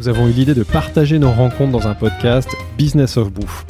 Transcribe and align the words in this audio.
Nous 0.00 0.08
avons 0.08 0.26
eu 0.26 0.32
l'idée 0.32 0.54
de 0.54 0.64
partager 0.64 1.20
nos 1.20 1.30
rencontres 1.30 1.70
dans 1.70 1.86
un 1.86 1.94
podcast 1.94 2.48
Business 2.76 3.16
of 3.16 3.32
Bouffe. 3.32 3.64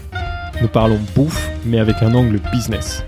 Nous 0.63 0.69
parlons 0.69 0.99
bouffe, 1.15 1.51
mais 1.67 1.79
avec 1.79 2.03
un 2.03 2.15
angle 2.15 2.41
business. 2.51 3.05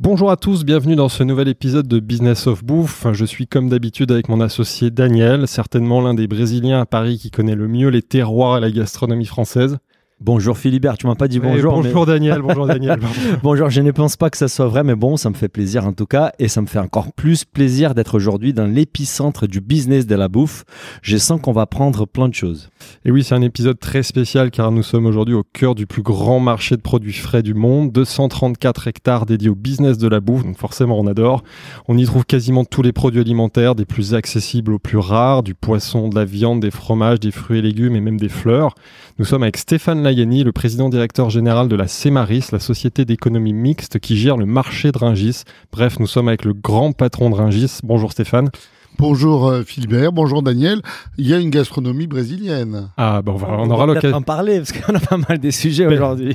Bonjour 0.00 0.30
à 0.30 0.36
tous, 0.36 0.64
bienvenue 0.64 0.96
dans 0.96 1.10
ce 1.10 1.22
nouvel 1.22 1.48
épisode 1.48 1.86
de 1.86 2.00
Business 2.00 2.46
of 2.46 2.64
Bouffe. 2.64 3.06
Je 3.12 3.26
suis 3.26 3.46
comme 3.46 3.68
d'habitude 3.68 4.10
avec 4.10 4.30
mon 4.30 4.40
associé 4.40 4.90
Daniel, 4.90 5.46
certainement 5.46 6.00
l'un 6.00 6.14
des 6.14 6.26
Brésiliens 6.26 6.80
à 6.80 6.86
Paris 6.86 7.18
qui 7.18 7.30
connaît 7.30 7.54
le 7.54 7.68
mieux 7.68 7.88
les 7.88 8.02
terroirs 8.02 8.56
et 8.56 8.60
la 8.60 8.70
gastronomie 8.70 9.26
française. 9.26 9.76
Bonjour 10.24 10.56
Philibert, 10.56 10.96
tu 10.96 11.06
m'as 11.06 11.16
pas 11.16 11.28
dit 11.28 11.38
bonjour. 11.38 11.76
mais- 11.82 11.82
bonjour 11.90 12.06
Daniel, 12.06 12.40
bonjour 12.40 12.66
Daniel. 12.66 12.98
Bonjour, 13.42 13.68
je 13.68 13.82
ne 13.82 13.90
pense 13.90 14.16
pas 14.16 14.30
que 14.30 14.38
ça 14.38 14.48
soit 14.48 14.68
vrai, 14.68 14.82
mais 14.82 14.94
bon, 14.94 15.18
ça 15.18 15.28
me 15.28 15.34
fait 15.34 15.48
plaisir 15.48 15.84
en 15.86 15.92
tout 15.92 16.06
cas, 16.06 16.32
et 16.38 16.48
ça 16.48 16.62
me 16.62 16.66
fait 16.66 16.78
encore 16.78 17.12
plus 17.12 17.44
plaisir 17.44 17.94
d'être 17.94 18.14
aujourd'hui 18.14 18.54
dans 18.54 18.64
l'épicentre 18.64 19.46
du 19.46 19.60
business 19.60 20.06
de 20.06 20.14
la 20.14 20.28
bouffe. 20.28 20.64
Je 21.02 21.18
sens 21.18 21.38
qu'on 21.42 21.52
va 21.52 21.66
prendre 21.66 22.06
plein 22.06 22.30
de 22.30 22.34
choses. 22.34 22.70
Et 23.04 23.10
oui, 23.10 23.22
c'est 23.22 23.34
un 23.34 23.42
épisode 23.42 23.78
très 23.78 24.02
spécial 24.02 24.50
car 24.50 24.72
nous 24.72 24.82
sommes 24.82 25.04
aujourd'hui 25.04 25.34
au 25.34 25.42
cœur 25.52 25.74
du 25.74 25.86
plus 25.86 26.00
grand 26.02 26.40
marché 26.40 26.74
de 26.76 26.80
produits 26.80 27.12
frais 27.12 27.42
du 27.42 27.52
monde, 27.52 27.92
234 27.92 28.88
hectares 28.88 29.26
dédiés 29.26 29.50
au 29.50 29.54
business 29.54 29.98
de 29.98 30.08
la 30.08 30.20
bouffe, 30.20 30.42
donc 30.44 30.56
forcément 30.56 30.98
on 30.98 31.06
adore. 31.06 31.44
On 31.86 31.98
y 31.98 32.04
trouve 32.06 32.24
quasiment 32.24 32.64
tous 32.64 32.80
les 32.80 32.92
produits 32.92 33.20
alimentaires, 33.20 33.74
des 33.74 33.84
plus 33.84 34.14
accessibles 34.14 34.72
aux 34.72 34.78
plus 34.78 34.96
rares, 34.98 35.42
du 35.42 35.54
poisson, 35.54 36.08
de 36.08 36.14
la 36.14 36.24
viande, 36.24 36.60
des 36.60 36.70
fromages, 36.70 37.20
des 37.20 37.30
fruits 37.30 37.58
et 37.58 37.62
légumes 37.62 37.94
et 37.94 38.00
même 38.00 38.18
des 38.18 38.30
fleurs. 38.30 38.74
Nous 39.18 39.26
sommes 39.26 39.42
avec 39.42 39.58
Stéphane 39.58 40.02
Layani, 40.14 40.44
le 40.44 40.52
président 40.52 40.88
directeur 40.88 41.28
général 41.28 41.66
de 41.68 41.74
la 41.74 41.88
CEMARIS, 41.88 42.52
la 42.52 42.60
société 42.60 43.04
d'économie 43.04 43.52
mixte 43.52 43.98
qui 43.98 44.16
gère 44.16 44.36
le 44.36 44.46
marché 44.46 44.92
de 44.92 44.98
Ringis. 44.98 45.42
Bref, 45.72 45.98
nous 45.98 46.06
sommes 46.06 46.28
avec 46.28 46.44
le 46.44 46.52
grand 46.52 46.92
patron 46.92 47.30
de 47.30 47.34
Ringis. 47.34 47.78
Bonjour 47.82 48.12
Stéphane. 48.12 48.48
Bonjour 48.96 49.48
euh, 49.48 49.62
Philibert, 49.64 50.12
bonjour 50.12 50.40
Daniel. 50.44 50.80
Il 51.18 51.26
y 51.26 51.34
a 51.34 51.38
une 51.40 51.50
gastronomie 51.50 52.06
brésilienne. 52.06 52.90
Ah, 52.96 53.22
bah 53.22 53.32
on, 53.34 53.36
va- 53.38 53.48
on 53.58 53.68
aura 53.70 53.86
l'occasion. 53.86 54.18
en 54.18 54.22
parler, 54.22 54.58
parce 54.58 54.70
qu'on 54.70 54.94
a 54.94 55.00
pas 55.00 55.16
mal 55.16 55.38
des 55.38 55.50
sujets 55.50 55.86
aujourd'hui. 55.86 56.32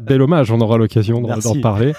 bel 0.00 0.22
hommage, 0.22 0.52
on 0.52 0.60
aura 0.60 0.78
l'occasion 0.78 1.20
d'en 1.20 1.36
d'en 1.38 1.60
parler. 1.60 1.94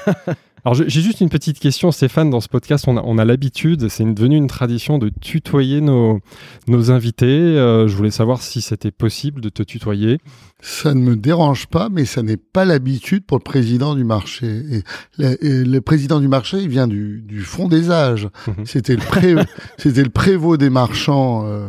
Alors 0.64 0.74
j'ai 0.76 0.90
juste 1.02 1.22
une 1.22 1.30
petite 1.30 1.60
question, 1.60 1.92
Stéphane. 1.92 2.30
Dans 2.30 2.40
ce 2.42 2.48
podcast, 2.50 2.86
on 2.88 2.98
a, 2.98 3.02
on 3.04 3.18
a 3.18 3.26
l'habitude, 3.26 3.90
c'est 3.90 4.04
devenu 4.14 4.38
une 4.38 4.48
tradition 4.48 4.98
de 4.98 5.10
tutoyer 5.22 5.82
nos, 5.82 6.20
nos 6.68 6.90
invités. 6.92 7.26
Euh, 7.26 7.88
je 7.90 7.96
voulais 7.96 8.12
savoir 8.12 8.42
si 8.42 8.62
c'était 8.62 8.92
possible 8.92 9.40
de 9.42 9.50
te 9.50 9.62
tutoyer. 9.64 10.20
Ça 10.60 10.96
ne 10.96 11.02
me 11.02 11.16
dérange 11.16 11.68
pas, 11.68 11.88
mais 11.90 12.06
ça 12.06 12.24
n'est 12.24 12.38
pas 12.38 12.66
l'habitude 12.66 13.26
pour 13.26 13.38
le 13.38 13.44
président 13.44 13.94
du 13.94 14.04
marché. 14.04 14.48
Et 14.48 14.84
le, 15.20 15.46
et 15.46 15.64
le 15.64 15.82
président 15.82 16.20
du 16.20 16.28
marché, 16.28 16.58
il 16.58 16.68
vient 16.68 16.88
du, 16.88 17.22
du 17.22 17.42
fond 17.42 17.68
des 17.68 17.92
âges. 17.92 18.28
Mhm. 18.48 18.66
C'était 18.66 18.96
le, 18.96 19.02
pré, 19.02 19.36
c'était 19.78 20.04
le 20.04 20.10
prévôt 20.10 20.58
des 20.58 20.72
marchands 20.72 21.46
euh, 21.46 21.68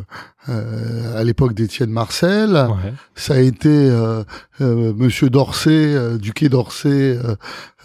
euh, 0.48 1.20
à 1.20 1.22
l'époque 1.22 1.52
d'Étienne 1.52 1.90
Marcel. 1.90 2.52
Ouais. 2.52 2.94
Ça 3.14 3.34
a 3.34 3.40
été 3.40 3.68
euh, 3.68 4.24
euh, 4.62 4.94
Monsieur 4.96 5.28
d'Orsay, 5.28 5.70
euh, 5.94 6.16
du 6.16 6.32
quai 6.32 6.48
d'Orsay 6.48 7.18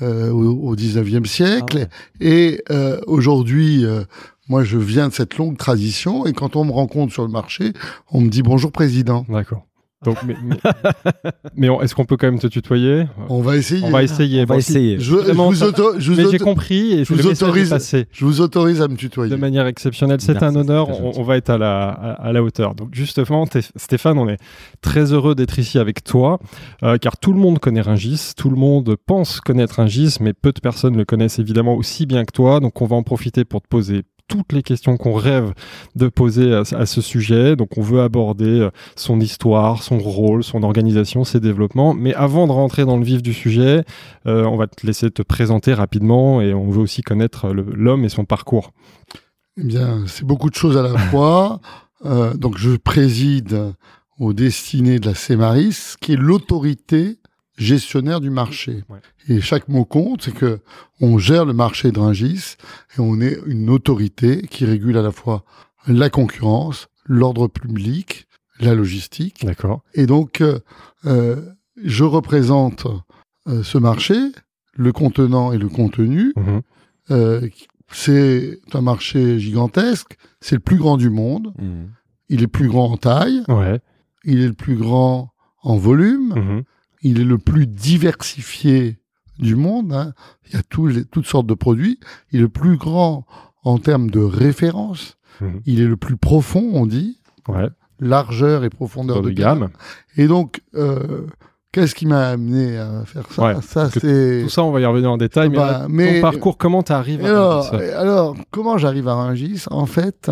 au, 0.02 0.06
au 0.06 0.75
19e 0.75 1.25
siècle. 1.25 1.78
Ah 1.78 1.80
ouais. 1.80 1.88
Et 2.22 2.63
euh, 2.72 3.00
aujourd'hui, 3.08 3.86
euh, 3.86 4.03
moi, 4.50 4.63
je 4.63 4.78
viens 4.78 5.09
de 5.09 5.13
cette 5.13 5.38
longue 5.38 5.58
tradition. 5.58 6.25
Et 6.25 6.34
quand 6.34 6.56
on 6.56 6.66
me 6.66 6.72
rencontre 6.72 7.13
sur 7.13 7.24
le 7.24 7.30
marché, 7.30 7.74
on 8.12 8.22
me 8.22 8.30
dit 8.30 8.42
bonjour 8.42 8.72
président. 8.72 9.25
D'accord. 9.30 9.66
Donc, 10.06 10.18
mais, 10.25 10.36
mais- 10.44 10.58
mais 11.56 11.69
on- 11.69 11.81
est-ce 11.81 11.96
qu'on 11.96 12.06
peut 12.06 12.18
quand 12.18 12.28
même 12.28 12.40
te 12.40 12.47
tutoyer? 12.47 13.06
On 13.30 13.41
va 13.41 13.58
essayer. 13.58 13.84
On 13.86 13.90
va 13.90 14.03
essayer. 14.03 14.41
On 14.41 14.46
va 14.46 14.58
essayer. 14.58 15.00
Je, 15.00 15.16
vous 15.16 15.64
auto- 15.64 16.00
je 16.00 16.12
vous 16.12 16.18
Mais 16.22 16.30
j'ai 16.31 16.40
compris 16.40 16.94
et 16.94 17.06
je 17.06 17.14
vous 17.14 17.25
autorise- 17.28 18.06
je 18.12 18.25
vous 18.25 18.42
autorise 18.42 18.81
à 18.81 18.88
me 18.88 18.96
tutoyer. 18.96 19.31
de 19.31 19.36
manière 19.40 19.68
exceptionnelle. 19.68 20.19
C'est 20.22 20.34
Merci, 20.34 20.46
un 20.46 20.56
honneur. 20.59 20.90
On, 21.18 21.24
va 21.24 21.38
être 21.38 21.50
à 21.50 21.58
la, 21.58 21.90
à, 21.90 22.12
à 22.28 22.31
la 22.31 22.44
hauteur. 22.44 22.75
Donc 22.75 22.90
justement, 22.94 23.46
Té- 23.47 23.62
Stéphane, 23.75 24.18
on 24.18 24.28
est 24.28 24.38
très 24.81 25.13
heureux 25.13 25.36
d'être 25.36 25.58
ici 25.59 25.80
avec 25.80 26.03
toi, 26.03 26.40
euh, 26.84 26.97
car 26.97 27.18
tout 27.18 27.34
le 27.34 27.40
monde 27.40 27.59
connaît 27.59 27.81
Ringis, 27.81 28.31
tout 28.36 28.50
le 28.50 28.56
monde 28.58 28.96
pense 29.06 29.40
connaître 29.42 29.75
Ringis, 29.75 30.18
mais 30.19 30.34
peu 30.34 30.52
de 30.52 30.59
personnes 30.59 30.97
le 30.97 31.06
connaissent 31.06 31.40
évidemment 31.40 31.75
aussi 31.75 32.06
bien 32.06 32.25
que 32.25 32.31
toi. 32.31 32.59
Donc 32.59 32.81
on 32.81 32.86
va 32.86 32.96
en 32.96 33.03
profiter 33.03 33.46
pour 33.46 33.62
te 33.62 33.68
poser 33.68 34.03
toutes 34.28 34.53
les 34.53 34.63
questions 34.63 34.97
qu'on 34.97 35.13
rêve 35.13 35.53
de 35.95 36.07
poser 36.07 36.53
à, 36.53 36.85
ce 36.85 37.01
sujet. 37.01 37.56
Donc 37.56 37.78
on 37.78 37.81
veut 37.81 38.01
aborder 38.01 38.59
euh, 38.61 38.69
son 38.95 39.19
histoire, 39.19 39.84
son 39.84 40.00
rôle, 40.00 40.44
son 40.44 40.63
organisation, 40.63 41.23
ses 41.23 41.39
développements. 41.39 41.94
Mais 41.94 42.13
avant 42.13 42.47
de 42.47 42.51
rentrer 42.51 42.85
dans 42.85 42.97
le 42.97 43.03
vif 43.03 43.22
du 43.22 43.33
sujet, 43.33 43.83
euh, 44.25 44.44
on 44.45 44.56
va 44.57 44.67
te 44.67 44.85
laisser 44.88 45.12
te 45.12 45.22
présenter 45.22 45.73
rapidement 45.73 46.41
et 46.41 46.53
on 46.53 46.69
veut 46.69 46.81
aussi 46.81 47.01
connaître 47.01 47.50
le- 47.53 47.66
l'homme 47.73 48.06
et 48.06 48.09
son 48.09 48.25
parcours. 48.25 48.72
Eh 49.57 49.63
bien, 49.63 50.03
c'est 50.07 50.25
beaucoup 50.25 50.50
de 50.50 50.56
choses 50.56 50.78
à 50.78 50.81
la 50.83 50.97
fois. 51.09 51.59
Euh, 52.06 52.33
donc, 52.33 52.57
je 52.57 52.75
préside 52.75 53.73
aux 54.19 54.33
destinées 54.33 55.00
de 55.00 55.07
la 55.07 55.16
CEMARIS, 55.16 55.95
qui 56.00 56.13
est 56.13 56.17
l'autorité 56.17 57.17
gestionnaire 57.58 58.19
du 58.22 58.30
marché. 58.30 58.84
Ouais. 58.90 59.00
Et 59.28 59.41
chaque 59.41 59.68
mot 59.68 59.86
compte, 59.86 60.24
c'est 60.24 60.34
que 60.34 60.59
on 61.02 61.18
gère 61.18 61.46
le 61.46 61.53
marché 61.53 61.91
de 61.91 62.00
Rungis 62.00 62.56
et 62.97 63.00
on 63.00 63.22
est 63.22 63.38
une 63.46 63.69
autorité 63.69 64.41
qui 64.50 64.66
régule 64.66 64.97
à 64.97 65.02
la 65.02 65.12
fois 65.12 65.44
la 65.88 66.09
concurrence, 66.09 66.88
l'ordre 67.06 67.47
public, 67.47 68.28
la 68.59 68.74
logistique. 68.75 69.46
D'accord. 69.46 69.81
Et 69.94 70.06
donc, 70.06 70.42
euh, 70.42 70.59
euh, 71.06 71.42
je 71.84 72.03
représente 72.03 72.88
euh, 73.47 73.62
ce 73.63 73.78
marché, 73.78 74.16
le 74.75 74.92
contenant 74.92 75.52
et 75.52 75.58
le 75.58 75.69
contenu. 75.69 76.34
Mhm. 76.38 77.50
C'est 77.92 78.59
un 78.74 78.81
marché 78.81 79.40
gigantesque, 79.40 80.18
c'est 80.42 80.56
le 80.56 80.62
plus 80.62 80.78
grand 80.78 80.97
du 80.97 81.09
monde, 81.12 81.53
Mhm. 81.59 81.90
il 82.30 82.42
est 82.42 82.47
plus 82.47 82.68
grand 82.68 82.92
en 82.92 82.97
taille, 82.97 83.44
Ouais. 83.47 83.80
il 84.24 84.42
est 84.42 84.47
le 84.47 84.53
plus 84.53 84.75
grand 84.75 85.31
en 85.62 85.78
volume, 85.78 86.34
Mhm. 86.36 86.63
Il 87.03 87.19
est 87.22 87.25
le 87.25 87.38
plus 87.38 87.68
diversifié 87.68 88.97
du 89.40 89.56
monde, 89.56 89.94
hein. 89.94 90.14
il 90.47 90.53
y 90.53 90.58
a 90.58 90.62
les- 90.90 91.06
toutes 91.06 91.25
sortes 91.25 91.47
de 91.47 91.53
produits, 91.53 92.00
il 92.31 92.40
est 92.40 92.41
le 92.44 92.50
plus 92.50 92.78
grand 92.78 93.25
en 93.64 93.78
termes 93.78 94.09
de 94.09 94.19
référence, 94.19 95.18
Mhm. 95.42 95.62
il 95.66 95.81
est 95.81 95.88
le 95.88 95.97
plus 95.97 96.18
profond, 96.18 96.69
on 96.74 96.86
dit, 96.86 97.19
Ouais. 97.47 97.68
largeur 98.00 98.63
et 98.63 98.69
profondeur 98.69 99.22
de 99.22 99.30
de 99.30 99.34
gamme. 99.34 99.59
gamme. 99.59 99.69
Et 100.18 100.28
donc, 100.28 100.62
euh, 100.75 101.25
qu'est-ce 101.72 101.96
qui 101.96 102.06
m'a 102.06 102.28
amené 102.30 102.78
à 102.78 103.03
faire 103.06 103.25
ça? 103.31 103.44
Ouais, 103.44 103.62
Ça, 103.62 103.90
c'est... 103.90 104.42
Tout 104.44 104.50
ça, 104.50 104.63
on 104.63 104.72
va 104.72 104.80
y 104.81 104.86
revenir 104.86 105.12
en 105.12 105.18
détail. 105.18 105.50
Mais, 105.50 105.56
Bah, 105.58 105.72
là, 105.72 105.88
mais- 105.90 106.16
ton 106.16 106.22
parcours, 106.22 106.58
comment 106.58 106.84
tu 106.84 106.92
arrives 106.92 107.25
à 107.25 107.28
et 107.81 107.90
alors, 107.94 108.36
comment 108.52 108.78
j'arrive 108.78 109.08
à 109.08 109.16
Rungis? 109.16 109.63
En 109.72 109.86
fait, 109.88 110.30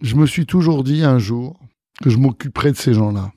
je 0.00 0.16
me 0.16 0.26
suis 0.26 0.46
toujours 0.46 0.82
dit 0.82 1.04
un 1.04 1.18
jour 1.18 1.58
que 2.02 2.10
je 2.10 2.18
m'occuperais 2.18 2.72
de 2.72 2.76
ces 2.76 2.92
gens-là. 2.94 3.30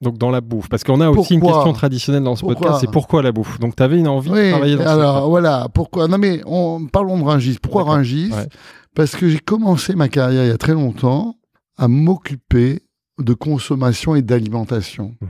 Donc 0.00 0.16
dans 0.16 0.30
la 0.30 0.40
bouffe, 0.40 0.68
parce 0.70 0.82
qu'on 0.82 1.00
a 1.02 1.10
aussi 1.10 1.34
une 1.34 1.42
question 1.42 1.72
traditionnelle 1.74 2.22
dans 2.22 2.34
ce 2.34 2.40
Pourquoi 2.40 2.56
podcast, 2.56 2.80
c'est 2.80 2.90
pourquoi 2.90 3.22
la 3.22 3.32
bouffe? 3.32 3.58
Donc 3.58 3.76
tu 3.76 3.82
avais 3.82 3.98
une 3.98 4.08
envie 4.08 4.30
de 4.30 4.34
Oui, 4.34 4.50
travailler 4.50 4.76
dans 4.76 4.86
alors 4.86 5.28
voilà, 5.28 5.68
pourquoi? 5.74 6.08
Non 6.08 6.16
mais 6.16 6.40
on, 6.46 6.86
parlons 6.86 7.18
de 7.18 7.24
Rungis. 7.24 7.58
Pourquoi 7.60 7.84
Rungis? 7.84 8.30
Ouais. 8.32 8.48
Parce 8.94 9.14
que 9.14 9.28
j'ai 9.28 9.38
commencé 9.38 9.94
ma 9.94 10.08
carrière 10.08 10.44
il 10.44 10.48
y 10.48 10.52
a 10.52 10.58
très 10.58 10.72
longtemps 10.72 11.36
à 11.76 11.86
m'occuper 11.86 12.80
de 13.18 13.34
consommation 13.34 14.14
et 14.14 14.22
d'alimentation. 14.22 15.14
Mhm. 15.20 15.28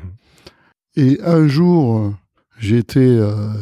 Et 0.96 1.20
un 1.24 1.48
jour, 1.48 2.12
j'ai 2.58 2.78
été 2.78 3.00
euh, 3.00 3.52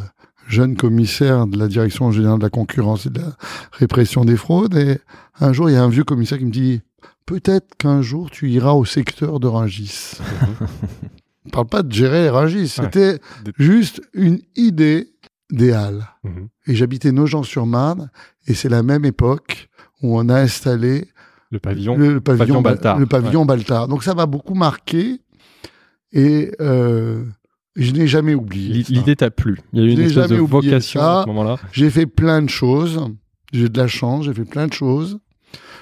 jeune 0.47 0.77
commissaire 0.77 1.47
de 1.47 1.59
la 1.59 1.69
direction 1.69 2.11
générale 2.11 2.39
de 2.39 2.45
la 2.45 2.51
concurrence 2.51 3.07
et 3.07 3.11
de 3.11 3.21
la 3.21 3.33
répression 3.73 4.25
des 4.25 4.37
fraudes. 4.37 4.77
Et 4.77 4.99
un 5.41 5.53
jour, 5.53 5.71
il 5.71 5.75
y 5.75 5.77
a 5.77 5.83
un 5.83 5.89
vieux 5.89 6.05
commissaire 6.05 6.39
qui 6.39 6.45
me 6.45 6.51
dit 6.51 6.81
Peut-être 7.29 7.75
qu'un 7.77 8.01
jour, 8.01 8.31
tu 8.31 8.49
iras 8.49 8.73
au 8.73 8.87
secteur 8.87 9.39
de 9.39 9.47
Rungis. 9.47 10.13
On 11.45 11.49
ne 11.49 11.51
parle 11.51 11.67
pas 11.67 11.83
de 11.83 11.93
gérer 11.93 12.31
Rungis, 12.31 12.69
c'était 12.69 13.19
juste 13.59 14.01
une 14.15 14.41
idée 14.57 15.11
des 15.51 15.73
halles. 15.73 16.07
Mhm. 16.25 16.49
Et 16.69 16.75
j'habitais 16.75 17.13
Nogent-sur-Marne, 17.13 18.11
et 18.47 18.55
c'est 18.55 18.71
la 18.71 18.83
même 18.83 19.05
époque 19.05 19.69
où 20.03 20.19
on 20.19 20.31
a 20.31 20.41
installé 20.41 21.07
Le 21.51 21.59
pavillon. 21.59 21.99
le, 21.99 22.15
le 22.15 22.21
pavillon, 22.23 22.39
pavillon 22.47 22.63
Ba- 22.63 22.71
Baltard, 22.71 22.99
Le 22.99 23.07
pavillon 23.07 23.45
Baltard. 23.45 23.89
Donc 23.89 24.05
ça 24.05 24.15
m'a 24.15 24.25
beaucoup 24.25 24.55
marqué, 24.55 25.21
et 26.13 26.51
euh, 26.63 27.25
je 27.77 27.93
n'ai 27.93 28.07
jamais 28.07 28.35
oublié. 28.35 28.85
L'idée 28.89 29.17
t'a 29.17 29.31
plu. 29.31 29.59
Il 29.75 29.81
y 29.81 29.83
a 29.83 29.87
eu 29.87 29.93
une 29.93 30.01
espèce 30.01 30.29
de 30.29 30.37
vocation 30.37 31.01
ça. 31.01 31.21
à 31.21 31.23
ce 31.25 31.29
moment-là. 31.29 31.57
J'ai 31.73 31.91
fait 31.91 32.07
plein 32.07 32.41
de 32.41 32.49
choses. 32.49 33.07
J'ai 33.53 33.69
de 33.69 33.79
la 33.79 33.87
chance, 33.89 34.25
j'ai 34.25 34.33
fait 34.35 34.45
plein 34.47 34.67
de 34.67 34.73
choses. 34.73 35.19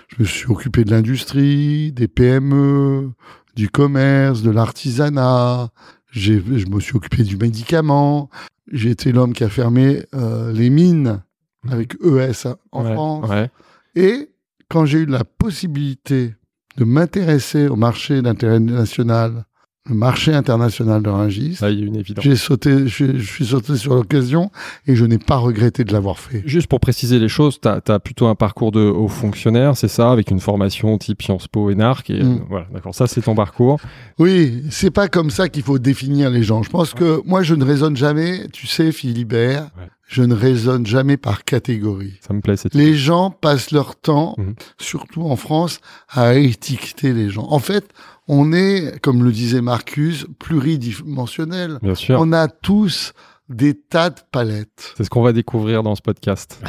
Je 0.08 0.22
me 0.22 0.26
suis 0.26 0.46
occupé 0.46 0.84
de 0.84 0.90
l'industrie, 0.90 1.92
des 1.92 2.08
PME, 2.08 3.10
du 3.54 3.68
commerce, 3.68 4.42
de 4.42 4.50
l'artisanat. 4.50 5.70
J'ai, 6.10 6.40
je 6.56 6.66
me 6.68 6.80
suis 6.80 6.96
occupé 6.96 7.22
du 7.22 7.36
médicament. 7.36 8.30
J'ai 8.72 8.90
été 8.90 9.12
l'homme 9.12 9.32
qui 9.32 9.44
a 9.44 9.48
fermé 9.48 10.04
euh, 10.14 10.52
les 10.52 10.70
mines 10.70 11.22
avec 11.68 11.94
ES 12.02 12.48
en 12.72 12.84
Ouais, 12.84 12.92
France. 12.94 13.28
ouais. 13.30 13.50
Et 13.96 14.30
quand 14.68 14.84
j'ai 14.86 14.98
eu 15.00 15.06
la 15.06 15.24
possibilité 15.24 16.34
de 16.76 16.84
m'intéresser 16.84 17.68
au 17.68 17.76
marché 17.76 18.22
d'intérêt 18.22 18.60
national, 18.60 19.44
le 19.88 19.94
marché 19.94 20.32
international 20.34 21.02
de 21.02 21.08
Rungis, 21.08 21.58
Là, 21.60 21.70
il 21.70 21.80
y 21.80 21.82
a 21.82 21.86
une 21.86 21.96
évidence. 21.96 22.24
j'ai 22.24 22.36
sauté, 22.36 22.88
je, 22.88 23.16
je 23.18 23.24
suis 23.32 23.46
sauté 23.46 23.76
sur 23.76 23.94
l'occasion 23.94 24.50
et 24.86 24.96
je 24.96 25.04
n'ai 25.04 25.18
pas 25.18 25.36
regretté 25.36 25.84
de 25.84 25.92
l'avoir 25.92 26.18
fait. 26.18 26.42
Juste 26.46 26.66
pour 26.66 26.80
préciser 26.80 27.18
les 27.18 27.28
choses, 27.28 27.60
tu 27.60 27.68
as, 27.68 27.98
plutôt 28.00 28.26
un 28.26 28.34
parcours 28.34 28.72
de 28.72 28.80
haut 28.80 29.08
fonctionnaire, 29.08 29.76
c'est 29.76 29.88
ça, 29.88 30.10
avec 30.10 30.30
une 30.30 30.40
formation 30.40 30.96
type 30.98 31.22
Sciences 31.22 31.48
Po 31.48 31.70
et 31.70 31.74
NARC. 31.74 32.10
Et, 32.10 32.22
Mm. 32.22 32.32
euh, 32.32 32.38
voilà, 32.48 32.66
d'accord, 32.72 32.94
ça 32.94 33.06
c'est 33.06 33.20
ton 33.22 33.34
parcours. 33.34 33.78
Oui, 34.18 34.62
c'est 34.70 34.90
pas 34.90 35.08
comme 35.08 35.30
ça 35.30 35.48
qu'il 35.48 35.62
faut 35.62 35.78
définir 35.78 36.30
les 36.30 36.42
gens. 36.42 36.62
Je 36.62 36.70
pense 36.70 36.92
que 36.94 37.20
moi, 37.24 37.42
je 37.42 37.54
ne 37.54 37.64
raisonne 37.64 37.96
jamais, 37.96 38.48
tu 38.52 38.66
sais, 38.66 38.90
Philibert, 38.92 39.70
Ouais. 39.78 39.84
Je 40.06 40.22
ne 40.22 40.34
raisonne 40.34 40.86
jamais 40.86 41.16
par 41.16 41.44
catégorie. 41.44 42.14
Ça 42.20 42.32
me 42.32 42.40
plaît 42.40 42.56
cette 42.56 42.74
Les 42.74 42.94
gens 42.94 43.30
passent 43.30 43.72
leur 43.72 43.96
temps, 43.96 44.34
Mhm. 44.38 44.54
surtout 44.80 45.22
en 45.22 45.36
France, 45.36 45.80
à 46.08 46.34
étiqueter 46.34 47.12
les 47.12 47.28
gens. 47.28 47.46
En 47.50 47.58
fait, 47.58 47.88
on 48.28 48.52
est, 48.52 49.00
comme 49.02 49.24
le 49.24 49.32
disait 49.32 49.60
Marcus, 49.62 50.26
pluridimensionnel. 50.38 51.78
Bien 51.82 51.94
sûr. 51.94 52.18
On 52.20 52.32
a 52.32 52.48
tous 52.48 53.12
des 53.48 53.74
tas 53.74 54.10
de 54.10 54.16
palettes. 54.32 54.92
C'est 54.96 55.04
ce 55.04 55.10
qu'on 55.10 55.22
va 55.22 55.32
découvrir 55.32 55.82
dans 55.82 55.94
ce 55.94 56.02
podcast. 56.02 56.60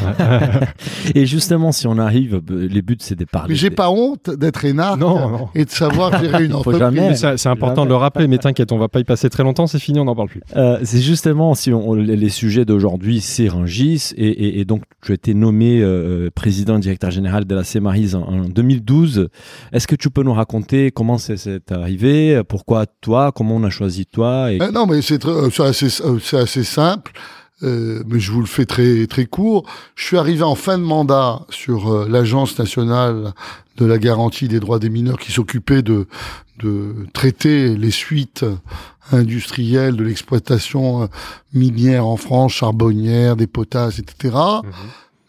Et 1.15 1.25
justement, 1.25 1.71
si 1.71 1.87
on 1.87 1.97
arrive, 1.97 2.41
euh, 2.51 2.67
les 2.69 2.81
buts, 2.81 2.97
c'est 2.99 3.15
de 3.17 3.25
parler. 3.25 3.49
Mais 3.49 3.55
j'ai 3.55 3.69
pas 3.69 3.89
honte 3.89 4.29
d'être 4.29 4.63
énarque 4.65 4.99
non, 4.99 5.29
non. 5.29 5.49
et 5.55 5.65
de 5.65 5.69
savoir 5.69 6.19
gérer 6.23 6.45
une 6.45 6.53
entreprise. 6.53 6.79
jamais. 6.79 7.09
Mais 7.09 7.15
ça, 7.15 7.37
C'est 7.37 7.49
important 7.49 7.83
de 7.85 7.89
le 7.89 7.95
rappeler, 7.95 8.27
mais 8.27 8.37
t'inquiète, 8.37 8.71
on 8.71 8.77
va 8.77 8.87
pas 8.89 8.99
y 8.99 9.03
passer 9.03 9.29
très 9.29 9.43
longtemps, 9.43 9.67
c'est 9.67 9.79
fini, 9.79 9.99
on 9.99 10.05
n'en 10.05 10.15
parle 10.15 10.29
plus. 10.29 10.41
Euh, 10.55 10.79
c'est 10.83 11.01
justement 11.01 11.55
si 11.55 11.71
on, 11.73 11.93
les 11.93 12.29
sujets 12.29 12.65
d'aujourd'hui, 12.65 13.21
c'est 13.21 13.47
Rungis 13.47 14.11
et, 14.15 14.27
et, 14.27 14.59
et 14.59 14.65
donc 14.65 14.83
tu 15.03 15.11
as 15.11 15.15
été 15.15 15.33
nommé 15.33 15.79
euh, 15.81 16.29
président 16.33 16.77
directeur 16.79 17.11
général 17.11 17.45
de 17.45 17.55
la 17.55 17.63
Cemarise 17.63 18.15
en, 18.15 18.21
en 18.23 18.41
2012. 18.49 19.29
Est-ce 19.73 19.87
que 19.87 19.95
tu 19.95 20.09
peux 20.09 20.23
nous 20.23 20.33
raconter 20.33 20.91
comment 20.91 21.17
c'est- 21.17 21.37
c'est 21.37 21.71
arrivé, 21.71 22.41
pourquoi 22.47 22.85
toi, 23.01 23.31
comment 23.31 23.55
on 23.55 23.63
a 23.63 23.69
choisi 23.69 24.05
toi? 24.05 24.51
Et... 24.51 24.61
Euh, 24.61 24.71
non, 24.71 24.85
mais 24.87 25.01
c'est 25.01 25.19
très- 25.19 25.31
euh, 25.31 25.49
c'est 25.49 25.63
assez, 25.63 25.87
euh, 26.03 26.19
c'est 26.21 26.37
assez 26.37 26.63
simple. 26.67 27.11
Euh, 27.63 28.03
mais 28.05 28.19
je 28.19 28.31
vous 28.31 28.41
le 28.41 28.45
fais 28.45 28.65
très 28.65 29.07
très 29.07 29.25
court. 29.25 29.65
Je 29.95 30.05
suis 30.05 30.17
arrivé 30.17 30.43
en 30.43 30.53
fin 30.53 30.77
de 30.77 30.83
mandat 30.83 31.41
sur 31.49 31.91
euh, 31.91 32.07
l'agence 32.07 32.59
nationale 32.59 33.33
de 33.77 33.85
la 33.85 33.97
garantie 33.97 34.47
des 34.47 34.59
droits 34.59 34.77
des 34.77 34.89
mineurs 34.89 35.17
qui 35.17 35.31
s'occupait 35.31 35.81
de 35.81 36.07
de 36.59 36.93
traiter 37.13 37.75
les 37.75 37.91
suites 37.91 38.45
industrielles 39.11 39.95
de 39.95 40.03
l'exploitation 40.03 41.03
euh, 41.03 41.07
minière 41.53 42.05
en 42.05 42.17
France, 42.17 42.53
charbonnière, 42.53 43.35
des 43.35 43.47
potasses, 43.47 43.99
etc. 43.99 44.35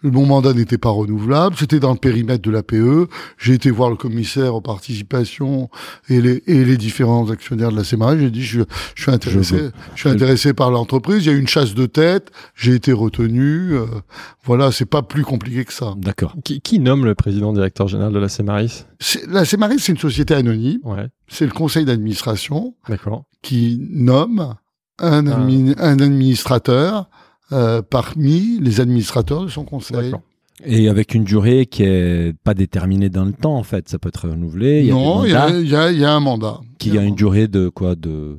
Mon 0.02 0.26
mandat 0.26 0.52
n'était 0.52 0.78
pas 0.78 0.90
renouvelable, 0.90 1.56
c'était 1.58 1.80
dans 1.80 1.92
le 1.92 1.98
périmètre 1.98 2.42
de 2.42 2.50
l'APE. 2.50 3.08
J'ai 3.36 3.54
été 3.54 3.70
voir 3.70 3.90
le 3.90 3.96
commissaire 3.96 4.54
aux 4.54 4.60
participations 4.60 5.68
et 6.08 6.20
les, 6.20 6.42
et 6.46 6.64
les 6.64 6.76
différents 6.76 7.30
actionnaires 7.30 7.72
de 7.72 7.76
la 7.76 7.82
CMA. 7.82 8.16
J'ai 8.18 8.30
dit, 8.30 8.42
je, 8.44 8.60
je 8.94 9.02
suis 9.02 9.10
intéressé, 9.10 9.70
je, 9.94 10.00
suis 10.00 10.08
intéressé 10.08 10.52
par 10.54 10.70
l'entreprise. 10.70 11.24
Il 11.24 11.28
y 11.28 11.34
a 11.34 11.36
eu 11.36 11.40
une 11.40 11.48
chasse 11.48 11.74
de 11.74 11.86
tête, 11.86 12.30
j'ai 12.54 12.74
été 12.74 12.92
retenu. 12.92 13.72
euh, 13.72 13.86
voilà, 14.44 14.70
c'est 14.72 14.86
pas 14.86 15.02
plus 15.02 15.24
compliqué 15.24 15.64
que 15.64 15.72
ça. 15.72 15.94
D'accord. 15.98 16.34
Qui, 16.44 16.60
qui 16.60 16.78
nomme 16.78 17.04
le 17.04 17.14
président 17.14 17.52
directeur 17.52 17.88
général 17.88 18.12
de 18.12 18.18
la 18.18 18.28
Cemaris 18.28 18.84
C'est- 19.00 19.26
La 19.26 19.44
CMA, 19.44 19.68
c'est 19.78 19.92
une 19.92 19.98
société 19.98 20.34
anonyme. 20.34 20.78
Ouais, 20.84 21.08
C'est 21.26 21.44
le 21.44 21.52
conseil 21.52 21.84
d'administration 21.84 22.74
d'accord. 22.88 23.24
qui 23.42 23.80
nomme 23.90 24.54
un, 25.00 25.26
Ah. 25.26 25.84
un 25.84 25.98
administrateur 26.00 27.08
euh, 27.52 27.82
parmi 27.82 28.58
les 28.60 28.80
administrateurs 28.80 29.44
de 29.44 29.48
son 29.48 29.64
conseil. 29.64 30.12
Et 30.64 30.88
avec 30.88 31.14
une 31.14 31.22
durée 31.22 31.66
qui 31.66 31.84
est 31.84 32.34
pas 32.42 32.54
déterminée 32.54 33.10
dans 33.10 33.24
le 33.24 33.32
temps 33.32 33.56
en 33.56 33.62
fait, 33.62 33.88
ça 33.88 33.98
peut 33.98 34.08
être 34.08 34.28
renouvelé. 34.28 34.80
Il 34.80 34.86
y 34.86 34.90
a 34.90 34.94
Non, 34.94 35.24
y, 35.24 35.28
y 35.28 35.94
il 35.94 35.98
y 36.00 36.04
a 36.04 36.12
un 36.12 36.20
mandat 36.20 36.60
qui 36.78 36.98
a 36.98 37.02
une 37.02 37.14
durée 37.14 37.46
de 37.48 37.68
quoi 37.68 37.94
de 37.94 38.38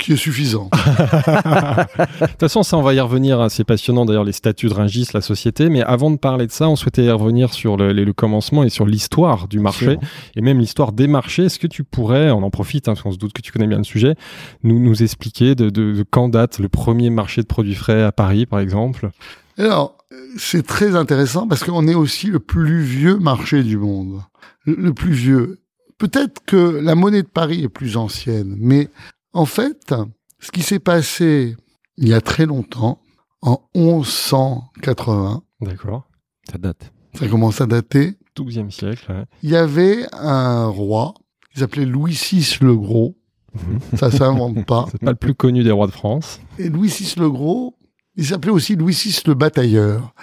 qui 0.00 0.12
est 0.12 0.16
suffisant. 0.16 0.68
De 1.20 2.26
toute 2.26 2.40
façon, 2.40 2.62
ça, 2.62 2.76
on 2.76 2.82
va 2.82 2.94
y 2.94 3.00
revenir. 3.00 3.40
hein. 3.40 3.48
C'est 3.48 3.64
passionnant 3.64 4.04
d'ailleurs 4.04 4.24
les 4.24 4.32
statuts 4.32 4.68
de 4.68 4.74
Rungis, 4.74 5.08
la 5.14 5.20
société. 5.20 5.68
Mais 5.70 5.82
avant 5.82 6.10
de 6.10 6.16
parler 6.16 6.46
de 6.46 6.52
ça, 6.52 6.68
on 6.68 6.76
souhaitait 6.76 7.04
y 7.04 7.10
revenir 7.10 7.52
sur 7.52 7.76
le, 7.76 7.92
le 7.92 8.12
commencement 8.12 8.64
et 8.64 8.70
sur 8.70 8.86
l'histoire 8.86 9.48
du 9.48 9.60
marché 9.60 9.98
et 10.36 10.40
même 10.40 10.58
l'histoire 10.58 10.92
des 10.92 11.06
marchés. 11.06 11.44
Est-ce 11.44 11.58
que 11.58 11.66
tu 11.66 11.84
pourrais, 11.84 12.30
on 12.30 12.42
en 12.42 12.50
profite, 12.50 12.88
hein, 12.88 12.92
parce 12.92 13.02
qu'on 13.02 13.12
se 13.12 13.18
doute 13.18 13.32
que 13.32 13.42
tu 13.42 13.52
connais 13.52 13.66
bien 13.66 13.78
le 13.78 13.84
sujet, 13.84 14.14
nous, 14.62 14.78
nous 14.80 15.02
expliquer 15.02 15.54
de, 15.54 15.70
de- 15.70 15.92
de 15.92 16.04
quand 16.08 16.28
date 16.28 16.58
le 16.58 16.68
premier 16.68 17.10
marché 17.10 17.42
de 17.42 17.46
produits 17.46 17.74
frais 17.74 18.02
à 18.02 18.12
Paris, 18.12 18.46
par 18.46 18.60
exemple? 18.60 19.10
Alors, 19.58 19.96
c'est 20.36 20.66
très 20.66 20.96
intéressant 20.96 21.46
parce 21.46 21.62
qu'on 21.64 21.86
est 21.86 21.94
aussi 21.94 22.28
le 22.28 22.38
plus 22.40 22.82
vieux 22.82 23.18
marché 23.18 23.62
du 23.62 23.76
monde. 23.76 24.20
Le, 24.64 24.74
le 24.76 24.92
plus 24.94 25.12
vieux. 25.12 25.58
Peut-être 25.98 26.40
que 26.46 26.56
la 26.56 26.94
monnaie 26.94 27.22
de 27.22 27.28
Paris 27.28 27.62
est 27.64 27.68
plus 27.68 27.96
ancienne, 27.98 28.56
mais 28.58 28.88
en 29.32 29.46
fait, 29.46 29.94
ce 30.38 30.50
qui 30.50 30.62
s'est 30.62 30.78
passé 30.80 31.56
il 31.96 32.08
y 32.08 32.14
a 32.14 32.20
très 32.20 32.46
longtemps, 32.46 33.00
en 33.42 33.60
1180, 33.74 35.42
D'accord. 35.60 36.08
ça 36.50 36.58
date. 36.58 36.92
ça 37.14 37.28
commence 37.28 37.60
à 37.60 37.66
dater, 37.66 38.16
12e 38.36 38.70
siècle. 38.70 39.10
ouais. 39.12 39.24
il 39.42 39.50
y 39.50 39.56
avait 39.56 40.06
un 40.12 40.66
roi, 40.66 41.14
il 41.54 41.60
s'appelait 41.60 41.84
Louis 41.86 42.12
VI 42.12 42.58
le 42.62 42.74
Gros, 42.76 43.16
ça 43.96 44.10
s'invente 44.10 44.64
pas. 44.66 44.86
C'est 44.92 45.00
pas 45.00 45.10
le 45.10 45.16
plus 45.16 45.34
connu 45.34 45.62
des 45.62 45.70
rois 45.72 45.86
de 45.88 45.92
France. 45.92 46.40
Et 46.58 46.68
Louis 46.68 46.88
VI 46.88 47.14
le 47.18 47.30
Gros, 47.30 47.76
il 48.16 48.24
s'appelait 48.26 48.52
aussi 48.52 48.76
Louis 48.76 48.92
VI 48.94 49.20
le 49.26 49.34
Batailleur. 49.34 50.14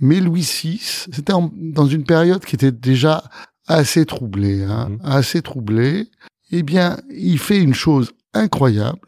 Mais 0.00 0.20
Louis 0.20 0.42
VI, 0.42 0.78
c'était 0.80 1.32
dans 1.52 1.86
une 1.86 2.04
période 2.04 2.44
qui 2.44 2.54
était 2.56 2.72
déjà 2.72 3.24
assez 3.66 4.04
troublée, 4.06 4.62
hein, 4.64 4.90
Mhm. 4.90 4.98
assez 5.04 5.40
troublée. 5.42 6.08
Eh 6.50 6.62
bien, 6.62 6.98
il 7.10 7.38
fait 7.38 7.60
une 7.60 7.74
chose 7.74 8.12
incroyable, 8.32 8.98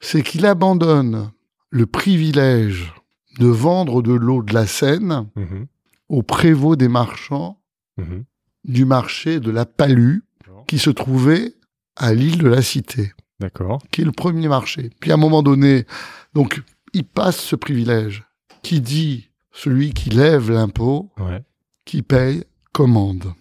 c'est 0.00 0.22
qu'il 0.22 0.46
abandonne 0.46 1.30
le 1.70 1.86
privilège 1.86 2.92
de 3.38 3.46
vendre 3.46 4.02
de 4.02 4.12
l'eau 4.12 4.42
de 4.42 4.54
la 4.54 4.66
Seine 4.66 5.26
Mhm. 5.36 5.66
au 6.08 6.22
prévôt 6.22 6.76
des 6.76 6.88
marchands 6.88 7.60
Mhm. 7.98 8.24
du 8.64 8.84
marché 8.84 9.40
de 9.40 9.50
la 9.50 9.66
Palue, 9.66 10.20
qui 10.66 10.78
se 10.78 10.90
trouvait 10.90 11.54
à 11.96 12.12
l'île 12.14 12.38
de 12.38 12.48
la 12.48 12.62
Cité 12.62 13.12
D'accord. 13.40 13.82
qui 13.90 14.02
est 14.02 14.04
le 14.04 14.12
premier 14.12 14.48
marché. 14.48 14.90
Puis 15.00 15.10
à 15.10 15.14
un 15.14 15.18
moment 15.18 15.42
donné, 15.42 15.86
donc 16.34 16.62
il 16.94 17.04
passe 17.04 17.38
ce 17.38 17.56
privilège. 17.56 18.24
Qui 18.62 18.80
dit 18.80 19.30
celui 19.52 19.92
qui 19.92 20.10
lève 20.10 20.50
l'impôt, 20.50 21.10
Ouais. 21.18 21.42
qui 21.84 22.02
paye, 22.02 22.44
commande. 22.72 23.32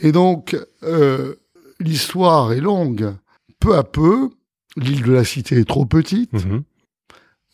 Et 0.00 0.12
donc 0.12 0.56
euh, 0.82 1.34
l'histoire 1.80 2.52
est 2.52 2.60
longue. 2.60 3.14
Peu 3.60 3.76
à 3.76 3.84
peu, 3.84 4.30
l'île 4.76 5.02
de 5.02 5.12
la 5.12 5.24
Cité 5.24 5.58
est 5.58 5.68
trop 5.68 5.86
petite 5.86 6.32
Mhm. 6.32 6.62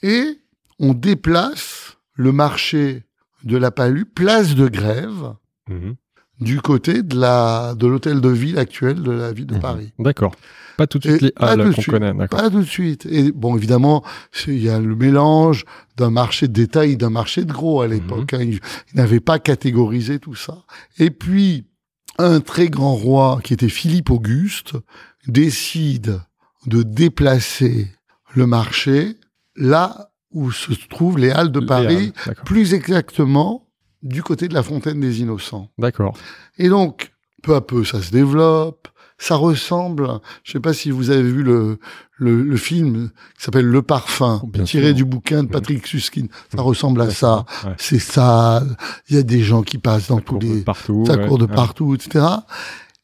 et 0.02 0.38
on 0.78 0.94
déplace 0.94 1.96
le 2.14 2.32
marché 2.32 3.04
de 3.44 3.56
la 3.56 3.70
Palue, 3.70 4.04
place 4.04 4.54
de 4.54 4.68
grève, 4.68 5.34
Mhm. 5.68 5.94
du 6.40 6.60
côté 6.60 7.02
de 7.02 7.16
la 7.18 7.74
de 7.76 7.86
l'hôtel 7.86 8.20
de 8.20 8.28
ville 8.28 8.58
actuel 8.58 9.02
de 9.02 9.10
la 9.12 9.32
ville 9.32 9.46
de 9.46 9.54
Mhm. 9.54 9.60
Paris. 9.60 9.92
D'accord. 9.98 10.34
Pas 10.76 10.86
tout 10.86 10.98
de 10.98 11.06
Et 11.06 11.10
suite 11.10 11.22
les 11.22 11.30
pas 11.32 11.50
halles 11.52 11.74
qu'on 11.74 11.82
connaît. 11.82 12.14
D'accord. 12.14 12.40
Pas 12.40 12.50
tout 12.50 12.60
de 12.60 12.64
suite. 12.64 13.06
Et 13.06 13.30
bon, 13.30 13.56
évidemment, 13.56 14.02
il 14.46 14.58
y 14.62 14.68
a 14.70 14.80
le 14.80 14.96
mélange 14.96 15.64
d'un 15.96 16.10
marché 16.10 16.48
de 16.48 16.52
détail 16.52 16.92
et 16.92 16.96
d'un 16.96 17.10
marché 17.10 17.44
de 17.44 17.52
gros 17.52 17.82
à 17.82 17.86
l'époque. 17.88 18.32
hein. 18.32 18.40
Ils, 18.42 18.54
ils 18.92 18.96
n'avaient 18.96 19.20
pas 19.20 19.38
catégorisé 19.38 20.18
tout 20.18 20.34
ça. 20.34 20.64
Et 20.98 21.10
puis, 21.10 21.66
un 22.18 22.40
très 22.40 22.68
grand 22.68 22.94
roi 22.94 23.40
qui 23.42 23.54
était 23.54 23.68
Philippe 23.68 24.10
Auguste 24.10 24.74
décide 25.26 26.20
de 26.66 26.82
déplacer 26.82 27.88
le 28.34 28.46
marché 28.46 29.16
là 29.56 30.10
où 30.32 30.50
se 30.50 30.72
trouvent 30.88 31.18
les 31.18 31.30
halles 31.30 31.52
de 31.52 31.60
Paris, 31.60 32.12
halles, 32.26 32.34
plus 32.44 32.74
exactement 32.74 33.68
du 34.02 34.22
côté 34.22 34.48
de 34.48 34.54
la 34.54 34.62
Fontaine 34.62 35.00
des 35.00 35.20
Innocents. 35.20 35.70
D'accord. 35.78 36.16
Et 36.58 36.68
donc, 36.68 37.12
peu 37.42 37.54
à 37.54 37.60
peu, 37.60 37.84
ça 37.84 38.02
se 38.02 38.10
développe. 38.10 38.88
Ça 39.18 39.36
ressemble, 39.36 40.08
je 40.42 40.52
sais 40.52 40.60
pas 40.60 40.72
si 40.72 40.90
vous 40.90 41.10
avez 41.10 41.22
vu 41.22 41.44
le, 41.44 41.78
le, 42.22 42.42
le 42.42 42.56
film 42.56 43.10
qui 43.36 43.44
s'appelle 43.44 43.66
Le 43.66 43.82
Parfum, 43.82 44.42
Bien 44.52 44.64
tiré 44.64 44.86
sûr. 44.88 44.94
du 44.94 45.04
bouquin 45.04 45.42
de 45.42 45.48
Patrick 45.48 45.86
Susskind. 45.86 46.28
Ça 46.54 46.62
ressemble 46.62 47.00
à 47.02 47.10
ça. 47.10 47.44
Ouais. 47.64 47.74
C'est 47.78 47.98
sale. 47.98 48.76
Il 49.08 49.16
y 49.16 49.18
a 49.18 49.22
des 49.22 49.40
gens 49.42 49.62
qui 49.62 49.78
passent 49.78 50.08
dans 50.08 50.16
Ça 50.18 50.22
tous 50.24 50.38
les, 50.38 50.60
partout. 50.62 51.04
ça 51.06 51.16
ouais. 51.16 51.26
court 51.26 51.38
de 51.38 51.46
partout, 51.46 51.94
etc. 51.94 52.24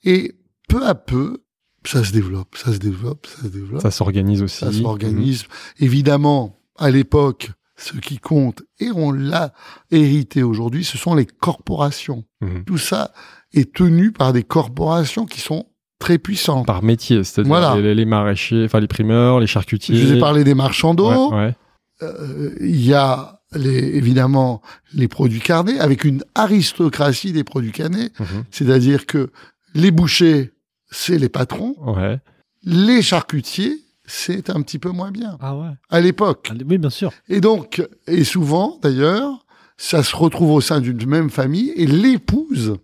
Et 0.04 0.36
peu 0.68 0.86
à 0.86 0.94
peu, 0.94 1.42
ça 1.84 2.04
se 2.04 2.12
développe, 2.12 2.56
ça 2.56 2.72
se 2.72 2.78
développe, 2.78 3.26
ça 3.26 3.42
se 3.42 3.48
développe. 3.48 3.82
Ça 3.82 3.90
s'organise 3.90 4.42
aussi. 4.42 4.58
Ça 4.58 4.72
s'organise. 4.72 5.44
Évidemment, 5.78 6.58
à 6.76 6.90
l'époque, 6.90 7.50
ce 7.76 7.92
qui 7.96 8.18
compte, 8.18 8.62
et 8.80 8.90
on 8.94 9.12
l'a 9.12 9.52
hérité 9.90 10.42
aujourd'hui, 10.42 10.84
ce 10.84 10.98
sont 10.98 11.14
les 11.14 11.26
corporations. 11.26 12.24
Mhm. 12.40 12.64
Tout 12.64 12.78
ça 12.78 13.12
est 13.54 13.72
tenu 13.72 14.10
par 14.12 14.32
des 14.32 14.42
corporations 14.42 15.24
qui 15.26 15.40
sont 15.40 15.66
très 15.98 16.18
puissantes. 16.18 16.66
Par 16.66 16.82
métier, 16.82 17.24
c'est-à-dire 17.24 17.48
Voilà. 17.48 17.76
les, 17.80 17.94
les 17.94 18.04
maraîchers, 18.04 18.64
enfin 18.64 18.80
les 18.80 18.86
primeurs, 18.88 19.40
les 19.40 19.46
charcutiers. 19.46 19.96
Je 19.96 20.06
vous 20.06 20.12
ai 20.14 20.20
parlé 20.20 20.44
des 20.44 20.54
marchands 20.54 20.94
d'eau. 20.94 21.30
Ouais, 21.30 21.36
ouais. 21.36 21.54
Euh, 22.02 22.54
Il 22.60 22.80
y 22.84 22.94
a 22.94 23.40
les, 23.52 23.96
évidemment 23.96 24.62
les 24.94 25.08
produits 25.08 25.40
carnés, 25.40 25.78
avec 25.80 26.04
une 26.04 26.22
aristocratie 26.34 27.32
des 27.32 27.44
produits 27.44 27.72
carnés. 27.72 28.10
Mhm. 28.20 28.44
C'est-à-dire 28.50 29.06
que 29.06 29.30
les 29.74 29.90
bouchers, 29.90 30.52
c'est 30.90 31.18
les 31.18 31.28
patrons. 31.28 31.74
Ouais. 31.80 32.18
Les 32.62 33.02
charcutiers, 33.02 33.76
c'est 34.06 34.50
un 34.50 34.62
petit 34.62 34.78
peu 34.78 34.90
moins 34.90 35.10
bien. 35.10 35.36
Ah 35.40 35.56
ouais. 35.56 35.68
À 35.90 36.00
l'époque. 36.00 36.50
Oui, 36.68 36.78
bien 36.78 36.90
sûr. 36.90 37.10
Et 37.28 37.40
donc, 37.40 37.82
et 38.06 38.24
souvent 38.24 38.78
d'ailleurs, 38.82 39.44
ça 39.76 40.02
se 40.02 40.14
retrouve 40.16 40.50
au 40.52 40.60
sein 40.60 40.80
d'une 40.80 41.04
même 41.06 41.30
famille 41.30 41.72
et 41.76 41.86
l'épouse 41.86 42.76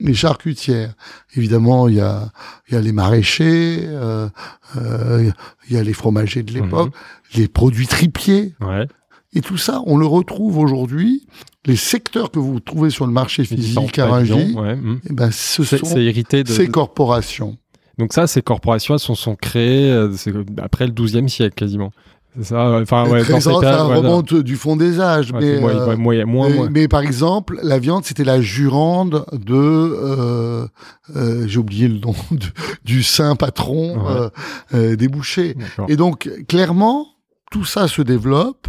les 0.00 0.14
charcutières. 0.14 0.94
Évidemment, 1.36 1.88
il 1.88 1.96
y 1.96 2.00
a, 2.00 2.30
il 2.68 2.74
y 2.74 2.76
a 2.76 2.80
les 2.80 2.92
maraîchers, 2.92 3.80
euh, 3.86 4.28
euh, 4.76 5.30
il 5.68 5.76
y 5.76 5.78
a 5.78 5.82
les 5.82 5.92
fromagers 5.92 6.42
de 6.42 6.52
l'époque, 6.52 6.92
les 7.34 7.48
produits 7.48 7.86
tripiers. 7.86 8.54
Ouais. 8.60 8.86
Et 9.34 9.40
tout 9.40 9.58
ça, 9.58 9.82
on 9.86 9.96
le 9.96 10.06
retrouve 10.06 10.58
aujourd'hui. 10.58 11.26
Les 11.66 11.76
secteurs 11.76 12.30
que 12.30 12.38
vous 12.38 12.60
trouvez 12.60 12.90
sur 12.90 13.06
le 13.06 13.12
marché 13.12 13.44
physique 13.44 13.98
à 13.98 14.06
Rungis, 14.06 14.54
ouais, 14.54 14.76
mhm. 14.76 15.00
eh 15.10 15.12
ben, 15.12 15.30
ce 15.30 15.64
C'est 15.64 15.78
sont 15.78 15.96
hérité 15.96 16.44
de. 16.44 16.48
ces 16.48 16.68
corporations. 16.68 17.58
Donc 17.98 18.12
ça, 18.12 18.26
ces 18.26 18.42
corporations, 18.42 18.94
elles 18.94 19.00
sont, 19.00 19.14
sont 19.14 19.36
créées 19.36 19.90
euh, 19.90 20.12
après 20.58 20.86
le 20.86 20.92
XIIe 20.92 21.28
siècle 21.28 21.54
quasiment. 21.54 21.92
C'est 22.38 22.44
ça. 22.44 22.78
Enfin, 22.82 23.08
ouais, 23.08 23.24
dans 23.24 23.40
ça 23.40 23.56
ouais, 23.58 23.96
remonte 23.96 24.34
du 24.34 24.56
fond 24.56 24.76
des 24.76 25.00
âges. 25.00 25.32
ouais, 25.32 25.40
mais, 25.40 25.64
euh, 25.64 25.96
moins, 25.96 26.16
mais, 26.18 26.24
moins. 26.24 26.70
mais 26.70 26.88
par 26.88 27.00
exemple, 27.00 27.58
la 27.62 27.78
viande, 27.78 28.04
c'était 28.04 28.24
la 28.24 28.40
jurande 28.40 29.24
de, 29.32 29.54
euh, 29.54 30.66
euh, 31.14 31.46
j'ai 31.46 31.58
oublié 31.58 31.88
le 31.88 31.98
nom, 31.98 32.14
de- 32.30 32.38
du 32.84 33.02
saint 33.02 33.36
patron 33.36 34.30
des 34.72 35.08
bouchers. 35.08 35.56
Et 35.88 35.96
donc, 35.96 36.30
clairement, 36.48 37.06
tout 37.50 37.64
ça 37.64 37.88
se 37.88 38.02
développe. 38.02 38.68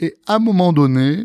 Et 0.00 0.14
à 0.26 0.36
un 0.36 0.38
moment 0.40 0.72
donné, 0.72 1.24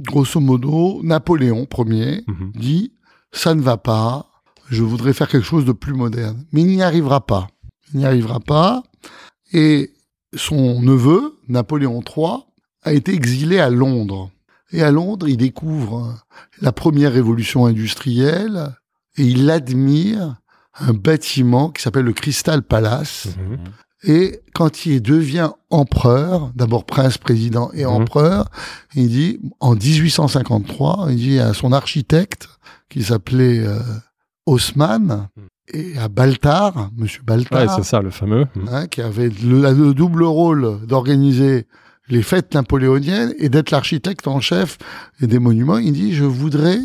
grosso 0.00 0.40
modo, 0.40 1.00
Napoléon 1.02 1.66
Ier 1.86 2.24
Mhm. 2.26 2.52
dit 2.54 2.92
ça 3.32 3.54
ne 3.54 3.62
va 3.62 3.76
pas, 3.78 4.26
je 4.68 4.82
voudrais 4.82 5.12
faire 5.14 5.28
quelque 5.28 5.44
chose 5.46 5.64
de 5.64 5.72
plus 5.72 5.94
moderne. 5.94 6.44
Mais 6.52 6.60
il 6.62 6.66
n'y 6.68 6.82
arrivera 6.82 7.24
pas. 7.24 7.48
Il 7.94 8.00
n'y 8.00 8.06
arrivera 8.06 8.40
pas. 8.40 8.82
Et 9.52 9.92
son 10.34 10.80
neveu, 10.82 11.38
Napoléon 11.48 12.00
III, 12.02 12.44
a 12.82 12.92
été 12.92 13.14
exilé 13.14 13.58
à 13.58 13.70
Londres. 13.70 14.30
Et 14.72 14.82
à 14.82 14.90
Londres, 14.90 15.28
il 15.28 15.36
découvre 15.36 16.18
la 16.60 16.72
première 16.72 17.12
révolution 17.12 17.66
industrielle 17.66 18.74
et 19.18 19.24
il 19.24 19.50
admire 19.50 20.36
un 20.80 20.94
bâtiment 20.94 21.68
qui 21.70 21.82
s'appelle 21.82 22.06
le 22.06 22.14
Crystal 22.14 22.62
Palace. 22.62 23.28
Mhm. 23.38 23.58
Et 24.04 24.40
quand 24.54 24.86
il 24.86 25.00
devient 25.02 25.50
empereur, 25.70 26.50
d'abord 26.56 26.86
prince, 26.86 27.18
président 27.18 27.70
et 27.72 27.84
Mhm. 27.84 27.90
empereur, 27.90 28.48
il 28.94 29.08
dit, 29.08 29.38
en 29.60 29.74
1853, 29.76 31.06
il 31.10 31.16
dit 31.16 31.38
à 31.38 31.52
son 31.54 31.72
architecte, 31.72 32.48
qui 32.88 33.04
s'appelait 33.04 33.60
euh, 33.60 33.78
Haussmann, 34.46 35.28
et 35.68 35.96
à 35.98 36.08
Baltar, 36.08 36.90
monsieur 36.96 37.20
Ouais, 37.20 37.26
Baltar, 37.26 37.76
c'est 37.76 37.84
ça, 37.84 38.00
le 38.00 38.10
fameux. 38.10 38.46
Mhm. 38.56 38.68
hein, 38.70 38.86
qui 38.88 39.00
avait 39.02 39.28
le, 39.28 39.60
le 39.72 39.94
double 39.94 40.24
rôle 40.24 40.80
d'organiser 40.86 41.66
les 42.08 42.22
fêtes 42.22 42.54
napoléoniennes 42.54 43.32
et 43.38 43.48
d'être 43.48 43.70
l'architecte 43.70 44.26
en 44.26 44.40
chef 44.40 44.78
des 45.20 45.38
monuments, 45.38 45.78
il 45.78 45.92
dit, 45.92 46.14
je 46.14 46.24
voudrais 46.24 46.78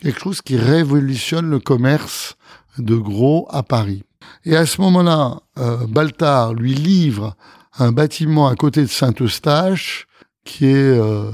quelque 0.00 0.18
chose 0.20 0.40
qui 0.42 0.56
révolutionne 0.56 1.48
le 1.48 1.58
commerce 1.60 2.36
de 2.78 2.96
gros 2.96 3.46
à 3.50 3.62
Paris. 3.62 4.02
Et 4.44 4.56
à 4.56 4.66
ce 4.66 4.80
moment-là, 4.80 5.40
euh, 5.58 5.86
Baltar 5.86 6.54
lui 6.54 6.74
livre 6.74 7.36
un 7.78 7.92
bâtiment 7.92 8.48
à 8.48 8.56
côté 8.56 8.80
de 8.82 8.86
Saint-Eustache 8.86 10.06
qui 10.44 10.66
est 10.66 10.74
euh, 10.74 11.30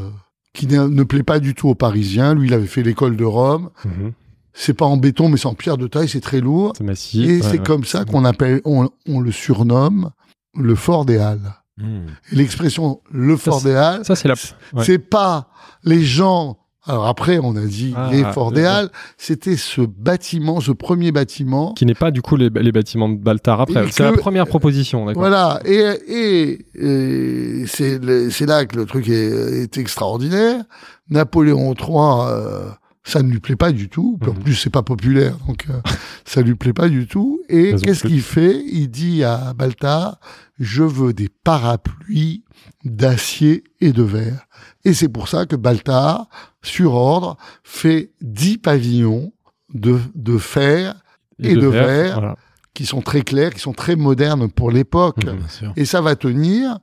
qui 0.52 0.66
ne, 0.66 0.86
ne 0.88 1.02
plaît 1.04 1.22
pas 1.22 1.38
du 1.38 1.54
tout 1.54 1.68
aux 1.68 1.74
Parisiens. 1.74 2.34
Lui, 2.34 2.48
il 2.48 2.54
avait 2.54 2.66
fait 2.66 2.82
l'école 2.82 3.16
de 3.16 3.24
Rome. 3.24 3.70
Mhm. 3.84 4.12
C'est 4.60 4.74
pas 4.74 4.86
en 4.86 4.96
béton, 4.96 5.28
mais 5.28 5.36
c'est 5.36 5.46
en 5.46 5.54
pierre 5.54 5.78
de 5.78 5.86
taille. 5.86 6.08
C'est 6.08 6.20
très 6.20 6.40
lourd. 6.40 6.72
C'est 6.76 6.82
massif. 6.84 7.24
Et 7.24 7.36
ouais, 7.36 7.42
c'est 7.42 7.58
ouais. 7.58 7.64
comme 7.64 7.84
ça 7.84 8.04
qu'on 8.04 8.24
appelle, 8.24 8.60
on, 8.64 8.88
on 9.08 9.20
le 9.20 9.30
surnomme 9.30 10.10
le 10.56 10.74
Fort 10.74 11.04
des 11.04 11.18
Halles. 11.18 11.54
Et 11.80 12.34
l'expression 12.34 13.00
le 13.12 13.36
Fort 13.36 13.62
des 13.62 13.74
Halles, 13.74 14.04
Ça, 14.04 14.16
c'est 14.16 14.26
la. 14.26 14.34
ouais. 14.74 14.84
c'est 14.84 14.98
pas 14.98 15.48
les 15.84 16.02
gens. 16.02 16.58
Alors 16.84 17.06
après, 17.06 17.38
on 17.40 17.54
a 17.54 17.66
dit 17.66 17.92
Ah, 17.96 18.08
les 18.10 18.24
ah, 18.24 18.32
Forts 18.32 18.50
des 18.50 18.64
Halles. 18.64 18.90
C'était 19.16 19.56
ce 19.56 19.82
bâtiment, 19.82 20.60
ce 20.60 20.72
premier 20.72 21.12
bâtiment 21.12 21.74
Qui 21.74 21.86
n'est 21.86 21.94
pas 21.94 22.10
du 22.10 22.20
coup 22.20 22.34
les, 22.34 22.48
les 22.48 22.72
bâtiments 22.72 23.08
de 23.08 23.16
Baltar 23.16 23.60
après. 23.60 23.86
C'est 23.92 24.02
la 24.02 24.12
première 24.12 24.48
proposition, 24.48 25.06
d'accord. 25.06 25.20
Voilà, 25.22 25.60
et, 25.64 25.84
et, 26.08 27.62
et 27.62 27.66
c'est 27.66 28.46
là 28.46 28.64
que 28.66 28.76
le 28.76 28.86
truc 28.86 29.08
est, 29.08 29.62
est 29.62 29.78
extraordinaire. 29.78 30.64
Napoléon 31.10 31.74
III, 31.74 31.88
euh, 32.28 32.68
ça 33.08 33.22
ne 33.22 33.30
lui 33.30 33.40
plaît 33.40 33.56
pas 33.56 33.72
du 33.72 33.88
tout. 33.88 34.18
En 34.22 34.26
Mhm. 34.32 34.38
plus, 34.44 34.54
c'est 34.54 34.70
pas 34.70 34.82
populaire, 34.82 35.36
donc 35.46 35.66
euh, 35.70 35.80
ça 36.24 36.42
lui 36.42 36.54
plaît 36.54 36.72
pas 36.72 36.88
du 36.88 37.06
tout. 37.06 37.40
Et 37.48 37.74
qu'est-ce 37.82 38.06
qu'il 38.06 38.22
fait? 38.22 38.62
Il 38.70 38.88
dit 38.90 39.24
à 39.24 39.54
Baltar 39.54 40.18
Je 40.60 40.82
veux 40.82 41.12
des 41.12 41.28
parapluies 41.44 42.44
d'acier 42.84 43.64
et 43.80 43.92
de 43.92 44.02
verre. 44.02 44.46
Et 44.84 44.92
c'est 44.94 45.08
pour 45.08 45.28
ça 45.28 45.46
que 45.46 45.56
Baltar, 45.56 46.28
sur 46.62 46.94
ordre, 46.94 47.36
fait 47.62 48.10
10 48.20 48.58
pavillons 48.58 49.32
de, 49.74 49.98
de 50.14 50.38
fer 50.38 50.94
et 51.40 51.54
de 51.54 51.66
verre. 51.66 52.14
Voilà. 52.20 52.36
qui 52.74 52.86
sont 52.86 53.00
très 53.02 53.22
clairs, 53.22 53.52
qui 53.54 53.60
sont 53.60 53.72
très 53.72 53.96
modernes 53.96 54.48
pour 54.50 54.70
l'époque. 54.70 55.24
Et 55.76 55.84
ça 55.84 56.00
va 56.00 56.14
tenir 56.14 56.78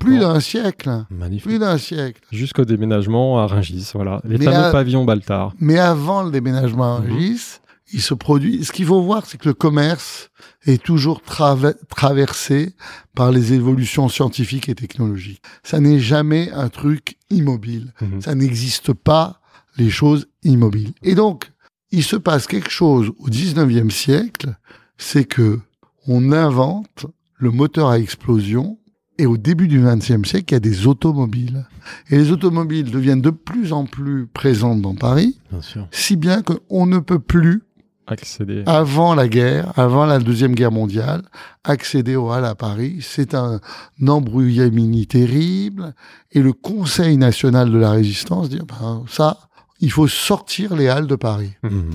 plus 0.00 0.18
d'un 0.18 0.40
siècle. 0.40 1.04
Magnifique. 1.10 1.44
Plus 1.48 1.58
d'un 1.58 1.78
siècle. 1.78 2.20
Jusqu'au 2.32 2.64
déménagement 2.64 3.38
à 3.40 3.46
Rungis, 3.46 3.90
voilà. 3.94 4.20
Les 4.24 4.38
Mais 4.38 4.44
fameux 4.46 4.56
à- 4.66 4.72
pavillons 4.72 5.04
Baltar. 5.04 5.52
Mais 5.60 5.78
avant 5.78 6.22
le 6.22 6.30
déménagement 6.30 6.96
à 6.96 7.00
Mhm. 7.00 7.10
Rungis, 7.12 7.40
il 7.92 8.00
se 8.00 8.14
produit. 8.14 8.64
Ce 8.64 8.72
qu'il 8.72 8.86
faut 8.86 9.02
voir, 9.02 9.26
c'est 9.26 9.36
que 9.38 9.48
le 9.48 9.54
commerce 9.54 10.30
est 10.64 10.82
toujours 10.82 11.20
traversé 11.22 12.74
par 13.14 13.32
les 13.32 13.52
évolutions 13.52 14.08
scientifiques 14.08 14.68
et 14.68 14.74
technologiques. 14.74 15.42
Ça 15.62 15.80
n'est 15.80 15.98
jamais 16.00 16.50
un 16.52 16.68
truc 16.68 17.16
immobile. 17.30 17.92
Mhm. 18.00 18.20
Ça 18.20 18.34
n'existe 18.34 18.92
pas 18.92 19.40
les 19.76 19.90
choses 19.90 20.26
immobiles. 20.42 20.92
Et 21.02 21.14
donc, 21.14 21.50
il 21.90 22.04
se 22.04 22.16
passe 22.16 22.46
quelque 22.46 22.70
chose 22.70 23.10
au 23.18 23.28
19e 23.28 23.90
siècle, 23.90 24.54
c'est 24.98 25.24
que 25.24 25.60
on 26.06 26.32
invente 26.32 27.06
le 27.36 27.50
moteur 27.50 27.88
à 27.88 27.98
explosion 27.98 28.78
et 29.20 29.26
au 29.26 29.36
début 29.36 29.68
du 29.68 29.80
20e 29.82 30.24
siècle, 30.24 30.46
il 30.48 30.52
y 30.52 30.56
a 30.56 30.60
des 30.60 30.86
automobiles. 30.86 31.66
Et 32.10 32.16
les 32.16 32.30
automobiles 32.32 32.90
deviennent 32.90 33.20
de 33.20 33.30
plus 33.30 33.72
en 33.72 33.84
plus 33.86 34.26
présentes 34.26 34.80
dans 34.82 34.94
Paris, 34.94 35.38
Bien 35.50 35.62
sûr. 35.62 35.86
si 35.90 36.16
bien 36.16 36.42
qu'on 36.42 36.86
ne 36.86 36.98
peut 36.98 37.18
plus, 37.18 37.62
Accéder. 38.06 38.62
avant 38.66 39.14
la 39.14 39.28
guerre, 39.28 39.72
avant 39.78 40.04
la 40.06 40.18
Deuxième 40.18 40.54
Guerre 40.54 40.72
mondiale, 40.72 41.22
accéder 41.62 42.16
aux 42.16 42.30
halles 42.30 42.44
à 42.44 42.54
Paris. 42.56 42.98
C'est 43.00 43.34
un 43.34 43.60
embrouillamini 44.06 45.06
terrible. 45.06 45.94
Et 46.32 46.40
le 46.42 46.52
Conseil 46.52 47.16
national 47.16 47.70
de 47.70 47.78
la 47.78 47.90
résistance 47.92 48.48
dit, 48.48 48.60
ben, 48.66 49.04
ça, 49.08 49.38
il 49.80 49.90
faut 49.92 50.08
sortir 50.08 50.74
les 50.74 50.88
halles 50.88 51.06
de 51.06 51.16
Paris. 51.16 51.52
Mhm. 51.62 51.90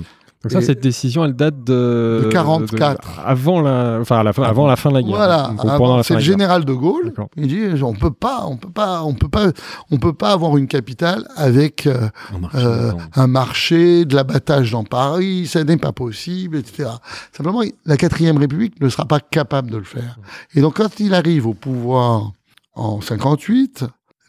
Donc 0.45 0.51
ça, 0.51 0.59
Et- 0.59 0.61
cette 0.65 0.79
décision, 0.79 1.25
elle 1.25 1.33
date 1.35 1.63
de... 1.63 2.21
De 2.25 2.29
44. 2.29 3.01
de- 3.01 3.21
avant 3.25 3.61
la, 3.61 3.97
enfin, 3.99 4.21
la 4.21 4.31
fin, 4.31 4.43
avant 4.43 4.67
la 4.67 4.75
fin 4.75 4.89
de 4.91 4.95
la 4.95 5.01
guerre. 5.01 5.15
Voilà, 5.15 5.51
la 5.63 6.03
c'est 6.03 6.13
le 6.13 6.19
général 6.19 6.65
de 6.65 6.73
Gaulle. 6.73 7.15
Il 7.35 7.47
dit 7.47 7.81
on 7.81 7.93
peut 7.95 8.11
pas, 8.11 8.45
on 8.45 8.55
peut 8.55 8.69
pas, 8.69 9.01
on 9.01 9.15
peut 9.15 9.27
pas, 9.27 9.47
on 9.89 9.97
peut 9.97 10.13
pas 10.13 10.33
avoir 10.33 10.55
une 10.57 10.67
capitale 10.67 11.27
avec 11.35 11.87
euh, 11.87 12.09
Un 12.31 12.37
marché 12.37 12.59
euh, 12.63 12.91
un 13.15 13.25
marché, 13.27 14.05
de 14.05 14.15
l'abattage 14.15 14.69
dans 14.69 14.83
Paris, 14.83 15.47
ça 15.47 15.63
n'est 15.63 15.77
pas 15.77 15.93
possible, 15.93 16.57
etc. 16.57 16.89
Simplement, 17.35 17.63
la 17.83 17.97
quatrième 17.97 18.37
République 18.37 18.79
ne 18.79 18.89
sera 18.89 19.05
pas 19.05 19.19
capable 19.19 19.71
de 19.71 19.77
le 19.77 19.83
faire. 19.83 20.19
Et 20.53 20.61
donc, 20.61 20.75
quand 20.77 20.99
il 20.99 21.15
arrive 21.15 21.47
au 21.47 21.55
pouvoir 21.55 22.33
en 22.75 23.01
58, 23.01 23.83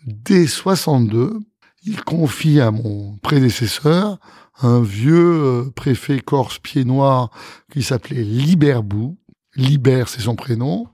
dès 0.06 0.46
62, 0.46 1.40
il 1.85 2.02
confie 2.04 2.58
à 2.58 2.70
mon 2.70 3.18
prédécesseur 3.23 4.16
un 4.62 4.80
vieux 4.80 5.42
euh, 5.44 5.70
préfet 5.75 6.20
corse 6.20 6.58
pied 6.58 6.84
noir 6.84 7.30
qui 7.72 7.82
s'appelait 7.82 8.22
Liberbou. 8.22 9.16
Liber, 9.54 10.04
c'est 10.06 10.20
son 10.22 10.36
prénom. 10.36 10.86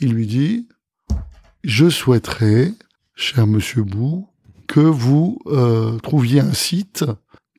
Il 0.00 0.12
lui 0.12 0.26
dit, 0.26 0.68
je 1.64 1.88
souhaiterais, 1.88 2.72
cher 3.14 3.46
monsieur 3.46 3.82
Bou, 3.82 4.28
que 4.66 4.80
vous 4.80 5.38
euh, 5.46 5.98
trouviez 5.98 6.40
un 6.40 6.52
site 6.52 7.04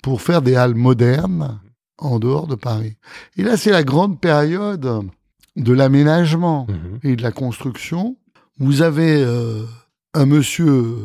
pour 0.02 0.22
faire 0.22 0.42
des 0.42 0.56
halles 0.56 0.76
modernes 0.76 1.60
en 1.98 2.20
dehors 2.20 2.48
de 2.48 2.56
Paris. 2.56 2.98
Et 3.38 3.44
là, 3.44 3.56
c'est 3.58 3.72
la 3.72 3.84
grande 3.84 4.20
période 4.20 5.08
de 5.56 5.74
l'aménagement 5.74 6.68
Mhm. 6.70 7.00
et 7.04 7.16
de 7.16 7.22
la 7.22 7.32
construction. 7.32 8.18
Vous 8.60 8.82
avez 8.82 9.24
euh, 9.24 9.64
un 10.14 10.26
monsieur 10.26 10.96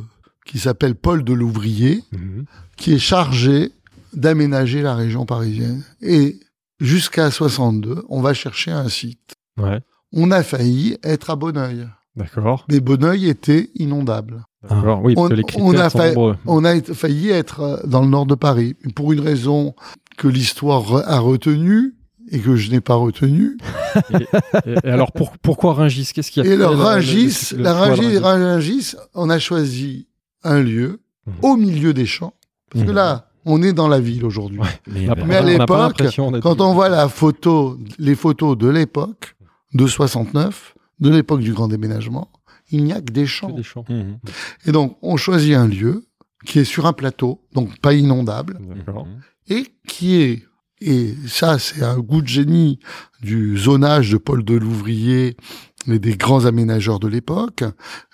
qui 0.46 0.58
s'appelle 0.58 0.94
Paul 0.94 1.24
de 1.24 1.32
Louvrier, 1.34 2.02
Mhm. 2.12 2.44
qui 2.76 2.92
est 2.94 2.98
chargé 2.98 3.72
d'aménager 4.12 4.82
la 4.82 4.94
région 4.94 5.26
parisienne. 5.26 5.84
Et 6.00 6.38
jusqu'à 6.80 7.30
62, 7.30 8.04
on 8.08 8.20
va 8.20 8.34
chercher 8.34 8.70
un 8.70 8.88
site. 8.88 9.34
Ouais, 9.58 9.80
On 10.12 10.30
a 10.30 10.42
failli 10.42 10.96
être 11.02 11.30
à 11.30 11.36
Bonneuil. 11.36 11.86
d'accord. 12.16 12.64
Mais 12.70 12.80
Bonneuil 12.80 13.28
était 13.28 13.70
inondable. 13.74 14.44
D'accord. 14.68 15.00
Oui, 15.02 15.14
parce 15.14 15.26
On- 15.26 15.28
que 15.30 15.34
les 15.34 15.42
on 15.42 15.46
critères 15.46 15.84
a 15.84 15.90
sont 15.90 15.98
fait- 15.98 16.08
nombreux. 16.14 16.36
On 16.46 16.64
a 16.64 16.80
failli 16.82 17.30
être 17.30 17.60
euh, 17.60 17.76
dans 17.86 18.02
le 18.02 18.08
nord 18.08 18.26
de 18.26 18.34
Paris. 18.34 18.74
Pour 18.96 19.12
une 19.12 19.20
raison 19.20 19.74
que 20.16 20.26
l'histoire 20.28 20.82
re- 20.82 21.04
a 21.06 21.18
retenue 21.20 21.94
et 22.30 22.40
que 22.40 22.56
je 22.56 22.70
n'ai 22.70 22.80
pas 22.80 22.94
retenue. 22.96 23.56
Et, 24.66 24.74
et 24.84 24.88
alors, 24.90 25.12
pour- 25.12 25.36
pourquoi 25.38 25.74
Ringis 25.74 26.10
Qu'est-ce 26.14 26.30
qu'il 26.30 26.44
y 26.44 26.48
a 26.48 26.52
Et 26.52 26.56
le 26.56 26.62
la 26.62 26.68
Rungis, 27.72 28.94
on 29.14 29.30
a 29.30 29.38
choisi 29.38 30.08
un 30.44 30.60
lieu 30.60 31.00
Mhm. 31.26 31.34
au 31.42 31.56
milieu 31.56 31.92
des 31.94 32.06
champs. 32.06 32.34
Parce 32.70 32.84
que 32.84 32.90
Mhm. 32.90 32.94
là, 32.96 33.27
on 33.50 33.62
est 33.62 33.72
dans 33.72 33.88
la 33.88 33.98
ville 34.00 34.24
aujourd'hui. 34.24 34.58
Ouais. 34.60 34.66
Mais, 34.86 35.06
ben, 35.06 35.30
à 35.30 35.40
l'époque, 35.42 36.02
Quand 36.42 36.60
on 36.60 36.74
voit 36.74 36.88
la 36.88 37.08
photo, 37.08 37.78
les 37.98 38.14
photos 38.14 38.56
de 38.56 38.68
l'époque, 38.68 39.34
de 39.74 39.86
69, 39.86 40.74
de 41.00 41.10
l'époque 41.10 41.40
du 41.40 41.52
grand 41.52 41.68
déménagement, 41.68 42.30
il 42.70 42.84
n'y 42.84 42.92
a 42.92 43.00
que 43.00 43.12
des 43.12 43.22
Que 43.22 43.26
champs. 43.26 43.50
des 43.50 43.62
champs. 43.62 43.84
mhm. 43.88 44.18
Et 44.66 44.72
donc, 44.72 44.98
on 45.02 45.16
choisit 45.16 45.54
un 45.54 45.66
lieu 45.66 46.04
qui 46.46 46.58
est 46.60 46.64
sur 46.64 46.86
un 46.86 46.92
plateau, 46.92 47.40
donc 47.54 47.78
pas 47.80 47.94
inondable, 47.94 48.58
D'accord. 48.76 49.06
et 49.48 49.66
qui 49.88 50.16
est, 50.20 50.44
et 50.80 51.14
ça 51.26 51.58
c'est 51.58 51.82
un 51.82 51.98
goût 51.98 52.22
de 52.22 52.28
génie 52.28 52.78
du 53.22 53.58
zonage 53.58 54.12
de 54.12 54.18
Paul 54.18 54.44
de 54.44 54.54
Louvrier 54.54 55.36
et 55.88 55.98
des 55.98 56.16
grands 56.16 56.44
aménageurs 56.44 57.00
de 57.00 57.08
l'époque. 57.08 57.64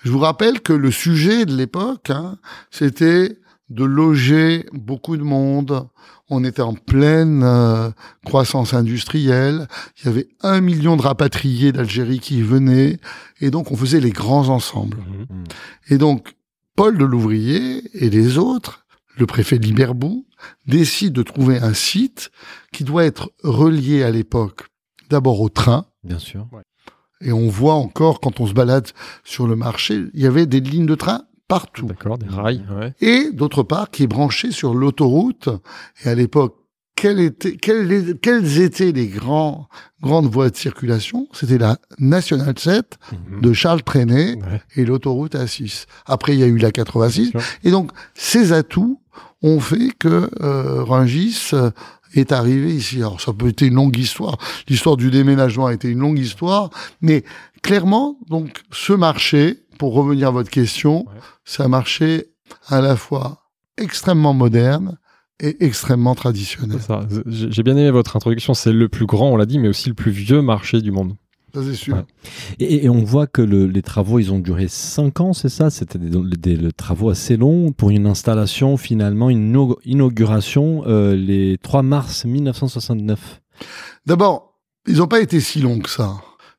Je 0.03 0.11
vous 0.11 0.21
rappelle 0.21 0.61
que 0.62 0.73
le 0.73 0.91
sujet 0.91 1.45
de 1.45 1.55
l'époque, 1.55 2.09
hein, 2.11 2.38
c'était 2.71 3.38
de 3.68 3.85
loger 3.85 4.66
beaucoup 4.73 5.16
de 5.16 5.23
monde. 5.23 5.88
On 6.28 6.44
était 6.44 6.62
en 6.62 6.75
pleine 6.75 7.42
euh, 7.42 7.90
croissance 8.25 8.75
industrielle. 8.75 9.68
Il 9.99 10.06
y 10.06 10.09
avait 10.09 10.28
un 10.42 10.61
million 10.61 10.97
de 10.97 11.02
rapatriés 11.02 11.73
d'Algérie 11.73 12.21
qui 12.21 12.42
venaient. 12.42 12.99
Et 13.40 13.50
donc, 13.50 13.71
on 13.71 13.76
faisait 13.76 14.00
les 14.00 14.11
grands 14.11 14.49
ensembles. 14.49 14.99
Mhm. 14.99 15.44
Et 15.88 15.99
donc, 15.99 16.35
Paul 16.76 16.99
de 16.99 17.04
Louvrier 17.04 17.83
et 17.94 18.11
les 18.11 18.38
autres, 18.38 18.85
le 19.16 19.26
préfet 19.26 19.59
de 19.59 19.66
Liberbou, 19.66 20.26
décident 20.66 21.14
de 21.14 21.23
trouver 21.23 21.59
un 21.59 21.75
site 21.75 22.30
qui 22.73 22.85
doit 22.85 23.04
être 23.04 23.30
relié 23.42 24.02
à 24.02 24.11
l'époque 24.11 24.66
d'abord 25.11 25.40
au 25.40 25.49
train. 25.49 25.87
Bien 26.02 26.18
sûr. 26.18 26.49
Et 27.21 27.33
on 27.33 27.49
voit 27.49 27.75
encore, 27.75 28.21
quand 28.21 28.40
on 28.40 28.47
se 28.47 28.52
balade 28.52 28.88
sur 29.23 29.47
le 29.47 29.56
marché, 29.56 30.04
il 30.12 30.21
y 30.21 30.26
avait 30.26 30.47
des 30.47 30.61
lignes 30.61 30.87
de 30.87 30.94
train 30.94 31.25
partout. 31.59 31.87
D'accord, 31.87 32.19
des 32.19 32.27
rails. 32.29 32.65
Ouais. 32.77 32.93
Et 33.01 33.31
d'autre 33.33 33.63
part, 33.63 33.91
qui 33.91 34.03
est 34.05 34.07
branché 34.09 34.51
sur 34.51 34.75
l'autoroute. 34.75 35.49
Et 36.05 36.09
à 36.09 36.15
l'époque, 36.15 36.57
quelles 36.97 37.21
étaient, 37.21 37.57
quelles, 37.57 38.19
quelles 38.23 38.61
étaient 38.61 38.93
les 38.93 39.09
grands, 39.09 39.69
grandes 40.01 40.27
voies 40.31 40.51
de 40.51 40.57
circulation? 40.57 41.29
C'était 41.33 41.59
la 41.59 41.77
Nationale 41.99 42.59
7 42.59 42.97
Mhm. 43.13 43.41
de 43.41 43.53
Charles 43.53 43.83
Trenet 43.83 44.37
Ouais, 44.37 44.63
et 44.77 44.85
l'autoroute 44.85 45.35
A6. 45.35 45.87
Après, 46.07 46.35
il 46.35 46.41
y 46.41 46.45
a 46.45 46.47
eu 46.47 46.57
la 46.59 46.71
86. 46.73 47.33
bien 47.33 47.41
sûr. 47.41 47.51
Et 47.65 47.71
donc, 47.71 47.91
ces 48.15 48.53
atouts 48.53 49.01
ont 49.43 49.61
fait 49.61 49.91
que 49.99 50.31
euh, 50.41 50.83
Rungis 50.85 51.51
euh, 51.53 51.71
est 52.16 52.33
arrivé 52.33 52.75
ici. 52.75 52.97
Alors, 52.99 53.21
ça 53.21 53.33
peut 53.33 53.49
être 53.49 53.62
une 53.62 53.75
longue 53.75 53.97
histoire. 53.97 54.37
L'histoire 54.68 54.97
du 54.97 55.11
déménagement 55.11 55.66
a 55.66 55.75
été 55.75 55.88
une 55.88 55.99
longue 55.99 56.18
histoire, 56.18 56.71
mais 57.00 57.25
clairement, 57.62 58.18
donc, 58.28 58.62
ce 58.73 58.92
marché, 58.92 59.61
pour 59.78 59.94
revenir 59.94 60.28
à 60.28 60.30
votre 60.30 60.50
question, 60.50 61.06
Ouais. 61.06 61.12
c'est 61.44 61.62
un 61.62 61.68
marché 61.68 62.26
à 62.68 62.80
la 62.80 62.97
fois 62.97 63.42
extrêmement 63.76 64.35
moderne 64.35 64.99
et 65.40 65.64
extrêmement 65.64 66.14
traditionnel. 66.14 66.78
J'ai 67.26 67.62
bien 67.64 67.76
aimé 67.76 67.90
votre 67.90 68.16
introduction. 68.16 68.54
C'est 68.54 68.73
le 68.73 68.88
plus 68.88 69.06
grand, 69.06 69.30
on 69.30 69.37
l'a 69.37 69.47
dit, 69.47 69.59
mais 69.59 69.66
aussi 69.68 69.88
le 69.88 69.94
plus 69.94 70.12
vieux 70.12 70.42
marché 70.42 70.81
du 70.81 70.92
monde. 70.92 71.16
Ça, 71.55 71.61
c'est 71.62 71.75
sûr. 71.75 71.95
Ouais. 71.95 72.05
Et, 72.59 72.85
et 72.85 72.88
on 72.88 73.05
voit 73.05 73.27
que 73.29 73.40
le- 73.40 73.67
les 73.67 73.83
travaux, 73.83 74.19
ils 74.19 74.33
ont 74.33 74.40
duré 74.40 74.67
5 74.69 75.21
ans, 75.21 75.33
c'est 75.33 75.49
ça? 75.49 75.71
C'était 75.71 75.99
des, 75.99 76.11
des- 76.11 76.57
des 76.57 76.73
travaux 76.73 77.11
assez 77.11 77.37
longs 77.37 77.71
pour 77.73 77.90
une 77.90 78.07
installation, 78.07 78.77
finalement, 78.77 79.31
une 79.31 79.53
inau- 79.55 79.79
inauguration 79.85 80.83
euh, 80.87 81.14
les 81.14 81.59
3 81.62 81.83
mars 81.83 82.25
1969. 82.25 83.40
D'abord, 84.07 84.59
ils 84.88 84.97
n'ont 84.97 85.07
pas 85.07 85.21
été 85.21 85.40
si 85.40 85.61
longs 85.61 85.79
que 85.79 85.88
ça. 85.90 86.14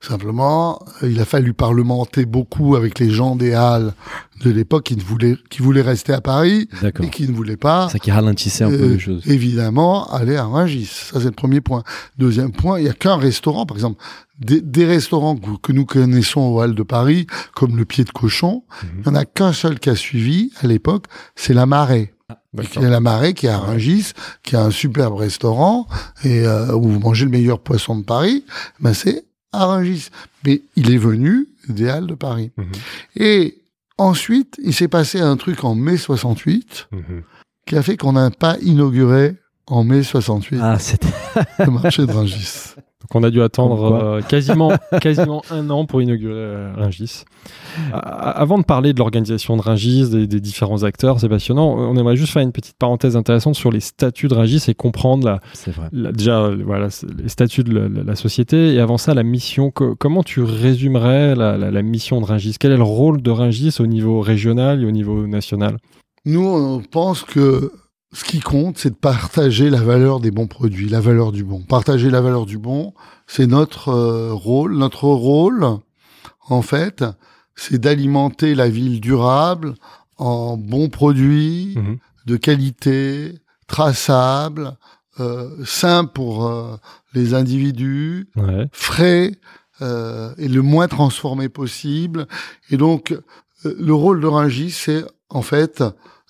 Simplement, 0.07 0.79
euh, 1.03 1.09
il 1.09 1.19
a 1.19 1.25
fallu 1.25 1.53
parlementer 1.53 2.25
beaucoup 2.25 2.75
avec 2.75 2.99
les 2.99 3.09
gens 3.09 3.35
des 3.35 3.53
Halles 3.53 3.93
de 4.43 4.51
l'époque 4.51 4.83
qui, 4.83 4.95
ne 4.95 5.01
voulaient, 5.01 5.37
qui 5.49 5.61
voulaient 5.61 5.81
rester 5.81 6.13
à 6.13 6.21
Paris 6.21 6.67
et 7.01 7.09
qui 7.09 7.27
ne 7.27 7.33
voulaient 7.33 7.57
pas, 7.57 7.89
Ça 7.89 7.99
qui 7.99 8.11
ralentissait 8.11 8.63
un 8.65 8.69
peu 8.69 8.75
euh, 8.83 8.87
les 8.93 8.99
choses. 8.99 9.23
évidemment, 9.27 10.05
aller 10.13 10.35
à 10.35 10.43
Rungis. 10.45 10.85
Ça, 10.85 11.19
c'est 11.19 11.25
le 11.25 11.31
premier 11.31 11.61
point. 11.61 11.83
Deuxième 12.17 12.51
point, 12.51 12.79
il 12.79 12.83
n'y 12.83 12.89
a 12.89 12.93
qu'un 12.93 13.15
restaurant, 13.17 13.65
par 13.65 13.77
exemple, 13.77 14.01
des, 14.39 14.61
des 14.61 14.85
restaurants 14.85 15.35
que, 15.37 15.49
que 15.61 15.71
nous 15.71 15.85
connaissons 15.85 16.41
aux 16.41 16.59
Halles 16.61 16.75
de 16.75 16.83
Paris, 16.83 17.25
comme 17.55 17.77
le 17.77 17.85
Pied 17.85 18.03
de 18.03 18.11
Cochon, 18.11 18.63
Mhm. 18.83 18.89
il 18.97 19.01
n'y 19.11 19.17
en 19.17 19.19
a 19.19 19.25
qu'un 19.25 19.53
seul 19.53 19.79
qui 19.79 19.89
a 19.89 19.95
suivi 19.95 20.51
à 20.61 20.67
l'époque, 20.67 21.05
c'est 21.35 21.53
la 21.53 21.65
Marée. 21.65 22.13
D'accord. 22.53 22.73
Il 22.77 22.81
y 22.83 22.85
a 22.85 22.89
la 22.89 22.99
Marée 22.99 23.33
qui 23.33 23.45
est 23.45 23.49
à 23.49 23.57
Rungis, 23.59 24.11
qui 24.43 24.55
a 24.55 24.63
un 24.63 24.71
superbe 24.71 25.15
restaurant 25.15 25.87
et 26.23 26.45
euh, 26.45 26.73
où 26.73 26.83
vous 26.89 26.99
mangez 26.99 27.25
le 27.25 27.31
meilleur 27.31 27.59
poisson 27.59 27.97
de 27.97 28.03
Paris. 28.03 28.43
Ben 28.79 28.93
c'est 28.93 29.25
à 29.55 29.65
Rungis. 29.65 30.09
Mais 30.45 30.61
il 30.75 30.91
est 30.93 30.97
venu 30.97 31.47
des 31.69 31.89
Halles 31.89 32.07
de 32.07 32.15
Paris. 32.15 32.51
Mhm. 32.57 32.65
Et 33.15 33.61
ensuite, 33.97 34.59
il 34.63 34.73
s'est 34.73 34.87
passé 34.87 35.19
un 35.19 35.37
truc 35.37 35.63
en 35.63 35.75
mai 35.75 35.97
68 35.97 36.87
Mhm. 36.91 37.23
qui 37.65 37.75
a 37.75 37.81
fait 37.81 37.97
qu'on 37.97 38.13
n'a 38.13 38.29
pas 38.31 38.57
inauguré 38.61 39.35
en 39.67 39.83
mai 39.83 40.03
68 40.03 40.59
Ah, 40.61 40.77
c'était. 40.79 41.07
le 41.59 41.71
marché 41.71 42.05
de 42.05 42.11
Rungis. 42.11 42.73
Donc 43.11 43.21
on 43.21 43.23
a 43.23 43.29
dû 43.29 43.41
attendre 43.41 43.83
euh, 43.93 44.21
quasiment, 44.21 44.71
quasiment 45.01 45.41
un 45.51 45.69
an 45.69 45.85
pour 45.85 46.01
inaugurer 46.01 46.33
euh, 46.35 46.73
Ringis. 46.75 47.23
Avant 47.93 48.57
de 48.57 48.63
parler 48.63 48.93
de 48.93 48.99
l'organisation 48.99 49.55
de 49.57 49.61
Ringis, 49.61 50.09
des, 50.09 50.27
des 50.27 50.39
différents 50.39 50.83
acteurs, 50.83 51.19
c'est 51.19 51.29
passionnant. 51.29 51.75
On 51.75 51.95
aimerait 51.97 52.15
juste 52.15 52.33
faire 52.33 52.41
une 52.41 52.51
petite 52.51 52.75
parenthèse 52.77 53.15
intéressante 53.15 53.55
sur 53.55 53.71
les 53.71 53.79
statuts 53.79 54.27
de 54.27 54.33
Ringis 54.33 54.63
et 54.67 54.73
comprendre 54.73 55.25
la, 55.25 55.39
C'est 55.53 55.71
vrai. 55.71 55.87
la- 55.91 56.11
déjà 56.11 56.39
euh, 56.41 56.57
voilà, 56.65 56.87
les 57.21 57.29
statuts 57.29 57.63
de 57.63 57.73
la, 57.77 57.87
la- 57.89 58.03
la 58.03 58.15
société 58.15 58.73
et 58.73 58.79
avant 58.79 58.97
ça 58.97 59.13
la 59.13 59.23
mission. 59.23 59.71
Co- 59.71 59.95
comment 59.95 60.23
tu 60.23 60.41
résumerais 60.41 61.35
la, 61.35 61.57
la- 61.57 61.71
la 61.71 61.81
mission 61.81 62.21
de 62.21 62.25
Ringis? 62.25 62.55
Quel 62.59 62.71
est 62.71 62.77
le 62.77 62.83
rôle 62.83 63.21
de 63.21 63.31
Ringis 63.31 63.75
au 63.79 63.85
niveau 63.87 64.21
régional 64.21 64.81
et 64.81 64.85
au 64.85 64.91
niveau 64.91 65.27
national? 65.27 65.77
Nous, 66.25 66.43
on 66.45 66.81
pense 66.81 67.23
que 67.23 67.71
ce 68.15 68.23
qui 68.23 68.39
compte, 68.39 68.77
c'est 68.77 68.91
de 68.91 68.95
partager 68.95 69.69
la 69.69 69.81
valeur 69.81 70.19
des 70.19 70.31
bons 70.31 70.47
produits, 70.47 70.87
la 70.89 71.01
valeur 71.01 71.31
du 71.31 71.43
bon. 71.43 71.61
Partager 71.61 72.09
la 72.09 72.21
valeur 72.21 72.45
du 72.45 72.57
bon, 72.57 72.93
c'est 73.27 73.45
notre 73.47 73.89
euh, 73.89 74.31
rôle. 74.33 74.77
Notre 74.77 75.03
rôle, 75.05 75.65
en 76.47 76.61
fait, 76.61 77.03
c'est 77.55 77.77
d'alimenter 77.79 78.55
la 78.55 78.69
ville 78.69 79.01
durable 79.01 79.75
en 80.17 80.55
bons 80.57 80.89
produits, 80.89 81.73
Mhm. 81.75 81.97
de 82.25 82.37
qualité, 82.37 83.33
traçables, 83.67 84.77
euh, 85.19 85.49
simples 85.65 86.11
pour 86.13 86.47
euh, 86.47 86.77
les 87.13 87.33
individus, 87.33 88.29
Ouais. 88.35 88.67
frais 88.71 89.31
et 90.37 90.47
le 90.47 90.61
moins 90.61 90.87
transformé 90.87 91.49
possible. 91.49 92.27
Et 92.71 92.77
donc, 92.77 93.13
le 93.65 93.93
rôle 93.93 94.21
de 94.21 94.27
Rungis, 94.27 94.71
c'est 94.71 95.03
en 95.29 95.41
fait 95.41 95.83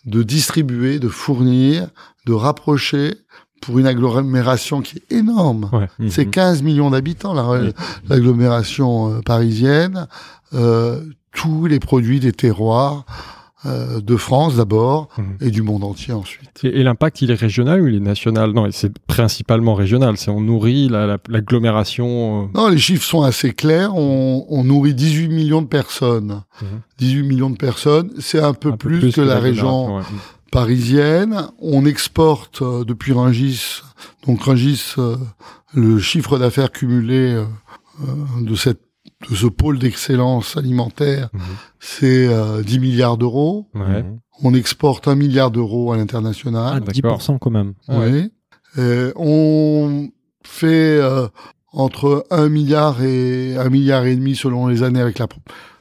de 0.05 0.23
distribuer, 0.23 0.99
de 0.99 1.07
fournir, 1.09 1.87
de 2.25 2.33
rapprocher 2.33 3.15
pour 3.61 3.79
une 3.79 3.87
agglomération 3.87 4.81
qui 4.81 4.97
est 4.97 5.15
énorme. 5.15 5.69
Ouais. 5.73 5.87
C'est 6.09 6.27
15 6.27 6.61
millions 6.61 6.91
d'habitants, 6.91 7.33
la- 7.33 7.71
l'agglomération 8.09 9.11
euh, 9.13 9.21
parisienne. 9.21 10.07
Euh, 10.53 11.01
tous 11.33 11.65
les 11.65 11.79
produits 11.79 12.19
des 12.19 12.31
terroirs 12.31 13.05
euh, 13.65 13.99
de 14.01 14.15
France 14.17 14.55
d'abord 14.57 15.09
Mhm. 15.17 15.37
et 15.41 15.49
du 15.51 15.61
monde 15.61 15.83
entier 15.83 16.13
ensuite. 16.13 16.49
Et, 16.63 16.79
et 16.79 16.83
l'impact, 16.83 17.21
il 17.21 17.31
est 17.31 17.39
régional 17.39 17.81
ou 17.81 17.87
il 17.87 17.95
est 17.95 17.99
national? 17.99 18.51
Non, 18.51 18.67
c'est 18.71 18.97
principalement 18.99 19.73
régional. 19.75 20.17
C'est 20.17 20.29
on 20.31 20.41
nourrit 20.41 20.87
la- 20.89 21.05
la- 21.07 21.17
l'agglomération. 21.29 22.43
euh, 22.43 22.47
Non, 22.59 22.67
les 22.69 22.77
chiffres 22.77 23.05
sont 23.05 23.21
assez 23.23 23.53
clairs. 23.53 23.95
On, 23.95 24.45
on 24.49 24.63
nourrit 24.63 24.93
18 24.93 25.29
millions 25.29 25.61
de 25.61 25.67
personnes. 25.67 26.41
Mhm. 26.61 26.67
18 26.99 27.23
millions 27.23 27.49
de 27.49 27.57
personnes, 27.57 28.11
c'est 28.19 28.39
un 28.39 28.53
peu 28.53 28.69
un 28.69 28.77
peu 28.77 28.77
plus, 28.99 29.11
que, 29.13 29.21
la 29.21 29.39
région 29.39 29.65
l'agglomération, 29.87 30.15
ouais. 30.15 30.19
parisienne. 30.51 31.47
On 31.59 31.85
exporte 31.85 32.61
euh, 32.61 32.83
depuis 32.85 33.13
Rungis, 33.13 33.81
donc 34.27 34.41
Rungis, 34.43 34.93
euh, 34.97 35.15
le 35.73 35.99
chiffre 35.99 36.37
d'affaires 36.39 36.71
cumulé 36.71 37.33
euh, 37.35 37.43
de 38.41 38.55
cette 38.55 38.79
de 39.29 39.35
ce 39.35 39.47
pôle 39.47 39.79
d'excellence 39.79 40.57
alimentaire, 40.57 41.29
Mhm. 41.33 41.41
c'est 41.79 42.27
euh, 42.27 42.61
10 42.61 42.79
milliards 42.79 43.17
d'euros. 43.17 43.67
Ouais. 43.73 44.05
On 44.43 44.53
exporte 44.53 45.07
un 45.07 45.15
milliard 45.15 45.51
d'euros 45.51 45.91
à 45.91 45.95
Ah, 45.95 45.97
l'international. 45.99 46.81
d'accord. 46.81 47.17
10% 47.19 47.37
quand 47.39 47.49
même. 47.51 47.73
Ouais. 47.87 48.29
Euh, 48.77 49.13
on 49.15 50.09
fait 50.43 50.97
euh, 50.99 51.27
entre 51.71 52.25
un 52.29 52.49
milliard 52.49 53.01
et 53.03 53.55
un 53.57 53.69
milliard 53.69 54.05
et 54.05 54.15
demi 54.15 54.35
selon 54.35 54.67
les 54.67 54.83
années 54.83 54.99
avec 55.01 55.17
la, 55.19 55.27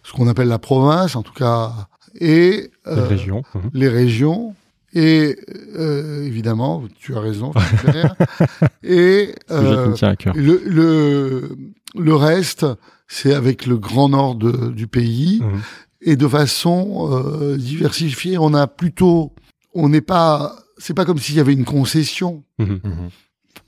ce 0.05 0.12
qu'on 0.12 0.29
appelle 0.29 0.49
la 0.49 0.59
province, 0.61 1.16
en 1.16 1.23
tout 1.23 1.33
cas. 1.35 1.73
et 2.20 2.70
Les 2.87 2.92
euh, 2.92 3.07
régions. 3.09 3.42
mhm. 3.55 3.70
les 3.75 3.88
régions. 3.88 4.55
Et 4.97 5.37
euh, 5.77 6.25
évidemment, 6.25 6.85
tu 7.01 7.16
as 7.16 7.20
raison, 7.20 7.51
et 8.85 9.35
euh, 9.51 9.92
le, 10.37 10.62
le, 10.64 11.57
le 11.97 12.14
reste, 12.14 12.64
c'est 13.07 13.35
avec 13.35 13.67
le 13.67 13.77
grand 13.79 14.09
nord 14.09 14.35
de- 14.35 14.71
du 14.71 14.87
pays 14.87 15.40
Mhm. 15.43 15.61
et 16.03 16.17
de 16.17 16.29
façon 16.29 17.09
euh, 17.12 17.57
diversifiée. 17.57 18.38
On 18.38 18.55
a 18.55 18.67
plutôt, 18.67 19.33
on 19.75 19.88
n'est 19.88 20.01
pas, 20.01 20.57
c'est 20.79 20.95
pas 20.95 21.05
comme 21.05 21.19
s'il 21.19 21.35
y 21.37 21.40
avait 21.40 21.53
une 21.53 21.64
concession. 21.64 22.45
Mhm. 22.59 22.81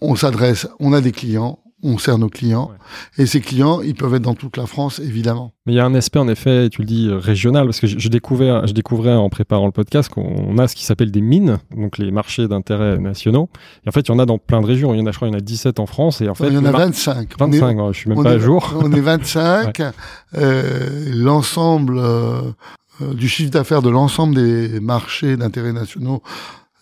On 0.01 0.16
s'adresse, 0.16 0.66
on 0.81 0.92
a 0.92 1.01
des 1.01 1.12
clients, 1.12 1.59
on 1.87 1.99
sert 1.99 2.18
nos 2.18 2.29
clients, 2.29 2.70
et 3.18 3.27
ces 3.27 3.40
clients, 3.40 3.81
ils 3.81 3.94
peuvent 3.94 4.14
être 4.14 4.22
dans 4.22 4.35
toute 4.35 4.57
la 4.57 4.66
France, 4.66 4.99
évidemment. 4.99 5.53
Mais 5.66 5.72
il 5.72 5.77
y 5.77 5.81
a 5.81 5.85
un 5.85 5.94
aspect, 5.94 6.18
en 6.18 6.29
effet, 6.29 6.68
tu 6.68 6.83
le 6.83 6.87
dis, 6.87 7.09
euh, 7.09 7.18
régional, 7.18 7.64
parce 7.66 7.81
que 7.81 7.87
je, 7.87 7.99
je 7.99 8.09
découvrais, 8.09 8.66
je 8.66 8.72
découvrais 8.72 9.14
en 9.14 9.29
préparant 9.29 9.66
le 9.66 9.72
podcast 9.72 10.09
qu'on 10.09 10.59
a 10.59 10.68
ce 10.68 10.75
qui 10.77 10.85
s'appelle 10.85 11.11
des 11.11 11.20
mines, 11.20 11.59
donc 11.77 11.99
les 11.99 12.11
marchés 12.11 12.46
d'intérêt 12.49 12.99
nationaux. 12.99 13.49
Et 13.85 13.88
en 13.88 13.92
fait, 13.92 14.01
il 14.01 14.09
y 14.09 14.14
en 14.14 14.18
a 14.18 14.27
dans 14.27 14.38
plein 14.38 14.61
de 14.61 14.66
régions. 14.66 14.94
Il 14.94 15.01
y 15.01 15.03
en 15.03 15.07
a, 15.07 15.11
je 15.12 15.16
crois, 15.16 15.29
il 15.29 15.33
y 15.33 15.35
en 15.35 15.38
a 15.38 15.40
17 15.40 15.81
en 15.81 15.87
France. 15.87 16.20
Et 16.20 16.29
en 16.29 16.35
fait, 16.35 16.49
il 16.49 16.55
y 16.55 16.59
en 16.59 16.64
a 16.64 16.70
mar- 16.70 16.81
25. 16.83 17.31
On 17.40 17.51
est- 17.53 17.59
25, 17.59 17.92
je 17.92 17.99
suis 17.99 18.11
même 18.11 18.22
pas 18.22 18.33
est, 18.33 18.35
à 18.35 18.38
jour. 18.38 18.75
On 18.81 18.92
est 18.92 19.01
25. 19.01 19.81
euh, 20.37 21.11
l'ensemble 21.14 21.99
euh, 21.99 22.40
du 23.14 23.29
chiffre 23.29 23.51
d'affaires 23.51 23.83
de 23.83 23.90
l'ensemble 23.90 24.35
des 24.35 24.81
marchés 24.81 25.37
d'intérêt 25.37 25.72
nationaux, 25.72 26.22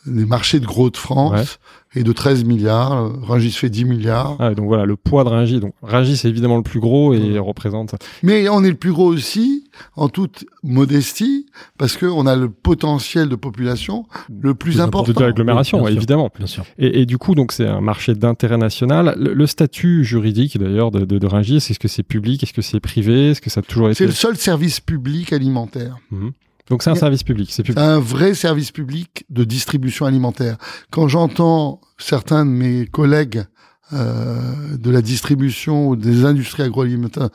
des 0.07 0.27
marchés 0.27 0.61
de 0.61 0.67
gros 0.67 0.91
de 0.91 0.97
France, 0.97 1.59
est 1.97 2.03
de 2.03 2.13
13 2.13 2.45
milliards. 2.45 3.13
Rungis 3.23 3.53
fait 3.53 3.71
10 3.71 3.85
milliards. 3.85 4.37
Ah, 4.41 4.53
donc 4.55 4.67
voilà, 4.67 4.85
le 4.85 4.97
poids 4.97 5.23
de 5.25 5.29
Rungis. 5.29 5.61
Donc 5.61 5.75
Rungis, 5.83 6.17
c'est 6.17 6.29
évidemment 6.29 6.57
le 6.57 6.63
plus 6.65 6.81
gros 6.81 7.15
et 7.15 7.39
représente. 7.39 7.95
Mais 8.25 8.49
on 8.49 8.65
est 8.65 8.69
le 8.71 8.75
plus 8.75 8.91
gros 8.93 9.07
aussi, 9.07 9.65
en 9.97 10.09
toute 10.09 10.45
modestie, 10.65 11.47
parce 11.79 11.97
qu'on 11.97 12.27
a 12.27 12.35
le 12.37 12.49
potentiel 12.51 13.29
de 13.29 13.37
population 13.37 14.07
le 14.29 14.55
plus 14.55 14.73
Plus 14.73 14.81
important. 14.81 15.13
de 15.13 15.21
l'agglomération, 15.25 15.83
ouais, 15.83 15.93
évidemment. 15.93 16.31
Bien 16.37 16.47
sûr. 16.47 16.65
Et, 16.79 17.03
et 17.03 17.07
du 17.07 17.17
coup, 17.19 17.35
donc 17.35 17.53
c'est 17.53 17.67
un 17.69 17.81
marché 17.81 18.15
d'intérêt 18.15 18.57
national. 18.59 19.15
Le, 19.19 19.33
le 19.35 19.47
statut 19.47 20.05
juridique 20.05 20.59
d'ailleurs 20.59 20.91
de, 20.91 21.05
de, 21.05 21.19
de 21.19 21.27
Rungis, 21.27 21.57
est-ce 21.57 21.79
que 21.79 21.89
c'est 21.89 22.03
public, 22.03 22.43
est-ce 22.43 22.53
que 22.53 22.63
c'est 22.63 22.81
privé, 22.81 23.31
est-ce 23.31 23.41
que 23.41 23.51
ça 23.51 23.61
a 23.61 23.63
toujours 23.63 23.87
C'est 23.89 23.93
été 24.05 24.07
le 24.07 24.13
seul 24.13 24.37
service 24.37 24.81
public 24.81 25.33
alimentaire. 25.33 25.99
Mhm. 26.11 26.33
Donc 26.71 26.83
c'est 26.83 26.91
un 26.91 26.95
service 26.95 27.23
public, 27.23 27.51
c'est 27.53 27.63
public. 27.63 27.79
C'est 27.79 27.85
un 27.85 27.99
vrai 28.01 28.35
service 28.35 28.71
public 28.73 29.25
de 29.31 29.45
distribution 29.45 30.07
alimentaire. 30.07 30.57
Quand 30.91 31.09
j'entends 31.09 31.81
certains 31.99 32.47
de 32.47 32.51
mes 32.51 32.87
collègues 32.87 33.45
euh, 33.93 34.77
de 34.79 34.91
la 34.91 35.03
distribution 35.03 35.89
ou 35.89 35.95
des 35.97 36.25
industries 36.25 36.63
agroalimentaires 36.63 37.29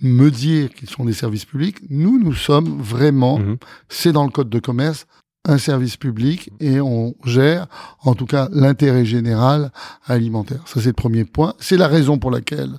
me 0.00 0.30
dire 0.30 0.72
qu'ils 0.72 0.88
sont 0.88 1.04
des 1.04 1.12
services 1.12 1.44
publics, 1.44 1.78
nous, 1.90 2.18
nous 2.22 2.32
sommes 2.34 2.80
vraiment, 2.80 3.38
Mhm. 3.38 3.56
c'est 3.88 4.12
dans 4.12 4.22
le 4.24 4.30
code 4.30 4.48
de 4.48 4.60
commerce, 4.60 5.06
un 5.48 5.58
service 5.58 5.96
public 5.96 6.50
et 6.60 6.80
on 6.80 7.14
gère 7.24 7.66
en 8.02 8.14
tout 8.14 8.26
cas 8.26 8.48
l'intérêt 8.52 9.04
général 9.04 9.70
alimentaire. 10.06 10.62
Ça 10.66 10.80
c'est 10.80 10.88
le 10.88 10.92
premier 10.92 11.24
point. 11.24 11.54
C'est 11.60 11.76
la 11.76 11.88
raison 11.88 12.18
pour 12.18 12.30
laquelle 12.30 12.70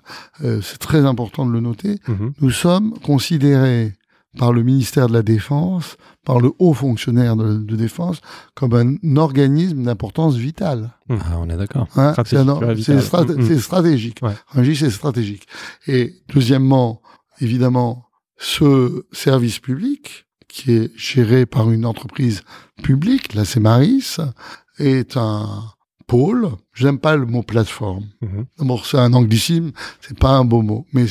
euh, 0.44 0.62
c'est 0.62 0.78
très 0.78 1.06
important 1.06 1.46
de 1.46 1.52
le 1.52 1.60
noter. 1.60 2.00
Mhm. 2.08 2.34
Nous 2.42 2.52
sommes 2.52 2.94
considérés 3.00 3.94
par 4.38 4.54
le 4.54 4.64
ministère 4.64 5.08
de 5.08 5.14
la 5.14 5.24
Défense, 5.24 5.98
par 6.26 6.40
le 6.40 6.52
haut 6.60 6.74
fonctionnaire 6.74 7.36
de, 7.36 7.58
de 7.58 7.76
défense, 7.76 8.20
comme 8.56 8.74
un 8.74 9.16
organisme 9.18 9.84
d'importance 9.84 10.36
vitale. 10.36 10.92
Ah, 11.10 11.38
on 11.40 11.50
est 11.50 11.58
d'accord. 11.58 11.88
Hein, 11.96 12.14
c'est 12.86 12.98
strat- 13.02 13.60
stratégique. 13.60 14.20
Ouais. 14.22 14.34
C'est 14.76 14.90
stratégique. 14.92 15.48
Et 15.88 16.16
deuxièmement, 16.34 17.02
évidemment, 17.42 18.06
ce 18.38 19.06
service 19.12 19.60
public, 19.60 20.26
qui 20.48 20.72
est 20.72 20.92
géré 20.98 21.46
par 21.46 21.72
une 21.72 21.86
entreprise 21.86 22.42
publique, 22.84 23.34
la 23.34 23.46
Cemaris, 23.46 24.18
est 24.80 25.18
un 25.18 25.48
pôle. 26.08 26.50
J'aime 26.74 27.00
pas 27.00 27.16
le 27.18 27.26
mot 27.26 27.44
plateforme. 27.44 28.06
Mhm. 28.22 28.46
D'abord, 28.60 28.86
c'est 28.86 28.98
un 28.98 29.14
anglicisme, 29.14 29.72
c'est 30.02 30.18
pas 30.18 30.32
un 30.32 30.46
beau 30.46 30.62
mot. 30.62 30.86
Mais 30.94 31.06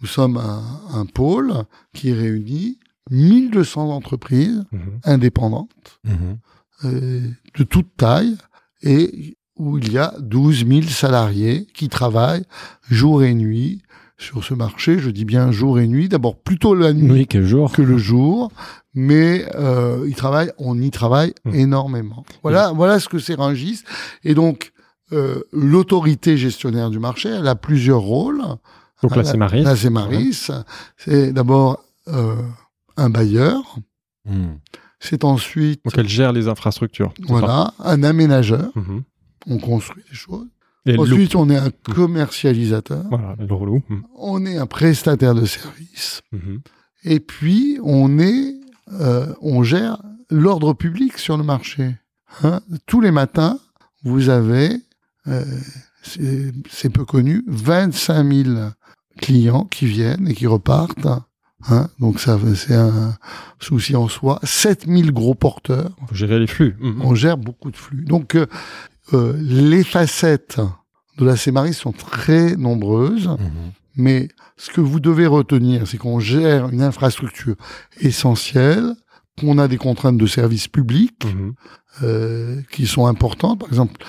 nous 0.00 0.06
sommes 0.06 0.36
un, 0.36 0.62
un 0.94 1.06
pôle 1.06 1.52
qui 1.94 2.12
réunit 2.12 2.78
1200 3.10 3.90
entreprises 3.90 4.64
Mhm. 4.72 4.80
indépendantes 5.04 5.98
Mhm. 6.04 6.38
euh, 6.84 7.20
de 7.56 7.64
toute 7.64 7.96
taille 7.96 8.36
et 8.82 9.36
où 9.56 9.78
il 9.78 9.92
y 9.92 9.98
a 9.98 10.14
12 10.20 10.64
000 10.66 10.82
salariés 10.82 11.66
qui 11.74 11.88
travaillent 11.88 12.44
jour 12.88 13.24
et 13.24 13.34
nuit 13.34 13.82
sur 14.16 14.44
ce 14.44 14.54
marché. 14.54 14.98
Je 15.00 15.10
dis 15.10 15.24
bien 15.24 15.50
jour 15.50 15.80
et 15.80 15.88
nuit. 15.88 16.08
D'abord 16.08 16.36
plutôt 16.36 16.74
la 16.74 16.92
nuit 16.92 17.10
Oui, 17.10 17.26
quel 17.26 17.44
jour 17.46 17.72
que 17.72 17.82
le 17.82 17.98
jour, 17.98 18.52
mais 18.94 19.46
euh, 19.56 20.04
ils 20.08 20.14
travaillent, 20.14 20.52
on 20.58 20.78
y 20.80 20.90
travaille 20.90 21.32
Mmh. 21.44 21.54
énormément. 21.54 22.24
Voilà, 22.42 22.72
voilà 22.72 23.00
ce 23.00 23.08
que 23.08 23.18
c'est 23.18 23.34
Rungis. 23.34 23.82
Et 24.24 24.34
donc 24.34 24.72
euh, 25.12 25.40
l'autorité 25.52 26.36
gestionnaire 26.36 26.90
du 26.90 26.98
marché, 26.98 27.28
elle 27.30 27.48
a 27.48 27.54
plusieurs 27.56 28.00
rôles. 28.02 28.42
Donc 29.02 29.14
là, 29.16 29.22
Ah, 29.24 29.24
c'est 29.24 29.36
Marie. 29.90 30.32
Là, 30.48 30.64
c'est 30.96 31.32
d'abord 31.32 31.84
euh, 32.08 32.36
un 32.96 33.10
bailleur. 33.10 33.76
Mhm. 34.24 34.58
C'est 35.00 35.24
ensuite 35.24 35.84
Donc 35.84 35.96
elle 35.96 36.08
gère 36.08 36.32
les 36.32 36.48
infrastructures. 36.48 37.12
ça 37.18 37.24
voilà 37.28 37.74
un 37.78 38.02
aménageur. 38.02 38.70
Mhm. 38.74 39.02
On 39.46 39.58
construit 39.58 40.02
des 40.10 40.16
choses. 40.16 40.46
Et. 40.86 40.98
Ensuite, 40.98 41.34
on 41.36 41.48
est 41.50 41.56
un 41.56 41.70
commercialisateur. 41.94 43.04
Voilà, 43.10 43.36
le 43.38 43.54
relou. 43.54 43.82
Mhm. 43.88 44.02
On 44.16 44.44
est 44.46 44.56
un 44.56 44.66
prestataire 44.66 45.34
de 45.34 45.44
services. 45.44 46.22
Mhm. 46.32 46.60
Et 47.04 47.20
puis, 47.20 47.78
on 47.84 48.18
est, 48.18 48.54
euh, 48.92 49.32
on 49.40 49.62
gère 49.62 50.02
l'ordre 50.30 50.72
public 50.74 51.16
sur 51.18 51.36
le 51.36 51.44
marché. 51.44 51.94
Hein 52.42 52.60
Tous 52.86 53.00
les 53.00 53.10
matins, 53.12 53.58
vous 54.02 54.28
avez, 54.28 54.70
euh, 55.28 55.44
c'est 56.02 56.90
peu 56.90 57.04
connu, 57.04 57.44
25 57.46 58.32
000 58.32 58.70
clients 59.18 59.64
qui 59.64 59.86
viennent 59.86 60.28
et 60.28 60.34
qui 60.34 60.46
repartent. 60.46 61.06
Hein 61.68 61.88
Donc 61.98 62.20
ça, 62.20 62.38
c'est 62.54 62.74
un 62.74 63.14
souci 63.58 63.96
en 63.96 64.08
soi. 64.08 64.38
7 64.44 64.86
000 64.86 65.10
gros 65.10 65.34
porteurs. 65.34 65.90
Faut 66.08 66.14
gérer 66.14 66.38
les 66.38 66.46
flux. 66.46 66.76
Mhm. 66.80 67.02
On 67.02 67.14
gère 67.14 67.36
beaucoup 67.36 67.70
de 67.70 67.76
flux. 67.76 68.04
Donc, 68.04 68.34
euh, 68.36 68.46
euh, 69.12 69.34
les 69.40 69.82
facettes 69.84 70.60
de 71.18 71.24
la 71.24 71.36
Cémaris 71.36 71.74
sont 71.74 71.92
très 71.92 72.54
nombreuses. 72.56 73.26
Mhm. 73.28 73.72
Mais 73.96 74.28
ce 74.56 74.70
que 74.70 74.80
vous 74.80 75.00
devez 75.00 75.26
retenir, 75.26 75.88
c'est 75.88 75.98
qu'on 75.98 76.20
gère 76.20 76.68
une 76.68 76.82
infrastructure 76.82 77.56
essentielle, 78.00 78.94
qu'on 79.40 79.58
a 79.58 79.66
des 79.68 79.76
contraintes 79.78 80.18
de 80.18 80.26
service 80.26 80.68
public 80.68 81.24
Mhm. 81.24 81.54
euh, 82.04 82.62
qui 82.70 82.86
sont 82.86 83.06
importantes. 83.06 83.58
Par 83.60 83.68
exemple, 83.68 84.00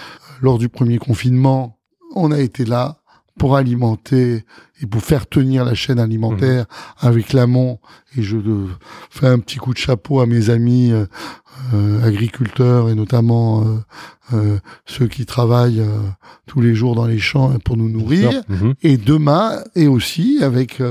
lors 0.42 0.60
du 0.60 0.70
premier 0.70 1.00
confinement, 1.00 1.80
on 2.16 2.32
a 2.32 2.40
été 2.40 2.64
là 2.66 2.99
pour 3.40 3.56
alimenter 3.56 4.46
et 4.82 4.86
pour 4.86 5.02
faire 5.02 5.26
tenir 5.28 5.66
la 5.66 5.74
chaîne 5.74 6.00
alimentaire 6.00 6.66
avec 7.00 7.34
l'amont. 7.34 7.80
Et 8.16 8.22
je 8.22 8.38
fais 9.10 9.28
un 9.28 9.40
petit 9.40 9.58
coup 9.58 9.74
de 9.74 9.80
chapeau 9.80 10.20
à 10.20 10.26
mes 10.28 10.50
amis 10.52 10.92
euh, 10.92 11.06
euh, 11.74 12.04
agriculteurs 12.06 12.90
et 12.90 12.96
notamment 12.96 13.64
euh, 13.64 13.78
euh, 14.34 14.60
ceux 14.86 15.08
qui 15.08 15.26
travaillent 15.26 15.82
euh, 15.82 15.98
tous 16.46 16.62
les 16.62 16.76
jours 16.76 16.96
dans 16.96 17.06
les 17.08 17.20
champs 17.20 17.58
pour 17.66 17.76
nous 17.78 17.90
nourrir 17.90 18.30
Mhm. 18.50 18.74
et 18.84 18.98
demain 18.98 19.60
et 19.76 19.88
aussi 19.88 20.40
avec 20.44 20.82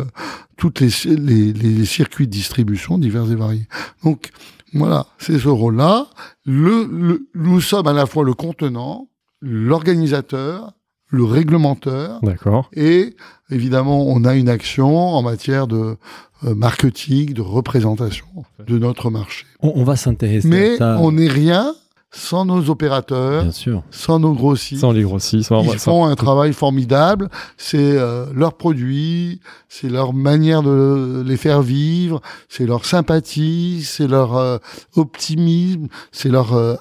toutes 0.56 0.80
les, 0.80 0.90
les, 1.16 1.52
les 1.52 1.84
circuits 1.84 2.26
de 2.26 2.32
distribution 2.32 2.98
divers 2.98 3.30
et 3.30 3.36
variés. 3.36 3.68
Donc 4.04 4.30
voilà, 4.74 5.06
c'est 5.18 5.38
ce 5.38 5.48
rôle-là. 5.48 6.08
Le, 6.44 6.84
le- 6.90 7.28
nous 7.34 7.60
sommes 7.60 7.86
à 7.86 7.92
la 7.92 8.06
fois 8.06 8.24
le 8.24 8.34
contenant, 8.34 9.08
l'organisateur, 9.40 10.72
le 11.08 11.24
réglementeur 11.24 12.20
D'accord. 12.22 12.70
et 12.74 13.16
évidemment 13.50 14.06
on 14.06 14.24
a 14.24 14.34
une 14.34 14.48
action 14.48 14.96
en 14.96 15.22
matière 15.22 15.66
de 15.66 15.96
euh, 16.44 16.54
marketing, 16.54 17.32
de 17.32 17.40
représentation 17.42 18.26
de 18.66 18.78
notre 18.78 19.10
marché. 19.10 19.44
On, 19.60 19.72
on 19.74 19.84
va 19.84 19.96
s'intéresser 19.96 20.46
Mais 20.48 20.74
à 20.74 20.78
ça. 20.78 20.98
on 21.00 21.12
n'est 21.12 21.28
rien 21.28 21.74
sans 22.10 22.44
nos 22.46 22.70
opérateurs, 22.70 23.42
Bien 23.42 23.52
sûr. 23.52 23.82
sans 23.90 24.18
nos 24.18 24.32
grossistes. 24.32 24.80
Sans 24.80 24.92
les 24.92 25.02
grossistes. 25.02 25.48
sans- 25.48 25.62
Ils 25.62 25.78
sans- 25.78 25.90
font 25.92 26.04
un 26.06 26.14
travail 26.16 26.52
formidable. 26.54 27.28
C'est 27.58 27.76
euh, 27.98 28.24
leurs 28.34 28.54
produits, 28.56 29.40
c'est 29.68 29.90
leur 29.90 30.14
manière 30.14 30.62
de 30.62 31.22
les 31.26 31.36
faire 31.36 31.60
vivre, 31.60 32.20
c'est 32.48 32.64
leur 32.66 32.84
sympathie, 32.86 33.82
c'est 33.84 34.06
leur 34.06 34.36
euh, 34.36 34.56
optimisme, 34.96 35.88
c'est 36.12 36.28
leur 36.30 36.54
euh, 36.54 36.76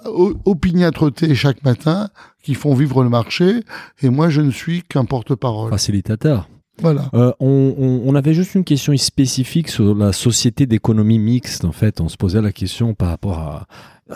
opiniâtreté 0.45 1.35
chaque 1.35 1.63
matin 1.63 2.09
qui 2.43 2.53
font 2.53 2.73
vivre 2.73 3.03
le 3.03 3.09
marché. 3.09 3.61
Et 4.01 4.09
moi, 4.09 4.29
je 4.29 4.41
ne 4.41 4.51
suis 4.51 4.83
qu'un 4.83 5.05
porte-parole. 5.05 5.69
Facilitateur. 5.69 6.47
Voilà. 6.79 7.09
Euh, 7.15 7.31
on, 7.39 7.73
on- 7.77 8.01
on 8.05 8.15
avait 8.15 8.33
juste 8.33 8.55
une 8.55 8.63
question 8.63 8.95
spécifique 8.97 9.67
sur 9.69 9.95
la 9.95 10.13
société 10.13 10.65
d'économie 10.67 11.19
mixte. 11.19 11.65
En 11.65 11.71
fait, 11.71 11.99
on 12.01 12.07
se 12.07 12.17
posait 12.17 12.41
la 12.41 12.51
question 12.51 12.93
par 12.93 13.09
rapport 13.09 13.39
à 13.39 13.65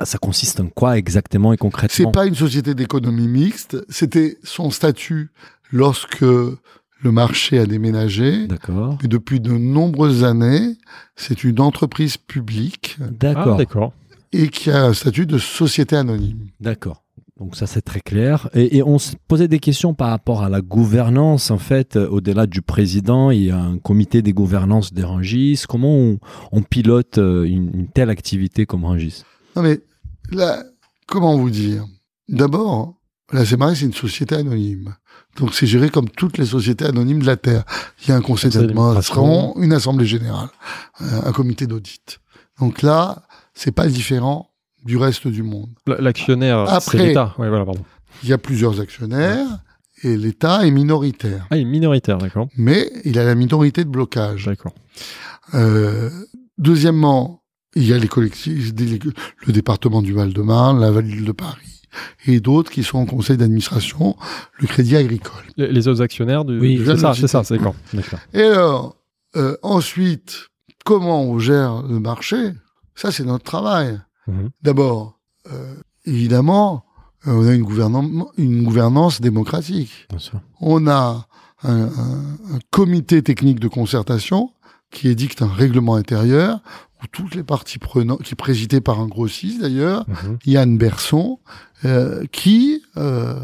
ça 0.04 0.18
consiste 0.18 0.60
en 0.60 0.68
quoi 0.68 0.98
exactement 0.98 1.52
et 1.54 1.56
C'est 1.56 1.60
concrètement. 1.60 2.12
pas 2.12 2.26
une 2.26 2.36
société 2.36 2.74
d'économie 2.76 3.28
mixte. 3.28 3.78
C'était 3.90 4.38
son 4.44 4.70
statut 4.72 5.30
lorsque 5.72 6.22
le 6.22 7.12
marché 7.12 7.58
a 7.60 7.66
déménagé. 7.66 8.48
D'accord. 8.48 8.98
Et 9.04 9.08
depuis 9.08 9.40
de 9.40 9.52
nombreuses 9.52 10.24
années, 10.24 10.76
c'est 11.16 11.44
une 11.44 11.60
entreprise 11.60 12.18
publique 12.18 12.98
Ah, 13.02 13.06
D'accord. 13.12 13.58
d'accord. 13.58 13.94
et 14.34 14.50
qui 14.50 14.70
a 14.72 14.86
un 14.86 14.94
statut 14.94 15.26
de 15.26 15.38
société 15.38 15.96
anonyme. 15.96 16.48
D'accord. 16.60 17.04
Donc 17.40 17.56
ça 17.56 17.66
c'est 17.66 17.82
très 17.82 18.02
clair. 18.02 18.50
Et, 18.54 18.78
et 18.78 18.84
on 18.84 19.00
se 19.00 19.16
posait 19.28 19.48
des 19.48 19.60
questions 19.60 19.96
par 19.96 20.10
rapport 20.10 20.44
à 20.44 20.50
la 20.50 20.62
gouvernance. 20.62 21.50
En 21.50 21.58
fait, 21.58 21.96
euh, 21.96 22.08
au-delà 22.08 22.46
du 22.46 22.62
président, 22.62 23.32
il 23.32 23.46
y 23.46 23.50
a 23.52 23.58
un 23.58 23.80
comité 23.80 24.22
des 24.22 24.32
gouvernances 24.32 24.94
des 24.94 25.04
Rungis. 25.04 25.64
Comment 25.68 25.96
on, 25.96 26.20
on 26.52 26.62
pilote 26.62 27.18
euh, 27.18 27.44
une, 27.46 27.72
une 27.74 27.88
telle 27.88 28.12
activité 28.12 28.68
comme 28.68 28.86
Rungis 28.86 29.24
Non 29.56 29.62
mais 29.62 29.82
là, 30.32 30.64
comment 31.08 31.38
vous 31.38 31.50
dire? 31.50 31.86
D'abord, 32.30 32.96
la 33.34 33.46
CMRI, 33.46 33.76
c'est 33.76 33.86
une 33.86 33.94
société 33.94 34.36
anonyme. 34.36 34.96
Donc 35.38 35.54
c'est 35.54 35.68
géré 35.68 35.90
comme 35.90 36.10
toutes 36.10 36.38
les 36.38 36.46
sociétés 36.46 36.86
anonymes 36.86 37.20
de 37.22 37.26
la 37.26 37.38
Terre. 37.38 37.64
Il 38.04 38.10
y 38.10 38.12
a 38.12 38.16
un 38.16 38.22
conseil 38.22 38.52
d'administration, 38.52 39.54
une 39.58 39.74
assemblée 39.74 40.06
générale, 40.06 40.50
un 41.00 41.24
un 41.28 41.32
comité 41.32 41.68
d'audit. 41.68 42.20
Donc 42.60 42.82
là, 42.82 43.24
c'est 43.54 43.72
pas 43.72 43.88
différent 43.88 44.50
du 44.84 44.98
reste 44.98 45.28
du 45.28 45.44
monde. 45.44 45.70
L'actionnaire, 45.86 46.66
c'est 46.68 46.74
Après- 46.76 47.08
l'État. 47.08 47.34
Ouais, 47.38 47.50
voilà, 47.50 47.66
pardon. 47.66 47.84
Il 48.24 48.30
y 48.30 48.34
a 48.34 48.38
plusieurs 48.38 48.80
actionnaires 48.82 49.48
et 50.04 50.18
l'État 50.18 50.66
est 50.66 50.72
minoritaire. 50.72 51.48
Ah, 51.50 51.58
il 51.58 51.62
est 51.62 51.66
minoritaire, 51.66 52.18
d'accord. 52.18 52.48
Mais 52.58 52.92
il 53.06 53.18
a 53.20 53.24
la 53.24 53.36
minorité 53.36 53.84
de 53.84 53.90
blocage. 53.90 54.46
D'accord. 54.46 54.74
Euh, 55.54 56.10
deuxièmement, 56.58 57.41
il 57.76 57.86
y 57.88 57.94
a 57.94 57.98
les 57.98 58.08
collectifs, 58.08 58.74
le 59.46 59.54
département 59.54 60.02
du 60.02 60.14
Val-de-Marne, 60.14 60.80
la 60.82 60.92
ville 61.02 61.26
de 61.26 61.32
Paris 61.32 61.82
et 62.26 62.40
d'autres 62.40 62.72
qui 62.72 62.84
sont 62.84 63.00
en 63.00 63.06
conseil 63.06 63.36
d'administration, 63.38 64.16
le 64.60 64.68
Crédit 64.68 64.96
Agricole. 64.96 65.44
Les, 65.58 65.68
les 65.72 65.88
autres 65.90 66.02
actionnaires 66.02 66.46
du. 66.46 66.58
Oui, 66.58 66.82
c'est 66.86 66.98
ça, 66.98 67.14
c'est 67.14 67.28
ça, 67.28 67.44
c'est 67.44 67.58
d'accord. 67.58 67.76
D'accord. 67.94 68.20
Et 68.34 68.44
alors, 68.44 68.96
euh, 69.36 69.58
ensuite, 69.62 70.48
comment 70.86 71.22
on 71.24 71.38
gère 71.40 71.82
le 71.84 72.00
marché? 72.00 72.52
Ça, 72.96 73.12
c'est 73.12 73.26
notre 73.26 73.44
travail. 73.44 74.00
Mhm. 74.28 74.50
D'abord, 74.62 75.20
euh, 75.52 75.76
évidemment, 76.06 76.86
euh, 77.28 77.32
on 77.34 77.48
a 77.48 77.54
une, 77.54 77.64
gouvernement- 77.64 78.32
une 78.38 78.64
gouvernance 78.64 79.20
démocratique. 79.20 80.08
Bien 80.10 80.20
sûr. 80.20 80.40
On 80.62 80.88
a 80.88 81.28
un, 81.64 81.74
un- 81.84 81.86
un 82.56 82.60
comité 82.70 83.22
technique 83.22 83.60
de 83.60 83.68
concertation 83.68 84.52
qui 84.92 85.08
édicte 85.10 85.42
un 85.42 85.48
règlement 85.52 85.96
intérieur 85.96 86.60
où 87.02 87.08
toutes 87.12 87.36
les 87.36 87.44
parties 87.44 87.80
prenantes, 87.80 88.24
qui 88.24 88.34
est 88.34 88.36
présidé 88.36 88.82
par 88.82 89.00
un 89.00 89.08
grossiste 89.08 89.62
d'ailleurs, 89.62 90.06
Mhm. 90.08 90.38
Yann 90.46 90.78
Berson, 90.78 91.40
euh, 91.86 92.26
qui 92.32 92.84
euh, 92.98 93.40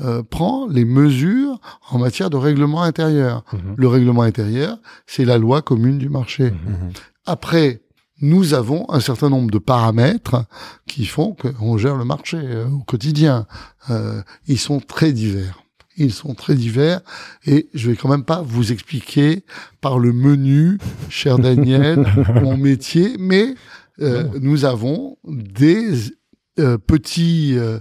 euh, 0.00 0.22
prend 0.22 0.66
les 0.68 0.84
mesures 0.84 1.60
en 1.90 1.98
matière 1.98 2.30
de 2.30 2.36
règlement 2.36 2.82
intérieur. 2.82 3.44
Mhm. 3.52 3.74
Le 3.76 3.88
règlement 3.88 4.22
intérieur, 4.22 4.78
c'est 5.06 5.24
la 5.24 5.38
loi 5.38 5.62
commune 5.62 5.98
du 5.98 6.08
marché. 6.08 6.50
Mhm. 6.50 6.92
Après, 7.26 7.82
nous 8.20 8.54
avons 8.54 8.86
un 8.90 9.00
certain 9.00 9.28
nombre 9.28 9.50
de 9.50 9.58
paramètres 9.58 10.44
qui 10.86 11.04
font 11.06 11.34
qu'on 11.34 11.76
gère 11.76 11.96
le 11.96 12.04
marché 12.04 12.38
euh, 12.40 12.66
au 12.68 12.78
quotidien. 12.84 13.46
Euh, 13.90 14.22
ils 14.46 14.58
sont 14.58 14.80
très 14.80 15.12
divers. 15.12 15.61
Ils 15.96 16.12
sont 16.12 16.34
très 16.34 16.54
divers 16.54 17.00
et 17.46 17.68
je 17.74 17.90
vais 17.90 17.96
quand 17.96 18.08
même 18.08 18.24
pas 18.24 18.42
vous 18.42 18.72
expliquer 18.72 19.44
par 19.80 19.98
le 19.98 20.12
menu, 20.12 20.78
cher 21.08 21.38
Daniel, 21.38 22.04
mon 22.42 22.56
métier, 22.56 23.16
mais 23.18 23.54
euh, 24.00 24.24
nous 24.40 24.64
avons 24.64 25.18
des 25.24 26.12
euh, 26.58 26.78
petits 26.78 27.54
euh, 27.56 27.78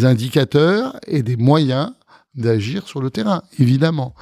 indicateurs 0.00 0.98
et 1.06 1.22
des 1.22 1.36
moyens 1.36 1.92
d'agir 2.34 2.86
sur 2.86 3.00
le 3.00 3.10
terrain, 3.10 3.42
évidemment. 3.58 4.14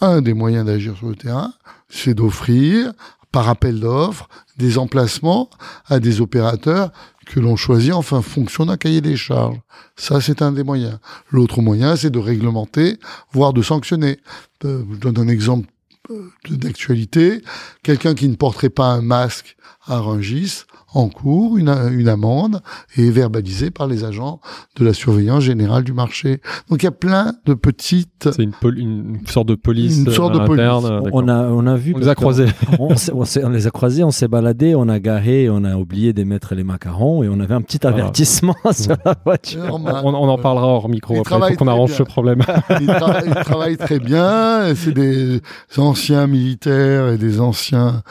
Un 0.00 0.22
des 0.22 0.34
moyens 0.34 0.64
d'agir 0.66 0.96
sur 0.96 1.08
le 1.08 1.16
terrain, 1.16 1.52
c'est 1.88 2.14
d'offrir, 2.14 2.92
par 3.32 3.48
appel 3.48 3.80
d'offres, 3.80 4.28
des 4.58 4.78
emplacements 4.78 5.48
à 5.86 6.00
des 6.00 6.20
opérateurs 6.20 6.90
que 7.26 7.38
l'on 7.40 7.56
choisit 7.56 7.92
en 7.92 8.02
fin- 8.02 8.22
fonction 8.22 8.66
d'un 8.66 8.76
cahier 8.76 9.00
des 9.00 9.16
charges. 9.16 9.60
Ça, 9.96 10.20
c'est 10.20 10.42
un 10.42 10.52
des 10.52 10.64
moyens. 10.64 10.98
L'autre 11.30 11.60
moyen, 11.60 11.94
c'est 11.96 12.10
de 12.10 12.18
réglementer, 12.18 12.98
voire 13.32 13.52
de 13.52 13.62
sanctionner. 13.62 14.18
Euh, 14.64 14.82
je 14.92 14.96
donne 14.98 15.18
un 15.18 15.28
exemple 15.28 15.68
euh, 16.10 16.28
d'actualité. 16.50 17.42
Quelqu'un 17.82 18.14
qui 18.14 18.28
ne 18.28 18.34
porterait 18.34 18.70
pas 18.70 18.86
un 18.86 19.02
masque 19.02 19.56
à 19.86 19.98
Rungis 20.00 20.64
encourt 20.94 21.56
une, 21.56 21.68
une 21.92 22.08
amende 22.08 22.60
et 22.96 23.08
est 23.08 23.10
verbalisé 23.10 23.70
par 23.70 23.86
les 23.86 24.04
agents 24.04 24.40
de 24.76 24.84
la 24.84 24.92
surveillance 24.92 25.42
générale 25.44 25.84
du 25.84 25.92
marché. 25.92 26.40
Donc 26.68 26.82
il 26.82 26.86
y 26.86 26.88
a 26.88 26.92
plein 26.92 27.34
de 27.46 27.54
petites... 27.54 28.28
C'est 28.32 28.42
une, 28.42 28.52
une 28.76 29.26
sorte 29.26 29.48
de 29.48 29.54
police 29.54 29.98
Une 29.98 30.10
sorte 30.10 30.34
de 30.34 30.40
euh, 30.40 30.46
police. 30.46 30.62
On 31.12 31.28
a, 31.28 31.42
on 31.44 31.66
a 31.66 31.76
vu. 31.76 31.92
On 31.94 31.98
les 31.98 32.08
a 32.08 32.14
croisés. 32.14 32.46
On, 32.78 32.96
s'est- 32.96 33.12
on 33.14 33.24
on 33.44 33.50
les 33.50 33.66
a 33.66 33.70
croisés, 33.70 34.04
on 34.04 34.10
s'est 34.10 34.28
baladé, 34.28 34.74
on 34.74 34.88
a 34.88 34.98
garé, 34.98 35.48
on 35.50 35.64
a 35.64 35.76
oublié 35.76 36.12
de 36.12 36.24
mettre 36.24 36.54
les 36.54 36.64
macarons 36.64 37.22
et 37.22 37.28
on 37.28 37.40
avait 37.40 37.54
un 37.54 37.62
petit 37.62 37.86
avertissement 37.86 38.54
sur 38.72 38.96
la 39.04 39.14
voiture. 39.24 39.64
Normal. 39.66 40.02
On, 40.04 40.14
on 40.14 40.28
en 40.28 40.38
parlera 40.38 40.66
hors 40.66 40.88
micro. 40.88 41.14
Il 41.14 41.20
Après, 41.20 41.36
il 41.50 41.52
faut 41.52 41.56
qu'on 41.64 41.68
arrange 41.68 41.90
bien. 41.90 41.98
ce 41.98 42.02
problème. 42.02 42.42
ils, 42.80 42.86
tra- 42.86 43.22
ils 43.26 43.34
travaillent 43.44 43.76
très 43.76 43.98
bien. 44.00 44.74
C'est 44.74 44.92
des 44.92 45.40
anciens 45.76 46.26
militaires 46.26 47.08
et 47.08 47.18
des 47.18 47.40
anciens 47.40 48.02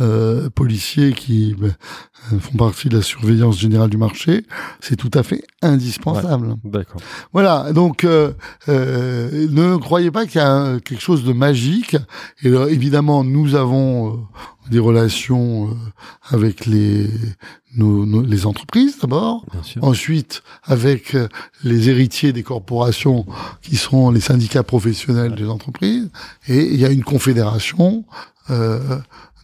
euh, 0.00 0.48
policiers 0.50 1.12
qui 1.12 1.54
euh, 1.62 1.70
font 2.38 2.56
partie 2.56 2.88
de 2.88 2.96
la 2.96 3.02
surveillance 3.02 3.58
générale 3.58 3.90
du 3.90 3.96
marché. 3.96 4.44
C'est 4.80 4.96
tout 4.96 5.10
à 5.14 5.22
fait 5.22 5.42
indispensable. 5.62 6.54
D'accord. 6.64 7.00
Voilà. 7.32 7.72
Donc, 7.72 8.04
euh, 8.04 8.32
euh, 8.68 9.46
ne 9.50 9.76
croyez 9.76 10.10
pas 10.10 10.26
qu'il 10.26 10.40
y 10.40 10.44
a 10.44 10.50
un- 10.50 10.78
quelque 10.80 11.02
chose 11.02 11.24
de 11.24 11.32
magique. 11.32 11.96
Et 12.42 12.48
évidemment, 12.48 13.24
nous 13.24 13.54
avons 13.54 14.14
euh, 14.14 14.16
des 14.70 14.78
relations 14.78 15.76
avec 16.28 16.66
les 16.66 17.08
nos- 17.76 18.04
nos- 18.06 18.22
les 18.22 18.46
entreprises 18.46 18.98
d'abord. 19.00 19.44
Bien 19.52 19.62
sûr. 19.62 19.84
Ensuite, 19.84 20.42
avec 20.64 21.16
les 21.64 21.88
héritiers 21.88 22.32
des 22.32 22.42
corporations 22.42 23.26
qui 23.62 23.76
sont 23.76 24.10
les 24.10 24.20
syndicats 24.20 24.62
professionnels 24.64 25.34
des 25.34 25.46
entreprises. 25.46 26.08
Et 26.48 26.72
il 26.74 26.80
y 26.80 26.84
a 26.84 26.90
une 26.90 27.04
confédération 27.04 28.04
euh, 28.50 28.98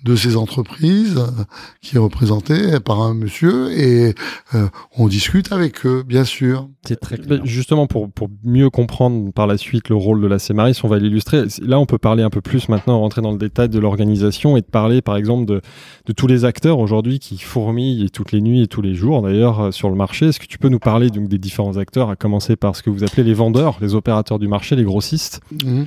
de 0.07 0.16
ces 0.16 0.37
entreprises 0.37 1.16
euh, 1.19 1.42
qui 1.83 1.97
est 1.97 1.99
représentée 1.99 2.79
par 2.81 3.03
un 3.03 3.12
monsieur 3.14 3.71
et 3.79 4.14
euh, 4.55 4.66
on 4.97 5.09
discute 5.09 5.53
avec 5.53 5.85
eux, 5.85 6.03
bien 6.07 6.25
sûr. 6.25 6.69
C'est 6.87 7.01
très 7.01 7.19
clair. 7.19 7.40
Justement, 7.45 7.87
pour, 7.88 8.11
pour 8.11 8.29
mieux 8.45 8.71
comprendre 8.71 9.33
par 9.33 9.47
la 9.49 9.59
suite 9.59 9.88
le 9.88 9.97
rôle 9.97 10.21
de 10.23 10.27
la 10.29 10.38
CMARIS, 10.38 10.81
on 10.85 10.88
va 10.88 10.99
l'illustrer. 10.99 11.42
Là, 11.61 11.81
on 11.81 11.87
peut 11.87 11.99
parler 11.99 12.23
un 12.23 12.31
peu 12.31 12.40
plus 12.40 12.69
maintenant, 12.69 13.01
rentrer 13.01 13.21
dans 13.23 13.33
le 13.33 13.38
détail 13.38 13.69
de 13.69 13.79
l'organisation 13.81 14.57
et 14.57 14.61
de 14.61 14.66
parler, 14.66 15.03
par 15.03 15.16
exemple, 15.16 15.47
de, 15.47 15.61
de 16.07 16.12
tous 16.12 16.29
les 16.29 16.45
acteurs 16.45 16.79
aujourd'hui 16.79 17.19
qui 17.19 17.38
fourmillent 17.38 18.09
toutes 18.11 18.31
les 18.31 18.40
nuits 18.40 18.62
et 18.62 18.66
tous 18.69 18.83
les 18.83 18.95
jours, 18.95 19.23
d'ailleurs, 19.23 19.61
euh, 19.61 19.71
sur 19.73 19.88
le 19.90 19.97
marché. 19.97 20.27
Est-ce 20.29 20.38
que 20.38 20.47
tu 20.47 20.59
peux 20.59 20.69
nous 20.69 20.79
parler 20.79 21.11
donc, 21.11 21.29
des 21.29 21.38
différents 21.38 21.77
acteurs, 21.77 22.09
à 22.11 22.14
commencer 22.16 22.55
par 22.55 22.77
ce 22.77 22.83
que 22.85 22.90
vous 22.90 23.03
appelez 23.03 23.25
les 23.25 23.35
vendeurs, 23.35 23.79
les 23.81 23.95
opérateurs 23.97 24.38
du 24.38 24.47
marché, 24.47 24.77
les 24.77 24.85
grossistes? 24.85 25.40
Mhm. 25.64 25.87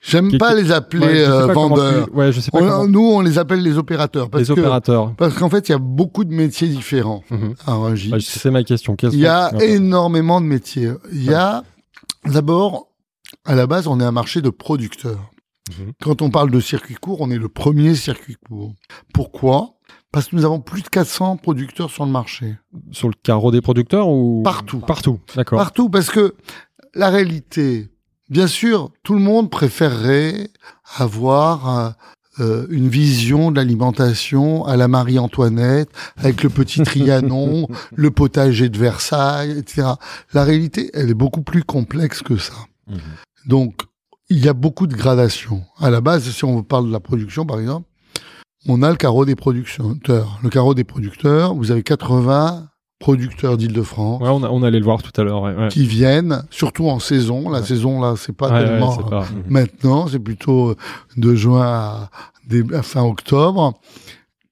J'aime 0.00 0.36
pas 0.38 0.54
qui- 0.56 0.62
les 0.64 0.72
appeler 0.72 1.06
Ouais, 1.06 1.14
je 1.14 1.24
sais 1.24 1.30
euh, 1.30 1.46
pas 1.46 1.54
comment 1.54 1.68
vendeurs. 1.76 2.08
tu- 2.10 2.16
Ouais, 2.16 2.32
je 2.32 2.40
sais 2.40 2.50
pas 2.50 2.58
On- 2.58 2.66
comment. 2.68 2.88
nous, 2.88 3.06
on 3.08 3.20
les 3.20 3.38
appelle 3.38 3.59
les 3.60 3.78
opérateurs 3.78 4.30
parce 4.30 4.48
Les 4.48 4.54
que 4.54 4.60
opérateurs. 4.60 5.14
parce 5.16 5.34
qu'en 5.34 5.48
fait, 5.50 5.68
il 5.68 5.72
y 5.72 5.74
a 5.74 5.78
beaucoup 5.78 6.24
de 6.24 6.32
métiers 6.32 6.68
différents 6.68 7.22
Mhm. 7.30 7.54
à 7.66 7.74
Rungis. 7.74 8.12
Ouais, 8.12 8.20
c'est 8.20 8.50
ma 8.50 8.62
question. 8.64 8.96
Il 9.12 9.18
y 9.18 9.26
a 9.26 9.50
énormément 9.62 10.40
de 10.40 10.46
métiers. 10.46 10.92
Il 11.12 11.22
y 11.24 11.34
a 11.34 11.62
d'abord, 12.26 12.88
à 13.44 13.54
la 13.54 13.66
base, 13.66 13.86
on 13.86 14.00
est 14.00 14.04
un 14.04 14.12
marché 14.12 14.42
de 14.42 14.50
producteurs. 14.50 15.30
Mhm. 15.78 15.92
Quand 16.02 16.22
on 16.22 16.30
parle 16.30 16.50
de 16.50 16.60
circuit 16.60 16.94
court, 16.96 17.20
on 17.20 17.30
est 17.30 17.38
le 17.38 17.48
premier 17.48 17.94
circuit 17.94 18.36
court. 18.48 18.74
Pourquoi? 19.14 19.74
Parce 20.12 20.26
que 20.28 20.34
nous 20.36 20.44
avons 20.44 20.60
plus 20.60 20.82
de 20.82 20.88
400 20.88 21.36
producteurs 21.36 21.90
sur 21.90 22.04
le 22.04 22.10
marché. 22.10 22.56
Sur 22.90 23.08
le 23.08 23.14
carreau 23.22 23.52
des 23.52 23.60
producteurs 23.60 24.08
ou 24.08 24.42
Partout. 24.42 24.80
Partout. 24.80 25.20
D'accord. 25.36 25.58
Partout, 25.58 25.88
parce 25.88 26.10
que 26.10 26.34
la 26.94 27.10
réalité, 27.10 27.88
bien 28.28 28.48
sûr, 28.48 28.90
tout 29.04 29.14
le 29.14 29.20
monde 29.20 29.50
préférerait 29.50 30.50
avoir 30.96 31.94
euh, 32.38 32.66
une 32.70 32.88
vision 32.88 33.50
de 33.50 33.56
l'alimentation 33.56 34.64
à 34.64 34.76
la 34.76 34.86
Marie-Antoinette, 34.86 35.90
avec 36.16 36.42
le 36.44 36.48
petit 36.48 36.82
Trianon, 36.82 37.68
le 37.96 38.10
potager 38.12 38.68
de 38.68 38.78
Versailles, 38.78 39.58
etc. 39.58 39.88
La 40.32 40.44
réalité, 40.44 40.90
elle 40.94 41.10
est 41.10 41.14
beaucoup 41.14 41.42
plus 41.42 41.64
complexe 41.64 42.22
que 42.22 42.36
ça. 42.36 42.54
Mhm. 42.88 42.98
Donc, 43.46 43.82
il 44.28 44.38
y 44.38 44.48
a 44.48 44.52
beaucoup 44.52 44.86
de 44.86 44.94
gradations. 44.94 45.64
À 45.80 45.90
la 45.90 46.00
base, 46.00 46.30
si 46.30 46.44
on 46.44 46.62
parle 46.62 46.86
de 46.86 46.92
la 46.92 47.00
production, 47.00 47.44
par 47.44 47.58
exemple, 47.58 47.88
on 48.68 48.82
a 48.82 48.90
le 48.90 48.96
carreau 48.96 49.24
des 49.24 49.34
producteurs. 49.34 50.38
Le 50.42 50.48
carreau 50.50 50.74
des 50.74 50.84
producteurs, 50.84 51.54
vous 51.54 51.72
avez 51.72 51.82
80 51.82 52.69
producteurs 53.00 53.56
d'Île-de-France 53.56 54.20
Ouais, 54.22 54.28
on, 54.28 54.62
allait 54.62 54.78
le 54.78 54.84
voir 54.84 55.02
tout 55.02 55.18
à 55.20 55.24
l'heure. 55.24 55.42
ouais, 55.42 55.54
ouais. 55.56 55.68
qui 55.68 55.86
viennent, 55.86 56.44
surtout 56.50 56.88
en 56.88 57.00
saison. 57.00 57.50
La 57.50 57.64
saison, 57.64 58.00
là, 58.00 58.14
c'est 58.16 58.36
pas 58.36 58.50
tellement 58.50 58.96
pas- 58.98 59.26
maintenant, 59.48 60.06
c'est 60.06 60.20
plutôt 60.20 60.76
de 61.16 61.34
juin 61.34 61.62
à, 61.62 62.10
fin 62.82 63.02
octobre, 63.02 63.74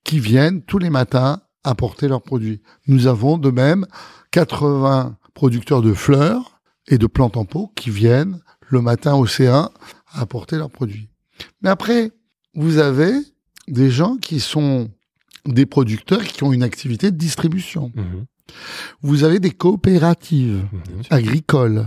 qui 0.03 0.19
viennent 0.19 0.63
tous 0.63 0.79
les 0.79 0.91
matins 0.91 1.41
apporter 1.63 2.09
leurs 2.09 2.23
produits. 2.23 2.63
Nous 2.87 3.07
avons 3.07 3.37
de 3.37 3.51
même 3.51 3.87
80 4.31 5.17
producteurs 5.35 5.83
de 5.83 5.93
fleurs 5.93 6.59
et 6.89 6.97
de 6.97 7.07
plantes 7.07 7.37
en 7.37 7.45
pot 7.45 7.71
qui 7.77 7.91
viennent 7.91 8.41
le 8.71 8.81
matin 8.81 9.15
au 9.15 9.27
C1 9.27 9.69
à 10.13 10.21
apporter 10.21 10.57
leurs 10.57 10.71
produits. 10.71 11.11
Mais 11.61 11.69
après, 11.69 12.13
vous 12.55 12.79
avez 12.79 13.13
des 13.69 13.91
gens 13.91 14.17
qui 14.17 14.41
sont 14.41 14.89
des 15.45 15.67
producteurs 15.67 16.25
qui 16.25 16.43
ont 16.45 16.53
une 16.53 16.63
activité 16.63 17.11
de 17.11 17.17
distribution. 17.17 17.93
Mhm. 17.95 18.25
Vous 19.03 19.25
avez 19.25 19.41
des 19.41 19.51
coopératives 19.51 20.65
agricoles 21.11 21.87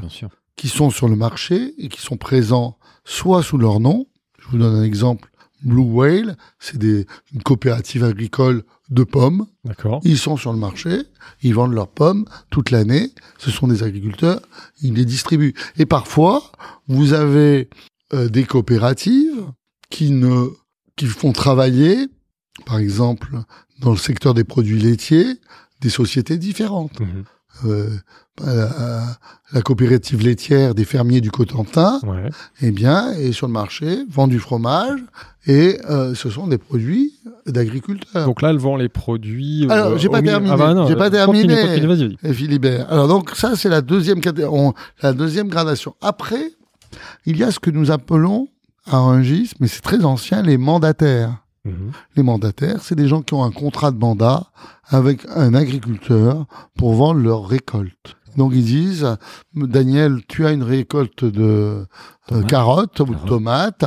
qui 0.56 0.68
sont 0.68 0.90
sur 0.90 1.08
le 1.08 1.16
marché 1.16 1.74
et 1.78 1.88
qui 1.90 2.02
sont 2.02 2.18
présents 2.18 2.78
soit 3.04 3.44
sous 3.44 3.58
leur 3.58 3.80
nom. 3.80 4.08
Je 4.40 4.48
vous 4.50 4.58
donne 4.58 4.76
un 4.76 4.84
exemple. 4.84 5.30
Blue 5.64 5.84
Whale, 5.84 6.38
c'est 6.60 6.82
une 6.82 7.44
coopérative 7.44 8.04
agricole 8.04 8.64
de 8.90 9.04
pommes. 9.04 9.46
D'accord. 9.64 10.02
Ils 10.04 10.18
sont 10.18 10.36
sur 10.36 10.52
le 10.52 10.58
marché, 10.58 11.04
ils 11.44 11.54
vendent 11.54 11.74
leurs 11.74 11.88
pommes 11.88 12.26
toute 12.50 12.72
l'année. 12.72 13.12
Ce 13.38 13.52
sont 13.52 13.68
des 13.68 13.84
agriculteurs, 13.84 14.42
ils 14.82 14.94
les 14.94 15.06
distribuent. 15.06 15.54
Et 15.78 15.86
parfois, 15.86 16.52
vous 16.88 17.14
avez 17.14 17.70
euh, 18.14 18.28
des 18.28 18.44
coopératives 18.44 19.46
qui 19.90 20.12
ne, 20.12 20.48
qui 20.96 21.06
font 21.06 21.32
travailler, 21.32 22.08
par 22.66 22.80
exemple, 22.80 23.40
dans 23.80 23.92
le 23.92 23.98
secteur 23.98 24.34
des 24.34 24.44
produits 24.44 24.80
laitiers, 24.80 25.40
des 25.82 25.90
sociétés 25.90 26.38
différentes. 26.38 27.00
Mhm. 27.00 27.24
Euh, 27.66 27.90
la, 28.44 29.04
la 29.52 29.62
coopérative 29.62 30.24
laitière 30.24 30.74
des 30.74 30.86
fermiers 30.86 31.20
du 31.22 31.30
Cotentin, 31.32 32.00
Ouais. 32.04 32.30
eh 32.62 32.72
bien, 32.72 33.12
est 33.12 33.34
sur 33.34 33.46
le 33.48 33.54
marché, 33.54 34.06
vend 34.10 34.28
du 34.28 34.40
fromage, 34.40 35.00
et 35.46 35.78
euh, 35.90 36.16
ce 36.16 36.30
sont 36.30 36.48
des 36.48 36.58
produits 36.58 37.14
d'agriculteurs. 37.46 38.26
Donc 38.26 38.42
là, 38.42 38.50
elle 38.52 38.58
vend 38.58 38.78
les 38.78 38.88
produits. 38.90 39.66
euh, 39.66 39.70
Alors, 39.70 39.98
j'ai 39.98 40.08
pas 40.10 40.22
terminé. 40.22 40.54
Ah 40.54 40.58
bah 40.58 40.86
J'ai 40.88 40.96
pas 40.96 41.10
terminé. 41.10 41.56
Philibert. 42.34 42.92
Alors 42.92 43.08
donc 43.08 43.32
ça 43.36 43.56
c'est 43.56 43.70
la 43.70 43.82
deuxième 43.82 44.22
on- 44.50 44.74
la 45.04 45.14
deuxième 45.14 45.50
gradation. 45.50 45.94
Après, 46.02 46.54
il 47.26 47.38
y 47.38 47.44
a 47.44 47.52
ce 47.52 47.60
que 47.60 47.70
nous 47.70 47.92
appelons 47.92 48.48
à 48.90 48.98
Rungis, 48.98 49.52
mais 49.60 49.68
c'est 49.68 49.82
très 49.82 50.04
ancien, 50.06 50.42
les 50.42 50.58
mandataires. 50.58 51.41
Mhm. 51.66 51.92
Les 52.16 52.24
mandataires, 52.24 52.82
c'est 52.82 52.96
des 52.96 53.08
gens 53.08 53.22
qui 53.22 53.34
ont 53.36 53.44
un 53.44 53.52
contrat 53.52 53.92
de 53.92 53.98
mandat 53.98 54.48
avec 54.88 55.22
un 55.36 55.54
agriculteur 55.54 56.46
pour 56.78 56.94
vendre 56.96 57.20
leur 57.20 57.46
récolte. 57.48 58.16
Donc 58.38 58.54
ils 58.56 58.64
disent, 58.66 59.08
Daniel, 59.54 60.22
tu 60.28 60.46
as 60.46 60.52
une 60.52 60.64
récolte 60.64 61.26
de 61.26 61.42
euh, 61.44 61.86
Tomate. 62.28 62.48
carottes 62.48 63.00
ou 63.02 63.06
de 63.14 63.28
tomates, 63.28 63.84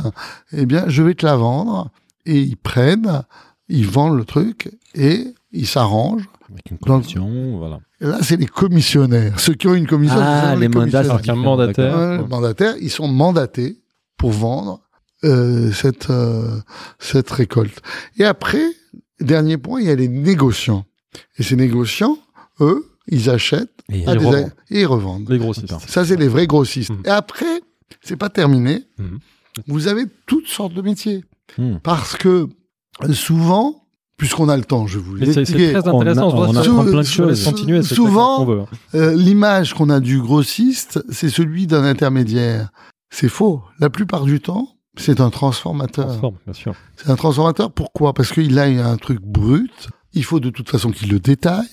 eh 0.51 0.65
bien 0.65 0.85
je 0.87 1.01
vais 1.03 1.15
te 1.15 1.25
la 1.25 1.35
vendre. 1.35 1.89
Et 2.27 2.39
ils 2.41 2.57
prennent, 2.57 3.23
ils 3.69 3.87
vendent 3.87 4.17
le 4.17 4.25
truc 4.25 4.71
et 4.93 5.33
ils 5.51 5.67
s'arrangent. 5.67 6.29
Avec 6.49 6.69
une 6.71 6.77
le- 6.79 6.85
commission, 6.85 7.57
voilà. 7.57 7.79
Et 8.01 8.05
là, 8.05 8.19
c'est 8.21 8.37
les 8.37 8.45
commissionnaires. 8.45 9.39
Ceux 9.39 9.53
qui 9.55 9.67
ont 9.67 9.73
une 9.73 9.87
commission, 9.87 10.17
Ah, 10.19 10.43
ce 10.49 10.53
sont 10.53 10.59
les 10.59 10.67
mandats, 10.67 10.79
commissionnaires. 10.79 11.11
Alors 11.11 11.21
qu'un 11.21 11.35
mandataire. 11.35 11.97
Ouais, 11.97 12.17
les 12.19 12.27
mandataires, 12.27 12.75
ils 12.81 12.91
sont 12.91 13.07
mandatés 13.07 13.79
pour 14.17 14.31
vendre 14.31 14.79
euh, 15.25 15.71
cette 15.71 16.09
euh, 16.09 16.59
cette 16.99 17.29
récolte. 17.31 17.81
Et 18.17 18.23
après, 18.25 18.65
dernier 19.19 19.57
point, 19.57 19.81
il 19.81 19.87
y 19.87 19.91
a 19.91 19.95
les 19.95 20.07
négociants. 20.07 20.85
Et 21.37 21.43
ces 21.43 21.55
négociants, 21.55 22.17
eux, 22.61 22.85
ils 23.07 23.29
achètent 23.29 23.69
Et 23.91 23.99
ils 23.99 24.09
revendent. 24.09 24.51
et 24.71 24.81
ils 24.81 24.85
revendent. 24.85 25.29
Les 25.29 25.37
grossistes. 25.37 25.73
Ça, 25.87 26.05
c'est 26.05 26.15
les 26.17 26.27
vrais 26.27 26.47
grossistes. 26.47 26.91
Mhm. 26.91 27.01
Et 27.05 27.09
après, 27.09 27.61
c'est 28.01 28.17
pas 28.17 28.29
terminé. 28.29 28.83
Mhm. 28.97 29.19
Vous 29.67 29.87
avez 29.87 30.03
toutes 30.25 30.47
sortes 30.47 30.73
de 30.73 30.81
métiers. 30.81 31.23
Hmm. 31.57 31.77
Parce 31.81 32.17
que 32.17 32.47
souvent, 33.13 33.85
puisqu'on 34.17 34.49
a 34.49 34.57
le 34.57 34.63
temps, 34.63 34.87
je 34.87 34.99
vous 34.99 35.15
Mais 35.17 35.31
c'est 35.31 35.43
très 35.45 35.75
On 35.75 35.75
a- 35.75 35.99
intéressant. 36.01 36.27
on 36.37 36.55
apprend 36.55 36.83
plein 36.85 36.97
de 36.97 37.03
se- 37.03 37.11
choses. 37.13 37.43
Continuer, 37.45 37.83
Souvent, 37.83 38.37
qu'on 38.37 38.45
veut. 38.45 38.63
Euh, 38.95 39.13
L'image 39.15 39.73
qu'on 39.73 39.89
a 39.89 39.99
du 39.99 40.19
grossiste, 40.19 41.03
c'est 41.09 41.29
celui 41.29 41.67
d'un 41.67 41.83
intermédiaire. 41.83 42.71
C'est 43.09 43.29
faux. 43.29 43.61
La 43.79 43.89
plupart 43.89 44.25
du 44.25 44.39
temps, 44.41 44.74
c'est 44.97 45.19
un 45.21 45.29
transformateur. 45.29 46.07
Transforme, 46.07 46.37
bien 46.45 46.53
sûr. 46.53 46.75
C'est 46.95 47.09
un 47.09 47.15
transformateur. 47.15 47.71
Pourquoi? 47.71 48.13
Parce 48.13 48.31
qu'il 48.31 48.57
a 48.59 48.63
un 48.63 48.97
truc 48.97 49.19
brut. 49.21 49.89
Il 50.13 50.23
faut 50.23 50.39
de 50.39 50.49
toute 50.49 50.69
façon 50.69 50.91
qu'il 50.91 51.09
le 51.11 51.19
détaille, 51.19 51.67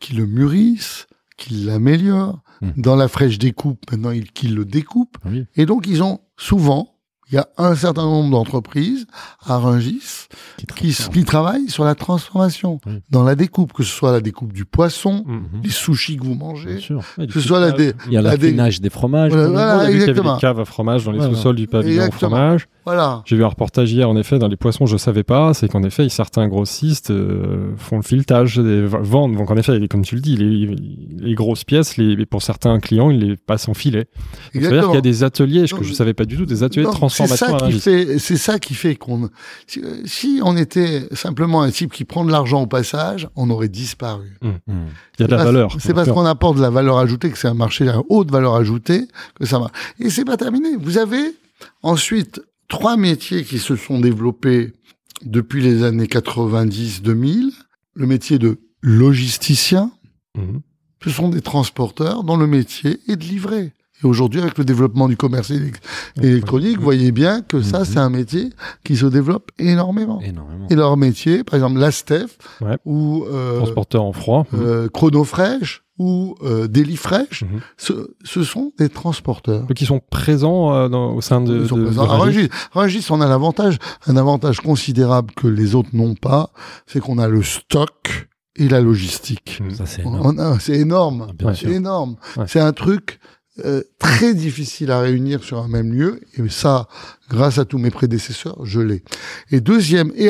qu'il 0.00 0.16
le 0.18 0.26
mûrisse, 0.26 1.06
qu'il 1.36 1.66
l'améliore. 1.66 2.40
Hmm. 2.62 2.70
Dans 2.78 2.96
la 2.96 3.08
fraîche 3.08 3.38
découpe, 3.38 3.90
maintenant, 3.90 4.10
il- 4.12 4.32
qu'il 4.32 4.54
le 4.54 4.64
découpe. 4.64 5.18
Oui. 5.26 5.44
Et 5.56 5.66
donc, 5.66 5.86
ils 5.86 6.02
ont 6.02 6.20
souvent, 6.38 6.95
il 7.30 7.34
y 7.34 7.38
a 7.38 7.48
un 7.58 7.74
certain 7.74 8.02
nombre 8.04 8.30
d'entreprises 8.30 9.06
à 9.44 9.56
Rungis 9.58 10.28
Qui 10.58 10.66
qui, 10.66 10.88
transforme. 10.92 11.14
qui 11.14 11.24
travaillent 11.24 11.68
sur 11.68 11.84
la 11.84 11.94
transformation, 11.94 12.80
Oui. 12.86 13.00
dans 13.10 13.24
la 13.24 13.34
découpe, 13.34 13.72
que 13.72 13.82
ce 13.82 13.92
soit 13.92 14.12
la 14.12 14.20
découpe 14.20 14.52
du 14.52 14.64
poisson, 14.64 15.24
Mhm. 15.26 15.62
les 15.64 15.70
sushis 15.70 16.16
que 16.16 16.24
vous 16.24 16.34
mangez. 16.34 16.78
Ouais, 17.18 17.26
que 17.26 17.32
ce 17.32 17.40
soit 17.40 17.60
la 17.60 17.72
dé- 17.72 17.92
Il 18.06 18.12
y 18.12 18.16
a 18.16 18.22
La 18.22 18.36
dé- 18.36 18.52
des 18.52 18.90
fromages. 18.90 19.32
Voilà, 19.32 19.48
voilà. 19.48 19.90
Exactement. 19.90 20.34
des 20.36 20.40
caves 20.40 20.60
à 20.60 20.64
fromage 20.64 21.04
dans 21.04 21.12
les 21.12 21.18
Voilà. 21.18 21.34
sous-sols 21.34 21.56
du 21.56 21.66
pavillon 21.66 22.06
au 22.08 22.12
fromage. 22.12 22.68
Voilà. 22.86 23.22
J'ai 23.24 23.34
vu 23.34 23.44
un 23.44 23.48
reportage 23.48 23.92
hier, 23.92 24.08
en 24.08 24.16
effet, 24.16 24.38
dans 24.38 24.46
les 24.46 24.56
poissons, 24.56 24.86
je 24.86 24.96
savais 24.96 25.24
pas, 25.24 25.54
c'est 25.54 25.68
qu'en 25.68 25.82
effet, 25.82 26.08
certains 26.08 26.46
grossistes 26.46 27.10
euh, 27.10 27.72
font 27.76 27.96
le 27.96 28.02
filetage, 28.02 28.58
des, 28.58 28.86
vendent. 28.86 29.36
Donc, 29.36 29.50
en 29.50 29.56
effet, 29.56 29.88
comme 29.88 30.02
tu 30.02 30.14
le 30.14 30.20
dis, 30.20 30.36
les, 30.36 30.76
les 31.18 31.34
grosses 31.34 31.64
pièces, 31.64 31.96
les, 31.96 32.24
pour 32.26 32.42
certains 32.42 32.78
clients, 32.78 33.10
ils 33.10 33.18
les 33.18 33.36
passent 33.36 33.68
en 33.68 33.74
filet. 33.74 34.06
Donc, 34.06 34.06
Ça 34.06 34.30
veut 34.52 34.60
dire 34.60 34.68
Exactement. 34.68 34.86
qu'il 34.92 34.94
y 34.94 34.98
a 34.98 35.00
des 35.00 35.24
ateliers, 35.24 35.66
je 35.66 35.92
savais 35.92 36.14
pas 36.14 36.24
du 36.26 36.36
tout, 36.36 36.46
des 36.46 36.62
ateliers 36.62 36.84
Non, 36.84 36.90
de 36.90 36.94
transformation 36.94 37.36
c'est 37.36 37.44
à 37.44 37.48
ça 37.48 37.56
qui 37.58 37.64
Rungis. 37.64 37.80
fait, 37.80 38.18
c'est 38.20 38.36
ça 38.36 38.58
qui 38.60 38.74
fait 38.74 38.94
qu'on, 38.94 39.30
si, 39.66 39.82
si 40.04 40.40
on 40.44 40.56
était 40.56 41.08
simplement 41.10 41.62
un 41.62 41.72
type 41.72 41.92
qui 41.92 42.04
prend 42.04 42.24
de 42.24 42.30
l'argent 42.30 42.62
au 42.62 42.66
passage, 42.68 43.28
on 43.34 43.50
aurait 43.50 43.68
disparu. 43.68 44.38
Hmm. 44.42 44.52
Il 45.18 45.22
y 45.22 45.24
a 45.24 45.26
de 45.26 45.34
la 45.34 45.42
valeur. 45.44 45.76
C'est 45.80 45.92
parce 45.92 46.08
qu'on 46.08 46.24
apporte 46.24 46.56
de 46.56 46.62
la 46.62 46.70
valeur 46.70 46.98
ajoutée, 46.98 47.30
que 47.30 47.38
c'est 47.38 47.48
un 47.48 47.54
marché 47.54 47.88
à 47.88 48.00
haute 48.08 48.30
valeur 48.30 48.54
ajoutée, 48.54 49.08
que 49.34 49.44
ça 49.44 49.58
marche. 49.58 49.72
Et 49.98 50.08
c'est 50.08 50.24
pas 50.24 50.36
terminé. 50.36 50.76
Vous 50.78 50.98
avez 50.98 51.34
ensuite 51.82 52.40
trois 52.68 52.96
métiers 52.96 53.44
qui 53.44 53.58
se 53.58 53.76
sont 53.76 54.00
développés 54.00 54.72
depuis 55.24 55.62
les 55.62 55.82
années 55.82 56.06
90-2000. 56.06 57.50
Le 57.94 58.06
métier 58.06 58.38
de 58.38 58.58
logisticien, 58.82 59.90
Mhm. 60.36 60.60
ce 61.02 61.10
sont 61.10 61.28
des 61.28 61.40
transporteurs 61.40 62.24
dont 62.24 62.36
le 62.36 62.46
métier 62.46 62.98
est 63.08 63.16
de 63.16 63.24
livrer. 63.24 63.72
Et 64.02 64.06
aujourd'hui, 64.06 64.40
avec 64.42 64.58
le 64.58 64.64
développement 64.66 65.08
du 65.08 65.16
commerce 65.16 65.50
élec- 65.50 65.76
électronique, 66.20 66.76
vous 66.76 66.82
voyez 66.84 67.12
bien 67.12 67.40
que 67.40 67.62
ça, 67.62 67.78
Mhm. 67.78 67.84
c'est 67.86 67.98
un 67.98 68.10
métier 68.10 68.50
qui 68.84 68.94
se 68.96 69.06
développe 69.06 69.50
énormément. 69.58 70.20
Énormément. 70.20 70.66
Et 70.68 70.74
leur 70.74 70.98
métier, 70.98 71.42
par 71.44 71.54
exemple, 71.54 71.78
l'ASTEF, 71.78 72.36
Ouais. 72.60 72.76
ou 72.84 73.24
euh, 73.24 73.56
Transporteur 73.56 74.02
en 74.04 74.12
froid. 74.12 74.46
Euh, 74.52 74.88
Chronofresh, 74.90 75.82
ou 75.98 76.34
euh, 76.42 76.68
Delifresh, 76.68 77.42
Mhm. 77.44 77.60
ce, 77.76 77.92
ce 78.24 78.42
sont 78.44 78.72
des 78.78 78.88
transporteurs. 78.88 79.62
Donc, 79.66 79.80
ils 79.80 79.86
sont 79.86 80.00
présents 80.10 80.74
euh, 80.74 80.88
dans- 80.88 81.14
au 81.14 81.20
sein 81.20 81.40
de. 81.40 81.62
Ils 81.62 81.68
sont 81.68 81.76
de- 81.78 81.84
présents 81.86 82.04
de 82.04 82.08
on 83.10 83.20
a 83.20 83.26
l'avantage, 83.28 83.78
un 84.06 84.16
avantage 84.16 84.60
considérable 84.60 85.32
que 85.34 85.46
les 85.46 85.74
autres 85.74 85.90
n'ont 85.94 86.14
pas, 86.14 86.50
c'est 86.86 87.00
qu'on 87.00 87.18
a 87.18 87.28
le 87.28 87.42
stock 87.42 88.28
et 88.56 88.68
la 88.68 88.80
logistique. 88.80 89.60
Mhm. 89.62 89.70
Ça, 89.74 89.86
c'est 89.86 90.02
énorme. 90.02 90.58
C'est 90.60 90.76
énorme. 90.76 91.26
Sûr. 91.40 91.68
C'est 91.68 91.74
énorme. 91.74 92.16
Ouais. 92.36 92.44
C'est 92.46 92.60
un 92.60 92.72
truc 92.72 93.18
euh, 93.64 93.82
très 93.98 94.34
difficile 94.34 94.90
à 94.90 95.00
réunir 95.00 95.42
sur 95.42 95.58
un 95.62 95.68
même 95.68 95.90
lieu. 95.90 96.20
Et 96.36 96.46
ça, 96.50 96.88
grâce 97.30 97.56
à 97.58 97.64
tous 97.64 97.78
mes 97.78 97.90
prédécesseurs, 97.90 98.58
je 98.66 98.80
l'ai. 98.80 99.02
Et 99.50 99.62
deuxième 99.62 100.12
et, 100.14 100.28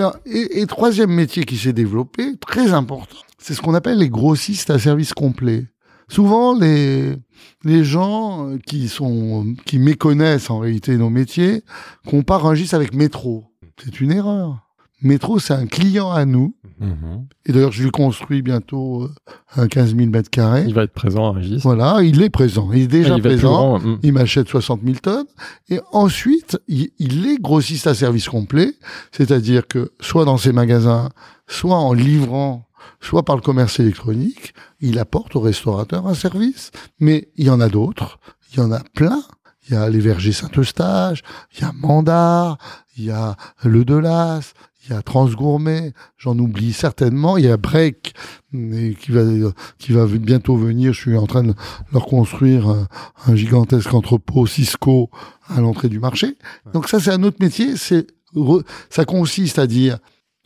et 0.61 0.67
troisième 0.67 1.11
métier 1.11 1.45
qui 1.45 1.57
s'est 1.57 1.73
développé, 1.73 2.37
très 2.41 2.73
important, 2.73 3.17
c'est 3.47 3.55
ce 3.55 3.63
qu'on 3.63 3.75
appelle 3.75 3.99
les 3.99 4.09
grossistes 4.09 4.71
à 4.71 4.79
service 4.81 5.15
complet. 5.15 5.69
Souvent, 6.09 6.59
les, 6.59 7.15
les 7.63 7.85
gens 7.85 8.57
qui 8.67 8.89
sont, 8.89 9.55
qui 9.65 9.79
méconnaissent 9.79 10.51
en 10.51 10.59
réalité 10.59 10.97
nos 10.97 11.11
métiers, 11.11 11.63
comparent 12.09 12.43
Rungis 12.43 12.75
avec 12.75 12.93
Métro. 12.93 13.45
C'est 13.81 14.01
une 14.01 14.11
erreur. 14.11 14.67
Métro, 15.01 15.39
c'est 15.39 15.55
un 15.55 15.67
client 15.67 16.11
à 16.11 16.25
nous. 16.25 16.57
Mhm. 16.81 17.27
Et 17.45 17.53
d'ailleurs, 17.53 17.71
je 17.71 17.85
lui 17.85 17.93
construis 17.93 18.43
bientôt 18.43 19.05
euh, 19.05 19.15
un 19.55 19.69
15 19.69 19.95
000 19.95 20.11
mètres 20.11 20.29
carrés. 20.31 20.65
Il 20.67 20.75
va 20.75 20.83
être 20.83 20.93
présent 20.93 21.27
à 21.27 21.31
Rungis. 21.31 21.61
Voilà, 21.63 22.03
il 22.03 22.21
est 22.23 22.31
présent. 22.31 22.73
Il 22.73 22.83
est 22.83 22.87
déjà 22.89 23.15
Ah, 23.15 23.17
il 23.19 23.23
présent. 23.23 23.79
Mhm. 23.79 23.99
Il 24.03 24.13
m'achète 24.13 24.49
60 24.49 24.81
000 24.85 24.97
tonnes. 25.01 25.27
Et 25.69 25.79
ensuite, 25.93 26.59
il, 26.67 26.91
il 26.99 27.29
est 27.29 27.41
grossiste 27.41 27.87
à 27.87 27.95
service 27.95 28.29
complet. 28.29 28.75
C'est-à-dire 29.13 29.69
que 29.69 29.93
soit 30.01 30.25
dans 30.25 30.37
ses 30.37 30.53
magasins, 30.53 31.11
soit 31.47 31.77
en 31.77 31.93
livrant, 31.93 32.66
soit 33.07 33.25
par 33.25 33.37
le 33.37 33.43
commerce 33.43 33.79
électronique, 33.81 34.53
il 34.81 34.99
apporte 34.99 35.37
au 35.37 35.41
restaurateur 35.41 36.07
un 36.07 36.15
service. 36.15 36.73
Mais 36.99 37.29
il 37.37 37.47
y 37.47 37.51
en 37.51 37.61
a 37.61 37.69
d'autres. 37.69 38.19
Il 38.53 38.59
y 38.59 38.63
en 38.63 38.73
a 38.73 38.81
plein. 38.95 39.23
Il 39.69 39.75
y 39.75 39.77
a 39.77 39.89
les 39.89 39.99
vergers 39.99 40.33
Saint-Eustache, 40.33 41.23
il 41.55 41.63
y 41.63 41.65
a 41.65 41.73
Mandar, 41.73 42.57
il 42.97 43.05
y 43.05 43.11
a 43.11 43.37
Le 43.65 43.85
Delas, 43.85 44.53
il 44.85 44.93
y 44.93 44.97
a 44.97 45.03
Transgourmet, 45.03 45.93
j'en 46.17 46.39
oublie 46.39 46.73
certainement. 46.73 47.37
Il 47.37 47.47
y 47.47 47.51
a 47.51 47.57
Break, 47.57 48.15
qui 48.53 49.11
va, 49.11 49.23
qui 49.79 49.93
va 49.93 50.07
bientôt 50.07 50.57
venir. 50.57 50.93
Je 50.93 51.01
suis 51.01 51.17
en 51.17 51.27
train 51.27 51.43
de 51.43 51.55
leur 51.93 52.07
construire 52.07 52.69
un, 52.69 52.87
un 53.27 53.35
gigantesque 53.35 53.93
entrepôt 53.93 54.47
Cisco 54.47 55.11
à 55.49 55.61
l'entrée 55.61 55.89
du 55.89 55.99
marché. 55.99 56.39
Donc 56.73 56.89
ça, 56.89 57.01
c'est 57.01 57.11
un 57.11 57.23
autre 57.25 57.39
métier. 57.41 57.77
C'est, 57.77 58.07
ça 58.89 59.05
consiste 59.05 59.59
à 59.59 59.67
dire, 59.67 59.99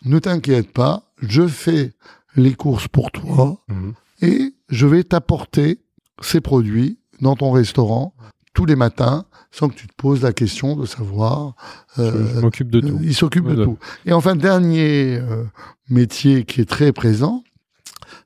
ne 0.04 0.18
t'inquiète 0.18 0.72
pas, 0.72 1.12
je 1.20 1.46
fais 1.46 1.92
les 2.40 2.54
courses 2.54 2.88
pour 2.88 3.10
toi 3.10 3.58
Mhm. 3.68 3.94
et 4.22 4.54
je 4.68 4.86
vais 4.86 5.04
t'apporter 5.04 5.80
ces 6.22 6.40
produits 6.40 6.98
dans 7.20 7.36
ton 7.36 7.50
restaurant 7.52 8.14
tous 8.54 8.66
les 8.66 8.76
matins 8.76 9.24
sans 9.52 9.68
que 9.68 9.74
tu 9.74 9.86
te 9.86 9.94
poses 9.96 10.22
la 10.22 10.32
question 10.32 10.76
de 10.76 10.86
savoir. 10.86 11.54
Euh, 11.98 12.34
je 12.34 12.40
m'occupe 12.40 12.70
de 12.70 12.80
tout. 12.80 12.98
il 13.02 13.14
s'occupe 13.14 13.46
de 13.48 13.64
tout. 13.64 13.78
Et 14.06 14.12
enfin, 14.12 14.36
dernier 14.36 15.16
euh, 15.18 15.44
métier 15.88 16.44
qui 16.44 16.60
est 16.60 16.68
très 16.68 16.92
présent, 16.92 17.42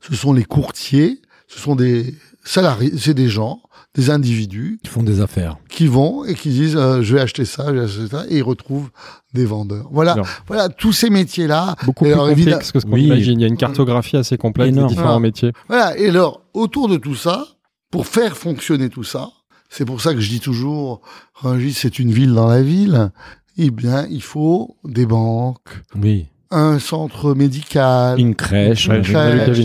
ce 0.01 0.15
sont 0.15 0.33
les 0.33 0.45
courtiers. 0.45 1.21
Ce 1.49 1.59
sont 1.61 1.77
des 1.77 2.15
salariés, 2.43 2.93
c'est 2.99 3.15
des 3.15 3.29
gens, 3.29 3.63
des 3.95 4.11
individus 4.11 4.79
Ils 4.83 4.91
font 4.91 5.03
des 5.03 5.21
affaires. 5.21 5.57
qui 5.69 5.87
vont 5.87 6.25
et 6.25 6.35
qui 6.35 6.49
disent 6.51 6.77
euh, 6.77 7.01
je 7.03 7.15
vais 7.15 7.21
acheter 7.21 7.45
ça, 7.45 7.67
je 7.69 7.73
vais 7.79 7.85
acheter 7.85 8.09
ça, 8.09 8.25
et 8.29 8.39
ils 8.39 8.43
retrouvent 8.43 8.91
des 9.35 9.45
vendeurs. 9.45 9.87
Voilà, 9.93 10.17
voilà 10.49 10.69
tous 10.69 10.93
ces 10.93 11.11
métiers-là. 11.11 11.77
Beaucoup 11.85 12.05
Et 12.05 12.09
plus 12.09 12.13
alors, 12.15 12.27
complexe 12.29 12.41
évidemment- 12.47 12.63
que 12.73 12.81
ce 12.81 12.87
qu'on 12.87 12.93
Oui. 12.93 13.05
imagine. 13.05 13.39
Il 13.41 13.43
y 13.43 13.45
a 13.45 13.49
une 13.49 13.57
cartographie 13.57 14.17
assez 14.17 14.37
complète 14.37 14.69
Énorme. 14.69 14.89
des 14.89 14.95
différents 14.95 15.09
Voilà. 15.11 15.21
métiers. 15.21 15.53
Voilà. 15.69 15.97
Et 15.99 16.09
alors, 16.09 16.43
autour 16.55 16.89
de 16.89 16.97
tout 16.97 17.15
ça, 17.15 17.47
pour 17.91 18.07
faire 18.07 18.37
fonctionner 18.37 18.89
tout 18.89 19.05
ça, 19.05 19.31
c'est 19.71 19.85
pour 19.85 20.01
ça 20.01 20.13
que 20.15 20.21
je 20.21 20.29
dis 20.29 20.41
toujours, 20.41 21.01
Rungis, 21.35 21.73
c'est 21.75 21.99
une 21.99 22.11
ville 22.13 22.33
dans 22.35 22.49
la 22.49 22.63
ville. 22.63 23.11
Eh 23.57 23.71
bien, 23.71 24.07
il 24.11 24.23
faut 24.23 24.77
des 24.85 25.07
banques, 25.07 25.83
Oui. 26.01 26.27
Un 26.51 26.79
centre 26.79 27.35
médical. 27.35 28.19
Une 28.19 28.35
crèche. 28.35 28.87
Une 28.89 29.03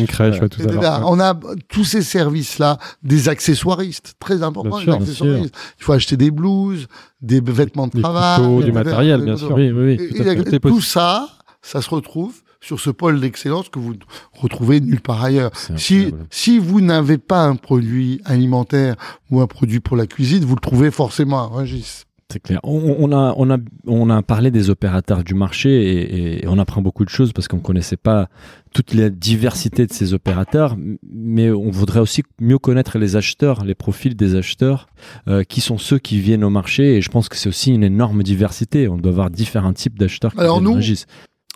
crèche, 0.07 0.39
ouais, 0.41 0.49
tout 0.49 0.61
à. 0.81 1.03
On 1.05 1.19
a 1.19 1.37
tous 1.67 1.83
ces 1.83 2.01
services-là, 2.01 2.77
des 3.03 3.29
accessoiristes, 3.29 4.15
très 4.19 4.43
important, 4.43 4.77
Bien 4.77 4.79
les 4.79 4.85
sûr, 4.85 4.93
bien 4.93 5.01
accessoiristes. 5.03 5.55
Il 5.79 5.83
faut 5.83 5.93
acheter 5.93 6.17
des 6.17 6.31
blouses, 6.31 6.87
des 7.21 7.41
vêtements 7.41 7.87
de 7.87 7.93
Des 7.93 8.01
travail, 8.01 8.39
couteaux, 8.39 8.63
du 8.63 8.71
matériel, 8.71 9.23
bien 9.23 9.37
sûr. 9.37 9.51
Oui, 9.53 9.71
oui, 9.71 9.97
tout 9.97 10.21
et. 10.21 10.59
Tout 10.59 10.69
tout 10.69 10.81
ça, 10.81 11.29
ça 11.61 11.81
se 11.81 11.89
retrouve 11.89 12.33
sur 12.61 12.79
ce 12.79 12.89
pôle 12.89 13.19
d'excellence 13.19 13.69
que 13.69 13.79
vous 13.79 13.95
retrouvez 14.33 14.81
nulle 14.81 15.01
part 15.01 15.23
ailleurs. 15.23 15.51
Si, 15.77 16.13
si 16.29 16.59
vous 16.59 16.81
n'avez 16.81 17.17
pas 17.17 17.43
un 17.43 17.55
produit 17.55 18.21
alimentaire 18.25 18.95
ou 19.31 19.39
un 19.41 19.47
produit 19.47 19.79
pour 19.79 19.95
la 19.95 20.07
cuisine, 20.07 20.43
vous 20.43 20.55
le 20.55 20.61
trouvez 20.61 20.91
forcément 20.91 21.39
à 21.39 21.47
Rungis. 21.47 22.03
C'est 22.31 22.39
clair. 22.39 22.59
On, 22.63 22.95
on 22.99 23.11
a, 23.11 23.33
on, 23.37 23.49
a, 23.49 23.57
on 23.87 24.09
a 24.11 24.21
parlé 24.21 24.51
des 24.51 24.69
opérateurs 24.69 25.23
du 25.23 25.33
marché 25.33 25.69
et, 25.69 26.43
et 26.43 26.47
on 26.47 26.59
apprend 26.59 26.81
beaucoup 26.81 27.03
de 27.03 27.09
choses 27.09 27.33
parce 27.33 27.47
qu'on 27.47 27.57
ne 27.57 27.61
connaissait 27.61 27.97
pas 27.97 28.29
toute 28.71 28.93
la 28.93 29.09
diversité 29.09 29.87
de 29.87 29.93
ces 29.93 30.13
opérateurs, 30.13 30.75
mais 31.11 31.49
on 31.49 31.71
voudrait 31.71 32.01
aussi 32.01 32.21
mieux 32.39 32.59
connaître 32.59 32.99
les 32.99 33.15
acheteurs, 33.15 33.65
les 33.65 33.73
profils 33.73 34.15
des 34.15 34.35
acheteurs, 34.35 34.87
euh, 35.27 35.43
qui 35.43 35.59
sont 35.59 35.79
ceux 35.79 35.97
qui 35.97 36.19
viennent 36.19 36.43
au 36.43 36.51
marché. 36.51 36.97
Et 36.97 37.01
je 37.01 37.09
pense 37.09 37.29
que 37.29 37.35
c'est 37.35 37.49
aussi 37.49 37.71
une 37.71 37.83
énorme 37.83 38.21
diversité. 38.21 38.87
On 38.87 38.97
doit 38.97 39.11
avoir 39.11 39.31
différents 39.31 39.73
types 39.73 39.97
d'acheteurs 39.97 40.33
qui 40.33 40.39
Alors 40.39 40.61
nous. 40.61 40.79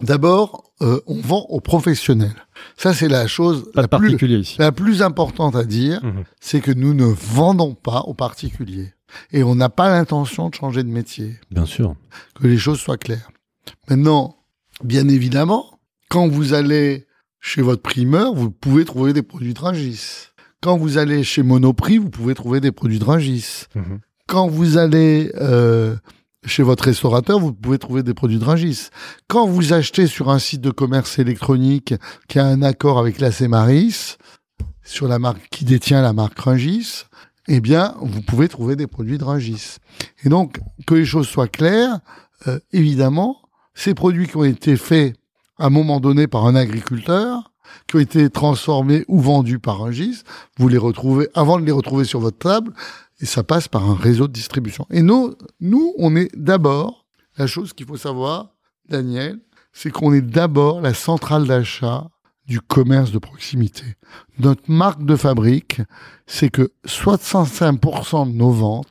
D'abord, 0.01 0.71
euh, 0.81 0.99
on 1.05 1.21
vend 1.21 1.45
aux 1.49 1.61
professionnels. 1.61 2.33
Ça, 2.77 2.95
c'est 2.95 3.07
la 3.07 3.27
chose 3.27 3.69
la 3.75 3.87
plus, 3.87 4.17
la 4.57 4.71
plus 4.71 5.03
importante 5.03 5.55
à 5.55 5.65
dire. 5.65 6.03
Mhm. 6.03 6.23
c'est 6.39 6.61
que 6.61 6.71
nous 6.71 6.95
ne 6.95 7.05
vendons 7.05 7.75
pas 7.75 8.01
aux 8.01 8.15
particuliers. 8.15 8.93
Et 9.31 9.43
on 9.43 9.55
n'a 9.55 9.69
pas 9.69 9.89
l'intention 9.89 10.49
de 10.49 10.55
changer 10.55 10.83
de 10.83 10.89
métier. 10.89 11.35
Bien 11.51 11.65
sûr. 11.65 11.95
Que 12.39 12.47
les 12.47 12.57
choses 12.57 12.79
soient 12.79 12.97
claires. 12.97 13.29
Maintenant, 13.89 14.37
bien 14.83 15.07
évidemment, 15.07 15.79
quand 16.09 16.27
vous 16.27 16.53
allez 16.53 17.05
chez 17.39 17.61
votre 17.61 17.81
primeur, 17.81 18.33
vous 18.33 18.51
pouvez 18.51 18.85
trouver 18.85 19.13
des 19.13 19.21
produits 19.21 19.53
de 19.53 19.59
Rungis. 19.59 20.29
Quand 20.61 20.77
vous 20.77 20.97
allez 20.97 21.23
chez 21.23 21.43
Monoprix, 21.43 21.97
vous 21.97 22.09
pouvez 22.09 22.35
trouver 22.35 22.61
des 22.61 22.71
produits 22.71 22.99
de 22.99 23.03
Rungis. 23.03 23.65
Mhm. 23.75 23.99
Quand 24.27 24.47
vous 24.47 24.77
allez 24.77 25.31
euh, 25.35 25.95
chez 26.45 26.63
votre 26.63 26.85
restaurateur, 26.85 27.39
vous 27.39 27.53
pouvez 27.53 27.77
trouver 27.77 28.03
des 28.03 28.13
produits 28.13 28.39
de 28.39 28.45
Rungis. 28.45 28.89
Quand 29.27 29.45
vous 29.45 29.73
achetez 29.73 30.07
sur 30.07 30.29
un 30.29 30.39
site 30.39 30.61
de 30.61 30.71
commerce 30.71 31.19
électronique 31.19 31.93
qui 32.29 32.39
a 32.39 32.45
un 32.45 32.61
accord 32.61 32.97
avec 32.97 33.19
la 33.19 33.31
Cemaris, 33.31 34.15
sur 34.83 35.07
la 35.07 35.19
marque 35.19 35.47
qui 35.49 35.65
détient 35.65 36.01
la 36.01 36.13
marque 36.13 36.39
Rungis, 36.39 37.03
eh 37.47 37.59
bien, 37.59 37.95
vous 37.99 38.21
pouvez 38.21 38.47
trouver 38.47 38.75
des 38.75 38.87
produits 38.87 39.17
de 39.17 39.23
Rungis. 39.23 39.77
Et 40.23 40.29
donc, 40.29 40.59
que 40.87 40.95
les 40.95 41.05
choses 41.05 41.27
soient 41.27 41.47
claires, 41.47 41.99
euh, 42.47 42.59
évidemment, 42.71 43.37
ces 43.73 43.93
produits 43.93 44.27
qui 44.27 44.37
ont 44.37 44.43
été 44.43 44.77
faits 44.77 45.15
à 45.57 45.67
un 45.67 45.69
moment 45.69 45.99
donné 45.99 46.27
par 46.27 46.45
un 46.45 46.55
agriculteur, 46.55 47.51
qui 47.87 47.95
ont 47.95 47.99
été 47.99 48.29
transformés 48.29 49.03
ou 49.07 49.19
vendus 49.19 49.59
par 49.59 49.79
Rungis, 49.79 50.23
vous 50.57 50.67
les 50.67 50.77
retrouvez, 50.77 51.27
avant 51.33 51.59
de 51.59 51.65
les 51.65 51.71
retrouver 51.71 52.05
sur 52.05 52.19
votre 52.19 52.37
table, 52.37 52.73
et 53.19 53.25
ça 53.25 53.43
passe 53.43 53.67
par 53.67 53.89
un 53.89 53.95
réseau 53.95 54.27
de 54.27 54.33
distribution. 54.33 54.85
Et 54.89 55.01
nous, 55.01 55.35
nous, 55.59 55.93
on 55.97 56.15
est 56.15 56.29
d'abord, 56.35 57.05
la 57.37 57.47
chose 57.47 57.73
qu'il 57.73 57.85
faut 57.85 57.97
savoir, 57.97 58.49
Daniel, 58.89 59.39
c'est 59.71 59.91
qu'on 59.91 60.13
est 60.13 60.21
d'abord 60.21 60.81
la 60.81 60.93
centrale 60.93 61.47
d'achat 61.47 62.07
du 62.45 62.59
commerce 62.61 63.11
de 63.11 63.19
proximité. 63.19 63.83
Notre 64.39 64.63
marque 64.69 65.03
de 65.05 65.15
fabrique, 65.15 65.81
c'est 66.27 66.49
que 66.49 66.71
65% 66.85 68.31
de 68.31 68.35
nos 68.37 68.51
ventes, 68.51 68.87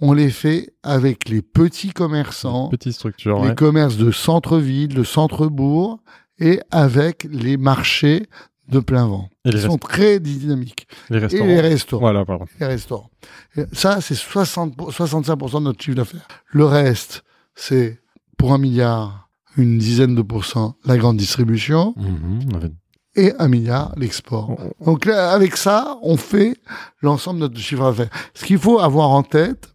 on 0.00 0.12
les 0.12 0.30
fait 0.30 0.72
avec 0.84 1.28
les 1.28 1.42
petits 1.42 1.90
commerçants, 1.92 2.70
les 2.72 3.30
ouais. 3.32 3.54
commerces 3.56 3.96
de 3.96 4.10
centre-ville, 4.12 4.94
de 4.94 5.02
centre-bourg, 5.04 6.00
et 6.38 6.60
avec 6.70 7.26
les 7.30 7.56
marchés 7.56 8.26
de 8.68 8.78
plein 8.78 9.06
vent. 9.08 9.28
Et 9.44 9.48
Ils 9.50 9.60
sont 9.62 9.78
très 9.78 10.20
dynamiques. 10.20 10.86
les 11.10 11.16
Et 11.16 11.20
restaurants. 11.20 11.46
les 11.46 11.60
restaurants 11.60 12.00
Voilà, 12.00 12.24
pardon. 12.24 12.44
les 12.60 12.66
restaurants. 12.66 13.10
Et 13.56 13.64
ça, 13.72 14.00
c'est 14.00 14.14
60 14.14 14.76
pour- 14.76 14.92
65% 14.92 15.58
de 15.60 15.64
notre 15.64 15.82
chiffre 15.82 15.96
d'affaires. 15.96 16.28
Le 16.46 16.64
reste, 16.64 17.24
c'est 17.56 18.00
pour 18.36 18.52
un 18.52 18.58
milliard, 18.58 19.27
une 19.58 19.76
dizaine 19.78 20.14
de 20.14 20.22
pourcents, 20.22 20.76
la 20.84 20.96
grande 20.96 21.16
distribution, 21.18 21.94
Mhm. 21.96 22.70
Et 23.16 23.32
un 23.40 23.48
milliard, 23.48 23.94
l'export. 23.96 24.56
On- 24.80 24.84
Donc 24.84 25.04
là, 25.04 25.32
avec 25.32 25.56
ça, 25.56 25.98
on 26.02 26.16
fait 26.16 26.56
l'ensemble 27.02 27.40
de 27.40 27.44
notre 27.46 27.58
chiffre 27.58 27.82
d'affaires. 27.90 28.10
Ce 28.34 28.44
qu'il 28.44 28.58
faut 28.58 28.78
avoir 28.78 29.10
en 29.10 29.24
tête, 29.24 29.74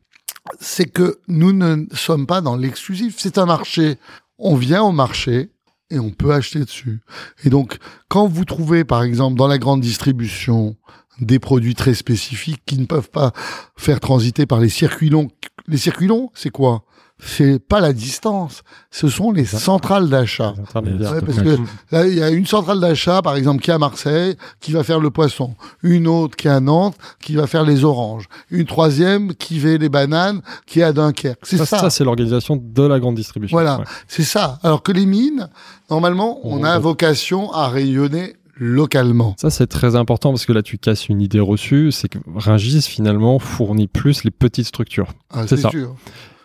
c'est 0.61 0.85
que 0.85 1.19
nous 1.27 1.51
ne 1.51 1.85
sommes 1.93 2.25
pas 2.25 2.39
dans 2.39 2.55
l'exclusif. 2.55 3.15
C'est 3.17 3.37
un 3.37 3.45
marché. 3.45 3.97
On 4.37 4.55
vient 4.55 4.83
au 4.83 4.93
marché 4.93 5.51
et 5.89 5.99
on 5.99 6.09
peut 6.11 6.31
acheter 6.33 6.59
dessus. 6.59 7.01
Et 7.43 7.49
donc, 7.49 7.79
quand 8.07 8.27
vous 8.27 8.45
trouvez, 8.45 8.85
par 8.85 9.03
exemple, 9.03 9.35
dans 9.37 9.47
la 9.47 9.57
grande 9.57 9.81
distribution, 9.81 10.77
des 11.19 11.39
produits 11.39 11.75
très 11.75 11.93
spécifiques 11.95 12.63
qui 12.65 12.77
ne 12.79 12.85
peuvent 12.85 13.09
pas 13.11 13.33
faire 13.77 13.99
transiter 13.99 14.45
par 14.45 14.59
les 14.59 14.69
circuits 14.69 15.09
longs. 15.09 15.29
Les 15.67 15.77
circuits 15.77 16.07
longs, 16.07 16.31
c'est 16.33 16.49
quoi? 16.49 16.85
C'est 17.25 17.59
pas 17.59 17.79
la 17.79 17.93
distance, 17.93 18.63
ce 18.91 19.07
sont 19.07 19.31
les 19.31 19.45
centrales 19.45 20.09
d'achat. 20.09 20.53
Ouais, 20.75 21.21
parce 21.25 21.41
que 21.41 21.57
là, 21.91 22.05
il 22.05 22.15
y 22.15 22.21
a 22.21 22.29
une 22.29 22.45
centrale 22.45 22.79
d'achat, 22.81 23.21
par 23.21 23.35
exemple, 23.35 23.61
qui 23.63 23.71
est 23.71 23.73
à 23.73 23.77
Marseille, 23.79 24.35
qui 24.59 24.71
va 24.73 24.83
faire 24.83 24.99
le 24.99 25.09
poisson. 25.09 25.55
Une 25.83 26.07
autre 26.07 26.35
qui 26.35 26.47
est 26.47 26.51
à 26.51 26.59
Nantes, 26.59 26.95
qui 27.21 27.35
va 27.35 27.47
faire 27.47 27.63
les 27.63 27.85
oranges. 27.85 28.25
Une 28.51 28.65
troisième 28.65 29.33
qui 29.35 29.57
fait 29.59 29.77
les 29.77 29.89
bananes, 29.89 30.41
qui 30.65 30.81
est 30.81 30.83
à 30.83 30.91
Dunkerque. 30.91 31.39
C'est 31.43 31.57
Ça, 31.57 31.65
ça. 31.65 31.79
ça, 31.79 31.89
c'est 31.89 32.03
l'organisation 32.03 32.57
de 32.61 32.83
la 32.83 32.99
grande 32.99 33.15
distribution. 33.15 33.55
Voilà. 33.55 33.79
Ouais. 33.79 33.85
C'est 34.07 34.23
ça. 34.23 34.59
Alors 34.61 34.83
que 34.83 34.91
les 34.91 35.05
mines, 35.05 35.47
normalement, 35.89 36.39
on 36.43 36.59
On 36.59 36.63
a 36.65 36.77
vocation 36.77 37.51
à 37.53 37.67
rayonner 37.69 38.35
localement. 38.57 39.35
Ça, 39.39 39.49
c'est 39.49 39.67
très 39.67 39.95
important 39.95 40.31
parce 40.31 40.45
que 40.45 40.53
là, 40.53 40.61
tu 40.61 40.77
casses 40.77 41.07
une 41.09 41.21
idée 41.21 41.39
reçue. 41.39 41.91
C'est 41.91 42.09
que 42.09 42.19
Rungis, 42.35 42.81
finalement, 42.83 43.39
fournit 43.39 43.87
plus 43.87 44.23
les 44.23 44.31
petites 44.31 44.67
structures. 44.67 45.07
Ah, 45.31 45.43
C'est 45.47 45.55
c'est 45.55 45.61
ça. 45.63 45.69
sûr. 45.69 45.95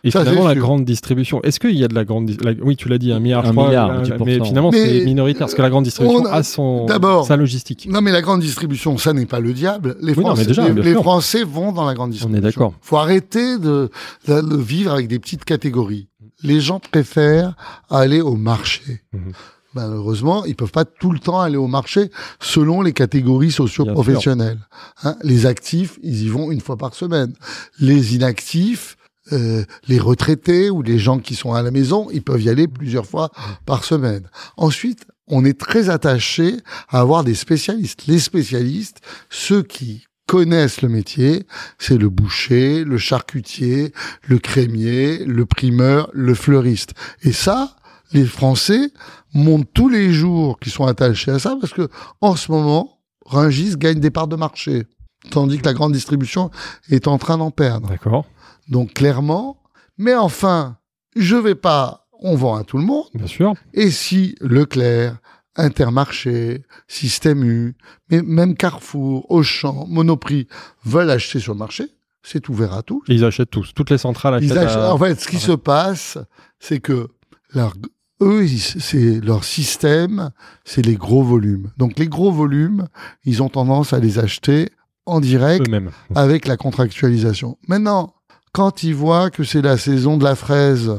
Et 0.05 0.11
Ça, 0.11 0.21
finalement, 0.21 0.47
la 0.47 0.55
sûr. 0.55 0.63
grande 0.63 0.85
distribution. 0.85 1.43
Est-ce 1.43 1.59
qu'il 1.59 1.77
y 1.77 1.83
a 1.85 1.89
de 1.89 1.95
la 1.95 2.05
grande. 2.05 2.31
la- 2.43 2.53
Oui, 2.63 2.77
tu 2.77 2.89
l'as 2.89 2.99
dit, 2.99 3.13
un 3.13 3.19
milliard, 3.19 3.45
Un 3.45 3.49
je 3.49 3.53
crois, 3.53 3.67
milliard, 3.67 3.91
euh, 3.91 4.03
10%. 4.03 4.25
Mais 4.25 4.45
finalement, 4.45 4.71
Mais, 4.71 4.79
c'est 5.01 5.05
minoritaire 5.05 5.41
parce 5.41 5.55
que 5.55 5.63
la 5.63 5.71
grande 5.71 5.85
distribution 5.85 6.21
on 6.23 6.27
a- 6.27 6.33
a 6.33 6.43
son. 6.43 6.87
sa 7.25 7.37
logistique. 7.37 7.89
Non, 7.91 8.01
mais 8.01 8.13
la 8.13 8.23
grande 8.23 8.41
distribution, 8.41 8.97
ça 8.99 9.13
n'est 9.13 9.27
pas 9.27 9.41
le 9.41 9.53
diable. 9.53 9.97
Les, 10.01 10.15
Oui, 10.15 10.23
Français, 10.23 10.47
déjà, 10.47 10.69
les. 10.69 10.95
Français 10.95 11.43
vont 11.45 11.73
dans 11.73 11.85
la 11.85 11.95
grande 11.95 12.11
On 12.11 12.13
distribution. 12.13 12.39
est 12.39 12.41
d'accord. 12.43 12.75
faut 12.81 12.97
arrêter 12.97 13.59
de, 13.59 13.91
de- 14.29 14.41
de 14.41 14.57
vivre 14.57 14.93
avec 14.93 15.09
des 15.09 15.19
petites 15.19 15.45
catégories. 15.45 16.09
Les 16.45 16.61
gens 16.61 16.79
préfèrent 16.81 17.55
aller 17.91 18.21
au 18.21 18.37
marché. 18.37 19.03
Mhm. 19.13 19.33
Malheureusement, 19.75 20.45
ils 20.45 20.55
peuvent 20.57 20.73
pas 20.73 20.85
tout 20.85 21.13
le 21.13 21.19
temps 21.19 21.41
aller 21.41 21.57
au 21.57 21.67
marché 21.67 22.11
selon 22.41 22.83
les 22.83 22.93
catégories 22.93 23.51
socio-professionnelles. 23.53 24.59
Hein, 25.05 25.17
les 25.23 25.47
actifs, 25.47 25.99
ils 26.03 26.23
y 26.25 26.29
vont 26.29 26.51
une 26.51 26.61
fois 26.61 26.77
par 26.77 26.95
semaine. 26.95 27.33
Les 27.79 28.15
inactifs, 28.17 28.97
euh, 29.33 29.65
les 29.87 29.99
retraités 29.99 30.71
ou 30.71 30.83
les 30.83 30.99
gens 30.99 31.19
qui 31.19 31.35
sont 31.35 31.55
à 31.55 31.63
la 31.63 31.71
maison, 31.71 32.09
ils 32.13 32.23
peuvent 32.23 32.43
y 32.43 32.49
aller 32.49 32.69
plusieurs 32.69 33.07
fois 33.07 33.31
par 33.67 33.85
semaine. 33.85 34.29
Ensuite, 34.57 35.07
on 35.27 35.45
est 35.45 35.59
très 35.59 35.91
attaché 35.91 36.57
à 36.89 37.01
avoir 37.01 37.25
des 37.25 37.35
spécialistes. 37.35 38.07
Les 38.07 38.19
spécialistes, 38.19 39.01
ceux 39.29 39.63
qui 39.63 40.07
connaissent 40.27 40.83
le 40.83 40.89
métier, 40.89 41.47
c'est 41.79 41.99
le 41.99 42.09
boucher, 42.09 42.85
le 42.85 42.99
charcutier, 42.99 43.93
le 44.27 44.39
crémier, 44.39 45.25
le 45.25 45.47
primeur, 45.47 46.11
le 46.13 46.35
fleuriste. 46.35 46.95
Et 47.23 47.33
ça, 47.33 47.77
les 48.13 48.25
Français 48.25 48.93
montrent 49.35 49.71
tous 49.73 49.89
les 49.89 50.13
jours 50.13 50.59
qu'ils 50.59 50.73
sont 50.73 50.87
attachés 50.87 51.31
à 51.31 51.39
ça 51.39 51.57
parce 51.61 51.73
que 51.73 51.89
en 52.21 52.37
ce 52.37 52.53
moment, 52.53 52.99
Rungis 53.27 53.77
gagne 53.77 54.01
des 54.01 54.11
parts 54.11 54.29
de 54.29 54.37
marché, 54.37 54.87
tandis 55.31 55.59
que 55.59 55.67
la 55.67 55.75
grande 55.75 55.93
distribution 55.93 56.51
est 56.91 57.09
en 57.09 57.19
train 57.19 57.39
d'en 57.39 57.51
perdre. 57.51 57.89
D'accord. 57.89 58.27
Donc 58.69 58.95
clairement, 58.95 59.63
mais 59.97 60.15
enfin, 60.15 60.77
je 61.17 61.37
vais 61.37 61.55
pas, 61.55 62.07
on 62.21 62.35
vend 62.37 62.57
à 62.57 62.65
tout 62.65 62.79
le 62.79 62.85
monde. 62.85 63.07
Bien 63.15 63.27
sûr. 63.27 63.55
Et 63.75 63.91
si 63.91 64.35
Leclerc, 64.41 65.17
Intermarché, 65.57 66.63
Système 66.87 67.45
U, 67.45 67.77
mais 68.11 68.23
même 68.23 68.55
Carrefour, 68.57 69.27
Auchan, 69.31 69.87
Monoprix 69.89 70.47
veulent 70.85 71.11
acheter 71.11 71.41
sur 71.41 71.53
le 71.53 71.59
marché, 71.59 71.87
c'est 72.23 72.49
ouvert 72.49 72.75
à 72.75 72.83
tous. 72.83 73.03
Et 73.09 73.15
ils 73.15 73.25
achètent 73.25 73.51
tous. 73.51 73.73
Toutes 73.75 73.91
les 73.91 73.99
centrales 73.99 74.35
achètent. 74.35 74.51
Ils 74.51 74.59
achètent- 74.59 74.77
à- 74.79 74.95
En 74.95 74.99
fait, 74.99 75.21
ce 75.21 75.29
qui 75.29 75.37
Ouais. 75.37 75.43
se 75.43 75.53
passe, 75.53 76.19
c'est 76.61 76.81
que 76.81 77.09
leur, 77.55 77.75
eux, 78.23 78.47
c'est 78.47 79.21
leur 79.21 79.45
système, 79.45 80.31
c'est 80.65 80.83
les 80.85 80.95
gros 80.97 81.23
volumes. 81.23 81.71
Donc 81.77 81.99
les 81.99 82.09
gros 82.09 82.31
volumes, 82.33 82.87
ils 83.25 83.43
ont 83.43 83.49
tendance 83.49 83.93
à 83.93 83.99
les 83.99 84.19
acheter 84.19 84.71
en 85.07 85.21
direct 85.21 85.67
eux-mêmes. 85.67 85.91
avec 86.15 86.47
la 86.47 86.57
contractualisation. 86.57 87.59
Maintenant, 87.67 88.15
quand 88.59 88.83
ils 88.83 88.93
voient 88.95 89.31
que 89.31 89.45
c'est 89.45 89.63
la 89.63 89.79
saison 89.79 90.17
de 90.17 90.25
la 90.25 90.35
fraise 90.35 90.91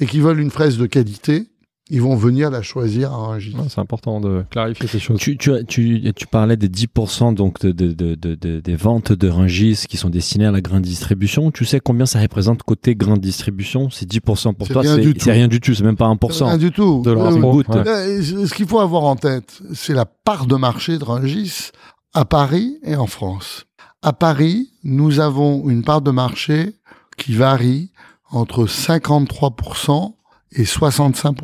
et 0.00 0.06
qu'ils 0.06 0.20
veulent 0.20 0.40
une 0.40 0.50
fraise 0.50 0.76
de 0.78 0.86
qualité, 0.86 1.46
ils 1.88 2.02
vont 2.02 2.16
venir 2.16 2.50
la 2.50 2.60
choisir 2.60 3.12
à 3.12 3.16
Rungis. 3.28 3.54
Ouais, 3.54 3.66
C'est 3.68 3.78
important 3.80 4.20
de 4.20 4.42
clarifier 4.50 4.88
ces 4.88 4.98
choses. 4.98 5.20
Tu, 5.20 5.36
tu, 5.36 5.52
as- 5.52 5.62
tu, 5.62 6.12
tu 6.16 6.26
parlais 6.26 6.56
des 6.56 6.68
10% 6.68 7.34
donc 7.34 7.60
de, 7.60 7.70
de, 7.70 7.92
de, 7.92 8.16
de- 8.16 8.34
de- 8.34 8.58
des 8.58 8.74
ventes 8.74 9.12
de 9.12 9.28
Rungis 9.28 9.84
qui 9.88 9.96
sont 9.96 10.10
destinées 10.10 10.46
à 10.46 10.50
la 10.50 10.60
grande 10.60 10.82
distribution. 10.82 11.52
Tu 11.52 11.64
sais 11.64 11.78
combien 11.78 12.04
ça 12.06 12.18
représente 12.20 12.64
côté 12.64 12.96
grande 12.96 13.20
distribution? 13.20 13.90
C'est 13.90 14.10
10% 14.10 14.54
pour 14.54 14.66
toi, 14.66 14.82
rien 14.82 14.96
c'est 14.96 15.02
du 15.02 15.14
tout. 15.14 15.20
c'est 15.22 15.30
rien 15.32 15.46
du 15.46 15.60
tout, 15.60 15.72
c'est 15.72 15.84
même 15.84 15.96
pas 15.96 16.06
Rien 16.08 16.16
1%. 16.16 16.58
du 16.58 16.72
tout. 16.72 17.02
De 17.04 17.12
leur 17.12 17.26
Euh, 17.26 17.40
ouais. 17.40 17.64
Euh, 17.86 18.46
Ce 18.46 18.54
qu'il 18.54 18.66
faut 18.66 18.80
avoir 18.80 19.04
en 19.04 19.14
tête, 19.14 19.60
c'est 19.72 19.94
la 19.94 20.04
part 20.06 20.46
de 20.46 20.56
marché 20.56 20.98
de 20.98 21.04
Rungis 21.04 21.70
à 22.12 22.24
Paris 22.24 22.78
et 22.82 22.96
en 22.96 23.06
France. 23.06 23.66
À 24.02 24.12
Paris, 24.12 24.70
nous 24.82 25.20
avons 25.20 25.68
une 25.70 25.84
part 25.84 26.02
de 26.02 26.10
marché 26.10 26.74
qui 27.16 27.34
varie 27.34 27.90
entre 28.30 28.66
53% 28.66 30.14
et 30.52 30.64
65%. 30.64 31.34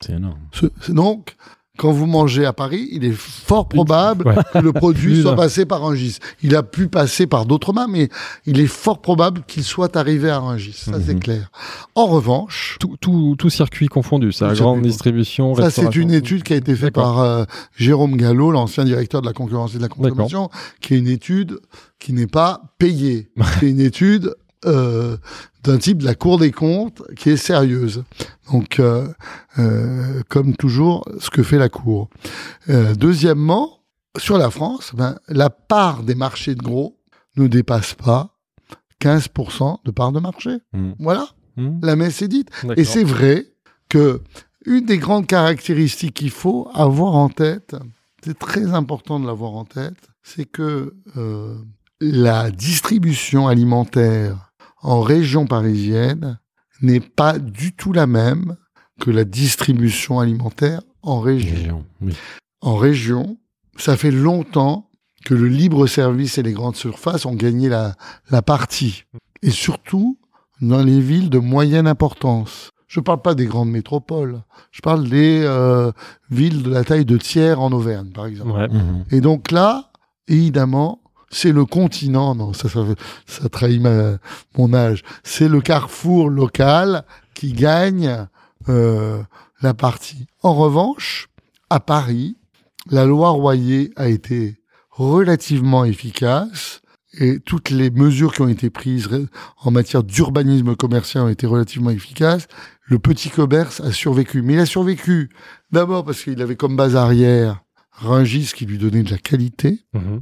C'est 0.00 0.12
énorme. 0.14 0.38
Ce- 0.52 0.66
Donc, 0.92 1.36
quand 1.78 1.92
vous 1.92 2.06
mangez 2.06 2.46
à 2.46 2.54
Paris, 2.54 2.88
il 2.90 3.04
est 3.04 3.12
fort 3.12 3.68
probable 3.68 4.26
Ouais. 4.28 4.34
que 4.52 4.58
le 4.58 4.72
produit 4.72 5.20
soit 5.22 5.36
passé 5.36 5.66
par 5.66 5.82
Rungis. 5.82 6.18
Il 6.42 6.56
a 6.56 6.62
pu 6.62 6.88
passer 6.88 7.26
par 7.26 7.44
d'autres 7.44 7.74
mains, 7.74 7.86
mais 7.86 8.08
il 8.46 8.60
est 8.60 8.66
fort 8.66 9.02
probable 9.02 9.42
qu'il 9.46 9.62
soit 9.62 9.94
arrivé 9.96 10.30
à 10.30 10.38
Rungis. 10.38 10.72
Ça, 10.72 10.92
c'est 11.04 11.14
Mhm. 11.14 11.20
clair. 11.20 11.50
En 11.94 12.06
revanche, 12.06 12.76
Tout, 12.80 12.96
tout, 13.00 13.36
tout 13.38 13.50
circuit 13.50 13.88
confondu. 13.88 14.32
Circuit 14.32 14.58
grande 14.58 14.80
distribution. 14.82 15.54
Ça, 15.54 15.70
c'est 15.70 15.94
une 15.96 16.12
étude 16.12 16.42
qui 16.44 16.54
a 16.54 16.56
été 16.56 16.74
faite 16.74 16.94
par 16.94 17.18
euh, 17.18 17.44
Jérôme 17.76 18.16
Gallo, 18.16 18.50
l'ancien 18.50 18.84
directeur 18.84 19.20
de 19.20 19.26
la 19.26 19.32
concurrence 19.34 19.74
et 19.74 19.76
de 19.76 19.82
la 19.82 19.88
consommation, 19.88 20.48
qui 20.80 20.94
est 20.94 20.98
une 20.98 21.08
étude 21.08 21.58
qui 21.98 22.12
n'est 22.14 22.26
pas 22.26 22.62
payée. 22.78 23.28
c'est 23.60 23.68
une 23.68 23.80
étude 23.80 24.34
euh, 24.64 25.16
d'un 25.62 25.78
type 25.78 25.98
de 25.98 26.04
la 26.04 26.14
Cour 26.14 26.38
des 26.38 26.52
comptes 26.52 27.02
qui 27.16 27.30
est 27.30 27.36
sérieuse. 27.36 28.04
Donc, 28.50 28.78
euh, 28.78 29.08
euh, 29.58 30.22
comme 30.28 30.56
toujours, 30.56 31.04
ce 31.20 31.30
que 31.30 31.42
fait 31.42 31.58
la 31.58 31.68
Cour. 31.68 32.08
Deuxièmement, 32.68 33.80
sur 34.16 34.38
la 34.38 34.50
France, 34.50 34.92
ben, 34.94 35.18
la 35.28 35.50
part 35.50 36.02
des 36.02 36.14
marchés 36.14 36.54
de 36.54 36.62
gros 36.62 36.98
ne 37.36 37.46
dépasse 37.46 37.94
pas 37.94 38.30
15% 39.00 39.78
de 39.84 39.90
part 39.90 40.12
de 40.12 40.20
marché. 40.20 40.58
Mm. 40.72 40.92
Voilà, 40.98 41.28
Hmm, 41.56 41.78
la 41.82 41.96
messe 41.96 42.22
est 42.22 42.28
dite. 42.28 42.50
Et 42.76 42.84
c'est 42.84 43.04
vrai 43.04 43.46
que 43.88 44.20
une 44.64 44.84
des 44.84 44.98
grandes 44.98 45.26
caractéristiques 45.26 46.14
qu'il 46.14 46.30
faut 46.30 46.68
avoir 46.74 47.14
en 47.14 47.28
tête, 47.28 47.76
c'est 48.22 48.38
très 48.38 48.74
important 48.74 49.20
de 49.20 49.26
l'avoir 49.26 49.52
en 49.52 49.64
tête, 49.64 50.08
c'est 50.22 50.44
que 50.44 50.94
la 52.00 52.50
distribution 52.50 53.48
alimentaire 53.48 54.45
en 54.86 55.00
région 55.00 55.46
parisienne 55.46 56.38
n'est 56.80 57.00
pas 57.00 57.38
du 57.38 57.74
tout 57.74 57.92
la 57.92 58.06
même 58.06 58.56
que 59.00 59.10
la 59.10 59.24
distribution 59.24 60.20
alimentaire 60.20 60.80
en 61.02 61.20
région. 61.20 61.56
Région, 61.56 61.84
oui. 62.00 62.16
En 62.60 62.76
région, 62.76 63.36
ça 63.76 63.96
fait 63.96 64.12
longtemps 64.12 64.88
que 65.24 65.34
le 65.34 65.48
libre 65.48 65.88
service 65.88 66.38
et 66.38 66.42
les 66.42 66.52
grandes 66.52 66.76
surfaces 66.76 67.26
ont 67.26 67.34
gagné 67.34 67.68
la, 67.68 67.96
la 68.30 68.42
partie. 68.42 69.04
Et 69.42 69.50
surtout 69.50 70.18
dans 70.60 70.82
les 70.82 71.00
villes 71.00 71.30
de 71.30 71.38
moyenne 71.38 71.88
importance. 71.88 72.70
Je 72.86 73.00
ne 73.00 73.04
parle 73.04 73.22
pas 73.22 73.34
des 73.34 73.46
grandes 73.46 73.70
métropoles. 73.70 74.42
Je 74.70 74.82
parle 74.82 75.08
des 75.08 75.42
euh, 75.42 75.90
villes 76.30 76.62
de 76.62 76.70
la 76.70 76.84
taille 76.84 77.04
de 77.04 77.16
tiers 77.16 77.60
en 77.60 77.72
Auvergne, 77.72 78.10
par 78.12 78.26
exemple. 78.26 78.52
Ouais. 78.52 78.68
Mhm. 78.68 79.04
Et 79.10 79.20
donc 79.20 79.50
là, 79.50 79.90
évidemment, 80.28 81.00
c'est 81.36 81.52
le 81.52 81.66
continent, 81.66 82.34
non, 82.34 82.54
ça, 82.54 82.68
ça, 83.26 83.48
trahit 83.50 83.82
mon 84.56 84.72
âge, 84.72 85.02
c'est 85.22 85.48
le 85.48 85.60
carrefour 85.60 86.30
local 86.30 87.04
qui 87.34 87.52
gagne 87.52 88.26
euh, 88.70 89.22
la 89.60 89.74
partie. 89.74 90.26
En 90.42 90.54
revanche, 90.54 91.28
à 91.68 91.78
Paris, 91.78 92.38
la 92.90 93.04
loi 93.04 93.30
Royer 93.30 93.92
a 93.96 94.08
été 94.08 94.56
relativement 94.90 95.84
efficace 95.84 96.80
et 97.18 97.38
toutes 97.40 97.68
les 97.68 97.90
mesures 97.90 98.32
qui 98.32 98.40
ont 98.40 98.48
été 98.48 98.70
prises 98.70 99.08
en 99.58 99.70
matière 99.70 100.04
d'urbanisme 100.04 100.74
commercial 100.74 101.24
ont 101.24 101.28
été 101.28 101.46
relativement 101.46 101.90
efficaces. 101.90 102.48
Le 102.84 102.98
petit 102.98 103.28
commerce 103.28 103.80
a 103.80 103.92
survécu. 103.92 104.40
Mais 104.40 104.54
il 104.54 104.60
a 104.60 104.66
survécu 104.66 105.28
d'abord 105.70 106.04
parce 106.04 106.22
qu'il 106.22 106.40
avait 106.40 106.56
comme 106.56 106.76
base 106.76 106.96
arrière 106.96 107.62
Rungis 107.92 108.52
qui 108.54 108.66
lui 108.66 108.78
donnait 108.78 109.02
de 109.02 109.10
la 109.10 109.18
qualité 109.18 109.80
Mhm. 109.94 110.20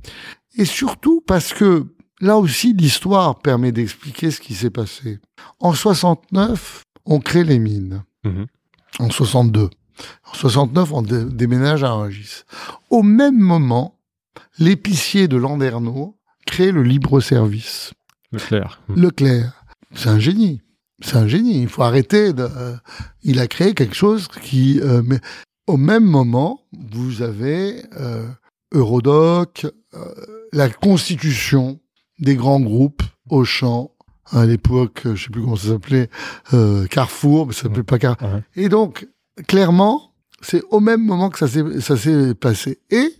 Et 0.56 0.64
surtout 0.64 1.22
parce 1.26 1.52
que 1.52 1.86
là 2.20 2.36
aussi 2.38 2.72
l'histoire 2.74 3.38
permet 3.40 3.72
d'expliquer 3.72 4.30
ce 4.30 4.40
qui 4.40 4.54
s'est 4.54 4.70
passé. 4.70 5.18
En 5.60 5.72
69, 5.74 6.82
on 7.06 7.20
crée 7.20 7.44
les 7.44 7.58
mines. 7.58 8.02
Mhm. 8.24 8.46
En 9.00 9.10
62. 9.10 9.70
En 10.30 10.34
69, 10.34 10.92
on 10.92 11.02
dé- 11.02 11.24
déménage 11.24 11.84
à 11.84 11.92
Rungis. 11.92 12.42
Au 12.90 13.02
même 13.02 13.38
moment, 13.38 13.98
l'épicier 14.58 15.28
de 15.28 15.36
Landerneau 15.36 16.16
crée 16.46 16.72
le 16.72 16.82
libre-service. 16.82 17.92
Leclerc. 18.32 18.80
Hmm. 18.88 18.94
Leclerc, 19.00 19.64
c'est 19.94 20.08
un 20.08 20.18
génie. 20.18 20.60
C'est 21.02 21.16
un 21.16 21.28
génie. 21.28 21.62
Il 21.62 21.68
faut 21.68 21.82
arrêter 21.82 22.32
de. 22.32 22.42
euh, 22.42 22.76
il 23.22 23.38
a 23.40 23.46
créé 23.46 23.74
quelque 23.74 23.94
chose 23.94 24.28
qui. 24.42 24.80
euh, 24.80 25.02
mais 25.04 25.20
au 25.66 25.76
même 25.76 26.04
moment, 26.04 26.60
vous 26.72 27.22
avez 27.22 27.82
euh, 27.98 28.26
Eurodoc, 28.72 29.66
euh, 29.94 30.14
la 30.54 30.68
constitution 30.70 31.80
des 32.18 32.36
grands 32.36 32.60
groupes, 32.60 33.02
Auchan, 33.28 33.90
à 34.30 34.46
l'époque, 34.46 35.02
je 35.04 35.24
sais 35.24 35.30
plus 35.30 35.42
comment 35.42 35.56
ça 35.56 35.68
s'appelait, 35.68 36.08
euh, 36.54 36.86
Carrefour, 36.86 37.46
mais 37.46 37.52
ça 37.52 37.62
s'appelait 37.62 37.82
pas 37.82 37.98
Carrefour. 37.98 38.32
Ouais. 38.32 38.42
Et 38.56 38.68
donc, 38.68 39.06
clairement, 39.46 40.12
c'est 40.40 40.62
au 40.70 40.80
même 40.80 41.04
moment 41.04 41.28
que 41.30 41.38
ça 41.38 41.48
s'est 41.48 41.80
ça 41.80 41.96
s'est 41.96 42.34
passé. 42.34 42.80
Et 42.90 43.12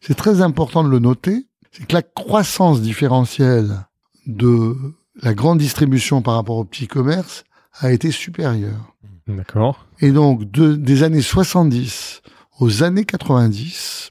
c'est 0.00 0.14
très 0.14 0.40
important 0.40 0.82
de 0.84 0.88
le 0.88 0.98
noter, 0.98 1.46
c'est 1.72 1.86
que 1.86 1.94
la 1.94 2.02
croissance 2.02 2.80
différentielle 2.80 3.86
de 4.26 4.76
la 5.22 5.34
grande 5.34 5.58
distribution 5.58 6.22
par 6.22 6.34
rapport 6.34 6.56
au 6.56 6.64
petit 6.64 6.86
commerce 6.88 7.44
a 7.80 7.92
été 7.92 8.10
supérieure. 8.10 8.94
D'accord. 9.26 9.86
Et 10.00 10.10
donc, 10.12 10.50
de- 10.50 10.74
des 10.74 11.02
années 11.02 11.22
70 11.22 12.20
aux 12.60 12.82
années 12.82 13.04
90, 13.04 14.10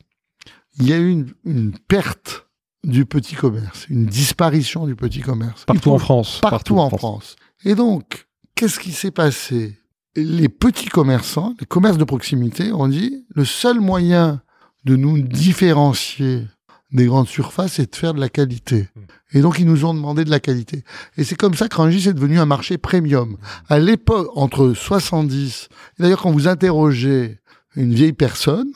il 0.79 0.87
y 0.89 0.93
a 0.93 0.97
eu 0.97 1.09
une, 1.09 1.33
une 1.45 1.77
perte 1.77 2.47
du 2.83 3.05
petit 3.05 3.35
commerce, 3.35 3.85
une 3.89 4.05
disparition 4.05 4.85
du 4.85 4.95
petit 4.95 5.21
commerce. 5.21 5.65
Partout 5.65 5.89
faut- 5.89 5.95
en 5.95 5.99
France. 5.99 6.39
Partout, 6.41 6.79
en 6.79 6.89
France. 6.89 7.35
Et 7.65 7.75
donc, 7.75 8.27
qu'est-ce 8.55 8.79
qui 8.79 8.91
s'est 8.91 9.11
passé? 9.11 9.77
Les 10.15 10.49
petits 10.49 10.89
commerçants, 10.89 11.55
les 11.59 11.65
commerces 11.65 11.97
de 11.97 12.03
proximité, 12.03 12.71
ont 12.71 12.87
dit 12.87 13.25
le 13.33 13.45
seul 13.45 13.79
moyen 13.79 14.41
de 14.85 14.95
nous 14.95 15.21
différencier 15.21 16.45
des 16.91 17.05
grandes 17.07 17.27
surfaces, 17.27 17.73
c'est 17.73 17.89
de 17.91 17.95
faire 17.95 18.13
de 18.13 18.19
la 18.19 18.29
qualité. 18.29 18.87
Et 19.31 19.41
donc, 19.41 19.57
ils 19.57 19.65
nous 19.65 19.85
ont 19.85 19.95
demandé 19.95 20.25
de 20.25 20.29
la 20.29 20.39
qualité. 20.39 20.83
Et 21.17 21.23
c'est 21.23 21.35
comme 21.35 21.55
ça 21.55 21.67
que 21.67 21.75
Rungis 21.77 22.07
est 22.09 22.13
devenu 22.13 22.37
un 22.37 22.45
marché 22.45 22.77
premium. 22.77 23.37
À 23.69 23.79
l'époque, 23.79 24.27
entre 24.35 24.73
70, 24.73 25.69
et 25.97 26.03
d'ailleurs, 26.03 26.21
quand 26.21 26.31
vous 26.31 26.47
interrogez 26.47 27.39
une 27.75 27.93
vieille 27.95 28.13
personne, 28.13 28.71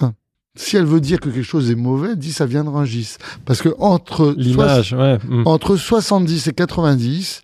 si 0.57 0.75
elle 0.75 0.85
veut 0.85 1.01
dire 1.01 1.19
que 1.19 1.29
quelque 1.29 1.43
chose 1.43 1.71
est 1.71 1.75
mauvais, 1.75 2.15
dit 2.15 2.33
ça 2.33 2.45
vient 2.45 2.63
de 2.63 2.69
Rungis. 2.69 3.15
Parce 3.45 3.61
que 3.61 3.69
entre 3.79 4.33
L'image, 4.37 4.93
ouais. 4.93 5.17
hmm. 5.27 5.43
entre 5.45 5.75
70 5.75 6.47
et 6.47 6.53
90, 6.53 7.43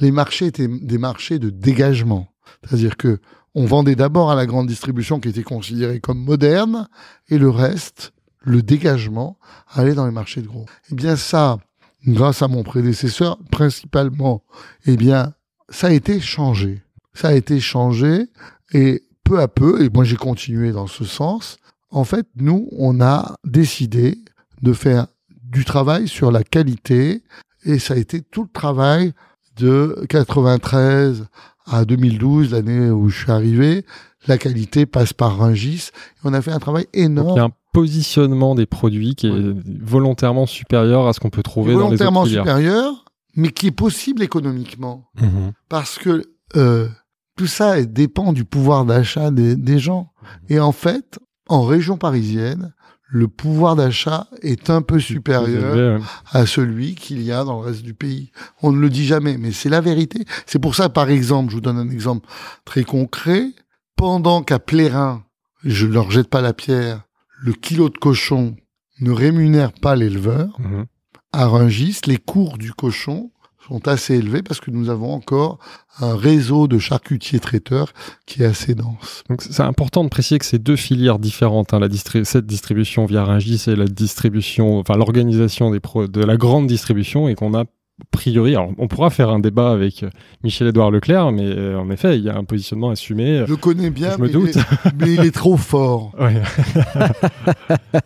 les 0.00 0.10
marchés 0.10 0.46
étaient 0.46 0.68
des 0.68 0.98
marchés 0.98 1.38
de 1.38 1.50
dégagement. 1.50 2.28
C'est-à-dire 2.64 2.96
que 2.96 3.18
on 3.54 3.64
vendait 3.64 3.96
d'abord 3.96 4.30
à 4.30 4.34
la 4.34 4.44
grande 4.46 4.66
distribution 4.66 5.18
qui 5.18 5.30
était 5.30 5.42
considérée 5.42 5.98
comme 5.98 6.18
moderne 6.18 6.88
et 7.28 7.38
le 7.38 7.48
reste, 7.48 8.12
le 8.40 8.62
dégagement, 8.62 9.38
allait 9.70 9.94
dans 9.94 10.04
les 10.04 10.12
marchés 10.12 10.42
de 10.42 10.46
gros. 10.46 10.66
Eh 10.92 10.94
bien 10.94 11.16
ça, 11.16 11.58
grâce 12.06 12.42
à 12.42 12.48
mon 12.48 12.62
prédécesseur, 12.62 13.38
principalement, 13.50 14.42
eh 14.84 14.96
bien, 14.96 15.32
ça 15.70 15.88
a 15.88 15.92
été 15.92 16.20
changé. 16.20 16.82
Ça 17.14 17.28
a 17.28 17.32
été 17.32 17.60
changé 17.60 18.26
et 18.72 19.04
peu 19.24 19.40
à 19.40 19.48
peu, 19.48 19.82
et 19.82 19.88
moi 19.88 20.04
j'ai 20.04 20.16
continué 20.16 20.70
dans 20.70 20.86
ce 20.86 21.04
sens, 21.04 21.58
en 21.90 22.04
fait, 22.04 22.26
nous, 22.36 22.68
on 22.72 23.00
a 23.00 23.36
décidé 23.44 24.18
de 24.62 24.72
faire 24.72 25.06
du 25.42 25.64
travail 25.64 26.08
sur 26.08 26.30
la 26.30 26.42
qualité 26.42 27.22
et 27.64 27.78
ça 27.78 27.94
a 27.94 27.96
été 27.96 28.20
tout 28.20 28.42
le 28.42 28.48
travail 28.52 29.12
de 29.56 30.04
93 30.08 31.26
à 31.66 31.84
2012, 31.84 32.52
l'année 32.52 32.90
où 32.90 33.08
je 33.08 33.22
suis 33.22 33.32
arrivé. 33.32 33.84
La 34.28 34.38
qualité 34.38 34.86
passe 34.86 35.12
par 35.12 35.38
Rungis. 35.38 35.90
Et 35.92 36.18
on 36.24 36.32
a 36.32 36.42
fait 36.42 36.52
un 36.52 36.58
travail 36.58 36.84
Donc, 36.84 36.94
il 36.94 37.00
y 37.00 37.04
énorme, 37.04 37.38
a 37.38 37.44
un 37.44 37.52
positionnement 37.72 38.54
des 38.54 38.66
produits 38.66 39.14
qui 39.14 39.28
est 39.28 39.54
volontairement 39.82 40.46
supérieur 40.46 41.06
à 41.06 41.12
ce 41.12 41.20
qu'on 41.20 41.30
peut 41.30 41.42
trouver 41.42 41.74
dans 41.74 41.88
les 41.88 41.94
autres 41.94 42.04
volontairement 42.04 42.24
supérieur, 42.24 43.04
mais 43.34 43.50
qui 43.50 43.68
est 43.68 43.72
possible 43.72 44.22
économiquement. 44.22 45.04
Mhm. 45.20 45.52
Parce 45.68 45.98
que 45.98 46.24
euh, 46.56 46.88
tout 47.36 47.46
ça 47.46 47.82
dépend 47.82 48.32
du 48.32 48.44
pouvoir 48.44 48.84
d'achat 48.84 49.30
des, 49.30 49.56
des 49.56 49.78
gens. 49.78 50.12
Et 50.48 50.58
en 50.58 50.72
fait, 50.72 51.18
en 51.48 51.62
région 51.62 51.96
parisienne, 51.96 52.72
le 53.08 53.28
pouvoir 53.28 53.76
d'achat 53.76 54.26
est 54.42 54.68
un 54.68 54.82
peu 54.82 54.98
supérieur 54.98 56.00
à 56.32 56.44
celui 56.44 56.96
qu'il 56.96 57.22
y 57.22 57.30
a 57.30 57.44
dans 57.44 57.60
le 57.60 57.66
reste 57.66 57.82
du 57.82 57.94
pays. 57.94 58.32
On 58.62 58.72
ne 58.72 58.80
le 58.80 58.90
dit 58.90 59.06
jamais, 59.06 59.38
mais 59.38 59.52
c'est 59.52 59.68
la 59.68 59.80
vérité. 59.80 60.24
C'est 60.44 60.58
pour 60.58 60.74
ça, 60.74 60.88
par 60.88 61.08
exemple, 61.08 61.50
je 61.50 61.54
vous 61.56 61.60
donne 61.60 61.78
un 61.78 61.88
exemple 61.88 62.26
très 62.64 62.82
concret. 62.82 63.50
Pendant 63.96 64.42
qu'à 64.42 64.58
Plérin, 64.58 65.22
je 65.64 65.86
ne 65.86 65.92
leur 65.92 66.10
jette 66.10 66.28
pas 66.28 66.40
la 66.40 66.52
pierre, 66.52 67.02
le 67.40 67.52
kilo 67.52 67.88
de 67.90 67.96
cochon 67.98 68.56
ne 69.00 69.10
rémunère 69.12 69.72
pas 69.72 69.94
l'éleveur, 69.94 70.56
Mhm. 70.58 70.86
à 71.32 71.46
Rungis, 71.46 72.00
les 72.06 72.16
cours 72.18 72.58
du 72.58 72.72
cochon 72.72 73.30
sont 73.68 73.88
assez 73.88 74.14
élevés 74.14 74.42
parce 74.42 74.60
que 74.60 74.70
nous 74.70 74.90
avons 74.90 75.12
encore 75.12 75.58
un 76.00 76.14
réseau 76.14 76.68
de 76.68 76.78
charcutiers 76.78 77.40
traiteurs 77.40 77.92
qui 78.26 78.42
est 78.42 78.46
assez 78.46 78.74
dense. 78.74 79.24
Donc 79.28 79.42
c'est 79.42 79.62
important 79.62 80.04
de 80.04 80.08
préciser 80.08 80.38
que 80.38 80.44
c'est 80.44 80.58
deux 80.58 80.76
filières 80.76 81.18
différentes, 81.18 81.72
hein, 81.74 81.80
la 81.80 81.88
cette 82.24 82.46
distribution 82.46 83.06
via 83.06 83.24
Rungis 83.24 83.64
et 83.68 83.76
la 83.76 83.86
distribution, 83.86 84.78
enfin 84.78 84.94
l'organisation 84.96 85.70
de 85.70 86.24
la 86.24 86.36
grande 86.36 86.66
distribution 86.66 87.28
et 87.28 87.34
qu'on 87.34 87.54
a 87.54 87.64
a 87.98 88.04
priori, 88.10 88.50
alors 88.54 88.72
on 88.76 88.88
pourra 88.88 89.08
faire 89.08 89.30
un 89.30 89.38
débat 89.38 89.70
avec 89.70 90.02
euh, 90.02 90.10
Michel-Édouard 90.44 90.90
Leclerc, 90.90 91.32
mais 91.32 91.44
euh, 91.44 91.78
en 91.78 91.90
effet, 91.90 92.18
il 92.18 92.24
y 92.24 92.28
a 92.28 92.36
un 92.36 92.44
positionnement 92.44 92.90
assumé. 92.90 93.44
Je 93.46 93.50
le 93.50 93.56
connais 93.56 93.88
bien, 93.90 94.12
Je 94.12 94.18
me 94.18 94.26
mais, 94.26 94.32
doute. 94.32 94.50
Il 94.54 94.58
est, 94.60 94.92
mais 95.00 95.14
il 95.14 95.20
est 95.20 95.30
trop 95.34 95.56
fort. 95.56 96.12
Ouais. 96.20 96.42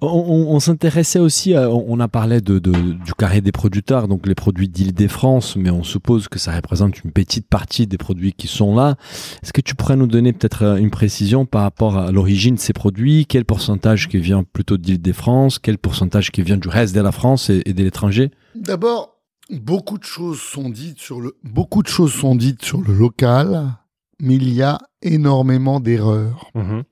On, 0.00 0.06
on- 0.06 0.54
on 0.54 0.60
s'intéressait 0.60 1.18
aussi, 1.18 1.54
à- 1.54 1.68
on 1.70 1.84
on 1.88 2.00
a 2.00 2.08
parlé 2.08 2.40
de, 2.40 2.58
de- 2.58 2.70
du 2.70 3.14
carré 3.16 3.40
des 3.40 3.50
producteurs, 3.52 4.06
donc 4.06 4.26
les 4.26 4.34
produits 4.34 4.68
d'Île-des-France, 4.68 5.56
mais 5.56 5.70
on 5.70 5.82
suppose 5.82 6.28
que 6.28 6.38
ça 6.38 6.54
représente 6.54 7.02
une 7.02 7.10
petite 7.10 7.48
partie 7.48 7.86
des 7.86 7.96
produits 7.98 8.32
qui 8.32 8.46
sont 8.46 8.76
là. 8.76 8.96
Est-ce 9.42 9.52
que 9.52 9.60
tu 9.60 9.74
pourrais 9.74 9.96
nous 9.96 10.06
donner 10.06 10.32
peut-être 10.32 10.62
euh, 10.62 10.76
une 10.76 10.90
précision 10.90 11.46
par 11.46 11.62
rapport 11.62 11.96
à 11.96 12.12
l'origine 12.12 12.54
de 12.56 12.60
ces 12.60 12.72
produits? 12.72 13.26
Quel 13.26 13.44
pourcentage 13.44 14.08
qui 14.08 14.18
vient 14.18 14.44
plutôt 14.44 14.76
d'Île-des-France? 14.76 15.58
Quel 15.58 15.78
pourcentage 15.78 16.30
qui 16.30 16.42
vient 16.42 16.58
du 16.58 16.68
reste 16.68 16.94
de 16.94 17.00
la 17.00 17.12
France 17.12 17.50
et, 17.50 17.62
et 17.66 17.72
de 17.72 17.82
l'étranger? 17.82 18.30
D'abord, 18.60 19.16
beaucoup 19.50 19.98
de 19.98 20.04
choses 20.04 20.40
sont 20.40 20.68
dites 20.68 20.98
sur 20.98 21.20
le 21.20 21.36
beaucoup 21.44 21.82
de 21.82 21.88
choses 21.88 22.12
sont 22.12 22.34
dites 22.34 22.64
sur 22.64 22.80
le 22.82 22.92
local, 22.94 23.72
mais 24.20 24.34
il 24.36 24.52
y 24.52 24.62
a 24.62 24.78
énormément 25.02 25.80
d'erreurs. 25.80 26.50
Mhm. 26.54 26.82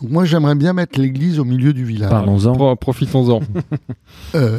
Donc 0.00 0.10
moi, 0.10 0.24
j'aimerais 0.24 0.54
bien 0.54 0.72
mettre 0.72 0.98
l'église 1.00 1.38
au 1.40 1.44
milieu 1.44 1.72
du 1.72 1.84
village. 1.84 2.10
Parlons-en. 2.10 2.52
Pro- 2.54 2.76
Profitons-en. 2.76 3.40
Euh, 4.34 4.58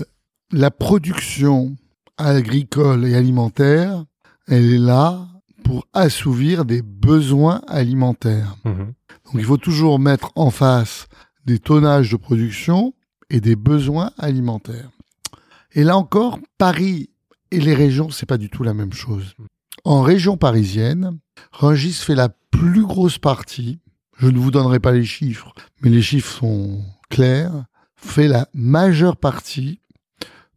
la 0.51 0.71
production 0.71 1.75
agricole 2.17 3.05
et 3.05 3.15
alimentaire, 3.15 4.03
elle 4.47 4.73
est 4.73 4.77
là 4.79 5.27
pour 5.63 5.87
assouvir 5.93 6.65
des 6.65 6.81
besoins 6.81 7.61
alimentaires. 7.67 8.55
Mhm. 8.65 8.93
Donc 9.25 9.35
il 9.35 9.43
faut 9.43 9.57
toujours 9.57 9.99
mettre 9.99 10.31
en 10.35 10.49
face 10.49 11.07
des 11.45 11.59
tonnages 11.59 12.11
de 12.11 12.17
production 12.17 12.93
et 13.29 13.39
des 13.41 13.55
besoins 13.55 14.11
alimentaires. 14.17 14.89
Et 15.73 15.83
là 15.83 15.97
encore, 15.97 16.39
Paris 16.57 17.09
et 17.51 17.59
les 17.59 17.73
régions, 17.73 18.09
c'est 18.09 18.25
pas 18.25 18.37
du 18.37 18.49
tout 18.49 18.63
la 18.63 18.73
même 18.73 18.93
chose. 18.93 19.35
En 19.83 20.01
région 20.01 20.37
parisienne, 20.37 21.19
Rungis 21.51 21.93
fait 21.93 22.15
la 22.15 22.29
plus 22.51 22.85
grosse 22.85 23.17
partie. 23.17 23.79
Je 24.17 24.27
ne 24.27 24.37
vous 24.37 24.51
donnerai 24.51 24.79
pas 24.79 24.91
les 24.91 25.05
chiffres, 25.05 25.53
mais 25.81 25.89
les 25.89 26.01
chiffres 26.01 26.31
sont 26.31 26.83
clairs. 27.09 27.65
Fait 27.95 28.27
la 28.27 28.47
majeure 28.53 29.17
partie 29.17 29.81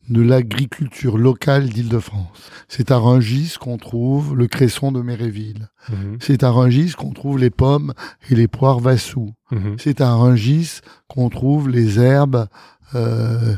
de 0.09 0.21
l'agriculture 0.21 1.17
locale 1.17 1.69
d'Île-de-France. 1.69 2.51
C'est 2.69 2.91
à 2.91 2.99
Rungis 2.99 3.55
qu'on 3.61 3.79
trouve 3.79 4.37
le 4.37 4.49
cresson 4.49 4.93
de 4.93 5.01
Méréville. 5.01 5.69
Mhm. 5.89 6.19
C'est 6.21 6.43
à 6.43 6.51
Rungis 6.51 6.93
qu'on 6.93 7.13
trouve 7.13 7.39
les 7.39 7.51
pommes 7.51 7.95
et 8.29 8.35
les 8.35 8.49
poires 8.49 8.81
Vassou. 8.81 9.33
Mhm. 9.51 9.77
C'est 9.79 10.01
à 10.01 10.13
Rungis 10.15 10.81
qu'on 11.09 11.29
trouve 11.29 11.69
les 11.69 12.01
herbes 12.01 12.49
euh, 12.95 13.57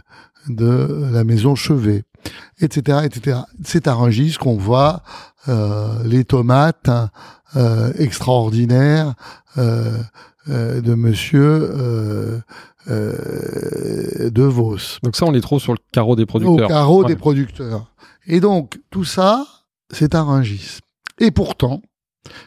de 0.49 1.09
la 1.13 1.25
maison 1.25 1.55
Chevet, 1.55 2.05
etc., 2.61 2.99
etc. 3.05 3.39
C'est 3.65 3.87
à 3.89 3.95
Rungis 3.95 4.37
qu'on 4.39 4.57
voit 4.57 5.03
euh, 5.49 6.03
les 6.05 6.25
tomates 6.25 6.91
euh, 7.57 7.93
extraordinaires 7.99 9.15
euh, 9.59 9.99
euh, 10.49 10.81
de 10.81 10.95
Monsieur 10.95 11.71
euh, 11.75 12.41
euh, 12.89 14.31
De 14.31 14.43
Vos 14.43 14.77
Donc 15.03 15.17
ça, 15.17 15.27
on 15.27 15.31
les 15.31 15.41
trouve 15.41 15.61
sur 15.61 15.73
le 15.73 15.79
carreau 15.93 16.17
des 16.17 16.25
au 16.25 16.27
producteurs. 16.27 16.69
carreau 16.69 17.03
Ouais. 17.03 17.09
des 17.09 17.17
producteurs. 17.17 17.87
Et 18.27 18.41
donc, 18.41 18.79
tout 18.91 19.05
ça, 19.05 19.47
c'est 19.93 20.15
à 20.15 20.23
Rungis. 20.23 20.79
Et 21.21 21.31
pourtant, 21.31 21.83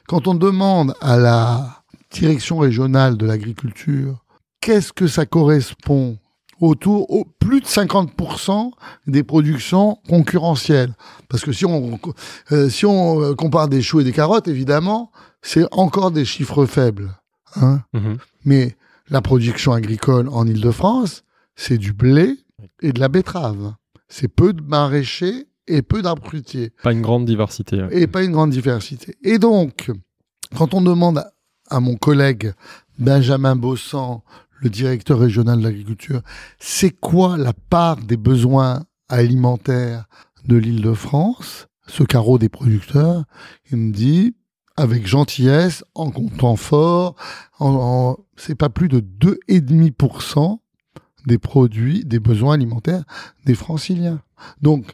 quand 0.08 0.28
on 0.28 0.34
demande 0.36 0.94
à 1.02 1.18
la 1.18 1.84
direction 2.12 2.58
régionale 2.58 3.18
de 3.18 3.26
l'agriculture 3.26 4.24
qu'est-ce 4.62 4.92
que 4.94 5.08
ça 5.08 5.26
correspond 5.26 6.18
autour, 6.60 7.10
au 7.12 7.26
plus 7.26 7.62
de 7.62 7.66
50% 7.66 8.72
des 9.08 9.24
productions 9.24 9.98
concurrentielles. 10.10 10.94
Parce 11.30 11.44
que 11.44 11.52
si 11.52 11.66
on, 11.66 12.00
euh, 12.52 12.70
si 12.70 12.86
on 12.86 13.22
euh, 13.22 13.36
compare 13.36 13.68
des 13.68 13.82
choux 13.82 14.00
et 14.00 14.04
des 14.04 14.12
carottes, 14.14 14.48
évidemment, 14.48 15.12
c'est 15.42 15.66
encore 15.72 16.12
des 16.12 16.26
chiffres 16.26 16.66
faibles. 16.66 17.12
Hein 17.56 17.82
Mhm. 17.94 18.18
mais 18.46 18.76
la 19.10 19.22
production 19.22 19.72
agricole 19.72 20.28
en 20.30 20.46
Île-de-France, 20.46 21.24
c'est 21.56 21.78
du 21.78 21.94
blé 21.94 22.36
et 22.82 22.92
de 22.92 23.00
la 23.00 23.08
betterave. 23.08 23.74
C'est 24.10 24.28
peu 24.28 24.52
de 24.54 24.62
maraîchers 24.62 25.48
et 25.68 25.82
peu 25.82 26.02
d'arbres 26.02 26.26
fruitiers. 26.28 26.72
Pas 26.84 26.92
une 26.92 27.02
grande 27.02 27.26
diversité. 27.26 27.82
ouais. 27.82 28.02
Et 28.02 28.08
pas 28.08 28.24
une 28.24 28.32
grande 28.34 28.52
diversité. 28.52 29.16
Et 29.24 29.38
donc, 29.40 29.92
quand 30.58 30.74
on 30.74 30.82
demande 30.82 31.24
à 31.70 31.80
mon 31.80 31.96
collègue 31.96 32.54
Benjamin 33.00 33.56
Bossan, 33.56 34.22
le 34.60 34.70
directeur 34.70 35.20
régional 35.20 35.60
de 35.60 35.64
l'agriculture, 35.64 36.22
c'est 36.60 36.92
quoi 36.92 37.38
la 37.38 37.54
part 37.54 37.98
des 37.98 38.18
besoins 38.18 38.84
alimentaires 39.10 40.06
de 40.46 40.56
l'Île-de-France, 40.58 41.68
ce 41.88 42.04
carreau 42.04 42.38
des 42.38 42.50
producteurs, 42.50 43.24
il 43.72 43.78
me 43.78 43.92
dit, 43.94 44.36
avec 44.76 45.08
gentillesse, 45.08 45.84
en 45.96 46.12
comptant 46.12 46.56
fort, 46.56 47.16
en, 47.60 47.70
en- 47.74 48.18
c'est 48.36 48.56
pas 48.56 48.70
plus 48.70 48.88
de 48.90 49.00
2,5% 49.00 50.60
des 51.26 51.38
produits, 51.38 52.04
des 52.06 52.20
besoins 52.20 52.54
alimentaires 52.54 53.04
des 53.46 53.56
franciliens. 53.56 54.22
Donc, 54.62 54.86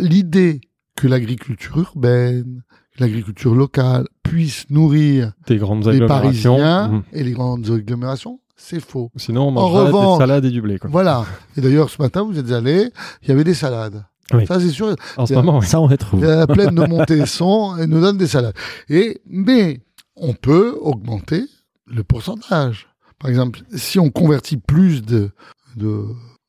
l'idée 0.00 0.60
que 0.94 1.06
l'agriculture 1.08 1.78
urbaine, 1.78 2.62
l'agriculture 2.98 3.54
locale 3.54 4.06
puisse 4.22 4.68
nourrir 4.70 5.32
Des 5.46 5.56
grandes 5.58 5.86
les. 5.88 6.06
Parisiens 6.06 6.88
Mhm. 6.88 7.02
et 7.12 7.22
les 7.24 7.32
grandes 7.32 7.70
agglomérations, 7.70 8.40
c'est 8.56 8.80
faux. 8.80 9.10
Sinon, 9.16 9.44
on 9.44 9.48
En 9.48 9.52
mangerait 9.52 9.86
revanche- 9.86 10.18
des 10.18 10.22
salades 10.22 10.44
et 10.46 10.50
du 10.50 10.60
blé. 10.62 10.78
Quoi. 10.78 10.90
Voilà. 10.90 11.24
Et 11.56 11.60
d'ailleurs, 11.60 11.90
ce 11.90 12.00
matin, 12.00 12.22
vous 12.22 12.38
êtes 12.38 12.50
allés, 12.52 12.90
il 13.22 13.28
y 13.28 13.32
avait 13.32 13.44
des 13.44 13.54
salades. 13.54 14.04
Oui. 14.32 14.44
Ça, 14.46 14.58
c'est 14.58 14.70
sûr. 14.70 14.96
En 15.16 15.26
ce 15.26 15.34
moment, 15.34 15.58
oui. 15.58 15.66
Ça, 15.66 15.80
on 15.80 15.86
les 15.88 15.96
trouve. 15.98 16.24
La 16.24 16.46
plaine 16.46 16.74
de 16.74 16.84
Montesson 16.86 17.76
et 17.78 17.86
nous 17.86 18.00
donne 18.00 18.18
des 18.18 18.26
salades. 18.26 18.54
Et, 18.88 19.20
mais 19.26 19.82
on 20.16 20.32
peut 20.32 20.76
augmenter 20.80 21.44
le 21.86 22.02
pourcentage. 22.02 22.88
Par 23.20 23.30
exemple, 23.30 23.60
si 23.76 23.98
on 24.00 24.10
convertit 24.10 24.56
plus 24.56 25.02
de, 25.02 25.30
de, 25.76 26.06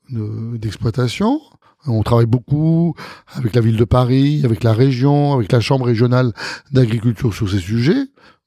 de- 0.09 0.57
d'exploitation, 0.57 1.39
on 1.85 2.01
travaille 2.01 2.25
beaucoup 2.25 2.95
avec 3.35 3.53
la 3.55 3.61
ville 3.61 3.77
de 3.77 3.85
Paris, 3.85 4.41
avec 4.43 4.63
la 4.63 4.73
région, 4.73 5.33
avec 5.33 5.51
la 5.51 5.59
chambre 5.59 5.85
régionale 5.85 6.33
d'agriculture 6.71 7.33
sur 7.33 7.47
ces 7.49 7.59
sujets, 7.59 7.93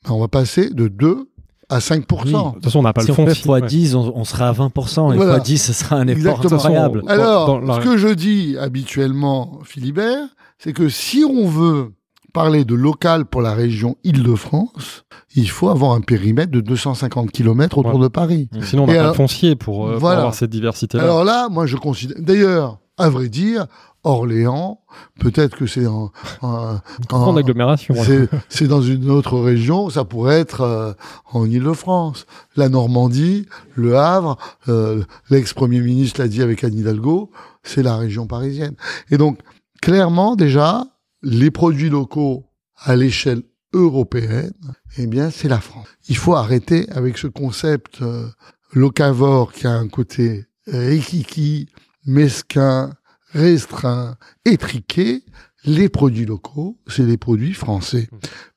ben, 0.05 0.11
on 0.13 0.19
va 0.21 0.29
passer 0.29 0.71
de 0.71 0.89
2 0.89 1.30
à 1.71 1.79
5%. 1.79 2.03
Oui, 2.25 2.33
De 2.33 2.55
toute 2.55 2.65
façon, 2.65 2.81
on 2.81 2.83
n'a 2.83 2.93
pas 2.93 3.01
si 3.03 3.07
le 3.09 3.13
on 3.13 3.17
fond. 3.17 3.27
fait 3.27 3.33
x10, 3.67 3.95
on, 3.95 4.13
on 4.15 4.25
sera 4.25 4.49
à 4.49 4.53
20%. 4.53 5.13
Et 5.13 5.17
Voilà. 5.17 5.39
x10, 5.39 5.57
ce 5.59 5.73
sera 5.73 5.97
un 5.97 6.07
effort 6.09 6.37
Exactement. 6.43 6.55
incroyable. 6.61 7.03
Alors, 7.09 7.61
la- 7.61 7.75
ce 7.77 7.81
que 7.81 7.97
je 7.97 8.09
dis 8.09 8.57
habituellement, 8.59 9.61
Philibert, 9.65 10.25
c'est 10.59 10.73
que 10.73 10.89
si 10.89 11.25
on 11.25 11.47
veut 11.47 11.93
parler 12.33 12.65
de 12.65 12.75
local 12.75 13.25
pour 13.25 13.43
la 13.43 13.55
région 13.55 13.97
Île-de-France, 14.05 15.05
il 15.35 15.49
faut 15.49 15.69
avoir 15.69 15.93
un 15.93 16.01
périmètre 16.01 16.53
de 16.53 16.61
250 16.61 17.31
km 17.31 17.79
autour 17.79 17.95
Ouais. 17.97 18.03
de 18.03 18.09
Paris. 18.09 18.49
Sinon, 18.63 18.85
on 18.85 18.87
n'a 18.87 18.95
pas 18.95 19.01
alors- 19.01 19.13
de 19.13 19.17
foncier 19.17 19.57
pour, 19.57 19.89
euh, 19.89 19.99
pour 19.99 20.11
avoir 20.11 20.35
cette 20.35 20.51
diversité-là. 20.51 21.03
Alors 21.05 21.25
là, 21.25 21.49
moi, 21.51 21.67
je 21.67 21.77
considère. 21.77 22.17
D'ailleurs, 22.21 22.79
à 23.01 23.09
vrai 23.11 23.29
dire, 23.29 23.67
Orléans, 24.03 24.81
peut-être 25.19 25.57
que 25.57 25.67
c'est 25.67 25.87
en, 25.87 26.11
en- 26.41 26.79
en- 27.11 27.37
agglomération. 27.37 27.95
c'est, 28.03 28.29
c'est 28.49 28.67
dans 28.67 28.81
une 28.81 29.11
autre 29.11 29.39
région, 29.39 29.91
ça 29.91 30.05
pourrait 30.05 30.41
être 30.41 30.63
euh, 30.63 30.93
en 31.33 31.45
Île-de-France. 31.45 32.25
La 32.57 32.69
Normandie, 32.71 33.47
Le 33.75 33.97
Havre, 33.99 34.39
euh, 34.69 35.03
l'ex-premier 35.29 35.81
ministre 35.81 36.21
l'a 36.21 36.29
dit 36.29 36.41
avec 36.43 36.65
Anne 36.65 36.75
Hidalgo, 36.79 37.31
c'est 37.63 37.83
la 37.83 37.97
région 37.97 38.27
parisienne. 38.27 38.75
Et 39.11 39.19
donc, 39.19 39.39
clairement, 39.83 40.35
déjà, 40.35 40.87
les 41.23 41.51
produits 41.51 41.91
locaux 41.91 42.47
à 42.83 42.97
l'échelle 42.97 43.43
européenne, 43.75 44.53
eh 44.97 45.07
bien, 45.07 45.31
c'est 45.31 45.49
la 45.49 45.61
France. 45.61 45.87
Il 46.09 46.17
faut 46.17 46.35
arrêter 46.35 46.89
avec 46.91 47.19
ce 47.19 47.27
concept 47.27 48.01
euh, 48.01 48.27
locavore 48.73 49.53
qui 49.53 49.67
a 49.67 49.73
un 49.73 49.89
côté 49.89 50.47
rikiki, 50.67 51.69
mesquin, 52.11 52.93
restreint, 53.33 54.17
étriqué. 54.45 55.23
Les 55.65 55.89
produits 55.91 56.25
locaux, 56.25 56.79
c'est 56.87 57.05
les 57.05 57.19
produits 57.19 57.53
français. 57.53 58.09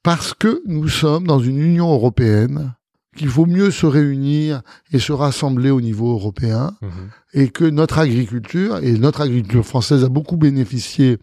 Parce 0.03 0.33
que 0.33 0.61
nous 0.65 0.87
sommes 0.87 1.27
dans 1.27 1.39
une 1.39 1.57
Union 1.59 1.91
européenne 1.91 2.73
qu'il 3.15 3.27
faut 3.29 3.45
mieux 3.45 3.71
se 3.71 3.85
réunir 3.85 4.61
et 4.91 4.99
se 4.99 5.11
rassembler 5.11 5.69
au 5.69 5.81
niveau 5.81 6.11
européen 6.13 6.75
Mhm. 6.81 6.89
et 7.33 7.49
que 7.49 7.65
notre 7.65 7.99
agriculture, 7.99 8.77
et 8.77 8.93
notre 8.97 9.21
agriculture 9.21 9.65
française 9.65 10.03
a 10.03 10.09
beaucoup 10.09 10.37
bénéficié 10.37 11.17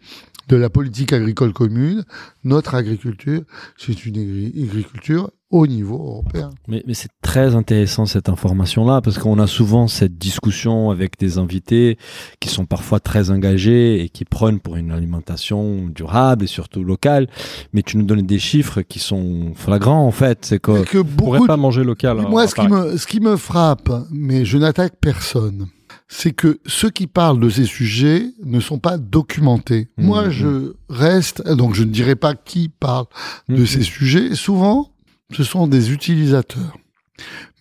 de 0.47 0.55
la 0.55 0.69
politique 0.69 1.13
agricole 1.13 1.51
commune, 1.51 2.03
notre 2.43 2.75
agriculture, 2.75 3.41
c'est 3.77 4.05
une 4.05 4.17
agri- 4.17 4.63
agriculture 4.69 5.31
au 5.51 5.67
niveau 5.67 5.95
européen. 5.95 6.49
Mais, 6.67 6.83
mais 6.87 6.93
c'est 6.93 7.11
très 7.21 7.55
intéressant 7.55 8.05
cette 8.05 8.29
information-là 8.29 9.01
parce 9.01 9.17
qu'on 9.19 9.37
a 9.39 9.47
souvent 9.47 9.87
cette 9.87 10.17
discussion 10.17 10.89
avec 10.91 11.19
des 11.19 11.37
invités 11.37 11.97
qui 12.39 12.49
sont 12.49 12.65
parfois 12.65 12.99
très 12.99 13.29
engagés 13.31 14.01
et 14.01 14.09
qui 14.09 14.25
prônent 14.25 14.59
pour 14.59 14.77
une 14.77 14.91
alimentation 14.91 15.87
durable 15.87 16.45
et 16.45 16.47
surtout 16.47 16.83
locale. 16.83 17.27
Mais 17.73 17.83
tu 17.83 17.97
nous 17.97 18.05
donnes 18.05 18.21
des 18.25 18.39
chiffres 18.39 18.81
qui 18.81 18.99
sont 18.99 19.51
flagrants 19.55 20.05
en 20.07 20.11
fait. 20.11 20.45
C'est 20.45 20.59
que 20.59 20.83
que 20.85 20.97
On 20.99 21.03
pourrait 21.03 21.37
beaucoup 21.39 21.47
pas 21.47 21.57
manger 21.57 21.83
local. 21.83 22.19
Hein, 22.19 22.27
Moi, 22.29 22.47
ce 22.47 22.55
qui, 22.55 22.67
me, 22.67 22.97
ce 22.97 23.05
qui 23.05 23.19
me 23.19 23.35
frappe, 23.35 23.91
mais 24.11 24.45
je 24.45 24.57
n'attaque 24.57 24.93
personne, 25.01 25.67
c'est 26.07 26.31
que 26.31 26.59
ceux 26.65 26.89
qui 26.89 27.07
parlent 27.07 27.39
de 27.39 27.49
ces 27.49 27.65
sujets 27.65 28.25
ne 28.43 28.59
sont 28.59 28.79
pas 28.79 28.97
documentés. 28.97 29.89
Mhm. 29.97 30.05
Moi, 30.05 30.29
je 30.29 30.73
reste, 30.89 31.45
donc 31.55 31.73
je 31.75 31.83
ne 31.83 31.89
dirai 31.91 32.15
pas 32.15 32.35
qui 32.35 32.69
parle 32.69 33.05
de 33.49 33.57
Mhm. 33.57 33.65
ces 33.65 33.81
sujets. 33.83 34.35
Souvent, 34.35 34.89
ce 35.33 35.43
sont 35.43 35.67
des 35.67 35.91
utilisateurs. 35.91 36.77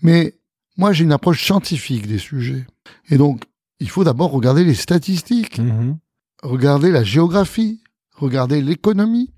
Mais 0.02 0.34
moi, 0.76 0.92
j'ai 0.92 1.04
une 1.04 1.12
approche 1.12 1.44
scientifique 1.44 2.06
des 2.06 2.18
sujets. 2.18 2.66
Et 3.10 3.18
donc, 3.18 3.42
il 3.80 3.88
faut 3.88 4.04
d'abord 4.04 4.30
regarder 4.30 4.64
les 4.64 4.74
statistiques 4.74 5.58
Mhm. 5.58 5.98
regarder 6.42 6.90
la 6.90 7.02
géographie, 7.04 7.82
regarder 8.14 8.62
l'économie. 8.62 9.30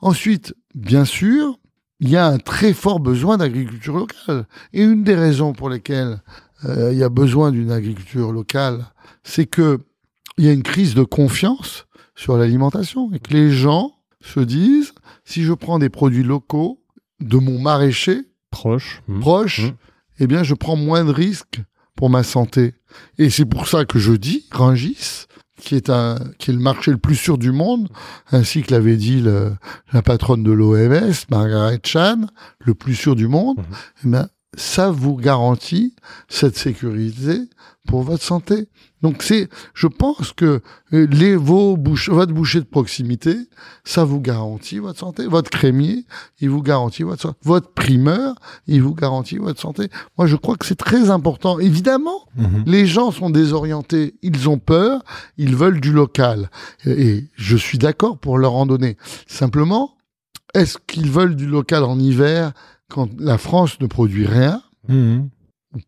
Ensuite, 0.00 0.54
bien 0.74 1.04
sûr, 1.04 1.58
il 2.00 2.08
y 2.10 2.16
a 2.16 2.26
un 2.26 2.38
très 2.38 2.72
fort 2.72 3.00
besoin 3.00 3.36
d'agriculture 3.38 3.96
locale. 3.96 4.46
Et 4.72 4.82
une 4.82 5.04
des 5.04 5.14
raisons 5.14 5.52
pour 5.52 5.68
lesquelles 5.70 6.22
euh, 6.64 6.92
il 6.92 6.98
y 6.98 7.02
a 7.02 7.08
besoin 7.08 7.50
d'une 7.50 7.70
agriculture 7.70 8.32
locale, 8.32 8.86
c'est 9.22 9.46
que 9.46 9.80
il 10.38 10.44
y 10.44 10.48
a 10.48 10.52
une 10.52 10.62
crise 10.62 10.94
de 10.94 11.02
confiance 11.02 11.86
sur 12.14 12.36
l'alimentation 12.36 13.10
et 13.12 13.18
que 13.18 13.32
les 13.32 13.50
gens 13.50 13.92
se 14.22 14.40
disent 14.40 14.92
si 15.24 15.42
je 15.42 15.52
prends 15.52 15.78
des 15.78 15.88
produits 15.90 16.22
locaux 16.22 16.79
de 17.20 17.36
mon 17.36 17.58
maraîcher 17.58 18.22
proche. 18.50 19.02
Mhm. 19.08 19.20
proche, 19.20 19.60
Mhm. 19.60 19.72
eh 20.20 20.26
bien, 20.26 20.42
je 20.42 20.54
prends 20.54 20.76
moins 20.76 21.04
de 21.04 21.12
risques 21.12 21.60
pour 21.96 22.10
ma 22.10 22.22
santé. 22.22 22.74
Et 23.18 23.30
c'est 23.30 23.44
pour 23.44 23.68
ça 23.68 23.84
que 23.84 23.98
je 23.98 24.12
dis 24.12 24.46
Rungis, 24.50 25.26
qui 25.60 25.74
est 25.76 25.90
un, 25.90 26.16
qui 26.38 26.50
est 26.50 26.54
le 26.54 26.60
marché 26.60 26.90
le 26.90 26.96
plus 26.98 27.14
sûr 27.16 27.36
du 27.38 27.52
monde, 27.52 27.88
ainsi 28.32 28.62
que 28.62 28.72
l'avait 28.72 28.96
dit 28.96 29.20
le- 29.20 29.52
la 29.92 30.00
patronne 30.02 30.42
de 30.42 30.50
l'OMS, 30.52 31.12
Margaret 31.30 31.78
Chan, 31.84 32.26
le 32.60 32.74
plus 32.74 32.94
sûr 32.94 33.14
du 33.14 33.28
monde, 33.28 33.58
Mhm. 33.58 33.64
eh 34.04 34.08
bien, 34.08 34.28
ça 34.56 34.90
vous 34.90 35.16
garantit 35.16 35.94
cette 36.28 36.56
sécurité 36.56 37.38
pour 37.86 38.02
votre 38.02 38.22
santé. 38.22 38.68
Donc 39.00 39.22
c'est, 39.22 39.48
je 39.74 39.86
pense 39.86 40.32
que 40.32 40.60
euh, 40.92 41.06
les 41.10 41.34
vos 41.34 41.76
bouches, 41.76 42.10
votre 42.10 42.32
boucher 42.34 42.58
de 42.60 42.66
proximité, 42.66 43.34
ça 43.84 44.04
vous 44.04 44.20
garantit 44.20 44.78
votre 44.78 44.98
santé. 44.98 45.26
Votre 45.26 45.50
crémier, 45.50 46.04
il 46.40 46.50
vous 46.50 46.62
garantit 46.62 47.04
votre 47.04 47.22
santé. 47.22 47.38
Votre 47.44 47.70
primeur, 47.72 48.34
il 48.66 48.82
vous 48.82 48.94
garantit 48.94 49.38
votre 49.38 49.60
santé. 49.60 49.88
Moi, 50.18 50.26
je 50.26 50.36
crois 50.36 50.56
que 50.56 50.66
c'est 50.66 50.74
très 50.74 51.10
important. 51.10 51.58
Évidemment, 51.58 52.26
Mhm. 52.36 52.64
les 52.66 52.86
gens 52.86 53.10
sont 53.12 53.30
désorientés, 53.30 54.16
ils 54.22 54.48
ont 54.48 54.58
peur, 54.58 55.02
ils 55.38 55.56
veulent 55.56 55.80
du 55.80 55.92
local. 55.92 56.50
Et, 56.84 56.90
et 57.08 57.30
je 57.36 57.56
suis 57.56 57.78
d'accord 57.78 58.18
pour 58.18 58.36
leur 58.36 58.54
en 58.54 58.66
donner. 58.66 58.96
Simplement, 59.26 59.96
est-ce 60.54 60.76
qu'ils 60.86 61.10
veulent 61.10 61.36
du 61.36 61.46
local 61.46 61.84
en 61.84 61.98
hiver 61.98 62.52
quand 62.90 63.08
la 63.18 63.38
France 63.38 63.80
ne 63.80 63.86
produit 63.86 64.26
rien 64.26 64.62
Mhm. 64.88 65.28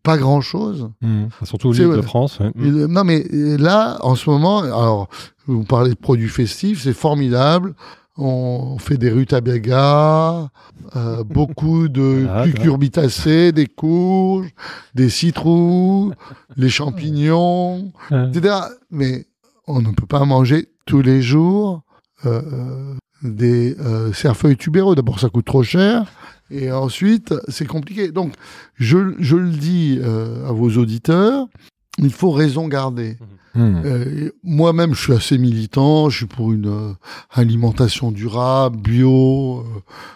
pas 0.01 0.17
grand-chose 0.17 0.89
Mhm. 1.01 1.29
Surtout 1.43 1.71
l'île 1.73 1.89
de 1.89 2.01
France. 2.01 2.39
ouais. 2.39 2.51
Le- 2.55 2.87
Non, 2.87 3.03
mais 3.03 3.25
euh, 3.33 3.57
là, 3.57 3.97
en 4.01 4.15
ce 4.15 4.29
moment, 4.29 4.59
alors, 4.59 5.09
vous 5.45 5.63
parlez 5.65 5.89
de 5.91 5.95
produits 5.95 6.29
festifs, 6.29 6.81
c'est 6.83 6.93
formidable. 6.93 7.75
On 8.17 8.77
fait 8.77 8.97
des 8.97 9.09
rutabagas, 9.09 10.47
euh, 10.95 11.23
beaucoup 11.23 11.87
de 11.89 12.23
Voilà, 12.25 12.45
cucurbitacées, 12.45 13.51
des 13.51 13.65
courges, 13.67 14.49
des 14.95 15.09
citrouilles, 15.09 16.13
les 16.55 16.69
champignons, 16.69 17.91
Ouais. 18.11 18.29
etc. 18.29 18.55
Mais 18.91 19.25
on 19.67 19.81
ne 19.81 19.91
peut 19.91 20.05
pas 20.05 20.23
manger 20.25 20.69
tous 20.85 21.01
les 21.01 21.21
jours 21.21 21.81
euh, 22.25 22.41
euh, 22.53 22.93
des 23.23 23.75
euh, 23.79 24.13
cerfeuils 24.13 24.57
tubéreux. 24.57 24.95
D'abord, 24.95 25.19
ça 25.19 25.29
coûte 25.29 25.45
trop 25.45 25.63
cher. 25.63 26.05
Et 26.53 26.71
ensuite, 26.71 27.33
c'est 27.47 27.65
compliqué. 27.65 28.11
Donc, 28.11 28.33
je, 28.75 29.15
je 29.17 29.35
le 29.35 29.49
dis 29.49 29.97
euh, 30.01 30.47
à 30.47 30.51
vos 30.51 30.69
auditeurs, 30.77 31.47
il 31.97 32.11
faut 32.11 32.29
raison 32.29 32.67
garder. 32.67 33.17
Mhm. 33.55 33.81
Euh, 33.85 34.31
Moi-même, 34.43 34.93
je 34.93 35.01
suis 35.01 35.13
assez 35.13 35.37
militant. 35.39 36.09
Je 36.09 36.17
suis 36.17 36.25
pour 36.27 36.51
une 36.53 36.67
euh, 36.67 36.93
alimentation 37.31 38.11
durable, 38.11 38.77
bio. 38.77 39.61
euh, 39.61 39.63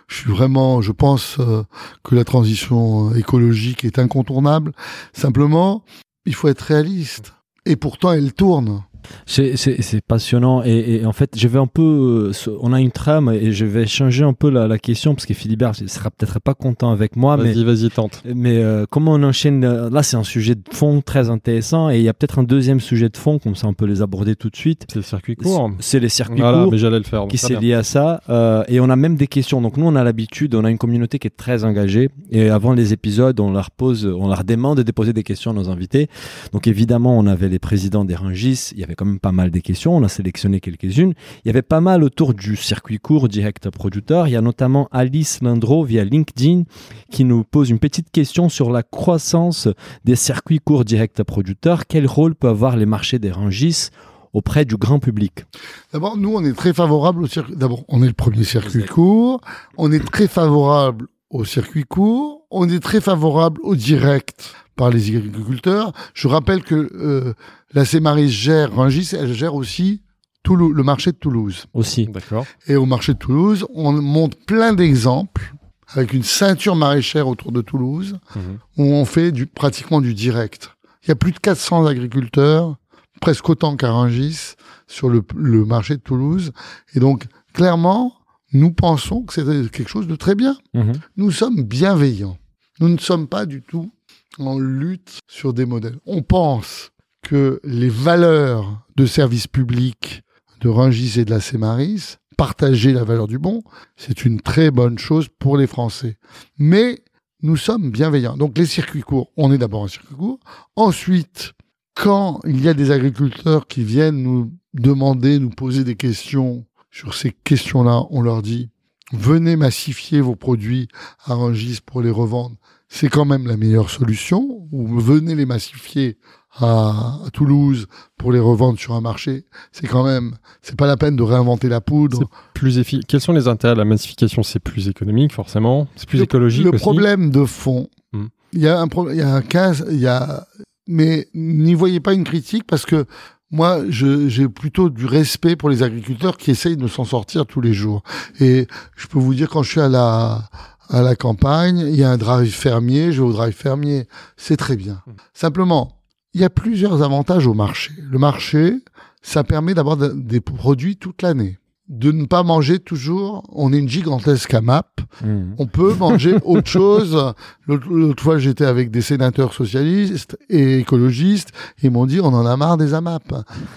je 0.08 0.16
suis 0.18 0.32
vraiment, 0.32 0.82
je 0.82 0.92
pense 0.92 1.38
euh, 1.40 1.64
que 2.04 2.14
la 2.14 2.24
transition 2.24 3.14
écologique 3.16 3.84
est 3.84 3.98
incontournable. 3.98 4.74
Simplement, 5.14 5.84
il 6.28 6.36
faut 6.36 6.50
être 6.50 6.62
réaliste. 6.62 7.34
Et 7.66 7.76
pourtant, 7.76 8.12
elle 8.14 8.32
tourne. 8.34 8.84
C'est- 9.26 10.02
passionnant 10.08 10.64
et, 10.64 10.96
et 11.02 11.06
en 11.06 11.12
fait 11.14 11.36
je 11.38 11.48
vais 11.48 11.60
un 11.60 11.68
peu, 11.68 12.32
euh, 12.34 12.56
on 12.62 12.72
a 12.74 12.80
une 12.80 12.92
trame 12.92 13.30
et 13.30 13.52
je 13.52 13.66
vais 13.66 13.86
changer 13.88 14.24
un 14.24 14.34
peu 14.34 14.50
la, 14.50 14.68
la 14.68 14.78
question 14.78 15.14
parce 15.16 15.26
que 15.26 15.34
Philibert 15.34 15.74
il 15.82 15.90
sera 15.90 16.12
peut-être 16.12 16.40
pas 16.40 16.54
content 16.54 16.92
avec 16.92 17.16
moi 17.16 17.36
mais 17.38 17.52
Vas-y, 17.54 17.64
vas-y, 17.64 17.90
tente. 17.90 18.22
Mais 18.34 18.58
euh, 18.58 18.86
comment 18.90 19.14
on 19.14 19.24
enchaîne 19.24 19.64
euh, 19.64 19.90
Là, 19.90 20.04
c'est 20.04 20.18
un 20.18 20.24
sujet 20.24 20.56
de 20.56 20.62
fond 20.72 21.02
très 21.02 21.30
intéressant 21.30 21.90
et 21.90 21.98
il 21.98 22.04
y 22.04 22.10
a 22.10 22.14
peut-être 22.14 22.40
un 22.40 22.44
deuxième 22.44 22.80
sujet 22.80 23.10
de 23.10 23.18
fond, 23.18 23.40
comme 23.40 23.56
ça 23.56 23.68
on 23.68 23.74
peut 23.74 23.86
les 23.86 24.02
aborder 24.02 24.36
tout 24.36 24.50
de 24.50 24.56
suite. 24.56 24.86
C'est 24.90 24.98
le 24.98 25.02
circuit 25.04 25.36
court. 25.36 25.72
C'est 25.80 26.00
les 26.00 26.10
circuits 26.10 26.40
Voilà, 26.40 26.64
courts 26.64 26.72
mais 26.72 26.78
j'allais 26.78 26.98
le 27.00 27.04
faire. 27.04 27.22
donc 27.22 27.32
qui 27.32 27.38
s'est 27.38 27.56
lié 27.60 27.74
à 27.74 27.84
ça. 27.84 28.22
euh, 28.30 28.64
et 28.68 28.80
on 28.80 28.90
a 28.90 28.96
même 28.96 29.16
des 29.16 29.28
questions. 29.28 29.62
Donc 29.62 29.78
nous, 29.78 29.86
on 29.86 29.96
a 29.96 30.04
l'habitude, 30.04 30.56
on 30.56 30.64
a 30.66 30.70
une 30.72 30.78
communauté 30.78 31.20
qui 31.20 31.28
est 31.28 31.36
très 31.38 31.64
engagée. 31.64 32.10
Et 32.32 32.50
avant 32.50 32.74
les 32.74 32.94
épisodes, 32.94 33.40
on 33.40 33.52
leur 33.52 33.72
pose, 33.72 34.06
on 34.06 34.28
leur 34.28 34.44
demande 34.44 34.78
de 34.78 34.84
déposer 34.84 35.14
des 35.14 35.24
questions 35.24 35.52
à 35.52 35.54
nos 35.54 35.70
invités. 35.70 36.08
Donc 36.54 36.68
évidemment, 36.68 37.18
on 37.18 37.26
avait 37.28 37.50
les 37.50 37.60
présidents 37.60 38.06
des 38.06 38.16
Rungis. 38.16 38.72
Il 38.74 38.80
y 38.80 38.84
avait 38.84 38.96
quand 38.98 39.06
même 39.06 39.20
pas 39.20 39.32
mal 39.32 39.52
des 39.52 39.62
questions. 39.62 39.96
On 39.96 40.04
a 40.04 40.10
sélectionné 40.10 40.60
quelques-unes. 40.60 41.14
Il 41.46 41.48
y 41.48 41.50
avait 41.50 41.62
pas 41.62 41.80
mal 41.80 42.04
autour 42.04 42.34
du 42.34 42.58
circuit 42.58 43.00
court 43.00 43.30
direct 43.30 43.70
producteur. 43.70 44.28
Il 44.28 44.32
y 44.32 44.36
a 44.36 44.42
notamment 44.42 44.90
Alice 44.92 45.42
Lindro 45.42 45.86
via 45.86 46.04
LinkedIn 46.04 46.64
qui 47.12 47.24
nous 47.24 47.44
pose 47.44 47.70
une 47.70 47.80
petite 47.80 48.12
question 48.12 48.50
sur 48.50 48.72
la 48.72 48.84
croissance 48.84 49.70
des 50.04 50.16
circuits 50.16 50.60
courts 50.60 50.84
direct 50.84 51.24
producteurs. 51.24 51.86
Quel 51.88 52.08
rôle 52.08 52.36
peut 52.36 52.50
avoir 52.50 52.76
les 52.76 52.86
marchés 52.86 53.20
des 53.20 53.32
Rungis 53.32 53.90
auprès 54.34 54.66
du 54.66 54.76
grand 54.76 55.00
public? 55.00 55.46
D'abord, 55.94 56.18
nous, 56.18 56.34
on 56.34 56.44
est 56.44 56.54
très 56.54 56.74
favorable 56.74 57.24
au 57.24 57.28
circuit. 57.28 57.56
D'abord, 57.56 57.86
on 57.88 58.04
est 58.04 58.08
le 58.08 58.14
premier 58.14 58.44
circuit 58.44 58.86
court. 58.86 59.42
On 59.78 59.92
est 59.92 60.04
très 60.04 60.28
favorable 60.28 61.08
au 61.30 61.46
circuit 61.46 61.84
court. 61.84 62.46
On 62.52 62.70
est 62.70 62.80
très 62.80 63.02
favorable 63.02 63.60
au 63.64 63.76
direct 63.76 64.54
par 64.78 64.90
les 64.90 65.16
agriculteurs. 65.16 65.92
Je 66.14 66.28
rappelle 66.30 66.64
que 66.64 66.76
euh, 66.96 67.34
la 67.74 67.84
Cémaris 67.84 68.30
gère 68.30 68.74
Rungis, 68.74 69.10
elle 69.20 69.34
gère 69.34 69.56
aussi 69.56 70.02
Toulouse, 70.44 70.74
le 70.74 70.84
marché 70.84 71.12
de 71.12 71.18
Toulouse. 71.18 71.66
aussi 71.74 72.06
D'accord. 72.08 72.46
Et 72.68 72.76
au 72.78 72.86
marché 72.86 73.14
de 73.14 73.18
Toulouse, 73.18 73.66
on 73.74 73.92
monte 74.02 74.36
plein 74.46 74.72
d'exemples 74.74 75.54
avec 75.94 76.14
une 76.14 76.24
ceinture 76.24 76.76
maraîchère 76.76 77.28
autour 77.28 77.52
de 77.52 77.62
Toulouse 77.62 78.18
Mhm. 78.36 78.42
où 78.78 78.84
on 78.84 79.04
fait 79.06 79.32
du, 79.34 79.46
pratiquement 79.48 80.00
du 80.00 80.14
direct. 80.14 80.72
Il 81.04 81.10
y 81.10 81.12
a 81.12 81.16
plus 81.16 81.32
de 81.34 81.40
400 81.40 81.86
agriculteurs, 81.86 82.78
presque 83.20 83.50
autant 83.50 83.76
qu'à 83.76 83.92
Rungis, 83.92 84.54
sur 84.88 85.10
le, 85.10 85.22
le 85.36 85.66
marché 85.66 85.96
de 85.96 86.02
Toulouse. 86.02 86.52
Et 86.94 87.00
donc, 87.00 87.26
clairement, 87.54 88.14
nous 88.54 88.72
pensons 88.72 89.24
que 89.24 89.34
c'est 89.34 89.44
quelque 89.72 89.90
chose 89.90 90.08
de 90.08 90.16
très 90.16 90.36
bien. 90.36 90.56
Mhm. 90.74 90.94
Nous 91.18 91.32
sommes 91.32 91.64
bienveillants. 91.64 92.38
Nous 92.80 92.90
ne 92.90 92.98
sommes 93.00 93.28
pas 93.28 93.46
du 93.46 93.62
tout 93.64 93.92
en 94.40 94.60
lutte 94.60 95.20
sur 95.28 95.54
des 95.54 95.66
modèles. 95.66 95.98
On 96.06 96.22
pense 96.22 96.92
que 97.22 97.60
les 97.64 97.90
valeurs 97.90 98.86
de 98.96 99.06
service 99.06 99.48
public 99.48 100.24
de 100.62 100.70
Rungis 100.70 101.20
et 101.20 101.26
de 101.26 101.32
la 101.32 101.40
Cémaris, 101.40 102.18
partager 102.38 102.94
la 102.94 103.04
valeur 103.04 103.28
du 103.28 103.40
bon, 103.40 103.64
c'est 103.96 104.26
une 104.26 104.42
très 104.42 104.72
bonne 104.72 104.98
chose 104.98 105.28
pour 105.40 105.58
les 105.58 105.68
Français. 105.68 106.18
Mais 106.58 107.04
nous 107.42 107.58
sommes 107.58 107.92
bienveillants. 107.92 108.38
Donc 108.38 108.58
les 108.58 108.66
circuits 108.66 109.02
courts, 109.02 109.32
on 109.38 109.52
est 109.52 109.58
d'abord 109.58 109.84
un 109.84 109.88
circuit 109.88 110.16
court. 110.16 110.40
Ensuite, 110.76 111.54
quand 111.96 112.40
il 112.46 112.64
y 112.64 112.70
a 112.70 112.74
des 112.74 112.92
agriculteurs 112.92 113.68
qui 113.68 113.84
viennent 113.84 114.22
nous 114.22 114.54
demander, 114.74 115.40
nous 115.40 115.50
poser 115.50 115.84
des 115.84 115.96
questions 115.96 116.66
sur 116.92 117.14
ces 117.14 117.32
questions-là, 117.32 118.04
on 118.10 118.22
leur 118.22 118.42
dit 118.42 118.70
venez 119.14 119.56
massifier 119.56 120.22
vos 120.22 120.36
produits 120.36 120.88
à 121.26 121.34
Rungis 121.34 121.80
pour 121.86 122.02
les 122.02 122.12
revendre. 122.12 122.58
C'est 122.90 123.10
quand 123.10 123.26
même 123.26 123.48
la 123.48 123.58
meilleure 123.58 123.90
solution. 123.90 124.68
Ou 124.72 125.00
venez 125.00 125.36
les 125.36 125.46
massifier 125.46 126.18
à, 126.60 127.20
à 127.26 127.30
Toulouse 127.32 127.88
pour 128.18 128.32
les 128.32 128.40
revendre 128.40 128.80
sur 128.80 128.94
un 128.96 129.02
marché, 129.02 129.46
c'est 129.72 129.88
quand 129.88 130.04
même, 130.04 130.36
c'est 130.62 130.76
pas 130.76 130.88
la 130.88 130.98
peine 130.98 131.16
de 131.16 131.24
réinventer 131.24 131.70
la 131.70 131.82
poudre. 131.82 132.28
Plus 132.54 132.80
effi- 132.80 133.04
Quels 133.08 133.22
sont 133.22 133.34
les 133.34 133.48
intérêts 133.48 133.74
de 133.76 133.80
la 133.80 133.86
massification? 133.86 134.42
C'est 134.44 134.60
plus 134.60 134.88
économique, 134.88 135.34
forcément? 135.34 135.88
C'est 135.96 136.08
plus 136.10 136.18
le, 136.18 136.24
écologique 136.24 136.64
Le 136.64 136.72
aussi? 136.72 136.80
problème 136.80 137.30
de 137.30 137.46
fond, 137.46 137.88
Hmm. 138.14 138.28
il 138.54 138.62
y 138.62 138.68
a 138.68 138.80
un 138.80 138.88
problème, 138.88 139.16
il 139.16 139.20
y 139.20 139.22
a 139.24 139.34
un 139.34 139.42
cas, 139.42 139.74
il 139.92 140.00
y 140.00 140.08
a, 140.08 140.48
mais 140.88 141.28
n'y 141.36 141.76
voyez 141.76 142.00
pas 142.00 142.14
une 142.14 142.24
critique 142.24 142.64
parce 142.66 142.86
que 142.86 143.06
moi, 143.52 143.82
je- 143.90 144.28
j'ai 144.30 144.48
plutôt 144.50 144.90
du 144.90 145.06
respect 145.06 145.56
pour 145.56 145.70
les 145.70 145.84
agriculteurs 145.84 146.38
qui 146.38 146.52
essayent 146.52 146.78
de 146.78 146.88
s'en 146.88 147.04
sortir 147.06 147.46
tous 147.46 147.62
les 147.62 147.74
jours. 147.74 148.02
Et 148.40 148.68
je 148.96 149.08
peux 149.08 149.20
vous 149.20 149.34
dire, 149.36 149.50
quand 149.50 149.62
je 149.64 149.70
suis 149.72 149.82
à 149.82 149.90
la, 149.90 150.50
à 150.90 151.02
la 151.02 151.16
campagne, 151.16 151.80
il 151.80 151.96
y 151.96 152.04
a 152.04 152.10
un 152.12 152.18
drive 152.18 152.52
fermier, 152.54 153.12
je 153.12 153.22
vais 153.22 153.28
au 153.28 153.34
drive 153.34 153.54
fermier, 153.54 154.08
c'est 154.38 154.58
très 154.58 154.76
bien. 154.76 155.02
Hmm. 155.08 155.12
Simplement, 155.34 156.02
il 156.34 156.42
y 156.42 156.44
a 156.44 156.50
plusieurs 156.50 157.02
avantages 157.02 157.48
au 157.48 157.54
marché. 157.54 157.92
Le 157.98 158.20
marché, 158.20 158.76
ça 159.22 159.44
permet 159.44 159.74
d'avoir 159.74 159.98
de- 159.98 160.10
des 160.14 160.42
produits 160.42 160.98
toute 160.98 161.22
l'année. 161.22 161.58
De 161.90 162.12
ne 162.12 162.26
pas 162.26 162.44
manger 162.44 162.80
toujours, 162.80 163.44
on 163.54 163.72
est 163.72 163.78
une 163.78 163.88
gigantesque 163.88 164.54
AMAP, 164.54 165.00
Mhm. 165.24 165.56
on 165.58 165.68
peut 165.68 165.94
manger 165.94 166.36
autre 166.44 166.68
chose. 166.70 167.34
L'autre 167.66 167.88
l'autre 167.90 168.22
fois, 168.22 168.38
j'étais 168.40 168.66
avec 168.66 168.92
des 168.92 169.00
sénateurs 169.02 169.54
socialistes 169.54 170.38
et 170.50 170.80
écologistes. 170.80 171.54
Ils 171.82 171.90
m'ont 171.92 172.06
dit, 172.06 172.20
on 172.20 172.26
en 172.28 172.46
a 172.46 172.58
marre 172.58 172.76
des 172.76 172.94
AMAP. 172.94 173.34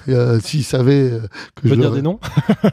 Euh, 0.08 0.40
S'ils 0.40 0.64
savaient 0.64 1.08
euh, 1.12 1.20
que 1.54 1.62
Tu 1.62 1.68
peux 1.68 1.74
je... 1.76 1.80
dire 1.80 1.92
des 1.92 2.02
noms 2.02 2.18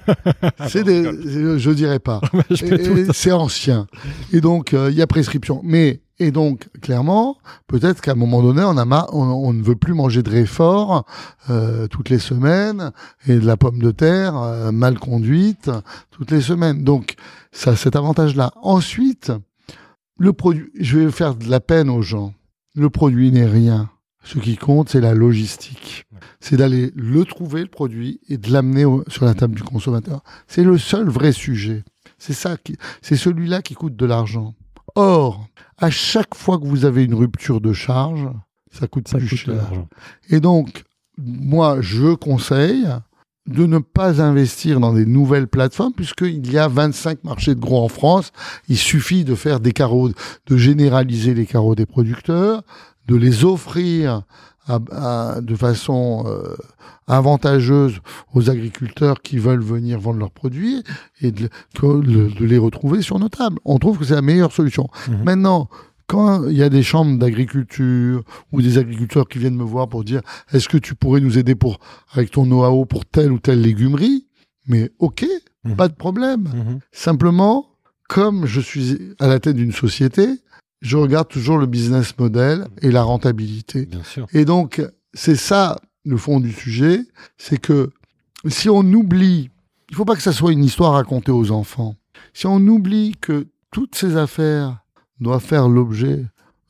C'est 0.67 0.83
des... 0.83 1.03
Je, 1.03 1.57
je 1.59 1.71
dirais 1.71 1.99
pas. 1.99 2.19
Je 2.49 3.11
C'est 3.13 3.31
ancien. 3.31 3.85
Et 4.33 4.41
donc, 4.41 4.73
euh, 4.73 4.89
il 4.91 4.97
y 4.97 5.01
a 5.03 5.07
prescription. 5.07 5.61
Mais, 5.63 6.01
et 6.19 6.31
donc, 6.31 6.69
clairement, 6.81 7.37
peut-être 7.67 8.01
qu'à 8.01 8.13
un 8.13 8.15
moment 8.15 8.41
donné, 8.41 8.63
on, 8.63 8.77
a 8.77 9.07
on, 9.13 9.21
on 9.21 9.53
ne 9.53 9.61
veut 9.61 9.75
plus 9.75 9.93
manger 9.93 10.23
de 10.23 10.29
réfort 10.31 11.05
euh, 11.49 11.87
toutes 11.87 12.09
les 12.09 12.17
semaines 12.17 12.91
et 13.27 13.35
de 13.35 13.45
la 13.45 13.55
pomme 13.55 13.79
de 13.79 13.91
terre 13.91 14.35
euh, 14.35 14.71
mal 14.71 14.97
conduite 14.97 15.69
toutes 16.09 16.31
les 16.31 16.41
semaines. 16.41 16.83
Donc, 16.83 17.15
ça 17.51 17.71
a 17.71 17.75
cet 17.75 17.95
avantage-là. 17.95 18.51
Ensuite, 18.63 19.31
le 20.17 20.33
produit, 20.33 20.71
je 20.79 20.97
vais 20.97 21.11
faire 21.11 21.35
de 21.35 21.49
la 21.49 21.59
peine 21.59 21.89
aux 21.89 22.01
gens. 22.01 22.33
Le 22.73 22.89
produit 22.89 23.31
n'est 23.31 23.45
rien. 23.45 23.89
Ce 24.23 24.39
qui 24.39 24.57
compte, 24.57 24.89
c'est 24.89 25.01
la 25.01 25.13
logistique. 25.13 26.05
C'est 26.39 26.57
d'aller 26.57 26.91
le 26.95 27.23
trouver, 27.25 27.61
le 27.61 27.69
produit, 27.69 28.19
et 28.27 28.37
de 28.37 28.51
l'amener 28.51 28.85
sur 29.07 29.23
la 29.23 29.35
table 29.35 29.55
du 29.55 29.63
consommateur. 29.63 30.21
C'est 30.47 30.63
le 30.63 30.77
seul 30.77 31.07
vrai 31.07 31.31
sujet. 31.31 31.83
C'est 32.17 32.33
ça 32.33 32.57
qui, 32.57 32.75
c'est 33.01 33.15
celui-là 33.15 33.61
qui 33.61 33.75
coûte 33.75 33.95
de 33.95 34.05
l'argent. 34.05 34.55
Or, 34.95 35.47
à 35.77 35.89
chaque 35.89 36.35
fois 36.35 36.57
que 36.59 36.65
vous 36.65 36.85
avez 36.85 37.03
une 37.03 37.13
rupture 37.13 37.61
de 37.61 37.73
charge, 37.73 38.27
ça 38.71 38.87
coûte 38.87 39.07
Ça 39.07 39.17
plus 39.17 39.29
coûte 39.29 39.37
cher. 39.37 39.71
Et 40.29 40.39
donc, 40.39 40.83
moi, 41.17 41.77
je 41.81 42.13
conseille 42.13 42.87
de 43.47 43.65
ne 43.65 43.79
pas 43.79 44.21
investir 44.21 44.79
dans 44.79 44.93
des 44.93 45.05
nouvelles 45.05 45.47
plateformes 45.47 45.93
puisqu'il 45.93 46.51
y 46.51 46.57
a 46.57 46.67
25 46.67 47.23
marchés 47.23 47.55
de 47.55 47.59
gros 47.59 47.83
en 47.83 47.87
France. 47.87 48.31
Il 48.67 48.77
suffit 48.77 49.23
de 49.23 49.35
faire 49.35 49.59
des 49.59 49.71
carreaux, 49.71 50.09
de 50.09 50.57
généraliser 50.57 51.33
les 51.33 51.45
carreaux 51.45 51.75
des 51.75 51.85
producteurs, 51.85 52.63
de 53.07 53.15
les 53.15 53.45
offrir 53.45 54.23
à- 54.67 54.79
à- 54.91 55.41
de 55.41 55.55
façon 55.55 56.23
euh, 56.27 56.55
avantageuse 57.07 57.99
aux 58.33 58.49
agriculteurs 58.49 59.21
qui 59.21 59.37
veulent 59.37 59.63
venir 59.63 59.99
vendre 59.99 60.19
leurs 60.19 60.31
produits 60.31 60.83
et 61.21 61.31
de, 61.31 61.49
que- 61.75 62.01
de- 62.01 62.29
de 62.37 62.45
les 62.45 62.57
retrouver 62.57 63.01
sur 63.01 63.17
nos 63.19 63.29
tables. 63.29 63.57
On 63.65 63.79
trouve 63.79 63.97
que 63.97 64.05
c'est 64.05 64.15
la 64.15 64.21
meilleure 64.21 64.51
solution. 64.51 64.87
Mhm. 65.07 65.23
Maintenant, 65.23 65.69
quand 66.07 66.45
il 66.47 66.55
y 66.57 66.63
a 66.63 66.69
des 66.69 66.83
chambres 66.83 67.17
d'agriculture 67.17 68.23
ou 68.51 68.61
des 68.61 68.77
agriculteurs 68.77 69.27
qui 69.27 69.39
viennent 69.39 69.55
me 69.57 69.63
voir 69.63 69.87
pour 69.89 70.03
dire 70.03 70.21
est-ce 70.53 70.69
que 70.69 70.77
tu 70.77 70.95
pourrais 70.95 71.21
nous 71.21 71.37
aider 71.37 71.55
pour 71.55 71.79
avec 72.13 72.31
ton 72.31 72.45
know-how 72.45 72.85
pour 72.85 73.05
telle 73.05 73.31
ou 73.31 73.39
telle 73.39 73.61
légumerie? 73.61 74.25
Mais 74.67 74.91
ok 74.99 75.25
Mhm. 75.63 75.75
pas 75.75 75.87
de 75.89 75.95
problème 75.95 76.43
Mhm. 76.43 76.79
simplement 76.91 77.65
comme 78.07 78.45
je 78.45 78.61
suis 78.61 78.97
à 79.19 79.27
la 79.27 79.39
tête 79.39 79.55
d'une 79.57 79.73
société 79.73 80.27
je 80.81 80.97
regarde 80.97 81.27
toujours 81.27 81.57
le 81.57 81.65
business 81.65 82.17
model 82.17 82.67
et 82.81 82.91
la 82.91 83.03
rentabilité 83.03 83.85
Bien 83.85 84.03
sûr. 84.03 84.27
et 84.33 84.45
donc 84.45 84.81
c'est 85.13 85.35
ça 85.35 85.77
le 86.05 86.17
fond 86.17 86.39
du 86.39 86.51
sujet 86.51 87.01
c'est 87.37 87.59
que 87.59 87.91
si 88.47 88.69
on 88.69 88.81
oublie 88.81 89.49
il 89.89 89.95
faut 89.95 90.05
pas 90.05 90.15
que 90.15 90.21
ça 90.21 90.33
soit 90.33 90.51
une 90.51 90.63
histoire 90.63 90.93
racontée 90.93 91.31
aux 91.31 91.51
enfants 91.51 91.95
si 92.33 92.45
on 92.47 92.57
oublie 92.67 93.15
que 93.19 93.47
toutes 93.71 93.95
ces 93.95 94.15
affaires 94.15 94.79
doivent 95.19 95.43
faire 95.43 95.67
l'objet 95.67 96.25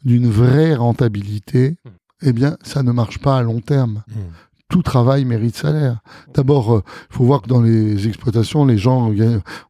d'une 0.05 0.29
vraie 0.29 0.75
rentabilité, 0.75 1.75
eh 2.21 2.31
bien, 2.31 2.57
ça 2.63 2.83
ne 2.83 2.91
marche 2.91 3.19
pas 3.19 3.37
à 3.37 3.41
long 3.43 3.59
terme. 3.59 4.03
Mhm. 4.07 4.15
Tout 4.69 4.81
travail 4.81 5.25
mérite 5.25 5.55
salaire. 5.55 5.99
D'abord, 6.33 6.83
il 7.09 7.15
faut 7.15 7.23
voir 7.25 7.41
que 7.41 7.47
dans 7.47 7.61
les 7.61 8.07
exploitations, 8.07 8.65
les 8.65 8.77
gens 8.77 9.11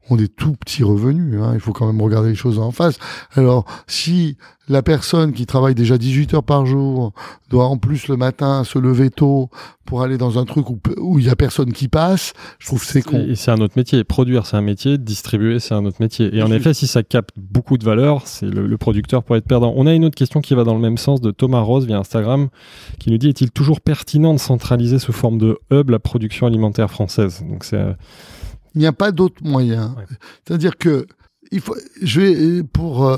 ont 0.09 0.15
des 0.15 0.27
tout 0.27 0.53
petits 0.53 0.83
revenus. 0.83 1.39
hein. 1.41 1.51
Il 1.53 1.59
faut 1.59 1.73
quand 1.73 1.87
même 1.87 2.01
regarder 2.01 2.29
les 2.29 2.35
choses 2.35 2.59
en 2.59 2.71
face. 2.71 2.97
Alors, 3.35 3.65
si 3.87 4.37
la 4.69 4.81
personne 4.83 5.31
qui 5.31 5.45
travaille 5.45 5.75
déjà 5.75 5.97
18 5.97 6.33
heures 6.33 6.43
par 6.43 6.65
jour 6.65 7.13
doit 7.49 7.65
en 7.67 7.77
plus 7.77 8.09
le 8.09 8.17
matin 8.17 8.65
se 8.65 8.77
lever 8.77 9.09
tôt 9.09 9.49
pour 9.85 10.01
aller 10.01 10.17
dans 10.17 10.37
un 10.37 10.43
truc 10.43 10.65
où 10.69 11.19
il 11.19 11.25
y 11.25 11.29
a 11.29 11.37
personne 11.37 11.71
qui 11.71 11.87
passe, 11.87 12.33
je 12.59 12.67
trouve 12.67 12.83
c'est 12.83 13.01
con. 13.01 13.25
C'est 13.35 13.51
un 13.51 13.59
autre 13.59 13.75
métier. 13.77 14.03
Produire, 14.03 14.45
c'est 14.45 14.57
un 14.57 14.61
métier. 14.61 14.97
Distribuer, 14.97 15.59
c'est 15.59 15.73
un 15.73 15.85
autre 15.85 15.97
métier. 16.01 16.35
Et 16.35 16.41
en 16.43 16.51
effet, 16.51 16.73
si 16.73 16.85
ça 16.87 17.03
capte 17.03 17.29
beaucoup 17.37 17.77
de 17.77 17.85
valeur, 17.85 18.23
c'est 18.27 18.47
le, 18.47 18.67
le 18.67 18.77
producteur 18.77 19.23
pour 19.23 19.37
être 19.37 19.45
perdant. 19.47 19.73
On 19.77 19.87
a 19.87 19.93
une 19.93 20.03
autre 20.03 20.15
question 20.15 20.41
qui 20.41 20.53
va 20.53 20.65
dans 20.65 20.73
le 20.75 20.81
même 20.81 20.97
sens 20.97 21.21
de 21.21 21.31
Thomas 21.31 21.61
Rose 21.61 21.85
via 21.85 21.97
Instagram, 21.97 22.49
qui 22.99 23.09
nous 23.11 23.17
dit 23.17 23.29
est-il 23.29 23.51
toujours 23.51 23.79
pertinent 23.79 24.33
de 24.33 24.39
centraliser 24.39 24.99
sous 24.99 25.13
forme 25.13 25.37
de 25.37 25.57
hub 25.71 25.89
la 25.89 25.99
production 25.99 26.45
alimentaire 26.47 26.91
française? 26.91 27.41
Donc 27.49 27.63
c'est 27.63 27.77
euh, 27.77 27.93
Il 28.77 28.81
n'y 28.81 28.85
a 28.85 28.93
pas 28.93 29.11
d'autre 29.11 29.43
moyen. 29.43 29.95
Ouais. 29.97 30.05
C'est-à-dire 30.45 30.77
que 30.77 31.07
il 31.51 31.61
faut, 31.61 31.75
je 31.99 32.21
vais 32.21 32.63
pour 32.63 33.07
euh, 33.07 33.17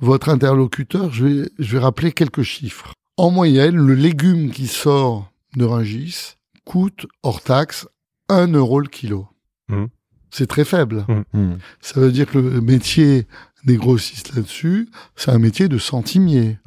votre 0.00 0.28
interlocuteur, 0.28 1.10
je 1.10 1.24
vais, 1.24 1.50
je 1.58 1.72
vais 1.72 1.82
rappeler 1.82 2.12
quelques 2.12 2.42
chiffres. 2.42 2.92
En 3.16 3.30
moyenne, 3.30 3.76
le 3.76 3.94
légume 3.94 4.50
qui 4.50 4.66
sort 4.66 5.32
de 5.56 5.64
Rungis 5.64 6.34
coûte 6.66 7.06
hors 7.22 7.40
taxe 7.40 7.88
1 8.28 8.48
euro 8.52 8.80
le 8.80 8.88
kilo. 8.88 9.28
Mhm. 9.70 9.88
C'est 10.30 10.46
très 10.46 10.66
faible. 10.66 11.06
Mhm. 11.32 11.56
Ça 11.80 11.98
veut 11.98 12.12
dire 12.12 12.26
que 12.26 12.36
le 12.36 12.60
métier 12.60 13.26
des 13.64 13.76
grossistes 13.78 14.34
là-dessus, 14.34 14.90
c'est 15.16 15.30
un 15.30 15.38
métier 15.38 15.68
de 15.68 15.78
centimier. 15.78 16.58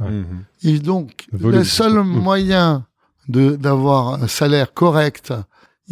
Et 0.63 0.79
donc, 0.79 1.27
Le 1.31 1.63
seul 1.63 2.01
moyen 2.03 2.87
de 3.27 3.55
d'avoir 3.55 4.23
un 4.23 4.27
salaire 4.27 4.73
correct, 4.73 5.31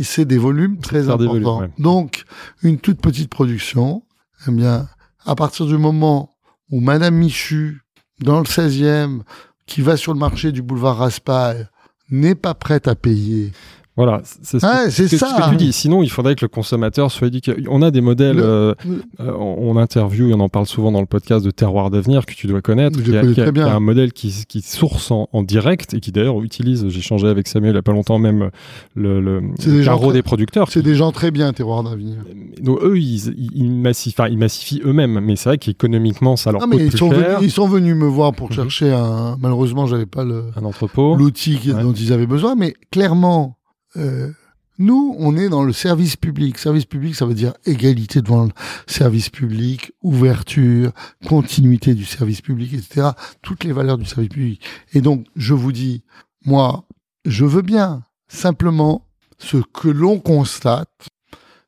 c'est 0.01 0.25
des 0.25 0.39
volumes 0.39 0.79
très 0.79 1.09
importants. 1.09 1.33
volumes, 1.33 1.45
ouais. 1.45 1.69
Donc, 1.77 2.25
une 2.63 2.79
toute 2.79 2.99
petite 2.99 3.29
production, 3.29 4.03
eh 4.47 4.51
bien, 4.51 4.87
à 5.25 5.35
partir 5.35 5.67
du 5.67 5.77
moment 5.77 6.31
où 6.71 6.79
Madame 6.79 7.15
Michu, 7.15 7.81
dans 8.19 8.39
le 8.39 8.45
16e, 8.45 9.21
qui 9.67 9.81
va 9.81 9.97
sur 9.97 10.13
le 10.13 10.19
marché 10.19 10.51
du 10.51 10.63
boulevard 10.63 10.97
Raspail, 10.97 11.67
n'est 12.09 12.35
pas 12.35 12.53
prête 12.53 12.87
à 12.87 12.95
payer. 12.95 13.51
Voilà, 13.95 14.21
c'est 14.23 14.59
ce, 14.59 14.67
c'est 14.89 15.07
ce 15.07 15.15
que- 15.23 15.49
tu 15.51 15.55
dis. 15.55 15.71
Sinon, 15.71 16.01
il 16.01 16.09
faudrait 16.09 16.33
que 16.33 16.43
le 16.43 16.47
consommateur 16.49 17.11
soit 17.11 17.27
éduqué. 17.27 17.53
On 17.69 17.83
a 17.83 17.91
des 17.91 18.01
modèles, 18.01 18.37
Le- 18.37 18.43
euh, 18.43 18.73
le- 18.87 19.03
euh, 19.25 19.33
on, 19.37 19.77
interview 19.77 20.29
et 20.29 20.33
on 20.33 20.39
en 20.39 20.49
parle 20.49 20.65
souvent 20.65 20.91
dans 20.91 20.99
le 20.99 21.05
podcast 21.05 21.45
de 21.45 21.51
Terroir 21.51 21.91
d'avenir 21.91 22.25
que 22.25 22.33
tu 22.33 22.47
dois 22.47 22.61
connaître. 22.61 22.97
Je 22.97 23.03
qui, 23.03 23.15
a- 23.15 23.21
qui 23.21 23.39
a- 23.39 23.43
très 23.43 23.51
bien. 23.51 23.65
qui 23.65 23.69
a 23.69 23.75
un 23.75 23.79
modèle 23.79 24.11
qui, 24.13 24.33
qui 24.47 24.61
source 24.61 25.11
en, 25.11 25.29
en 25.31 25.43
direct 25.43 25.93
et 25.93 25.99
qui 25.99 26.11
d'ailleurs 26.11 26.41
utilise, 26.41 26.87
j'ai 26.89 27.01
changé 27.01 27.27
avec 27.27 27.47
Samuel 27.47 27.71
il 27.71 27.73
n'y 27.73 27.79
a 27.79 27.83
pas 27.83 27.91
longtemps 27.91 28.17
même, 28.17 28.49
le, 28.95 29.21
le, 29.21 29.41
des 29.63 29.83
gens 29.83 29.91
carreau 29.91 30.05
très- 30.07 30.13
des 30.13 30.21
producteurs. 30.23 30.71
C'est 30.71 30.81
des 30.81 30.95
gens 30.95 31.11
très 31.11 31.29
bien, 31.29 31.53
Terroir 31.53 31.83
d'avenir. 31.83 32.15
Donc 32.61 32.79
eux, 32.81 32.97
ils, 32.97 33.27
ils, 33.37 33.49
ils 33.53 33.71
massifient, 33.71 34.15
ils 34.31 34.37
massifient 34.39 34.81
eux-mêmes, 34.85 35.19
mais 35.19 35.35
c'est 35.35 35.49
vrai 35.49 35.57
qu'économiquement, 35.59 36.35
ça 36.35 36.51
leur 36.51 36.61
Ah, 36.63 36.65
coûte 36.65 36.75
mais 36.79 36.85
ils 36.85 36.89
plus 36.89 36.97
sont, 36.97 37.11
cher. 37.11 37.19
venus, 37.19 37.37
ils 37.43 37.51
sont 37.51 37.67
venus 37.67 37.95
me 37.95 38.07
voir 38.07 38.33
pour 38.33 38.47
Mhm. 38.49 38.55
chercher 38.55 38.91
un. 38.91 39.37
Malheureusement, 39.39 39.85
j'avais 39.85 40.05
pas 40.07 40.23
le. 40.23 40.45
Un 40.55 40.65
entrepôt. 40.65 41.15
l'outil 41.15 41.59
Ouais. 41.67 41.81
dont 41.83 41.93
ils 41.93 42.11
avaient 42.11 42.25
besoin, 42.27 42.55
mais 42.55 42.73
clairement, 42.91 43.57
euh, 43.97 44.31
nous, 44.79 45.15
on 45.19 45.37
est 45.37 45.49
dans 45.49 45.63
le 45.63 45.73
service 45.73 46.15
public. 46.15 46.57
Service 46.57 46.85
public, 46.85 47.15
ça 47.15 47.25
veut 47.25 47.35
dire 47.35 47.53
égalité 47.65 48.21
devant 48.21 48.45
le 48.45 48.51
service 48.87 49.29
public, 49.29 49.91
ouverture, 50.01 50.91
continuité 51.27 51.93
du 51.93 52.05
service 52.05 52.41
public, 52.41 52.73
etc. 52.73 53.09
Toutes 53.41 53.63
les 53.63 53.71
valeurs 53.71 53.97
du 53.97 54.05
service 54.05 54.29
public. 54.29 54.61
Et 54.93 55.01
donc, 55.01 55.27
je 55.35 55.53
vous 55.53 55.71
dis, 55.71 56.03
moi, 56.45 56.85
je 57.25 57.45
veux 57.45 57.61
bien. 57.61 58.03
Simplement, 58.27 59.07
ce 59.37 59.57
que 59.57 59.89
l'on 59.89 60.19
constate, 60.19 60.89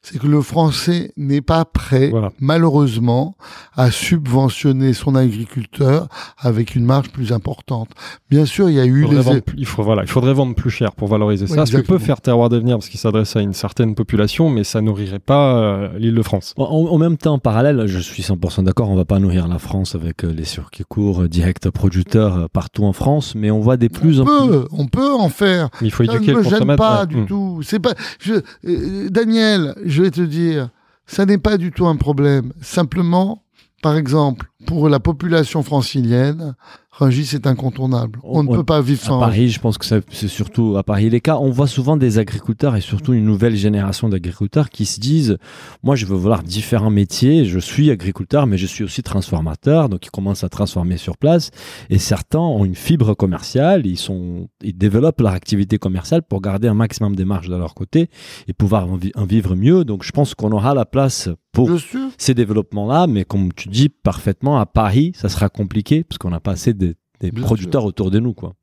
c'est 0.06 0.20
que 0.20 0.28
le 0.28 0.42
français 0.42 1.12
n'est 1.18 1.42
pas 1.42 1.66
prêt, 1.66 2.10
Voilà. 2.10 2.32
malheureusement, 2.40 3.36
à 3.76 3.92
subventionner 3.92 4.94
son 4.94 5.16
agriculteur 5.16 6.08
avec 6.38 6.76
une 6.76 6.86
marge 6.86 7.10
plus 7.10 7.32
importante. 7.32 7.90
Bien 8.30 8.46
sûr, 8.46 8.70
il 8.70 8.76
y 8.76 8.80
a 8.80 8.86
eu 8.86 9.02
Il 9.02 9.04
faudrait, 9.08 9.16
les... 9.18 9.22
vendre 9.24 9.42
plus, 9.42 9.56
il, 9.58 9.66
faut, 9.66 9.84
voilà, 9.84 10.02
il 10.04 10.08
faudrait 10.08 10.34
vendre 10.34 10.56
plus 10.56 10.70
cher 10.70 10.92
pour 10.94 11.08
valoriser 11.08 11.46
Ouais, 11.46 11.56
ça. 11.56 11.66
Ce 11.66 11.72
que 11.72 11.78
peut 11.78 11.82
exactement. 11.96 12.00
faire 12.00 12.22
Terroir 12.22 12.50
d'avenir, 12.50 12.78
parce 12.78 12.90
qu'il 12.90 13.00
s'adresse 13.00 13.36
à 13.36 13.42
une 13.42 13.54
certaine 13.54 13.96
population, 13.96 14.50
mais 14.50 14.64
ça 14.64 14.82
nourrirait 14.82 15.20
pas 15.20 15.58
euh, 15.58 15.90
l'île 15.98 16.16
de 16.16 16.22
France. 16.24 16.54
En, 16.58 16.64
en 16.66 16.98
même 16.98 17.18
temps, 17.18 17.34
en 17.34 17.40
parallèle, 17.40 17.84
je 17.88 18.00
suis 18.00 18.24
100% 18.24 18.64
d'accord, 18.64 18.90
on 18.90 18.96
va 18.96 19.06
pas 19.06 19.20
nourrir 19.20 19.48
la 19.48 19.60
France 19.60 19.96
avec 19.96 20.24
euh, 20.24 20.32
les 20.32 20.46
circuits 20.46 20.86
courts, 20.88 21.24
euh, 21.24 21.28
direct 21.30 21.70
producteurs 21.70 22.36
euh, 22.38 22.46
partout 22.52 22.84
en 22.86 22.94
France, 22.94 23.36
mais 23.36 23.52
on 23.52 23.60
voit 23.60 23.78
des 23.78 23.90
plus 23.90 24.20
on 24.20 24.24
en 24.24 24.26
plus. 24.26 24.50
peut, 24.52 24.68
on 24.72 24.86
peut 24.88 25.14
en 25.14 25.30
faire. 25.30 25.70
Mais 25.82 25.88
il 25.88 25.92
faut 25.92 26.06
Ça 26.06 26.14
ne 26.14 26.18
éduquer 26.18 26.34
me 26.34 26.38
le 26.40 26.44
consommateur. 26.44 26.76
pas 26.78 27.02
ouais. 27.02 27.08
du 27.08 27.16
Mm. 27.18 27.26
tout. 27.26 27.60
C'est 27.64 27.80
pas. 27.80 27.94
Je, 28.20 28.34
euh, 28.68 29.10
Daniel, 29.10 29.74
je 29.86 29.95
vais 30.02 30.12
te 30.12 30.22
dire, 30.22 30.70
ça 31.06 31.26
n'est 31.26 31.38
pas 31.38 31.58
du 31.58 31.72
tout 31.72 31.88
un 31.88 31.96
problème. 31.96 32.54
Simplement, 32.62 33.44
par 33.82 33.98
exemple, 33.98 34.48
pour 34.66 34.90
la 34.90 35.00
population 35.00 35.62
francilienne, 35.62 36.56
Rungis 36.98 37.32
est 37.36 37.46
incontournable. 37.46 38.20
On 38.24 38.42
ne 38.44 38.48
peut 38.56 38.64
pas 38.64 38.82
vivre 38.82 39.02
À 39.04 39.08
sans. 39.08 39.20
Paris, 39.20 39.50
je 39.50 39.60
pense 39.60 39.78
que 39.78 39.86
c'est 39.86 40.28
surtout 40.30 40.78
à 40.78 40.84
Paris 40.84 41.10
les 41.10 41.20
cas. 41.20 41.36
On 41.38 41.50
voit 41.50 41.68
souvent 41.68 41.98
des 41.98 42.20
agriculteurs 42.20 42.78
et 42.78 42.82
surtout 42.82 43.12
une 43.14 43.26
nouvelle 43.26 43.58
génération 43.58 44.08
d'agriculteurs 44.08 44.70
qui 44.70 44.86
se 44.86 45.02
disent 45.02 45.38
Moi, 45.84 45.96
je 45.98 46.06
veux 46.06 46.16
voir 46.16 46.42
différents 46.42 46.90
métiers. 46.90 47.44
Je 47.44 47.60
suis 47.60 47.92
agriculteur, 47.92 48.48
mais 48.48 48.58
je 48.58 48.66
suis 48.66 48.86
aussi 48.86 49.04
transformateur. 49.04 49.90
Donc, 49.90 50.06
ils 50.06 50.10
commencent 50.12 50.46
à 50.46 50.50
transformer 50.50 50.96
sur 50.96 51.18
place. 51.18 51.52
Et 51.90 51.98
certains 51.98 52.40
ont 52.40 52.64
une 52.64 52.76
fibre 52.76 53.14
commerciale. 53.14 53.86
Ils, 53.86 53.98
sont, 53.98 54.48
ils 54.64 54.78
développent 54.78 55.20
leur 55.20 55.34
activité 55.34 55.78
commerciale 55.78 56.22
pour 56.24 56.40
garder 56.40 56.70
un 56.70 56.74
maximum 56.76 57.14
des 57.18 57.26
marges 57.26 57.50
de 57.50 57.58
leur 57.58 57.74
côté 57.74 58.10
et 58.48 58.54
pouvoir 58.54 58.90
en, 58.90 58.98
vi- 58.98 59.12
en 59.16 59.26
vivre 59.26 59.56
mieux. 59.56 59.84
Donc, 59.84 60.04
je 60.04 60.12
pense 60.12 60.34
qu'on 60.34 60.54
aura 60.54 60.74
la 60.74 60.86
place 60.86 61.28
pour 61.56 61.70
ces 62.18 62.34
développements-là. 62.34 63.08
Mais 63.08 63.24
comme 63.26 63.52
tu 63.54 63.70
dis 63.70 63.90
parfaitement, 63.90 64.60
à 64.60 64.66
Paris, 64.66 65.12
ça 65.16 65.30
sera 65.30 65.50
compliqué 65.50 66.04
parce 66.04 66.18
qu'on 66.18 66.30
n'a 66.30 66.40
pas 66.40 66.52
assez 66.52 66.74
de- 66.74 66.96
des 67.22 67.32
Bien 67.32 67.44
producteurs 67.44 67.86
autour 67.86 68.12
de 68.12 68.20
nous. 68.20 68.34
quoi. 68.34 68.54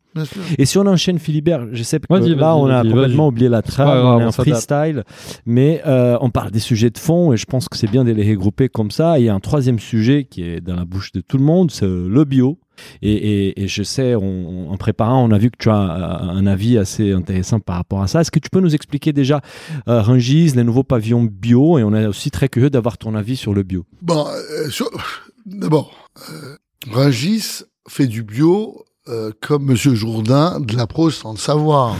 Et 0.58 0.66
si 0.66 0.76
on 0.76 0.86
enchaîne 0.86 1.18
Philibert, 1.18 1.68
je 1.72 1.82
sais 1.82 1.98
que 1.98 2.04
Vas-y, 2.10 2.34
là 2.34 2.54
on 2.54 2.66
a 2.66 2.82
vas-y, 2.82 2.92
complètement 2.92 3.28
oublié 3.28 3.48
la 3.48 3.62
trame, 3.62 3.88
on 3.88 4.20
est 4.20 4.24
en 4.24 4.30
freestyle, 4.32 5.04
mais 5.46 5.80
euh, 5.86 6.18
on 6.20 6.28
parle 6.28 6.50
des 6.50 6.58
sujets 6.58 6.90
de 6.90 6.98
fond 6.98 7.32
et 7.32 7.38
je 7.38 7.46
pense 7.46 7.66
que 7.66 7.78
c'est 7.78 7.90
bien 7.90 8.04
de 8.04 8.12
les 8.12 8.30
regrouper 8.30 8.68
comme 8.68 8.90
ça. 8.90 9.18
Et 9.18 9.22
il 9.22 9.24
y 9.24 9.28
a 9.30 9.34
un 9.34 9.40
troisième 9.40 9.78
sujet 9.78 10.24
qui 10.24 10.42
est 10.42 10.60
dans 10.60 10.76
la 10.76 10.84
bouche 10.84 11.12
de 11.12 11.22
tout 11.22 11.38
le 11.38 11.44
monde, 11.44 11.70
c'est 11.70 11.86
le 11.86 12.24
bio. 12.24 12.58
Et, 13.02 13.12
et- 13.12 13.62
et 13.62 13.68
je 13.68 13.82
sais, 13.82 14.14
on- 14.14 14.70
en 14.70 14.76
préparant, 14.76 15.24
on 15.24 15.30
a 15.30 15.38
vu 15.38 15.50
que 15.50 15.56
tu 15.58 15.70
as 15.70 15.74
euh, 15.76 16.28
un 16.30 16.46
avis 16.46 16.78
assez 16.78 17.12
intéressant 17.12 17.60
par 17.60 17.76
rapport 17.76 18.02
à 18.02 18.06
ça. 18.06 18.20
Est-ce 18.20 18.30
que 18.30 18.38
tu 18.38 18.50
peux 18.50 18.60
nous 18.60 18.74
expliquer 18.74 19.12
déjà 19.12 19.40
euh, 19.88 20.00
Rungis, 20.02 20.52
les 20.56 20.64
nouveaux 20.64 20.82
pavillons 20.84 21.22
bio? 21.24 21.78
Et 21.78 21.84
on 21.84 21.94
est 21.94 22.06
aussi 22.06 22.30
très 22.30 22.48
curieux 22.48 22.70
d'avoir 22.70 22.98
ton 22.98 23.14
avis 23.14 23.36
sur 23.36 23.54
le 23.54 23.62
bio. 23.62 23.84
Bon, 24.02 24.26
euh, 24.28 24.70
sur- 24.70 24.90
d'abord, 25.46 25.92
euh, 26.30 26.56
Rungis 26.90 27.62
fait 27.88 28.06
du 28.06 28.22
bio 28.22 28.84
euh, 29.08 29.32
comme 29.40 29.64
Monsieur 29.64 29.94
Jourdain 29.94 30.60
de 30.60 30.76
la 30.76 30.86
prose 30.86 31.14
sans 31.14 31.32
le 31.32 31.38
savoir. 31.38 31.96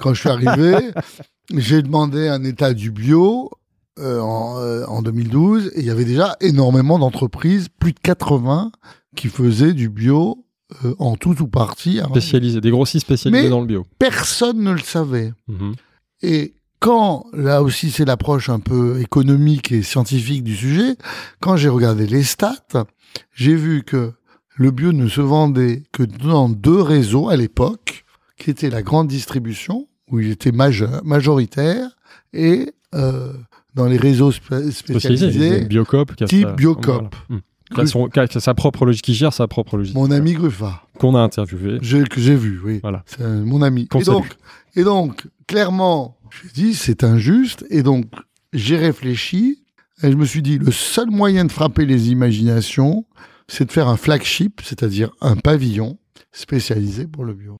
Quand 0.00 0.14
je 0.14 0.20
suis 0.20 0.28
arrivé, 0.28 0.74
j'ai 1.56 1.82
demandé 1.82 2.26
un 2.28 2.42
état 2.42 2.72
du 2.74 2.90
bio 2.90 3.50
euh, 3.98 4.18
en, 4.20 4.58
euh, 4.58 4.84
en 4.86 5.02
2012 5.02 5.72
et 5.74 5.80
il 5.80 5.84
y 5.86 5.90
avait 5.90 6.04
déjà 6.04 6.36
énormément 6.40 6.98
d'entreprises, 6.98 7.68
plus 7.68 7.92
de 7.92 7.98
80, 8.02 8.72
qui 9.16 9.28
faisaient 9.28 9.72
du 9.74 9.88
bio 9.88 10.44
euh, 10.84 10.94
en 10.98 11.16
tout 11.16 11.42
ou 11.42 11.48
partie. 11.48 11.98
à 12.00 12.04
Rungis. 12.06 12.20
Spécialisé, 12.20 12.60
des 12.60 12.70
grossistes 12.70 13.06
spécialisés 13.06 13.42
Mais- 13.44 13.48
dans 13.50 13.60
le 13.60 13.66
bio. 13.66 13.84
Personne 13.98 14.60
ne 14.62 14.70
le 14.72 14.78
savait. 14.78 15.32
Mhm. 15.48 15.74
Et 16.22 16.54
quand, 16.78 17.26
là 17.32 17.62
aussi 17.62 17.90
c'est 17.90 18.04
l'approche 18.04 18.48
un 18.48 18.60
peu 18.60 19.00
économique 19.00 19.72
et 19.72 19.82
scientifique 19.82 20.44
du 20.44 20.54
sujet, 20.56 20.96
quand 21.40 21.56
j'ai 21.56 21.68
regardé 21.68 22.06
les 22.06 22.22
stats, 22.22 22.86
j'ai 23.34 23.54
vu 23.54 23.82
que 23.82 24.12
le 24.56 24.70
bio 24.70 24.92
ne 24.92 25.08
se 25.08 25.20
vendait 25.20 25.82
que 25.92 26.02
dans 26.04 26.48
deux 26.48 26.80
réseaux 26.80 27.28
à 27.28 27.36
l'époque, 27.36 28.04
qui 28.38 28.50
étaient 28.50 28.70
la 28.70 28.82
grande 28.82 29.08
distribution, 29.08 29.88
où 30.10 30.20
il 30.20 30.30
était 30.30 30.52
majeur, 30.52 31.04
majoritaire, 31.04 31.88
et 32.32 32.72
euh, 32.94 33.32
dans 33.74 33.86
les 33.86 33.96
réseaux 33.98 34.30
spé- 34.32 34.70
Spécialisé, 34.70 35.26
spécialisés, 35.28 35.64
Biocop. 35.66 36.16
type 36.26 36.48
Biocop. 36.56 37.14
voilà. 37.28 37.42
Qui 37.74 37.80
a 37.80 37.86
son- 37.86 38.08
qui 38.08 38.18
a 38.20 38.26
sa 38.40 38.54
propre 38.54 38.84
logique, 38.84 39.04
qui 39.04 39.14
gère 39.14 39.32
sa 39.32 39.46
propre 39.48 39.76
logique. 39.76 39.94
mon 39.94 40.10
ami 40.10 40.32
Gruffat, 40.34 40.82
Qu'on 40.98 41.14
a 41.14 41.20
interviewé. 41.20 41.78
que 41.80 42.20
j'ai 42.20 42.34
vu, 42.36 42.60
oui. 42.64 42.80
Voilà. 42.82 43.02
C'est 43.06 43.24
mon 43.26 43.62
ami. 43.62 43.86
Qu'on 43.88 44.00
Et 44.00 44.04
donc, 44.04 44.36
et 44.76 44.84
donc, 44.84 45.26
clairement, 45.46 46.16
j'ai 46.30 46.48
dit, 46.52 46.74
c'est 46.74 47.04
injuste. 47.04 47.64
Et 47.70 47.82
donc, 47.82 48.06
j'ai 48.52 48.76
réfléchi 48.76 49.62
et 50.02 50.10
je 50.10 50.16
me 50.16 50.24
suis 50.24 50.42
dit, 50.42 50.58
le 50.58 50.72
seul 50.72 51.10
moyen 51.10 51.44
de 51.44 51.52
frapper 51.52 51.86
les 51.86 52.10
imaginations, 52.10 53.04
c'est 53.48 53.64
de 53.66 53.72
faire 53.72 53.88
un 53.88 53.96
flagship, 53.96 54.60
c'est-à-dire 54.64 55.10
un 55.20 55.36
pavillon 55.36 55.98
spécialisé 56.32 57.06
pour 57.06 57.24
le 57.24 57.34
bio. 57.34 57.56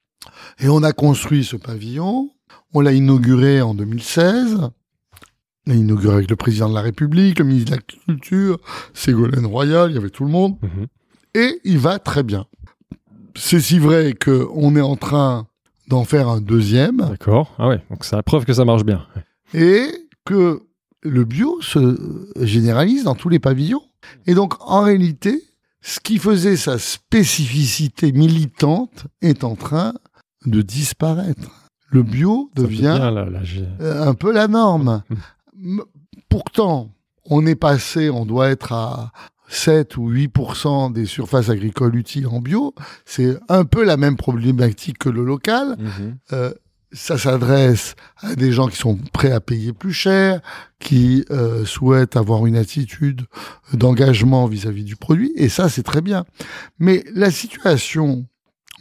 Et 0.60 0.68
on 0.68 0.82
a 0.82 0.92
construit 0.92 1.44
ce 1.44 1.56
pavillon. 1.56 2.30
On 2.72 2.80
l'a 2.80 2.92
inauguré 2.92 3.60
en 3.62 3.74
2016. 3.74 4.70
L'a 5.70 5.76
inauguré 5.76 6.14
avec 6.16 6.30
le 6.30 6.34
président 6.36 6.68
de 6.68 6.74
la 6.74 6.80
République, 6.80 7.38
le 7.38 7.44
ministre 7.44 7.70
de 7.70 7.76
l'Agriculture, 7.76 8.58
Ségolène 8.92 9.46
Royal, 9.46 9.90
il 9.90 9.94
y 9.94 9.98
avait 9.98 10.10
tout 10.10 10.24
le 10.24 10.30
monde 10.30 10.56
Mhm. 10.62 10.86
et 11.34 11.60
il 11.64 11.78
va 11.78 12.00
très 12.00 12.24
bien. 12.24 12.46
C'est 13.36 13.60
si 13.60 13.78
vrai 13.78 14.12
que 14.14 14.48
on 14.52 14.74
est 14.74 14.80
en 14.80 14.96
train 14.96 15.46
d'en 15.88 16.02
faire 16.04 16.28
un 16.28 16.40
deuxième 16.40 16.96
D'accord. 16.98 17.54
Ah 17.58 17.68
ouais, 17.68 17.80
donc 17.88 18.04
c'est 18.04 18.16
la 18.16 18.24
preuve 18.24 18.44
que 18.44 18.52
ça 18.52 18.64
marche 18.64 18.84
bien. 18.84 19.06
et 19.54 19.86
que 20.24 20.62
le 21.02 21.24
bio 21.24 21.60
se 21.62 22.28
généralise 22.40 23.04
dans 23.04 23.14
tous 23.14 23.28
les 23.28 23.38
pavillons. 23.38 23.82
Et 24.26 24.34
donc, 24.34 24.54
en 24.60 24.82
réalité, 24.82 25.40
ce 25.82 25.98
qui 26.00 26.18
faisait 26.18 26.56
sa 26.56 26.78
spécificité 26.78 28.12
militante 28.12 29.06
est 29.22 29.44
en 29.44 29.54
train 29.54 29.94
de 30.46 30.62
disparaître. 30.62 31.48
Le 31.90 32.02
bio 32.02 32.50
devient 32.54 32.98
la- 33.00 33.10
la- 33.10 34.02
un 34.08 34.14
peu 34.14 34.32
la 34.32 34.46
norme. 34.48 35.02
Pourtant, 36.28 36.90
on 37.24 37.46
est 37.46 37.54
passé, 37.54 38.10
on 38.10 38.26
doit 38.26 38.50
être 38.50 38.72
à 38.72 39.12
7 39.48 39.96
ou 39.96 40.10
8% 40.10 40.92
des 40.92 41.06
surfaces 41.06 41.48
agricoles 41.48 41.96
utiles 41.96 42.26
en 42.28 42.40
bio. 42.40 42.74
C'est 43.04 43.36
un 43.48 43.64
peu 43.64 43.84
la 43.84 43.96
même 43.96 44.16
problématique 44.16 44.98
que 44.98 45.08
le 45.08 45.24
local. 45.24 45.76
Euh, 46.32 46.52
ça 46.92 47.18
s'adresse 47.18 47.94
à 48.16 48.34
des 48.34 48.52
gens 48.52 48.66
qui 48.68 48.76
sont 48.76 48.96
prêts 49.12 49.30
à 49.30 49.40
payer 49.40 49.72
plus 49.72 49.92
cher, 49.92 50.40
qui 50.78 51.24
euh, 51.30 51.64
souhaitent 51.64 52.16
avoir 52.16 52.46
une 52.46 52.56
attitude 52.56 53.22
d'engagement 53.72 54.46
vis-à-vis 54.46 54.84
du 54.84 54.96
produit, 54.96 55.32
et 55.36 55.48
ça 55.48 55.68
c'est 55.68 55.82
très 55.82 56.00
bien. 56.00 56.24
Mais 56.78 57.04
la 57.14 57.30
situation 57.30 58.26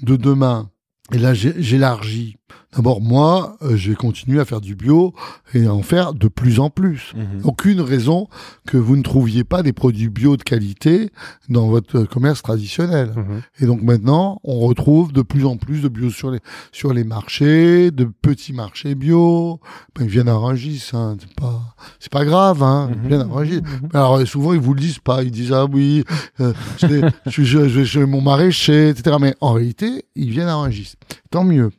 de 0.01 0.15
demain, 0.15 0.71
et 1.11 1.19
là 1.19 1.33
j'élargis, 1.33 2.37
d'abord 2.75 3.01
moi, 3.01 3.57
euh, 3.61 3.75
je 3.75 3.89
vais 3.89 3.95
continuer 3.95 4.39
à 4.39 4.45
faire 4.45 4.61
du 4.61 4.75
bio 4.75 5.13
et 5.53 5.65
à 5.65 5.73
en 5.73 5.81
faire 5.81 6.13
de 6.13 6.27
plus 6.27 6.59
en 6.59 6.69
plus. 6.69 7.13
Mhm. 7.15 7.41
Aucune 7.43 7.81
raison 7.81 8.27
que 8.67 8.77
vous 8.77 8.95
ne 8.95 9.01
trouviez 9.01 9.43
pas 9.43 9.63
des 9.63 9.73
produits 9.73 10.09
bio 10.09 10.37
de 10.37 10.43
qualité 10.43 11.09
dans 11.49 11.67
votre 11.67 11.99
euh, 11.99 12.05
commerce 12.05 12.41
traditionnel. 12.43 13.13
Mhm. 13.15 13.41
Et 13.61 13.65
donc 13.65 13.81
maintenant, 13.81 14.39
on 14.43 14.59
retrouve 14.59 15.11
de 15.11 15.21
plus 15.21 15.45
en 15.45 15.57
plus 15.57 15.81
de 15.81 15.87
bio 15.87 16.09
sur 16.11 16.31
les, 16.31 16.39
sur 16.71 16.93
les 16.93 17.03
marchés, 17.03 17.91
de 17.91 18.05
petits 18.05 18.53
marchés 18.53 18.95
bio. 18.95 19.59
Ben, 19.95 20.05
ils 20.05 20.09
viennent 20.11 20.29
à 20.29 20.35
Rungis, 20.35 20.89
hein, 20.93 21.17
c'est 21.19 21.33
pas, 21.35 21.61
c'est 21.99 22.11
pas 22.11 22.25
grave, 22.25 22.61
hein, 22.63 22.91
ils 23.03 23.07
viennent 23.09 23.21
à 23.21 23.33
Rungis. 23.33 23.61
Alors 23.93 24.17
euh, 24.17 24.25
souvent, 24.25 24.53
ils 24.53 24.59
vous 24.59 24.73
le 24.73 24.79
disent 24.81 24.99
pas, 24.99 25.23
ils 25.23 25.31
disent, 25.31 25.53
ah 25.53 25.65
oui, 25.65 26.03
euh, 26.39 26.53
je, 26.77 26.85
vais- 26.87 27.09
je, 27.25 27.43
je- 27.43 27.67
je 27.67 27.79
vais 27.79 27.85
chez 27.85 28.05
mon 28.05 28.21
maraîcher, 28.21 28.89
etc. 28.89 29.17
Mais 29.19 29.35
en 29.41 29.53
réalité, 29.53 30.05
ils 30.15 30.29
viennent 30.31 30.47
à 30.47 30.55
Rungis. 30.55 30.93
Tant 31.31 31.43
mieux. 31.43 31.71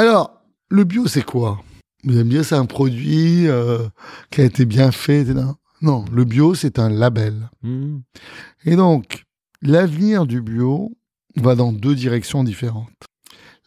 Alors, 0.00 0.40
le 0.70 0.84
bio, 0.84 1.06
c'est 1.06 1.22
quoi? 1.22 1.60
Vous 2.04 2.14
allez 2.14 2.24
me 2.24 2.30
dire, 2.30 2.42
c'est 2.42 2.54
un 2.54 2.64
produit 2.64 3.46
euh, 3.48 3.86
qui 4.30 4.40
a 4.40 4.44
été 4.44 4.64
bien 4.64 4.92
fait, 4.92 5.20
etc. 5.20 5.44
Non, 5.82 6.06
le 6.10 6.24
bio, 6.24 6.54
c'est 6.54 6.78
un 6.78 6.88
label. 6.88 7.50
Mhm. 7.62 8.00
Et 8.64 8.76
donc, 8.76 9.24
l'avenir 9.60 10.24
du 10.24 10.40
bio 10.40 10.90
va 11.36 11.54
dans 11.54 11.70
deux 11.70 11.94
directions 11.94 12.44
différentes. 12.44 12.88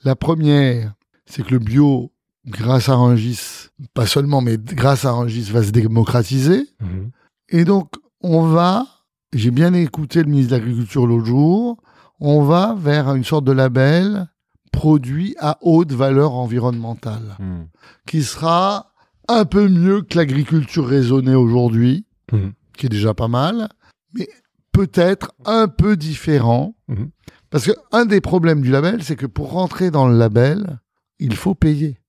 La 0.03 0.15
première, 0.15 0.95
c'est 1.27 1.45
que 1.45 1.51
le 1.51 1.59
bio, 1.59 2.11
grâce 2.47 2.89
à 2.89 2.95
Rungis, 2.95 3.67
pas 3.93 4.07
seulement, 4.07 4.41
mais 4.41 4.57
grâce 4.57 5.05
à 5.05 5.11
Rungis, 5.11 5.51
va 5.51 5.61
se 5.61 5.69
démocratiser. 5.69 6.67
Mhm. 6.81 7.11
Et 7.49 7.63
donc, 7.63 7.91
on 8.21 8.41
va, 8.47 8.87
j'ai 9.33 9.51
bien 9.51 9.75
écouté 9.75 10.23
le 10.23 10.31
ministre 10.31 10.53
de 10.53 10.57
l'Agriculture 10.57 11.05
l'autre 11.05 11.27
jour, 11.27 11.77
on 12.19 12.41
va 12.41 12.75
vers 12.75 13.13
une 13.13 13.23
sorte 13.23 13.45
de 13.45 13.51
label 13.51 14.32
produit 14.73 15.35
à 15.39 15.57
haute 15.61 15.93
valeur 15.93 16.33
environnementale, 16.33 17.37
Mhm. 17.39 17.67
qui 18.05 18.23
sera 18.23 18.91
un 19.29 19.45
peu 19.45 19.69
mieux 19.69 20.01
que 20.01 20.17
l'agriculture 20.17 20.85
raisonnée 20.85 21.35
aujourd'hui, 21.35 22.05
Mhm. 22.33 22.51
qui 22.75 22.87
est 22.87 22.89
déjà 22.89 23.13
pas 23.13 23.29
mal, 23.29 23.69
mais 24.13 24.27
peut-être 24.73 25.31
un 25.45 25.67
peu 25.69 25.95
différent. 25.95 26.75
Mhm. 26.89 27.09
Parce 27.51 27.65
que 27.67 27.71
un 27.91 28.05
des 28.05 28.19
problèmes 28.19 28.61
du 28.61 28.71
label, 28.71 29.03
c'est 29.03 29.15
que 29.15 29.27
pour 29.27 29.51
rentrer 29.51 29.91
dans 29.91 30.07
le 30.07 30.17
label, 30.17 30.79
il 31.19 31.35
faut 31.35 31.55
payer. 31.55 31.99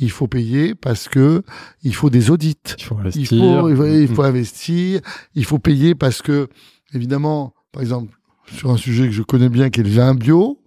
Il 0.00 0.10
faut 0.10 0.26
payer 0.26 0.74
parce 0.74 1.08
que 1.08 1.42
il 1.84 1.94
faut 1.94 2.10
des 2.10 2.30
audits. 2.30 2.56
Il 2.78 2.84
faut 2.84 2.96
Il 2.96 3.00
investir. 3.00 3.28
faut, 3.60 3.68
il 3.70 3.76
faut, 3.76 3.86
il 3.86 4.08
faut 4.08 4.22
investir. 4.22 5.00
Il 5.36 5.44
faut 5.44 5.58
payer 5.60 5.94
parce 5.94 6.20
que, 6.20 6.48
évidemment, 6.94 7.54
par 7.70 7.80
exemple, 7.82 8.18
sur 8.46 8.70
un 8.72 8.76
sujet 8.76 9.04
que 9.06 9.12
je 9.12 9.22
connais 9.22 9.48
bien, 9.50 9.70
qui 9.70 9.80
est 9.80 9.84
le 9.84 9.90
vin 9.90 10.14
bio, 10.14 10.58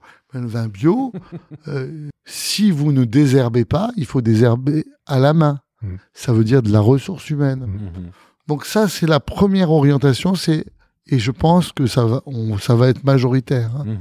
le 0.42 0.48
vin 0.48 0.68
bio, 0.68 1.12
euh, 1.68 2.10
si 2.26 2.72
vous 2.72 2.92
ne 2.92 3.06
désherbez 3.06 3.66
pas, 3.66 3.92
il 3.98 4.06
faut 4.06 4.22
désherber 4.22 4.86
à 5.06 5.20
la 5.20 5.34
main. 5.34 5.60
Mm. 5.82 5.96
Ça 6.14 6.34
veut 6.34 6.44
dire 6.44 6.62
de 6.64 6.72
la 6.72 6.80
ressource 6.80 7.30
humaine. 7.30 7.62
Mhm. 7.68 8.12
Donc 8.48 8.66
ça, 8.66 8.88
c'est 8.88 9.08
la 9.08 9.20
première 9.20 9.72
orientation. 9.72 10.36
C'est 10.36 10.66
et 11.08 11.20
je 11.20 11.32
pense 11.32 11.72
que 11.72 11.86
ça 11.88 12.04
va, 12.06 12.22
on- 12.26 12.58
ça 12.58 12.76
va 12.76 12.88
être 12.88 13.04
majoritaire. 13.04 13.76
hein. 13.76 13.86
Mhm. 13.86 13.98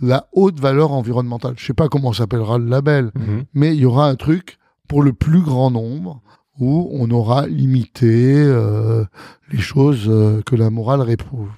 La 0.00 0.28
haute 0.32 0.60
valeur 0.60 0.92
environnementale. 0.92 1.54
Je 1.56 1.64
sais 1.66 1.74
pas 1.74 1.88
comment 1.88 2.12
s'appellera 2.12 2.58
le 2.58 2.66
label, 2.66 3.10
mais 3.52 3.74
il 3.74 3.80
y 3.80 3.84
aura 3.84 4.08
un 4.08 4.14
truc 4.14 4.58
pour 4.86 5.02
le 5.02 5.12
plus 5.12 5.40
grand 5.42 5.70
nombre 5.72 6.22
où 6.60 6.88
on 6.92 7.10
aura 7.10 7.46
limité 7.48 8.34
euh, 8.36 9.04
les 9.52 9.58
choses 9.58 10.06
euh, 10.08 10.40
que 10.42 10.54
la 10.56 10.70
morale 10.70 11.00
réprouve. 11.00 11.50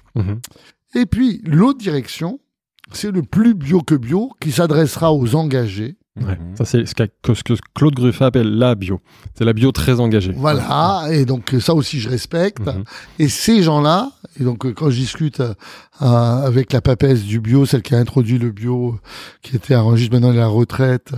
Et 0.95 1.05
puis 1.05 1.41
l'autre 1.45 1.77
direction, 1.79 2.39
c'est 2.93 3.11
le 3.11 3.23
plus 3.23 3.53
bio 3.53 3.81
que 3.81 3.95
bio 3.95 4.31
qui 4.39 4.51
s'adressera 4.51 5.13
aux 5.13 5.35
engagés. 5.35 5.95
Ouais. 6.19 6.37
Ça, 6.55 6.65
c'est 6.65 6.85
ce, 6.85 6.93
que, 6.93 7.33
ce 7.33 7.41
que 7.41 7.53
Claude 7.73 7.95
Gruffat 7.95 8.25
appelle 8.25 8.57
la 8.57 8.75
bio. 8.75 8.99
C'est 9.33 9.45
la 9.45 9.53
bio 9.53 9.71
très 9.71 10.01
engagée. 10.01 10.33
Voilà, 10.35 11.05
et 11.09 11.23
donc 11.23 11.55
ça 11.61 11.73
aussi 11.73 12.01
je 12.01 12.09
respecte. 12.09 12.67
Mhm. 12.67 12.83
Et 13.19 13.29
ces 13.29 13.63
gens-là, 13.63 14.11
et 14.37 14.43
donc 14.43 14.65
euh, 14.65 14.73
quand 14.73 14.89
je 14.89 14.97
discute 14.97 15.39
euh, 15.39 15.53
euh, 16.01 16.05
avec 16.45 16.73
la 16.73 16.81
papesse 16.81 17.23
du 17.23 17.39
bio, 17.39 17.65
celle 17.65 17.81
qui 17.81 17.95
a 17.95 17.97
introduit 17.97 18.37
le 18.39 18.51
bio, 18.51 18.99
qui 19.41 19.55
était 19.55 19.73
à 19.73 19.81
Rungis, 19.81 20.09
maintenant 20.11 20.31
à 20.31 20.33
la 20.33 20.47
retraite, 20.47 21.13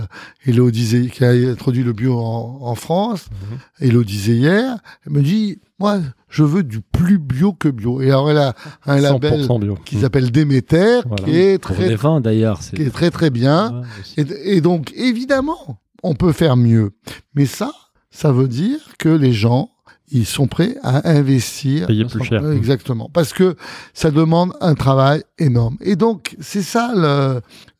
Elodie 0.46 0.80
disait, 0.82 1.06
qui 1.08 1.24
a 1.24 1.30
introduit 1.30 1.82
le 1.82 1.92
bio 1.92 2.16
en, 2.16 2.58
en 2.62 2.74
France, 2.76 3.26
Mhm. 3.32 3.58
Elodie 3.88 4.12
disait 4.12 4.34
hier, 4.36 4.76
elle 5.04 5.12
me 5.12 5.22
dit, 5.22 5.58
moi, 5.80 5.98
je 6.34 6.42
veux 6.42 6.64
du 6.64 6.80
plus 6.80 7.18
bio 7.18 7.52
que 7.52 7.68
bio. 7.68 8.00
Et 8.02 8.08
alors 8.10 8.28
elle 8.28 8.38
a 8.38 8.54
un 8.86 8.98
label 9.00 9.42
100% 9.46 9.60
bio. 9.60 9.78
qui 9.84 10.00
s'appelle 10.00 10.32
Déméter, 10.32 11.00
Voilà. 11.06 11.24
qui 11.24 11.36
est 11.38 11.58
Pour 11.58 11.76
très, 11.76 11.88
les 11.90 11.94
vins 11.94 12.20
d'ailleurs. 12.20 12.58
qui 12.58 12.82
est 12.82 12.90
très 12.90 13.10
très 13.12 13.30
bien. 13.30 13.82
Ouais. 14.16 14.24
Et, 14.24 14.56
et 14.56 14.60
donc, 14.60 14.92
évidemment, 14.96 15.78
on 16.02 16.14
peut 16.14 16.32
faire 16.32 16.56
mieux. 16.56 16.90
Mais 17.36 17.46
ça, 17.46 17.70
ça 18.10 18.32
veut 18.32 18.48
dire 18.48 18.80
que 18.98 19.08
les 19.08 19.32
gens, 19.32 19.70
ils 20.10 20.26
sont 20.26 20.48
prêts 20.48 20.76
à 20.82 21.08
investir. 21.08 21.86
Payer 21.86 22.04
plus 22.04 22.24
cher. 22.24 22.42
Euh, 22.42 22.52
Exactement. 22.56 23.08
Parce 23.12 23.32
que 23.32 23.54
ça 23.92 24.10
demande 24.10 24.52
un 24.60 24.74
travail 24.74 25.22
énorme. 25.38 25.76
Et 25.82 25.94
donc, 25.94 26.36
c'est 26.40 26.62
ça 26.62 26.92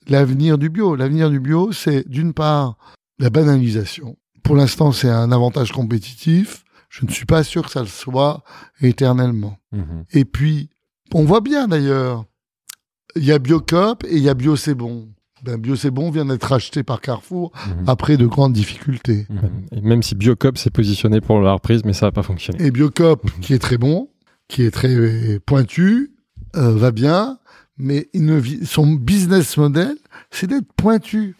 l'avenir 0.08 0.58
du 0.58 0.70
bio. 0.70 0.94
L'avenir 0.96 1.28
du 1.28 1.40
bio, 1.40 1.72
c'est 1.72 2.08
d'une 2.08 2.32
part 2.32 2.76
la 3.18 3.30
banalisation. 3.30 4.16
Pour 4.42 4.54
l'instant, 4.56 4.92
c'est 4.92 5.08
un 5.10 5.32
avantage 5.32 5.72
compétitif. 5.72 6.63
Je 7.00 7.04
ne 7.06 7.10
suis 7.10 7.26
pas 7.26 7.42
sûr 7.42 7.62
que 7.64 7.70
ça 7.70 7.80
le 7.80 7.86
soit 7.88 8.44
éternellement. 8.80 9.56
Mhm. 9.72 10.04
Et 10.12 10.24
puis, 10.24 10.70
on 11.12 11.24
voit 11.24 11.40
bien 11.40 11.66
d'ailleurs, 11.68 12.24
il 13.16 13.24
y 13.24 13.32
a 13.32 13.38
Biocop 13.38 14.04
et 14.04 14.16
il 14.16 14.22
y 14.22 14.28
a 14.28 14.34
Bio 14.34 14.54
C'est 14.56 14.74
Bon. 14.74 15.08
Ben, 15.42 15.58
Bio 15.58 15.76
C'est 15.76 15.90
Bon 15.90 16.10
vient 16.10 16.24
d'être 16.24 16.52
acheté 16.52 16.82
par 16.82 17.00
Carrefour 17.00 17.52
Mhm. 17.66 17.84
après 17.88 18.16
de 18.16 18.26
grandes 18.26 18.52
difficultés. 18.52 19.26
Mhm. 19.28 19.66
Et 19.72 19.80
même 19.80 20.02
si 20.02 20.14
Biocop 20.14 20.56
s'est 20.56 20.70
positionné 20.70 21.20
pour 21.20 21.40
la 21.40 21.52
reprise, 21.54 21.82
mais 21.84 21.92
ça 21.92 22.06
n'a 22.06 22.12
pas 22.12 22.22
fonctionné. 22.22 22.64
Et 22.64 22.70
Biocop, 22.70 23.28
qui 23.40 23.54
est 23.54 23.58
très 23.58 23.76
bon, 23.76 24.08
qui 24.48 24.62
est 24.62 24.70
très 24.70 25.40
pointu, 25.40 26.12
euh, 26.56 26.74
va 26.76 26.92
bien, 26.92 27.38
mais 27.76 28.08
il 28.14 28.24
ne 28.24 28.36
vit- 28.36 28.64
son 28.64 28.86
business 28.92 29.56
model, 29.56 29.96
c'est 30.30 30.46
d'être 30.46 30.72
pointu. 30.76 31.36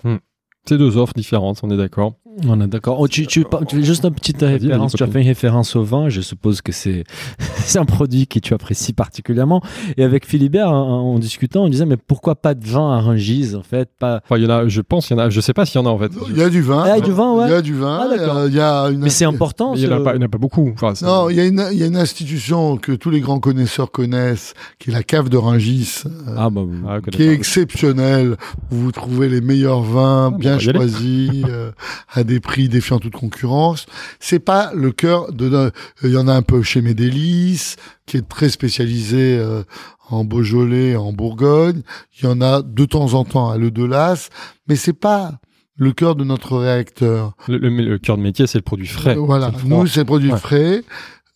C'est 0.66 0.78
deux 0.78 0.96
offres 0.96 1.14
différentes, 1.14 1.61
on 1.62 1.70
est 1.70 1.76
d'accord. 1.76 2.16
On 2.47 2.61
est 2.61 2.66
d'accord. 2.66 2.99
Oh, 3.01 3.07
tu, 3.07 3.26
tu, 3.26 3.45
juste 3.82 4.05
une 4.05 4.11
petite 4.14 4.41
référence. 4.41 4.93
Tu 4.95 5.03
as 5.03 5.07
fait 5.07 5.20
une 5.20 5.28
référence 5.28 5.76
au 5.76 5.85
vin. 5.85 6.09
Je 6.09 6.20
suppose 6.20 6.62
que 6.62 6.72
c'est 6.72 7.05
c'est 7.39 7.78
un 7.78 7.85
produit 7.85 8.26
que 8.26 8.39
tu 8.41 8.55
apprécies 8.55 8.93
particulièrement. 8.93 9.62
Et 9.97 10.03
avec 10.05 10.26
Philibert, 10.26 10.70
en, 10.70 11.14
en 11.14 11.18
discutant, 11.18 11.64
on 11.64 11.68
disait 11.68 11.87
mais 11.87 11.97
pourquoi 11.97 12.35
pas 12.35 12.55
de 12.55 12.66
vin 12.66 12.93
à 12.93 13.01
Rungis 13.01 13.55
en 13.55 13.62
fait 13.62 13.89
pas... 13.99 14.20
Enfin, 14.24 14.37
il 14.39 14.45
y 14.45 14.47
en 14.47 14.51
a, 14.51 14.68
je 14.68 14.80
pense, 14.80 15.11
il 15.11 15.12
y 15.12 15.16
en 15.16 15.20
a, 15.20 15.30
je 15.30 15.41
sais 15.41 15.53
pas 15.53 15.64
s'il 15.64 15.80
y 15.80 15.85
en 15.85 15.87
a 15.87 15.91
en 15.91 15.99
fait. 15.99 16.11
Il 16.30 16.37
y 16.37 16.43
a 16.43 16.51
du 16.51 16.61
vin. 16.61 16.82
Ah, 16.85 16.89
il 16.97 16.99
y 16.99 17.03
a 17.03 17.05
du 17.05 17.12
vin, 17.12 17.35
ouais. 17.35 17.47
Il 17.47 17.51
y 17.51 17.55
a 17.55 17.62
du 17.62 17.74
vin. 17.74 18.01
Ah, 18.05 18.09
d'accord. 18.16 18.37
euh, 18.39 18.49
il 18.49 18.55
y 18.55 18.61
a 18.61 18.87
une 18.89 18.99
Mais 19.01 19.11
c'est 19.11 19.24
important. 19.24 19.72
Mais 19.74 19.80
il 19.80 19.87
n'y 19.87 19.93
en, 19.93 19.97
a 19.97 19.99
ce- 20.01 20.05
pas- 20.05 20.14
il 20.14 20.20
y 20.20 20.22
en 20.22 20.26
a 20.26 20.28
pas 20.28 20.39
beaucoup. 20.39 20.72
Enfin, 20.74 20.93
Non, 21.07 21.28
il 21.30 21.37
y, 21.37 21.41
a 21.41 21.45
une, 21.47 21.64
il 21.72 21.78
y 21.78 21.82
a 21.82 21.87
une 21.87 21.97
institution 21.97 22.76
que 22.76 22.93
tous 22.93 23.11
les 23.11 23.20
grands 23.20 23.39
connaisseurs 23.39 23.91
connaissent, 23.93 24.55
qui 24.80 24.91
est 24.91 24.93
la 24.93 25.03
cave 25.05 25.28
de 25.28 25.37
Rungis, 25.37 26.03
euh, 26.07 26.35
Ah 26.37 26.51
bah 26.51 26.62
Ah, 26.89 26.99
qui 27.12 27.22
est 27.22 27.32
exceptionnelle, 27.32 28.37
où 28.72 28.74
vous 28.76 28.93
trouvez 28.93 29.28
les 29.28 29.41
meilleurs 29.41 29.82
vins, 29.82 30.32
Ah, 30.35 30.37
bien 30.37 30.59
choisis, 30.59 31.30
euh, 31.49 31.70
à 32.12 32.24
des 32.25 32.41
prix 32.41 32.68
défiant 32.68 32.99
toute 32.99 33.14
concurrence. 33.14 33.87
C'est 34.20 34.39
pas 34.41 34.72
le 34.75 34.91
cœur 34.93 35.33
de... 35.33 35.70
Il 36.03 36.11
y 36.11 36.16
en 36.16 36.27
a 36.29 36.35
un 36.35 36.43
peu 36.43 36.62
chez 36.62 36.83
Médélis, 36.83 37.77
qui 38.07 38.16
est 38.16 38.29
très 38.29 38.49
spécialisé 38.49 39.37
euh, 39.39 39.62
en 40.11 40.25
Beaujolais, 40.25 40.97
en 40.97 41.12
Bourgogne. 41.12 41.83
Il 42.18 42.25
y 42.25 42.29
en 42.29 42.41
a 42.41 42.62
de 42.62 42.85
temps 42.85 43.14
en 43.14 43.25
temps 43.25 43.51
à 43.51 43.57
Le 43.59 43.70
Delas, 43.70 44.29
mais 44.68 44.77
c'est 44.77 44.93
pas 44.93 45.39
le 45.77 45.93
cœur 45.93 46.14
de 46.14 46.25
notre 46.25 46.57
réacteur. 46.59 47.35
Le, 47.49 47.59
le- 47.59 47.68
le 47.70 47.99
cœur 47.99 48.16
de 48.16 48.22
métier, 48.22 48.47
c'est 48.47 48.59
le 48.59 48.62
produit 48.62 48.87
frais. 48.87 49.14
Voilà, 49.16 49.51
C'est 49.57 49.62
le 49.64 49.68
nous, 49.68 49.87
c'est 49.87 50.05
produit 50.05 50.33
Ouais. 50.33 50.39
frais. 50.39 50.85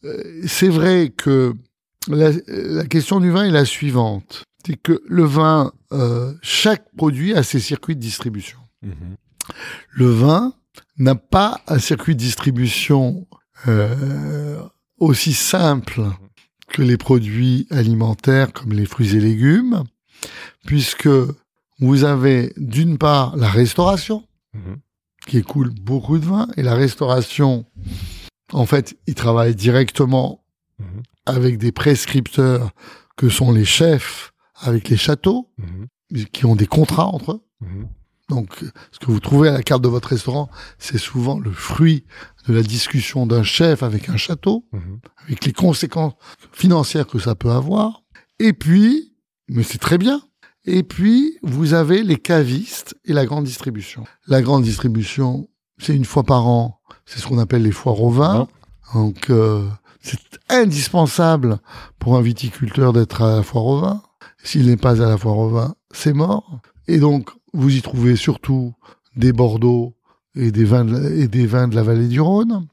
Euh, 0.05 0.23
c'est 0.47 0.69
vrai 0.69 1.13
que 1.17 1.55
la, 2.09 2.31
la 2.47 2.85
question 2.85 3.19
du 3.21 3.31
vin 3.31 3.45
est 3.45 3.51
la 3.51 3.65
suivante. 3.65 4.45
C'est 4.67 4.77
que 4.77 5.01
le 5.09 5.25
vin, 5.25 5.73
euh, 5.93 6.33
chaque 6.43 6.85
produit 6.97 7.35
a 7.35 7.43
ses 7.43 7.59
circuits 7.59 7.97
de 7.97 8.01
distribution. 8.01 8.59
Mhm. 8.83 8.93
Le 9.91 10.07
vin 10.11 10.53
n'a 10.99 11.15
pas 11.15 11.61
un 11.67 11.79
circuit 11.79 12.15
de 12.15 12.21
distribution 12.21 13.27
euh, 13.67 14.61
aussi 14.99 15.33
simple 15.33 16.03
que 16.69 16.83
les 16.83 16.97
produits 16.97 17.67
alimentaires 17.71 18.53
comme 18.53 18.73
les 18.73 18.87
fruits 18.87 19.15
et 19.17 19.21
légumes, 19.21 19.85
puisque 20.67 21.09
vous 21.81 22.05
avez 22.05 22.53
d'une 22.57 22.99
part 22.99 23.37
la 23.37 23.49
restauration, 23.49 24.25
Mhm. 24.55 24.77
qui 25.27 25.39
écoule 25.39 25.71
beaucoup 25.81 26.19
de 26.19 26.25
vin, 26.25 26.49
et 26.57 26.63
la 26.63 26.75
restauration, 26.75 27.65
en 28.53 28.67
fait, 28.67 28.97
ils 29.07 29.15
travaillent 29.15 29.55
directement 29.55 30.45
Mhm. 30.79 31.03
avec 31.27 31.59
des 31.59 31.73
prescripteurs 31.73 32.71
que 33.17 33.29
sont 33.29 33.53
les 33.53 33.65
chefs 33.65 34.33
avec 34.61 34.89
les 34.89 34.97
châteaux, 34.97 35.51
Mhm. 35.59 36.25
qui 36.33 36.47
ont 36.47 36.57
des 36.57 36.67
contrats 36.67 37.07
entre 37.07 37.33
eux. 37.33 37.43
Donc, 38.29 38.63
ce 38.93 38.99
que 38.99 39.07
vous 39.11 39.21
trouvez 39.21 39.49
à 39.49 39.53
la 39.53 39.63
carte 39.63 39.83
de 39.83 39.89
votre 39.89 40.09
restaurant, 40.09 40.51
c'est 40.79 40.99
souvent 40.99 41.39
le 41.39 41.51
fruit 41.51 42.05
de 42.47 42.53
la 42.55 42.63
discussion 42.63 43.27
d'un 43.27 43.43
chef 43.43 43.83
avec 43.83 44.09
un 44.11 44.17
château, 44.17 44.65
Mhm. 44.73 45.01
avec 45.25 45.45
les 45.47 45.53
conséquences 45.53 46.13
financières 46.53 47.07
que 47.07 47.19
ça 47.19 47.35
peut 47.35 47.51
avoir. 47.51 48.03
Et 48.39 48.53
puis, 48.53 49.15
mais 49.49 49.63
c'est 49.63 49.79
très 49.79 49.97
bien. 49.99 50.21
Et 50.65 50.83
puis, 50.83 51.39
vous 51.43 51.73
avez 51.73 52.03
les 52.03 52.17
cavistes 52.19 52.95
et 53.07 53.15
la 53.15 53.25
grande 53.25 53.45
distribution. 53.45 54.05
La 54.27 54.43
grande 54.43 54.63
distribution, 54.63 55.49
c'est 55.79 55.97
une 55.97 56.05
fois 56.05 56.25
par 56.25 56.47
an. 56.47 56.81
C'est 57.07 57.21
ce 57.21 57.27
qu'on 57.27 57.39
appelle 57.39 57.63
les 57.63 57.73
foires 57.73 58.03
au 58.03 58.11
vin. 58.11 58.47
Donc, 58.93 59.31
euh, 59.31 59.67
c'est 60.03 60.19
indispensable 60.51 61.59
pour 61.99 62.17
un 62.17 62.21
viticulteur 62.23 62.93
d'être 62.93 63.23
à 63.23 63.37
la 63.37 63.43
foire 63.43 63.65
au 63.65 63.81
vin. 63.81 64.03
S'il 64.45 64.67
n'est 64.67 64.77
pas 64.77 65.03
à 65.03 65.09
la 65.09 65.17
foire 65.17 65.39
au 65.39 65.49
vin, 65.49 65.75
c'est 65.91 66.13
mort. 66.13 66.61
Et 66.89 66.99
donc, 66.99 67.31
vous 67.53 67.77
y 67.77 67.83
trouvez 67.83 68.17
surtout 68.17 68.75
des 69.15 69.33
Bordeaux 69.33 69.95
et 70.35 70.51
des 70.51 70.65
vins 70.65 70.85
de 70.85 70.97
la, 70.97 71.11
et 71.11 71.29
des 71.29 71.47
vins 71.47 71.69
de 71.69 71.75
la 71.75 71.83
vallée 71.83 72.09
du 72.09 72.21
Rhône. 72.21 72.67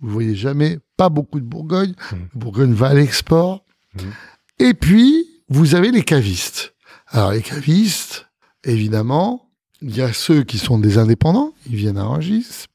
Vous 0.00 0.10
voyez 0.10 0.34
jamais, 0.34 0.78
pas 0.96 1.08
beaucoup 1.08 1.40
de 1.40 1.44
Bourgogne. 1.44 1.94
Mhm. 2.12 2.28
Bourgogne 2.34 2.72
va 2.72 2.88
à 2.88 2.94
l'export. 2.94 3.64
Mhm. 3.94 4.10
Et 4.58 4.74
puis, 4.74 5.26
vous 5.48 5.74
avez 5.74 5.90
les 5.90 6.02
cavistes. 6.02 6.74
Alors, 7.08 7.32
les 7.32 7.42
cavistes, 7.42 8.26
évidemment, 8.64 9.48
il 9.82 9.96
y 9.96 10.02
a 10.02 10.12
ceux 10.12 10.42
qui 10.42 10.58
sont 10.58 10.78
des 10.78 10.98
indépendants, 10.98 11.54
ils 11.68 11.76
viennent 11.76 11.98
à 11.98 12.04
Rungis. 12.04 12.66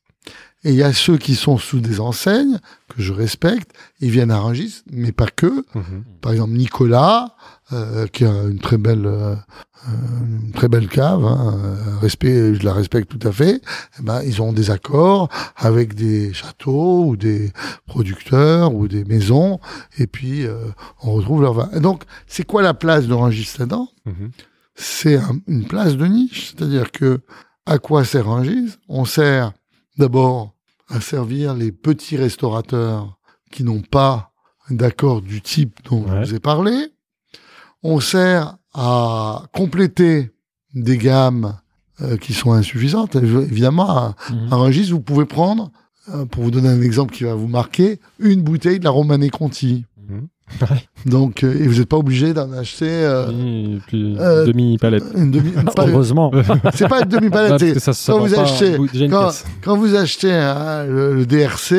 Et 0.64 0.70
il 0.72 0.76
y 0.76 0.84
a 0.84 0.94
ceux 0.94 1.18
qui 1.18 1.36
sont 1.36 1.60
sous 1.60 1.80
des 1.80 2.00
enseignes, 2.00 2.60
que 2.90 3.02
je 3.02 3.14
respecte, 3.14 3.72
ils 4.02 4.10
viennent 4.10 4.32
à 4.32 4.40
Rungis, 4.40 4.82
mais 4.92 5.12
pas 5.12 5.28
que. 5.28 5.64
Mhm. 5.76 6.04
Par 6.22 6.32
exemple, 6.32 6.54
Nicolas, 6.54 7.36
euh, 7.74 8.06
qui 8.08 8.26
a 8.26 8.44
une 8.44 8.60
très 8.60 8.78
belle, 8.78 9.06
euh, 9.06 9.34
euh, 9.36 9.90
une 10.44 10.52
très 10.52 10.68
belle 10.68 10.88
cave, 10.88 11.26
hein, 11.26 11.60
euh, 11.64 11.98
respect, 12.00 12.54
je 12.56 12.64
la 12.64 12.74
respecte 12.74 13.10
tout 13.18 13.28
à 13.28 13.32
fait. 13.32 13.62
Eh 14.00 14.04
ben, 14.04 14.22
ils 14.24 14.42
ont 14.42 14.54
des 14.54 14.70
accords 14.72 15.30
avec 15.56 15.96
des 15.96 16.32
châteaux 16.34 17.06
ou 17.06 17.16
des 17.18 17.52
producteurs 17.88 18.74
ou 18.74 18.88
des 18.88 19.04
maisons, 19.06 19.60
et 19.98 20.08
puis 20.08 20.46
euh, 20.46 20.66
on 21.04 21.14
retrouve 21.14 21.42
leur 21.42 21.54
vin. 21.54 21.70
Et 21.74 21.80
donc, 21.80 22.04
c'est 22.28 22.46
quoi 22.46 22.62
la 22.62 22.74
place 22.74 23.08
de 23.08 23.14
Rungis 23.14 23.56
là-dedans? 23.60 23.88
Mhm. 24.06 24.32
C'est 24.76 25.16
un- 25.18 25.40
une 25.48 25.66
place 25.66 25.96
de 25.96 26.06
niche, 26.06 26.54
c'est-à-dire 26.56 26.92
que 26.92 27.22
à 27.66 27.80
quoi 27.80 28.04
sert 28.06 28.28
Rungis 28.28 28.76
On 28.90 29.06
sert 29.06 29.54
d'abord 29.98 30.54
à 30.90 31.02
servir 31.02 31.54
les 31.56 31.72
petits 31.72 32.18
restaurateurs 32.18 33.18
qui 33.52 33.64
n'ont 33.64 33.82
pas 33.82 34.32
d'accord 34.70 35.22
du 35.22 35.42
type 35.42 35.80
dont 35.90 36.04
Ouais. 36.04 36.24
je 36.26 36.30
vous 36.32 36.36
ai 36.36 36.40
parlé. 36.40 36.74
On 37.84 38.00
sert 38.00 38.58
à 38.74 39.44
compléter 39.54 40.32
des 40.74 40.98
gammes 40.98 41.58
euh, 42.02 42.18
qui 42.18 42.34
sont 42.34 42.52
insuffisantes. 42.52 43.16
Évidemment, 43.16 43.98
un, 43.98 44.16
un 44.52 44.56
Rungis, 44.56 44.92
vous 44.92 45.02
pouvez 45.02 45.26
prendre, 45.26 45.72
euh, 46.10 46.26
pour 46.26 46.44
vous 46.44 46.52
donner 46.52 46.70
un 46.70 46.82
exemple 46.82 47.14
qui 47.14 47.24
va 47.24 47.36
vous 47.36 47.48
marquer, 47.48 48.00
une 48.20 48.42
bouteille 48.42 48.80
de 48.80 48.84
la 48.84 48.90
Romanée 48.90 49.30
Conti. 49.30 49.86
Mhm. 49.98 50.28
Donc, 51.06 51.44
euh, 51.44 51.54
et 51.54 51.68
vous 51.68 51.80
n'êtes 51.80 51.90
pas 51.90 51.98
obligé 51.98 52.34
d'en 52.34 52.52
acheter 52.54 52.88
euh, 52.90 53.78
puis, 53.88 54.16
Euh, 54.20 54.46
demi-palette. 54.46 55.04
une 55.16 55.32
demi. 55.32 55.52
Heureusement. 55.78 56.32
C'est 56.74 56.88
pas 56.88 57.02
une 57.02 57.10
demi-palette. 57.10 57.80
ça, 57.80 57.94
ça 57.94 58.14
quand 58.14 58.20
vous 58.20 58.34
achetez- 58.34 58.76
une 59.06 59.10
quand- 59.64 59.78
vous 59.78 59.96
achetez 59.96 60.32
hein, 60.32 60.86
le, 60.86 61.14
le 61.16 61.26
DRC, 61.26 61.74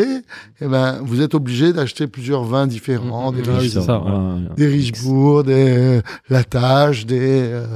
eh 0.60 0.66
ben, 0.66 1.00
vous 1.02 1.22
êtes 1.22 1.34
obligé 1.34 1.72
d'acheter 1.72 2.06
plusieurs 2.06 2.44
vins 2.44 2.66
différents, 2.66 3.32
des, 3.32 3.42
Ah 3.46 3.50
oui, 3.52 3.58
riches, 3.58 3.72
ça, 3.78 4.00
ouais. 4.00 4.40
Des 4.56 4.66
Richebourg, 4.66 5.44
des 5.44 5.76
euh, 5.98 6.02
Latache, 6.28 7.06
des 7.06 7.18
euh, 7.52 7.66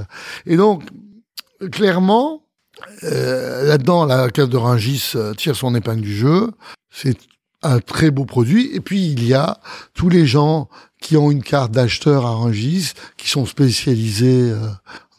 et 0.47 0.57
donc 0.57 0.83
clairement 1.73 2.43
euh, 3.05 3.67
là-dedans 3.67 4.07
la 4.07 4.31
case 4.31 4.49
de 4.49 4.57
Rungis 4.57 5.13
euh, 5.15 5.35
tire 5.35 5.57
son 5.57 5.75
épingle 5.75 6.01
du 6.03 6.15
jeu. 6.15 6.51
C'est 6.91 7.17
un 7.63 7.79
très 7.81 8.11
beau 8.11 8.25
produit. 8.25 8.71
Et 8.75 8.81
puis 8.81 9.07
il 9.07 9.25
y 9.27 9.35
a 9.35 9.59
tous 9.95 10.09
les 10.09 10.27
gens 10.27 10.69
qui 11.01 11.17
ont 11.17 11.31
une 11.31 11.43
carte 11.43 11.73
d'acheteur 11.73 12.27
à 12.27 12.35
Rungis, 12.35 12.93
qui 13.17 13.29
sont 13.29 13.47
spécialisés. 13.47 14.51
euh, 14.51 14.69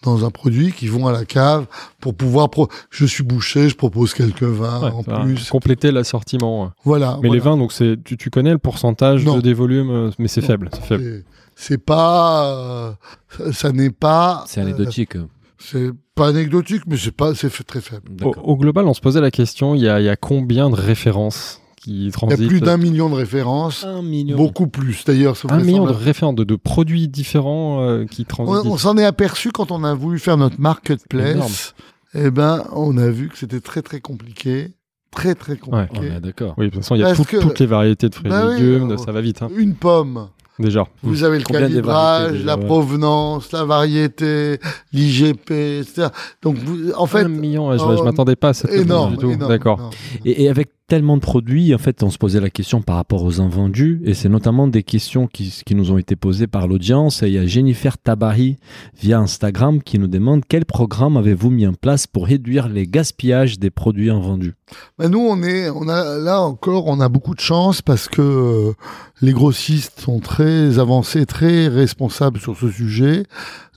dans 0.03 0.25
un 0.25 0.31
produit, 0.31 0.71
qui 0.71 0.87
vont 0.87 1.05
à 1.05 1.11
la 1.11 1.25
cave 1.25 1.67
pour 1.99 2.15
pouvoir. 2.15 2.49
Pro 2.49 2.67
je 2.89 3.05
suis 3.05 3.23
bouché, 3.23 3.69
je 3.69 3.75
propose 3.75 4.15
quelques 4.15 4.41
vins 4.41 4.81
Ouais, 4.81 4.89
en 4.91 5.03
plus. 5.03 5.47
Compléter 5.51 5.91
l'assortiment. 5.91 6.71
Voilà. 6.83 7.19
Mais 7.21 7.27
voilà. 7.27 7.33
les 7.35 7.39
vins, 7.39 7.55
donc 7.55 7.71
c'est, 7.71 8.03
tu, 8.03 8.17
tu 8.17 8.31
connais 8.31 8.49
le 8.51 8.57
pourcentage 8.57 9.23
Non. 9.23 9.35
de, 9.35 9.41
des 9.41 9.53
volumes, 9.53 9.91
euh, 9.91 10.09
mais 10.17 10.27
c'est 10.27 10.41
faible, 10.41 10.71
c'est 10.73 10.81
faible. 10.83 11.03
C'est- 11.03 11.25
C'est 11.73 11.77
pas, 11.77 12.47
euh, 12.47 12.91
ça, 13.29 13.53
ça 13.53 13.71
n'est 13.71 13.91
pas. 13.91 14.43
C'est 14.47 14.59
euh, 14.59 14.63
anecdotique. 14.63 15.17
c'est 15.59 15.91
pas 16.15 16.29
anecdotique, 16.29 16.81
mais 16.87 16.97
c'est 16.97 17.11
pas, 17.15 17.35
c'est 17.35 17.51
très 17.63 17.81
faible. 17.81 18.09
Au, 18.23 18.33
au 18.41 18.57
global, 18.57 18.87
on 18.87 18.95
se 18.95 19.01
posait 19.01 19.21
la 19.21 19.29
question, 19.29 19.75
il 19.75 19.81
y 19.83 19.87
a, 19.87 19.99
il 19.99 20.05
y 20.05 20.09
a 20.09 20.15
combien 20.15 20.71
de 20.71 20.75
références 20.75 21.61
qui 21.83 21.91
Il 21.91 22.05
y 22.05 22.07
a 22.09 22.11
transitent 22.11 22.47
plus 22.47 22.61
d'un 22.61 22.77
million 22.77 23.09
de 23.09 23.15
références, 23.15 23.83
Un 23.85 24.01
million. 24.01 24.37
beaucoup 24.37 24.67
plus 24.67 25.03
d'ailleurs. 25.05 25.35
Un 25.49 25.59
million 25.59 25.85
de 25.85 25.91
références, 25.91 26.35
de, 26.35 26.43
de 26.43 26.55
produits 26.55 27.07
différents 27.07 27.81
euh, 27.81 28.05
qui 28.05 28.21
On, 28.21 28.25
transitent. 28.25 28.71
on 28.71 28.77
s'en 28.77 28.97
est 28.97 29.05
aperçu 29.05 29.51
quand 29.51 29.71
on 29.71 29.83
a 29.83 29.93
voulu 29.93 30.19
faire 30.19 30.37
notre 30.37 30.59
marketplace. 30.59 31.73
Eh 32.13 32.29
ben, 32.29 32.63
on 32.73 32.97
a 32.97 33.09
vu 33.09 33.29
que 33.29 33.37
c'était 33.37 33.61
très 33.61 33.81
très 33.81 33.99
compliqué, 34.01 34.71
très 35.11 35.33
très 35.35 35.55
compliqué. 35.57 35.97
On 36.11 36.17
est 36.17 36.19
d'accord. 36.19 36.53
Oui, 36.57 36.65
de 36.65 36.71
toute 36.71 36.81
façon, 36.83 36.95
il 36.95 37.01
y 37.01 37.03
a 37.03 37.15
tout- 37.15 37.23
que- 37.23 37.37
toutes 37.37 37.59
les 37.59 37.65
variétés 37.65 38.09
de 38.09 38.15
fruits 38.15 38.29
Bah 38.29 38.43
et 38.43 38.47
oui, 38.55 38.61
légumes, 38.61 38.91
euh, 38.91 38.97
ça 38.97 39.11
va 39.11 39.21
vite, 39.21 39.41
hein, 39.41 39.49
Une 39.55 39.75
pomme, 39.75 40.27
déjà. 40.59 40.85
vous 41.03 41.23
avez 41.23 41.37
le 41.37 41.45
calibrage, 41.45 42.33
déjà, 42.33 42.45
la 42.45 42.57
ouais. 42.57 42.65
provenance, 42.65 43.51
la 43.53 43.63
variété, 43.63 44.59
l'IGP, 44.93 45.51
etc. 45.79 46.07
Donc, 46.41 46.57
vous, 46.57 46.91
en 46.97 47.05
fait, 47.07 47.23
un 47.23 47.27
million, 47.29 47.69
ouais, 47.69 47.77
je, 47.79 47.83
je 47.97 48.03
m'attendais 48.03 48.35
pas 48.35 48.49
à 48.49 48.53
cette 48.53 48.71
énorme, 48.73 49.11
du 49.13 49.17
tout. 49.17 49.31
énorme, 49.31 49.49
D'accord. 49.49 49.89
Et, 50.25 50.43
et 50.43 50.49
avec 50.49 50.71
tellement 50.91 51.15
de 51.15 51.21
produits, 51.21 51.73
en 51.73 51.77
fait, 51.77 52.03
on 52.03 52.09
se 52.09 52.17
posait 52.17 52.41
la 52.41 52.49
question 52.49 52.81
par 52.81 52.97
rapport 52.97 53.23
aux 53.23 53.39
invendus, 53.39 54.01
et 54.03 54.13
c'est 54.13 54.27
notamment 54.27 54.67
des 54.67 54.83
questions 54.83 55.25
qui, 55.25 55.63
nous 55.73 55.89
ont 55.89 55.97
été 55.97 56.17
posées 56.17 56.47
par 56.47 56.67
l'audience. 56.67 57.21
Il 57.21 57.31
y 57.31 57.37
a 57.37 57.45
Jennifer 57.45 57.97
Tabari 57.97 58.57
via 58.99 59.17
Instagram 59.19 59.81
qui 59.81 59.99
nous 59.99 60.09
demande 60.09 60.43
quel 60.45 60.65
programme 60.65 61.15
avez-vous 61.15 61.49
mis 61.49 61.65
en 61.65 61.71
place 61.71 62.07
pour 62.07 62.27
réduire 62.27 62.67
les 62.67 62.87
gaspillages 62.87 63.57
des 63.57 63.69
produits 63.69 64.09
invendus? 64.09 64.55
Ben 64.99 65.07
nous, 65.07 65.21
on 65.21 65.41
est, 65.43 65.69
là 65.69 66.41
encore, 66.41 66.87
on 66.87 66.99
a 66.99 67.07
beaucoup 67.07 67.35
de 67.35 67.39
chance 67.39 67.81
parce 67.81 68.09
que 68.09 68.21
euh, 68.21 68.73
les 69.21 69.31
grossistes 69.31 70.01
sont 70.01 70.19
très 70.19 70.77
avancés, 70.77 71.25
très 71.25 71.69
responsables 71.69 72.41
sur 72.41 72.57
ce 72.57 72.69
sujet. 72.69 73.23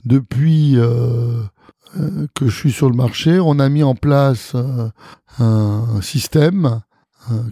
Depuis 0.03 0.75
euh, 0.75 1.43
euh, 1.97 2.27
que 2.33 2.49
je 2.49 2.57
suis 2.57 2.73
sur 2.73 2.89
le 2.89 2.97
marché, 2.97 3.39
on 3.39 3.57
a 3.59 3.69
mis 3.69 3.83
en 3.83 3.95
place 3.95 4.53
un 5.39 6.01
système 6.01 6.81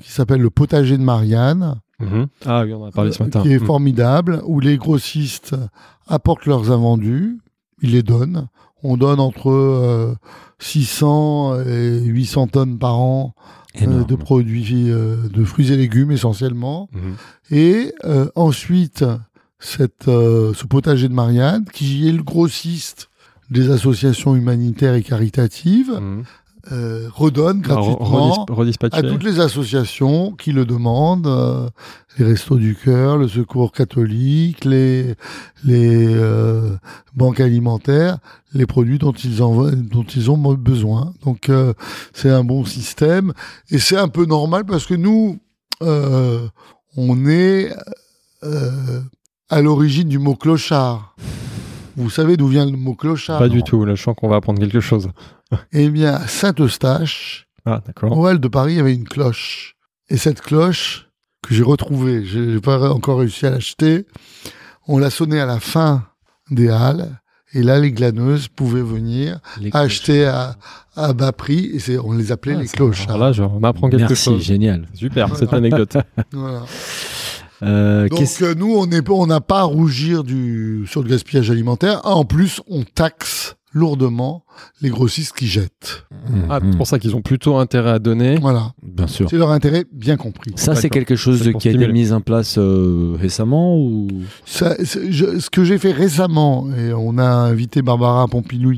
qui 0.01 0.11
s'appelle 0.11 0.41
le 0.41 0.49
potager 0.49 0.97
de 0.97 1.03
Marianne, 1.03 1.79
Mhm. 1.99 2.27
Ah 2.45 2.63
oui, 2.65 2.73
on 2.73 2.83
en 2.83 2.87
a 2.87 2.91
parlé 2.91 3.11
ce 3.13 3.21
euh, 3.21 3.25
matin. 3.27 3.41
qui 3.43 3.53
est 3.53 3.59
Mhm. 3.59 3.65
formidable, 3.65 4.41
où 4.45 4.59
les 4.59 4.77
grossistes 4.77 5.55
apportent 6.07 6.45
leurs 6.47 6.69
invendus, 6.71 7.37
ils 7.81 7.91
les 7.91 8.03
donnent. 8.03 8.47
On 8.83 8.97
donne 8.97 9.19
entre 9.21 9.49
euh, 9.51 10.13
600 10.59 11.61
et 11.65 12.01
800 12.03 12.47
tonnes 12.47 12.77
par 12.77 12.99
an 12.99 13.35
euh, 13.81 14.03
de 14.03 14.15
produits 14.15 14.91
euh, 14.91 15.15
de 15.29 15.43
fruits 15.45 15.71
et 15.71 15.77
légumes 15.77 16.11
essentiellement. 16.11 16.89
Mhm. 16.93 17.15
Et 17.51 17.93
euh, 18.05 18.27
ensuite, 18.35 19.05
cette, 19.59 20.07
euh, 20.07 20.53
ce 20.53 20.65
potager 20.65 21.07
de 21.07 21.13
Marianne, 21.13 21.65
qui 21.71 22.07
est 22.07 22.11
le 22.11 22.23
grossiste 22.23 23.09
des 23.49 23.69
associations 23.69 24.35
humanitaires 24.35 24.95
et 24.95 25.03
caritatives. 25.03 25.91
Euh, 26.72 27.10
redonne 27.14 27.60
re- 27.60 27.61
gratuitement 27.61 28.45
à 28.94 29.02
toutes 29.11 29.23
les 29.23 29.40
associations 29.41 30.31
qui 30.31 30.52
le 30.53 30.65
demandent, 30.65 31.27
euh, 31.27 31.68
les 32.18 32.26
Restos 32.26 32.57
du 32.57 32.76
Cœur, 32.76 33.18
le 33.18 33.27
Secours 33.27 33.72
catholique, 33.73 34.64
les, 34.64 35.15
les 35.65 36.07
euh, 36.15 36.76
banques 37.15 37.40
alimentaires, 37.41 38.18
les 38.53 38.65
produits 38.65 38.98
dont 38.99 39.11
ils, 39.11 39.44
en, 39.44 39.72
dont 39.72 40.03
ils 40.15 40.31
ont 40.31 40.38
besoin. 40.56 41.14
Donc 41.26 41.49
euh, 41.49 41.73
c'est 42.14 42.30
un 42.30 42.44
bon 42.45 42.64
système 42.65 43.34
et 43.69 43.77
c'est 43.80 43.98
un 43.98 44.07
peu 44.07 44.26
normal 44.26 44.64
parce 44.65 44.85
que 44.85 44.94
nous, 44.94 45.40
on 46.95 47.27
est 47.27 47.73
à 49.49 49.61
l'origine 49.61 50.07
du 50.07 50.19
mot 50.19 50.35
clochard. 50.35 51.15
Vous 51.95 52.10
savez 52.10 52.38
d'où 52.38 52.48
vient 52.48 52.65
le 52.65 52.72
mot 52.77 52.95
clochard 52.95 53.38
Pas 53.40 53.49
du 53.49 53.61
tout, 53.64 53.85
là, 53.85 53.94
je 53.95 54.02
sens 54.02 54.15
qu'on 54.18 54.27
va 54.30 54.38
apprendre 54.38 54.60
quelque 54.60 54.80
chose. 54.80 55.10
Eh 55.73 55.89
bien, 55.89 56.13
à 56.15 56.27
Saint-Eustache, 56.27 57.47
Ah, 57.65 57.81
en 58.03 58.21
Val 58.21 58.39
de 58.39 58.47
Paris, 58.47 58.73
il 58.73 58.77
y 58.77 58.80
avait 58.80 58.93
une 58.95 59.07
cloche. 59.07 59.75
Et 60.09 60.17
cette 60.17 60.41
cloche, 60.41 61.07
que 61.41 61.53
j'ai 61.55 61.63
retrouvée, 61.63 62.23
j'ai 62.25 62.59
pas 62.59 62.89
encore 62.91 63.19
réussi 63.19 63.45
à 63.45 63.49
l'acheter, 63.51 64.05
on 64.88 64.97
l'a 64.97 65.09
sonnée 65.09 65.39
à 65.39 65.45
la 65.45 65.59
fin 65.59 66.05
des 66.51 66.69
halles. 66.69 67.19
Et 67.55 67.61
là, 67.61 67.80
les 67.80 67.91
glaneuses 67.91 68.47
pouvaient 68.47 68.81
venir 68.81 69.39
Les 69.61 69.69
acheter 69.73 70.25
à, 70.25 70.55
à 70.95 71.13
bas 71.13 71.31
prix. 71.31 71.69
Et 71.73 71.80
c'est, 71.80 71.99
on 71.99 72.11
les 72.13 72.31
appelait 72.31 72.55
Ah, 72.57 72.61
les 72.61 72.67
cloches. 72.67 73.05
alors 73.07 73.19
là, 73.19 73.31
je- 73.31 73.43
on 73.43 73.61
apprend 73.63 73.89
quelque 73.89 73.99
Merci, 74.07 74.23
chose. 74.23 74.41
génial. 74.41 74.88
Super, 74.95 75.35
cette 75.35 75.53
anecdote. 75.53 75.97
Voilà. 76.31 76.63
Euh, 77.61 78.07
Donc, 78.09 78.19
qu'est-ce- 78.19 78.43
euh, 78.43 78.55
nous, 78.55 78.73
on 78.75 79.27
n'a 79.27 79.39
pas 79.41 79.59
à 79.59 79.63
rougir 79.63 80.23
du, 80.23 80.85
sur 80.89 81.01
le 81.03 81.09
gaspillage 81.09 81.49
alimentaire. 81.51 82.01
Ah, 82.03 82.15
En 82.15 82.25
plus, 82.25 82.59
on 82.67 82.84
taxe 82.84 83.55
lourdement 83.73 84.45
les 84.81 84.89
grossistes 84.89 85.35
qui 85.35 85.47
jettent. 85.47 86.05
Ah, 86.49 86.59
Mhm. 86.59 86.71
c'est 86.71 86.77
pour 86.77 86.87
ça 86.87 86.99
qu'ils 86.99 87.15
ont 87.15 87.21
plutôt 87.21 87.57
intérêt 87.57 87.89
à 87.91 87.99
donner. 87.99 88.37
Voilà. 88.37 88.73
Bien 88.81 89.07
sûr. 89.07 89.27
C'est 89.29 89.37
leur 89.37 89.51
intérêt 89.51 89.85
bien 89.91 90.15
compris. 90.15 90.51
Ça, 90.55 90.75
c'est 90.75 90.89
quelque 90.89 91.15
chose 91.15 91.51
pour 91.51 91.59
qui 91.61 91.67
a 91.69 91.71
été 91.71 91.87
mis 91.91 92.11
en 92.11 92.21
place 92.21 92.55
euh, 92.57 93.15
récemment 93.19 93.75
ou? 93.77 94.07
Ça, 94.45 94.75
c'est- 94.85 95.11
je- 95.11 95.39
ce 95.39 95.49
que 95.49 95.63
j'ai 95.63 95.77
fait 95.79 95.91
récemment, 95.91 96.67
et 96.77 96.93
on 96.93 97.17
a 97.17 97.25
invité 97.25 97.81
Barbara 97.81 98.27
Pompidou 98.27 98.73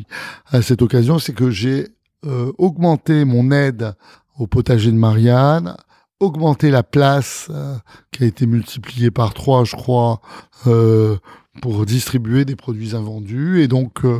à 0.51 0.61
cette 0.61 0.81
occasion, 0.81 1.19
c'est 1.19 1.33
que 1.33 1.51
j'ai 1.51 1.89
euh, 2.25 2.51
augmenté 2.57 3.23
mon 3.23 3.51
aide 3.51 3.93
au 4.39 4.47
potager 4.47 4.91
de 4.91 4.97
Marianne, 4.97 5.75
augmenté 6.19 6.71
la 6.71 6.81
place 6.81 7.49
euh, 7.51 7.75
qui 8.11 8.23
a 8.23 8.25
été 8.25 8.47
multipliée 8.47 9.11
par 9.11 9.33
trois, 9.35 9.63
je 9.63 9.75
crois, 9.75 10.21
euh, 10.65 11.17
pour 11.61 11.85
distribuer 11.85 12.45
des 12.45 12.55
produits 12.55 12.95
invendus. 12.95 13.61
Et 13.61 13.67
donc, 13.67 14.05
euh, 14.05 14.19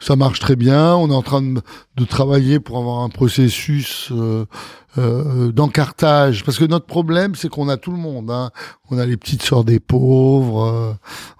ça 0.00 0.16
marche 0.16 0.40
très 0.40 0.56
bien. 0.56 0.94
On 0.94 1.10
est 1.10 1.14
en 1.14 1.22
train 1.22 1.42
de, 1.42 2.04
travailler 2.04 2.60
pour 2.60 2.78
avoir 2.78 3.00
un 3.00 3.08
processus 3.08 4.10
euh, 4.12 4.44
euh, 4.96 5.52
d'encartage. 5.52 6.44
Parce 6.44 6.58
que 6.58 6.64
notre 6.64 6.86
problème, 6.86 7.34
c'est 7.34 7.48
qu'on 7.48 7.68
a 7.68 7.76
tout 7.76 7.90
le 7.90 7.98
monde. 7.98 8.30
Hein. 8.30 8.50
On 8.90 8.98
a 8.98 9.06
les 9.06 9.16
petites 9.16 9.42
sœurs 9.42 9.64
des 9.64 9.80
pauvres, 9.80 10.64
euh, 10.64 10.92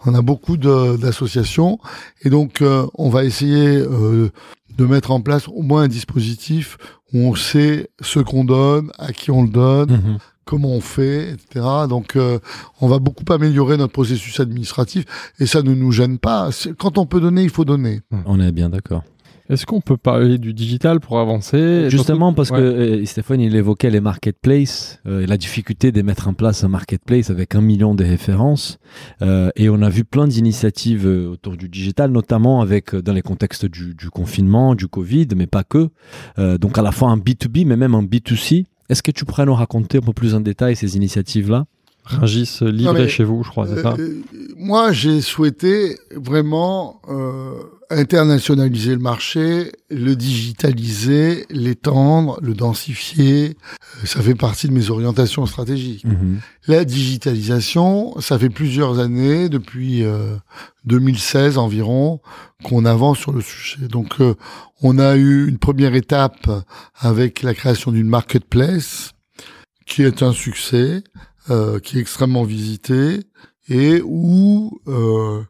on 0.05 0.15
a 0.15 0.23
beaucoup 0.23 0.57
d'associations. 0.57 1.79
Et 2.23 2.31
donc, 2.31 2.63
euh, 2.63 2.87
on 2.95 3.09
va 3.09 3.25
essayer 3.25 3.77
euh, 3.77 4.31
de 4.77 4.85
mettre 4.87 5.11
en 5.11 5.21
place 5.21 5.49
au 5.49 5.63
moins 5.63 5.83
un 5.83 5.89
dispositif 5.89 6.77
où 7.13 7.19
on 7.21 7.35
sait 7.35 7.91
ce 8.01 8.21
qu'on 8.21 8.45
donne, 8.45 8.93
à 8.99 9.13
qui 9.13 9.31
on 9.31 9.43
le 9.43 9.49
donne, 9.49 10.19
comment 10.49 10.71
on 10.71 10.81
fait, 10.81 11.33
etc. 11.33 11.65
Donc, 11.89 12.17
euh, 12.17 12.39
on 12.81 12.89
va 12.89 12.99
beaucoup 12.99 13.31
améliorer 13.31 13.77
notre 13.77 13.93
processus 13.93 14.41
administratif 14.41 15.05
et 15.39 15.45
ça 15.47 15.61
ne 15.63 15.75
nous 15.75 15.93
gêne 15.93 16.19
pas. 16.19 16.49
Quand 16.79 16.97
on 16.97 17.05
peut 17.05 17.21
donner, 17.21 17.43
il 17.43 17.51
faut 17.51 17.67
donner. 17.67 18.01
On 18.25 18.41
est 18.41 18.51
bien 18.53 18.71
d'accord. 18.71 19.03
Est-ce 19.51 19.65
qu'on 19.65 19.81
peut 19.81 19.97
parler 19.97 20.37
du 20.37 20.53
digital 20.53 21.01
pour 21.01 21.19
avancer? 21.19 21.89
Justement, 21.89 22.35
parce 22.35 22.51
Ouais. 22.51 22.59
que 22.59 22.63
euh, 22.63 23.05
Stéphane, 23.07 23.41
il 23.41 23.57
évoquait 23.57 23.89
les 23.89 24.01
marketplaces, 24.01 25.01
euh, 25.07 25.23
et 25.23 25.27
la 25.27 25.39
difficulté 25.39 25.91
de 25.91 26.03
mettre 26.03 26.29
en 26.29 26.35
place 26.35 26.65
un 26.65 26.69
marketplace 26.69 27.31
avec 27.31 27.55
un 27.55 27.63
million 27.63 27.95
de 27.95 28.05
références. 28.05 28.79
Euh, 29.23 29.49
et 29.57 29.71
on 29.71 29.81
a 29.81 29.89
vu 29.89 30.05
plein 30.05 30.27
d'initiatives 30.29 31.07
autour 31.07 31.57
du 31.57 31.69
digital, 31.71 32.11
notamment 32.11 32.61
avec 32.61 32.95
dans 32.95 33.15
les 33.15 33.23
contextes 33.23 33.65
du, 33.65 33.95
du 33.95 34.11
confinement, 34.11 34.75
du 34.75 34.87
Covid, 34.87 35.29
mais 35.35 35.47
pas 35.47 35.65
que. 35.65 35.89
Euh, 36.39 36.59
donc 36.59 36.77
à 36.77 36.83
la 36.83 36.93
fois 36.93 37.09
un 37.11 37.17
B2B, 37.17 37.65
mais 37.67 37.77
même 37.77 37.95
un 37.95 38.03
B2C. 38.03 38.67
Est-ce 38.89 39.03
que 39.03 39.11
tu 39.11 39.27
pourrais 39.27 39.45
nous 39.45 39.55
raconter 39.55 39.99
un 39.99 40.01
peu 40.01 40.15
plus 40.15 40.35
en 40.35 40.41
détail 40.41 40.75
ces 40.75 40.97
initiatives-là? 40.97 41.67
Rungis 42.09 42.59
euh, 42.63 42.71
livré 42.71 43.09
chez 43.09 43.25
vous, 43.25 43.43
je 43.45 43.51
crois, 43.51 43.67
c'est 43.67 43.83
ça 43.83 43.95
Euh, 43.99 44.23
moi, 44.57 44.93
j'ai 44.93 45.21
souhaité 45.21 45.99
vraiment 46.17 47.01
euh, 47.09 47.53
internationaliser 47.91 48.93
le 48.93 49.01
marché, 49.01 49.73
le 49.91 50.15
digitaliser, 50.15 51.47
l'étendre, 51.51 52.39
le 52.43 52.55
densifier. 52.55 53.57
Euh, 54.03 54.07
Ça 54.07 54.21
fait 54.21 54.35
partie 54.35 54.69
de 54.69 54.73
mes 54.73 54.91
orientations 54.91 55.47
stratégiques. 55.47 56.05
Mhm. 56.05 56.41
La 56.67 56.85
digitalisation, 56.85 58.19
ça 58.21 58.39
fait 58.39 58.51
plusieurs 58.51 58.99
années, 58.99 59.49
depuis 59.49 60.05
euh, 60.05 60.37
2016 60.85 61.59
environ, 61.59 62.21
qu'on 62.65 62.85
avance 62.85 63.19
sur 63.19 63.33
le 63.33 63.41
sujet. 63.41 63.87
Donc, 63.89 64.21
euh, 64.21 64.35
on 64.83 64.99
a 64.99 65.17
eu 65.17 65.49
une 65.49 65.59
première 65.59 65.95
étape 65.95 66.51
avec 66.99 67.43
la 67.43 67.55
création 67.55 67.93
d'une 67.93 68.09
marketplace, 68.09 69.13
qui 69.87 70.03
est 70.03 70.23
un 70.23 70.33
succès, 70.33 71.03
euh, 71.51 71.79
qui 71.81 71.99
est 71.99 72.01
extrêmement 72.01 72.45
visité, 72.45 73.21
et 73.69 74.01
où 74.05 74.81
euh, 74.89 75.43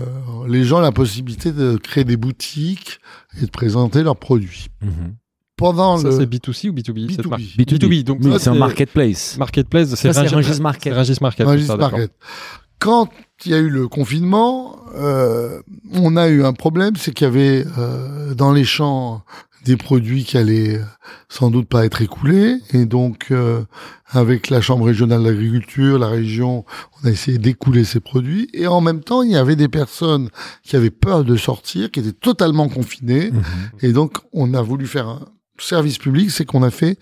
euh, 0.00 0.04
les 0.48 0.64
gens 0.64 0.78
ont 0.78 0.82
la 0.82 0.92
possibilité 0.92 1.52
de 1.52 1.76
créer 1.76 2.04
des 2.04 2.16
boutiques 2.16 2.98
et 3.40 3.46
de 3.46 3.50
présenter 3.50 4.02
leurs 4.02 4.16
produits. 4.16 4.68
Mhm. 4.82 5.16
Pendant 5.56 5.96
Ça, 5.96 6.08
le 6.08 6.10
c'est 6.12 6.26
B2C 6.26 6.68
ou 6.68 6.72
B2B 6.74 7.10
cette 7.10 7.24
B2B. 7.24 7.28
marque 7.30 7.42
B2B. 7.42 7.78
B2B, 7.78 8.02
donc 8.04 8.18
Oui, 8.22 8.32
c'est 8.38 8.50
un 8.50 8.54
marketplace. 8.54 9.38
Marketplace, 9.38 9.94
c'est 9.94 10.10
Rungis 10.10 10.60
Market. 10.60 10.92
c'est 10.92 10.98
Rungis 10.98 11.18
Market. 11.22 11.46
Ça. 11.66 11.76
Market. 11.76 12.12
Quand 12.78 13.08
il 13.46 13.52
y 13.52 13.54
a 13.54 13.58
eu 13.58 13.70
le 13.70 13.88
confinement, 13.88 14.76
euh, 14.96 15.62
on 15.94 16.14
a 16.16 16.28
eu 16.28 16.44
un 16.44 16.52
problème, 16.52 16.94
c'est 16.96 17.12
qu'il 17.14 17.24
y 17.26 17.28
avait 17.28 17.64
euh, 17.78 18.34
dans 18.34 18.52
les 18.52 18.64
champs 18.64 19.22
des 19.66 19.76
produits 19.76 20.24
qui 20.24 20.38
allaient 20.38 20.78
euh, 20.78 20.84
sans 21.28 21.50
doute 21.50 21.68
pas 21.68 21.84
être 21.84 22.00
écoulés, 22.02 22.56
et 22.72 22.86
donc 22.86 23.26
euh, 23.30 23.62
avec 24.10 24.48
la 24.50 24.60
chambre 24.60 24.86
régionale 24.86 25.24
d'agriculture, 25.24 25.98
la 25.98 26.08
région, 26.08 26.64
on 27.02 27.08
a 27.08 27.10
essayé 27.10 27.38
d'écouler 27.38 27.84
ces 27.84 28.00
produits, 28.00 28.48
et 28.54 28.66
en 28.66 28.80
même 28.80 29.00
temps 29.02 29.22
il 29.22 29.32
y 29.32 29.36
avait 29.36 29.56
des 29.56 29.68
personnes 29.68 30.28
qui 30.62 30.76
avaient 30.76 30.90
peur 30.90 31.24
de 31.24 31.36
sortir, 31.36 31.90
qui 31.90 32.00
étaient 32.00 32.12
totalement 32.12 32.68
confinées, 32.68 33.30
Mhm. 33.32 33.42
et 33.82 33.92
donc 33.92 34.18
on 34.32 34.54
a 34.54 34.62
voulu 34.62 34.86
faire 34.86 35.08
un 35.08 35.26
service 35.58 35.96
public, 35.98 36.30
c'est 36.30 36.44
qu'on 36.44 36.62
a 36.62 36.70
fait 36.70 36.98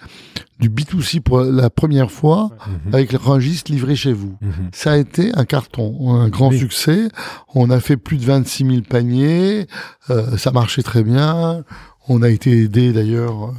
du 0.61 0.69
B2C 0.71 1.19
pour 1.21 1.41
la 1.41 1.69
première 1.71 2.13
fois 2.13 2.51
avec 2.93 3.11
le 3.11 3.19
registre 3.19 3.73
livré 3.73 3.97
chez 3.97 4.13
vous. 4.13 4.37
Mhm. 4.41 4.71
Ça 4.73 4.93
a 4.93 4.97
été 4.97 5.33
un 5.35 5.45
carton, 5.45 6.15
un 6.15 6.29
grand 6.29 6.51
Oui. 6.51 6.59
succès. 6.61 7.09
On 7.57 7.69
a 7.71 7.81
fait 7.81 7.97
plus 7.97 8.17
de 8.19 8.25
26 8.25 8.65
000 8.65 8.83
paniers. 8.89 9.67
euh, 10.11 10.37
ça 10.37 10.53
marchait 10.53 10.83
très 10.85 11.03
bien. 11.03 11.65
On 12.09 12.23
a 12.23 12.29
été 12.29 12.51
aidé 12.63 12.93
d'ailleurs 12.93 13.47
euh, 13.47 13.53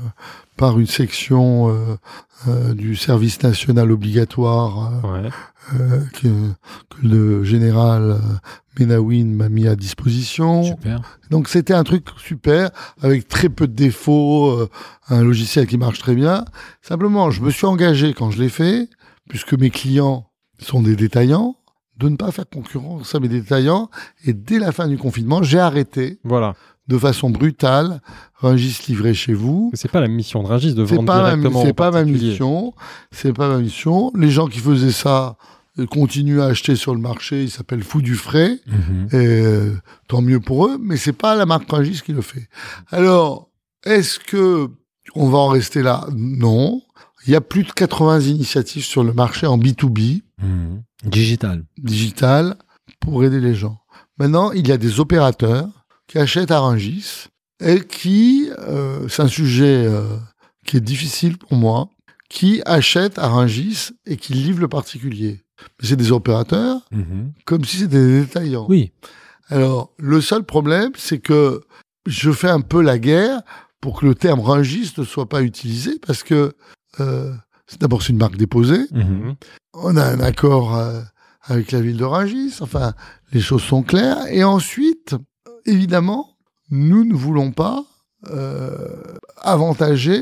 par 0.58 0.80
une 0.80 0.88
section 0.88 1.70
euh, 1.70 1.96
euh, 2.48 2.74
du 2.74 2.96
service 2.96 3.42
national 3.42 3.92
obligatoire 3.92 4.92
Ouais. 5.04 5.30
que, 6.14 6.28
que 6.90 7.02
le 7.08 7.44
général 7.44 8.20
Menawin 8.80 9.26
m'a 9.36 9.50
mis 9.50 9.68
à 9.68 9.76
disposition. 9.76 10.64
Super. 10.64 11.02
Donc 11.32 11.48
c'était 11.50 11.74
un 11.74 11.84
truc 11.84 12.06
super, 12.18 12.70
avec 13.02 13.28
très 13.28 13.50
peu 13.50 13.68
de 13.68 13.74
défauts, 13.74 14.68
un 15.10 15.24
logiciel 15.24 15.66
qui 15.66 15.78
marche 15.78 15.98
très 16.00 16.14
bien. 16.14 16.46
Simplement, 16.84 17.32
je 17.32 17.42
me 17.42 17.50
suis 17.50 17.66
engagé 17.66 18.14
quand 18.14 18.30
je 18.30 18.40
l'ai 18.42 18.50
fait, 18.50 18.90
puisque 19.28 19.54
mes 19.54 19.72
clients 19.72 20.30
sont 20.60 20.84
des 20.84 20.96
détaillants, 20.96 21.56
de 21.98 22.10
ne 22.10 22.16
pas 22.16 22.32
faire 22.32 22.48
concurrence 22.48 23.16
à 23.16 23.20
mes 23.20 23.28
détaillants. 23.30 23.90
Et 24.26 24.34
dès 24.34 24.60
la 24.60 24.72
fin 24.72 24.88
du 24.88 24.98
confinement, 24.98 25.42
j'ai 25.42 25.60
arrêté 25.60 26.20
Voilà. 26.24 26.54
De 26.88 26.98
façon 26.98 27.30
brutale 27.30 28.02
Rungis 28.36 28.80
livré 28.88 29.14
chez 29.14 29.34
vous. 29.34 29.72
C'est 29.74 29.90
pas 29.92 30.02
la 30.02 30.08
mission 30.08 30.44
de 30.44 30.48
Rungis 30.48 30.74
de 30.74 30.84
vendre 30.84 31.06
pas 31.06 31.24
directement 31.32 31.64
c'est 31.64 31.74
pas 31.74 31.92
ma 31.92 32.04
mission. 32.04 32.74
C'est 33.12 33.34
pas 33.34 33.48
ma 33.48 33.58
mission. 33.58 34.12
Les 34.16 34.30
gens 34.30 34.48
qui 34.48 34.60
faisaient 34.60 34.92
ça 34.92 35.38
euh, 35.80 35.86
continuent 35.88 36.42
à 36.42 36.46
acheter 36.46 36.76
sur 36.76 36.94
le 36.94 37.02
marché. 37.02 37.44
Ils 37.44 37.50
s'appellent 37.50 37.84
Fou 37.84 38.02
du 38.02 38.16
Frais. 38.16 38.60
Mhm. 38.68 39.08
Et 39.14 39.16
euh, 39.26 39.76
tant 40.08 40.22
mieux 40.22 40.40
pour 40.40 40.68
eux, 40.68 40.78
mais 40.80 40.98
c'est 40.98 41.14
pas 41.14 41.36
la 41.36 41.46
marque 41.46 41.70
Rungis 41.72 42.02
qui 42.06 42.12
le 42.14 42.22
fait. 42.22 42.48
Alors, 42.92 43.50
est-ce 43.84 44.20
que 44.20 44.70
on 45.16 45.30
va 45.30 45.38
en 45.40 45.48
rester 45.48 45.82
là? 45.82 46.06
Non. 46.16 46.82
Il 47.28 47.32
y 47.34 47.36
a 47.36 47.42
plus 47.42 47.64
de 47.64 47.72
80 47.72 48.20
initiatives 48.22 48.84
sur 48.84 49.04
le 49.04 49.12
marché 49.14 49.48
en 49.48 49.58
B2B, 49.58 50.22
Mhm. 50.44 50.84
Digital. 51.06 51.64
digital, 51.78 52.56
pour 53.00 53.24
aider 53.24 53.40
les 53.40 53.56
gens. 53.56 53.80
Maintenant, 54.20 54.52
il 54.52 54.68
y 54.68 54.72
a 54.72 54.78
des 54.78 55.00
opérateurs 55.00 55.68
qui 56.08 56.18
achètent 56.18 56.52
à 56.52 56.60
Rungis 56.60 57.26
et 57.64 57.82
qui, 57.82 58.50
euh, 58.60 59.08
c'est 59.08 59.22
un 59.24 59.28
sujet 59.28 59.86
euh, 59.86 60.04
qui 60.66 60.78
est 60.78 60.82
difficile 60.82 61.38
pour 61.38 61.54
moi, 61.56 61.90
qui 62.30 62.62
achètent 62.66 63.18
à 63.20 63.28
Rungis 63.28 63.92
et 64.06 64.18
qui 64.18 64.34
livrent 64.34 64.62
le 64.62 64.68
particulier. 64.68 65.42
Mais 65.82 65.88
c'est 65.88 65.96
des 65.96 66.12
opérateurs 66.12 66.82
Mhm. 66.92 67.32
comme 67.46 67.64
si 67.64 67.78
c'était 67.78 67.98
des 67.98 68.22
détaillants. 68.22 68.66
Oui. 68.70 68.92
Alors, 69.50 69.94
le 69.98 70.22
seul 70.22 70.44
problème, 70.44 70.92
c'est 70.98 71.20
que 71.20 71.62
je 72.06 72.32
fais 72.32 72.50
un 72.50 72.62
peu 72.62 72.82
la 72.82 72.98
guerre 73.00 73.42
pour 73.80 74.00
que 74.00 74.06
le 74.06 74.16
terme 74.16 74.40
Rungis 74.42 74.94
ne 74.98 75.04
soit 75.04 75.30
pas 75.30 75.44
utilisé, 75.44 76.00
parce 76.06 76.24
que 76.24 76.54
euh, 77.00 77.34
c'est 77.68 77.80
d'abord 77.80 78.02
c'est 78.02 78.10
une 78.14 78.18
marque 78.20 78.38
déposée. 78.38 78.86
Mhm. 78.92 79.36
On 79.74 79.96
a 79.98 80.04
un 80.06 80.20
accord 80.20 80.76
euh, 80.76 81.02
avec 81.44 81.72
la 81.72 81.82
ville 81.82 81.98
de 81.98 82.04
Rungis. 82.04 82.56
Enfin, 82.62 82.94
les 83.32 83.42
choses 83.42 83.62
sont 83.64 83.84
claires. 83.84 84.26
Et 84.30 84.44
ensuite, 84.44 84.95
évidemment, 85.66 86.30
nous 86.70 87.04
ne 87.04 87.14
voulons 87.14 87.52
pas 87.52 87.84
euh, 88.32 88.78
avantager 89.42 90.22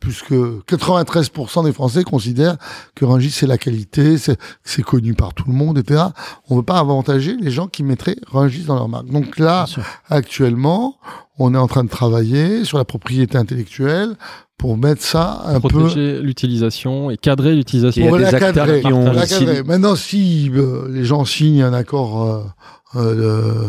puisque 0.00 0.32
93% 0.32 1.64
des 1.64 1.72
Français 1.72 2.04
considèrent 2.04 2.56
que 2.94 3.06
Rungis 3.06 3.30
c'est 3.30 3.46
la 3.46 3.56
qualité, 3.56 4.16
c'est 4.18 4.82
connu 4.82 5.14
par 5.14 5.32
tout 5.32 5.44
le 5.46 5.54
monde, 5.54 5.78
etc. 5.78 6.02
On 6.50 6.56
veut 6.56 6.62
pas 6.62 6.78
avantager 6.78 7.36
les 7.40 7.50
gens 7.50 7.68
qui 7.68 7.82
mettraient 7.82 8.16
Rungis 8.30 8.64
dans 8.64 8.74
leur 8.74 8.88
marque. 8.88 9.06
Donc 9.06 9.38
là, 9.38 9.64
actuellement, 10.10 10.98
on 11.38 11.54
est 11.54 11.58
en 11.58 11.68
train 11.68 11.84
de 11.84 11.88
travailler 11.88 12.64
sur 12.64 12.76
la 12.76 12.84
propriété 12.84 13.38
intellectuelle 13.38 14.14
pour 14.58 14.76
mettre 14.76 15.02
ça 15.02 15.42
un 15.46 15.60
peu 15.60 15.68
Protéger 15.68 16.20
l'utilisation 16.20 17.10
et 17.10 17.16
cadrer 17.16 17.54
l'utilisation. 17.54 18.06
On 18.06 18.16
des 18.16 18.22
l'a 18.22 18.28
acteurs 18.28 18.52
cadré, 18.52 18.80
qui 18.82 18.92
ont 18.92 19.08
on 19.08 19.12
l'a 19.12 19.26
cadré. 19.26 19.62
Maintenant, 19.62 19.96
si 19.96 20.50
euh, 20.54 20.88
les 20.90 21.04
gens 21.04 21.24
signent 21.24 21.62
un 21.62 21.72
accord 21.72 22.24
euh, 22.24 22.44
euh, 22.96 23.68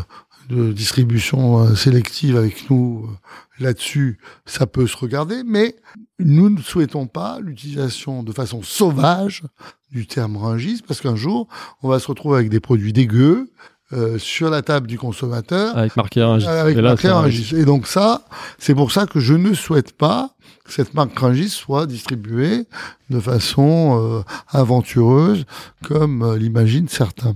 de, 0.50 0.72
distribution 0.72 1.60
euh, 1.60 1.76
sélective 1.76 2.38
avec 2.38 2.70
nous 2.70 3.08
euh, 3.08 3.64
là-dessus, 3.64 4.20
ça 4.46 4.68
peut 4.68 4.88
se 4.88 4.98
regarder, 4.98 5.44
mais 5.46 5.76
nous 6.20 6.50
ne 6.50 6.62
souhaitons 6.62 7.08
pas 7.08 7.40
l'utilisation 7.42 8.24
de 8.24 8.32
façon 8.32 8.62
sauvage 8.64 9.44
du 9.92 10.08
terme 10.08 10.38
Rungis, 10.38 10.82
parce 10.86 11.02
qu'un 11.02 11.16
jour, 11.16 11.48
on 11.82 11.90
va 11.90 12.00
se 12.00 12.08
retrouver 12.08 12.38
avec 12.38 12.50
des 12.50 12.60
produits 12.60 12.94
dégueux 12.94 13.50
euh, 13.94 14.18
sur 14.18 14.50
la 14.50 14.64
table 14.64 14.88
du 14.88 14.98
consommateur 14.98 15.78
Avec 15.78 15.96
marqué 15.96 16.24
Rungis. 16.24 16.48
avec 16.48 16.76
Et 16.76 16.82
là, 16.82 16.90
marqué 16.90 17.08
Rungis. 17.08 17.56
Et 17.56 17.66
donc 17.66 17.86
ça, 17.86 18.26
c'est 18.58 18.74
pour 18.74 18.92
ça 18.92 19.06
que 19.06 19.20
je 19.20 19.36
ne 19.36 19.54
souhaite 19.54 19.96
pas 19.96 20.32
que 20.66 20.74
cette 20.74 20.96
marque 20.96 21.18
Rungis 21.18 21.50
soit 21.50 21.86
distribuée 21.86 22.66
de 23.12 23.20
façon 23.20 24.02
euh, 24.02 24.22
aventureuse, 24.50 25.46
comme 25.84 26.24
euh, 26.24 26.36
l'imaginent 26.36 26.88
certains. 26.88 27.36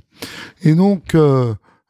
Et 0.64 0.74
donc, 0.74 1.16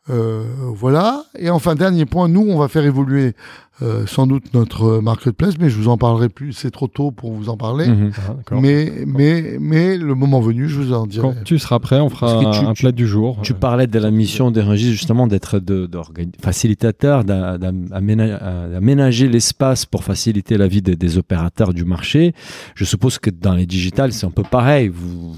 voilà. 0.10 1.23
Et 1.38 1.49
enfin, 1.49 1.76
dernier 1.76 2.06
point, 2.06 2.27
nous, 2.27 2.45
on 2.49 2.57
va 2.57 2.68
faire 2.68 2.86
évoluer 2.86 3.36
euh, 3.82 4.06
sans 4.08 4.28
doute 4.28 4.54
notre 4.54 5.00
marketplace, 5.00 5.54
mais 5.60 5.70
je 5.70 5.78
vous 5.78 5.88
en 5.88 5.98
parlerai 5.98 6.30
plus. 6.30 6.54
C'est 6.54 6.72
trop 6.72 6.88
tôt 6.88 7.12
pour 7.12 7.32
vous 7.34 7.50
en 7.50 7.58
parler. 7.58 7.88
Mhm. 7.88 8.12
Ah. 8.18 8.56
Mais, 8.60 8.92
mais, 9.08 9.58
mais 9.60 9.98
le 9.98 10.16
moment 10.16 10.40
venu, 10.42 10.68
je 10.68 10.80
vous 10.82 10.94
en 10.94 11.08
dirai. 11.08 11.28
Quand 11.30 11.44
tu 11.46 11.58
seras 11.60 11.80
prêt, 11.80 12.00
on 12.00 12.10
fera 12.10 12.52
tu- 12.52 12.66
un 12.66 12.74
plat 12.74 12.92
du 12.92 13.08
jour. 13.08 13.40
Tu 13.42 13.54
parlais 13.54 13.88
de 13.88 14.00
la 14.00 14.12
mission 14.12 14.52
des 14.52 14.64
justement, 14.78 15.28
d'être 15.28 15.60
de, 15.60 15.86
d'organi- 15.86 16.32
facilitateur, 16.42 17.24
euh, 17.30 17.58
d'aménager 17.58 19.28
l'espace 19.28 19.86
pour 19.86 20.04
faciliter 20.04 20.58
la 20.58 20.68
vie 20.68 20.82
des, 20.82 20.96
des 20.96 21.18
opérateurs 21.18 21.74
du 21.74 21.86
marché. 21.86 22.34
Je 22.76 22.86
suppose 22.86 23.18
que 23.20 23.30
dans 23.30 23.54
les 23.54 23.66
digitales, 23.66 24.14
c'est 24.14 24.26
un 24.26 24.32
peu 24.32 24.44
pareil. 24.44 24.90
Vous, 24.90 25.34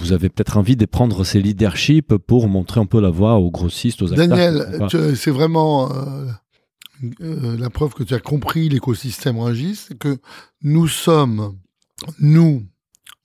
vous 0.00 0.12
avez 0.12 0.28
peut-être 0.28 0.56
envie 0.56 0.76
de 0.76 0.86
prendre 0.86 1.24
ces 1.24 1.40
leaderships 1.40 2.16
pour 2.16 2.48
montrer 2.48 2.80
un 2.80 2.86
peu 2.86 3.00
la 3.00 3.10
voie 3.10 3.34
aux 3.36 3.50
grossistes, 3.50 4.02
aux 4.02 4.12
acteurs. 4.12 4.28
Daniel, 4.28 4.86
c'est 5.14 5.30
vraiment 5.30 5.90
euh, 5.90 6.26
euh, 7.20 7.56
la 7.58 7.70
preuve 7.70 7.94
que 7.94 8.02
tu 8.02 8.14
as 8.14 8.20
compris 8.20 8.68
l'écosystème 8.68 9.38
Rungis, 9.38 9.76
c'est 9.88 9.98
que 9.98 10.18
nous 10.62 10.88
sommes, 10.88 11.56
nous, 12.20 12.62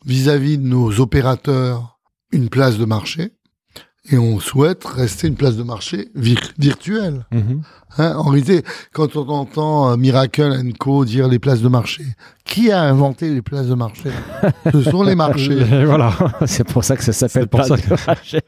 vis-à-vis 0.05 0.57
de 0.57 0.63
nos 0.63 0.99
opérateurs, 0.99 1.99
une 2.31 2.49
place 2.49 2.77
de 2.77 2.85
marché, 2.85 3.31
et 4.11 4.17
on 4.17 4.39
souhaite 4.39 4.85
rester 4.85 5.27
une 5.27 5.35
place 5.35 5.55
de 5.57 5.61
marché 5.63 6.09
vir- 6.15 6.53
virtuelle. 6.57 7.25
Mhm. 7.31 7.61
Hein, 7.97 8.15
en 8.15 8.23
réalité, 8.29 8.63
quand 8.93 9.15
on 9.17 9.27
entend 9.27 9.91
euh, 9.91 9.97
Miracle 9.97 10.57
Co 10.79 11.05
dire 11.05 11.27
les 11.27 11.37
places 11.37 11.61
de 11.61 11.67
marché, 11.67 12.03
qui 12.45 12.71
a 12.71 12.81
inventé 12.83 13.31
les 13.33 13.41
places 13.41 13.67
de 13.67 13.75
marché? 13.75 14.09
Ce 14.71 14.81
sont 14.83 15.03
les 15.03 15.15
marchés. 15.15 15.59
et 15.59 15.85
voilà. 15.85 16.13
c'est 16.47 16.63
pour 16.67 16.83
ça 16.83 16.95
que 16.95 17.03
ça 17.03 17.13
s'appelle 17.13 17.43
C'est 17.43 17.49
pour 17.49 17.59
place 17.59 17.67
ça 17.67 17.75
de 17.95 18.05
marché. 18.07 18.39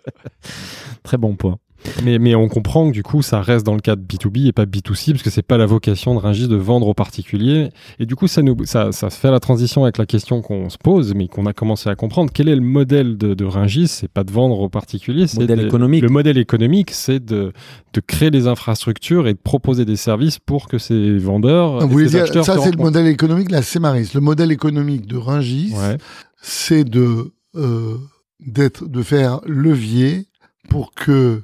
Très 1.04 1.18
bon 1.18 1.36
point. 1.36 1.58
Mais, 2.04 2.20
mais 2.20 2.36
on 2.36 2.48
comprend 2.48 2.88
que 2.88 2.94
du 2.94 3.04
coup, 3.04 3.22
ça 3.22 3.42
reste 3.42 3.66
dans 3.66 3.74
le 3.74 3.80
cadre 3.82 4.04
B2B 4.04 4.48
et 4.48 4.52
pas 4.52 4.66
B2C, 4.66 5.12
parce 5.12 5.24
que 5.24 5.30
c'est 5.30 5.42
pas 5.42 5.58
la 5.58 5.66
vocation 5.66 6.14
de 6.14 6.20
Rungis 6.20 6.48
de 6.48 6.56
vendre 6.56 6.88
aux 6.88 6.94
particuliers. 6.94 7.70
Et 8.00 8.06
du 8.06 8.16
coup, 8.16 8.28
ça 8.28 8.42
nous, 8.42 8.56
ça, 8.66 8.92
ça 8.92 9.10
fait 9.10 9.32
la 9.32 9.40
transition 9.40 9.84
avec 9.84 9.98
la 9.98 10.06
question 10.06 10.42
qu'on 10.42 10.70
se 10.70 10.78
pose, 10.78 11.14
mais 11.16 11.28
qu'on 11.28 11.46
a 11.46 11.54
commencé 11.54 11.90
à 11.90 11.96
comprendre. 11.96 12.32
Quel 12.34 12.50
est 12.50 12.56
le 12.56 12.62
modèle 12.62 13.18
de, 13.18 13.34
de 13.34 13.46
Rungis 13.46 13.88
C'est 13.88 14.08
pas 14.08 14.24
de 14.24 14.32
vendre 14.32 14.60
aux 14.60 14.70
particuliers, 14.70 15.28
c'est 15.28 15.40
Modèle 15.40 15.60
de- 15.60 15.66
économique. 15.66 16.04
Le 16.04 16.10
modèle 16.10 16.38
économique, 16.38 16.92
c'est 16.92 17.24
de, 17.24 17.52
de 17.94 18.00
créer 18.00 18.32
des 18.32 18.48
infrastructures 18.48 19.28
et 19.28 19.34
de 19.34 19.40
proposer 19.40 19.86
des 19.86 19.96
services 19.96 20.38
pour 20.40 20.68
que 20.68 20.78
ces 20.78 21.18
vendeurs, 21.18 21.80
Vous 21.80 21.86
et 21.86 21.90
voulez 21.90 22.06
ces 22.06 22.12
dire, 22.16 22.24
acheteurs 22.24 22.46
ça 22.46 22.58
c'est 22.60 22.72
le 22.72 22.82
modèle 22.82 23.08
économique 23.08 23.48
de 23.48 23.54
la 23.54 23.62
Cemaris. 23.64 24.12
Le 24.14 24.22
modèle 24.22 24.52
économique 24.52 25.08
de 25.08 25.18
Rungis, 25.18 25.74
Ouais. 25.76 25.98
c'est 26.42 26.84
de 26.84 27.32
euh, 27.56 27.98
d'être 28.46 28.88
de 28.88 29.02
faire 29.02 29.40
levier 29.46 30.26
pour 30.70 30.94
que 30.94 31.42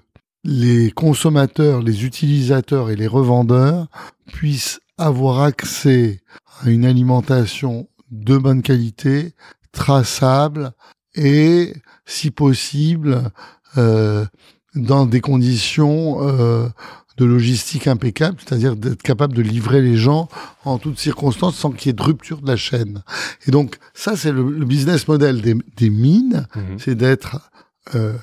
les 0.48 0.92
consommateurs, 0.92 1.82
les 1.82 2.06
utilisateurs 2.06 2.90
et 2.90 2.96
les 2.96 3.06
revendeurs 3.06 3.88
puissent 4.32 4.80
avoir 4.98 5.42
accès 5.42 6.22
à 6.64 6.70
une 6.70 6.86
alimentation 6.86 7.90
de 8.12 8.38
bonne 8.38 8.62
qualité, 8.62 9.34
traçable 9.74 10.72
et, 11.16 11.74
si 12.06 12.32
possible, 12.32 13.30
euh, 13.78 14.26
dans 14.74 15.06
des 15.06 15.20
conditions 15.20 16.20
euh, 16.22 16.70
de 17.18 17.26
logistique 17.26 17.88
impeccable, 17.88 18.38
c'est-à-dire 18.40 18.78
d'être 18.78 19.04
capable 19.04 19.34
de 19.34 19.42
livrer 19.42 19.82
les 19.82 19.98
gens 19.98 20.30
en 20.64 20.78
toutes 20.78 20.98
circonstances 20.98 21.58
sans 21.58 21.72
qu'il 21.72 21.88
y 21.88 21.90
ait 21.90 21.94
de 21.94 22.02
rupture 22.04 22.42
de 22.42 22.48
la 22.48 22.56
chaîne. 22.56 23.04
Et 23.48 23.52
donc 23.52 23.80
ça, 23.94 24.16
c'est 24.16 24.32
le, 24.32 24.50
le 24.50 24.66
business 24.66 25.10
model 25.10 25.42
des, 25.42 25.56
des 25.76 25.90
mines, 25.90 26.48
Mhm. 26.56 26.80
c'est 26.80 26.96
d'être 26.96 27.52
euh, 27.96 28.14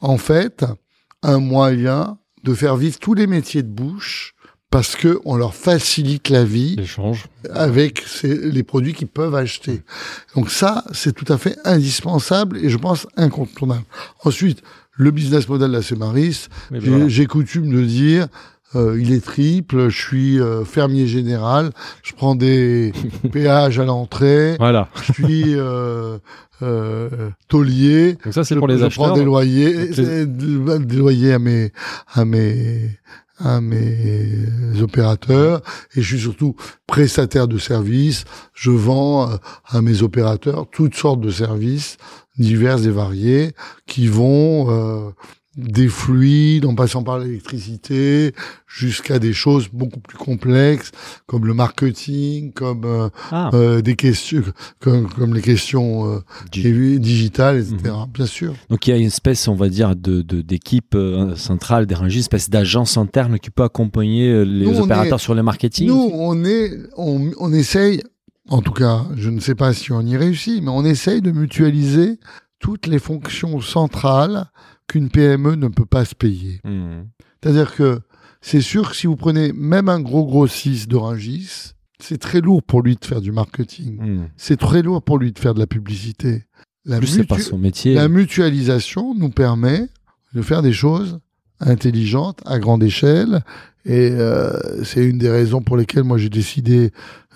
en 0.00 0.16
fait 0.16 0.64
un 1.24 1.38
moyen 1.40 2.18
de 2.44 2.54
faire 2.54 2.76
vivre 2.76 2.98
tous 2.98 3.14
les 3.14 3.26
métiers 3.26 3.62
de 3.62 3.68
bouche 3.68 4.34
parce 4.70 4.96
que 4.96 5.20
on 5.24 5.36
leur 5.36 5.54
facilite 5.54 6.28
la 6.30 6.44
vie 6.44 6.74
L'échange. 6.76 7.26
avec 7.50 8.02
ces- 8.06 8.50
les 8.50 8.62
produits 8.64 8.92
qu'ils 8.92 9.06
peuvent 9.08 9.34
acheter. 9.34 9.82
Donc 10.34 10.50
ça, 10.50 10.84
c'est 10.92 11.12
tout 11.14 11.30
à 11.32 11.38
fait 11.38 11.56
indispensable 11.64 12.58
et 12.58 12.68
je 12.70 12.76
pense 12.76 13.06
incontournable. 13.16 13.84
Ensuite, 14.24 14.62
le 14.92 15.10
business 15.12 15.48
model 15.48 15.68
de 15.70 15.76
la 15.76 15.82
j'ai 16.72 16.90
voilà. 16.90 17.08
j'ai 17.08 17.26
coutume 17.26 17.70
de 17.72 17.82
dire, 17.84 18.26
euh, 18.74 18.98
il 19.00 19.12
est 19.12 19.24
triple, 19.24 19.88
je 19.88 19.96
suis 20.02 20.40
euh, 20.40 20.64
fermier 20.64 21.06
général, 21.06 21.70
je 22.02 22.12
prends 22.14 22.34
des 22.34 22.92
péages 23.32 23.78
à 23.78 23.84
l'entrée, 23.84 24.56
Voilà. 24.58 24.88
je 25.02 25.12
suis 25.12 25.54
euh, 25.56 26.18
euh, 26.62 27.30
taulier, 27.48 28.14
Donc 28.24 28.34
ça, 28.34 28.44
c'est 28.44 28.54
je, 28.54 28.58
pour 28.58 28.68
les 28.68 28.78
je 28.78 28.84
acheteurs. 28.84 29.06
prends 29.08 29.16
des 29.16 29.24
loyers, 29.24 29.88
les- 29.88 30.26
des 30.26 30.78
des 30.78 30.96
loyers 30.96 31.32
à 31.34 31.38
mes 31.38 31.72
à 32.12 32.24
mes 32.24 32.90
à 33.40 33.60
mes 33.60 34.80
opérateurs 34.80 35.60
et 35.96 36.00
je 36.02 36.06
suis 36.14 36.20
surtout 36.20 36.54
prestataire 36.86 37.48
de 37.48 37.58
services. 37.58 38.24
Je 38.54 38.70
vends 38.70 39.28
euh, 39.28 39.36
à 39.68 39.82
mes 39.82 40.02
opérateurs 40.02 40.66
toutes 40.70 40.94
sortes 40.94 41.20
de 41.20 41.30
services 41.30 41.96
divers 42.38 42.84
et 42.86 42.90
variés 42.90 43.50
qui 43.86 44.06
vont 44.06 44.66
euh, 44.70 45.10
des 45.56 45.88
fluides 45.88 46.64
en 46.66 46.74
passant 46.74 47.02
par 47.02 47.18
l'électricité 47.18 48.34
jusqu'à 48.66 49.18
des 49.18 49.32
choses 49.32 49.68
beaucoup 49.72 50.00
plus 50.00 50.16
complexes 50.18 50.90
comme 51.26 51.46
le 51.46 51.54
marketing, 51.54 52.52
comme 52.52 52.84
euh, 52.84 53.08
Ah, 53.30 53.50
euh, 53.54 53.80
des 53.80 53.94
questions 53.96 54.42
comme, 54.80 55.08
comme 55.08 55.34
les 55.34 55.40
questions 55.42 56.12
euh, 56.14 56.18
Di- 56.50 56.98
digitales, 56.98 57.58
etc. 57.58 57.76
Mhm. 57.84 58.06
Bien 58.12 58.26
sûr. 58.26 58.54
donc 58.68 58.86
il 58.86 58.90
y 58.90 58.92
a 58.92 58.96
une 58.96 59.06
espèce, 59.06 59.46
on 59.48 59.54
va 59.54 59.68
dire, 59.68 59.94
de 59.96 60.22
de- 60.22 60.42
d'équipe 60.42 60.94
euh, 60.94 61.36
centrale 61.36 61.86
des 61.86 61.94
une 61.94 62.06
espèce 62.10 62.50
d'agence 62.50 62.96
interne 62.96 63.38
qui 63.38 63.50
peut 63.50 63.62
accompagner 63.62 64.28
euh, 64.30 64.42
les 64.44 64.66
Nous, 64.66 64.80
opérateurs 64.80 65.18
est- 65.18 65.22
sur 65.22 65.34
le 65.34 65.42
marketing. 65.42 65.86
Nous, 65.88 66.10
on 66.12 66.44
est, 66.44 66.72
on, 66.96 67.30
on 67.38 67.52
essaye, 67.52 68.02
en 68.48 68.60
tout 68.60 68.72
cas, 68.72 69.06
je 69.16 69.30
ne 69.30 69.38
sais 69.40 69.54
pas 69.54 69.72
si 69.72 69.92
on 69.92 70.00
y 70.02 70.16
réussit, 70.16 70.62
mais 70.62 70.70
on 70.70 70.84
essaye 70.84 71.22
de 71.22 71.30
mutualiser 71.30 72.18
toutes 72.58 72.86
les 72.86 72.98
fonctions 72.98 73.60
centrales 73.60 74.46
qu'une 74.88 75.08
PME 75.10 75.54
ne 75.56 75.68
peut 75.68 75.86
pas 75.86 76.04
se 76.04 76.14
payer. 76.14 76.60
Mhm. 76.64 77.06
C'est-à-dire 77.42 77.74
que 77.74 78.00
c'est 78.40 78.60
sûr 78.60 78.90
que 78.90 78.96
si 78.96 79.06
vous 79.06 79.16
prenez 79.16 79.52
même 79.52 79.88
un 79.88 80.00
gros 80.00 80.24
grossiste 80.26 80.88
de 80.90 80.96
Rungis, 80.96 81.72
c'est 82.00 82.18
très 82.18 82.40
lourd 82.40 82.62
pour 82.62 82.82
lui 82.82 82.96
de 82.96 83.04
faire 83.04 83.20
du 83.20 83.32
marketing. 83.32 83.98
Mhm. 84.00 84.28
C'est 84.36 84.58
très 84.58 84.82
lourd 84.82 85.02
pour 85.02 85.18
lui 85.18 85.32
de 85.32 85.38
faire 85.38 85.54
de 85.54 85.60
la 85.60 85.66
publicité. 85.66 86.44
La, 86.84 86.98
Plus 86.98 87.06
c'est 87.06 87.20
mutu- 87.22 87.26
pas 87.28 87.38
son 87.38 87.56
métier. 87.58 87.94
la 87.94 88.08
mutualisation 88.08 89.14
nous 89.14 89.30
permet 89.30 89.88
de 90.34 90.42
faire 90.42 90.60
des 90.60 90.72
choses 90.74 91.18
intelligentes 91.60 92.40
à 92.44 92.58
grande 92.58 92.82
échelle. 92.82 93.42
Et 93.86 94.10
euh, 94.12 94.52
c'est 94.84 95.04
une 95.04 95.18
des 95.18 95.30
raisons 95.30 95.62
pour 95.62 95.76
lesquelles 95.76 96.04
moi 96.04 96.18
j'ai 96.18 96.28
décidé 96.30 96.90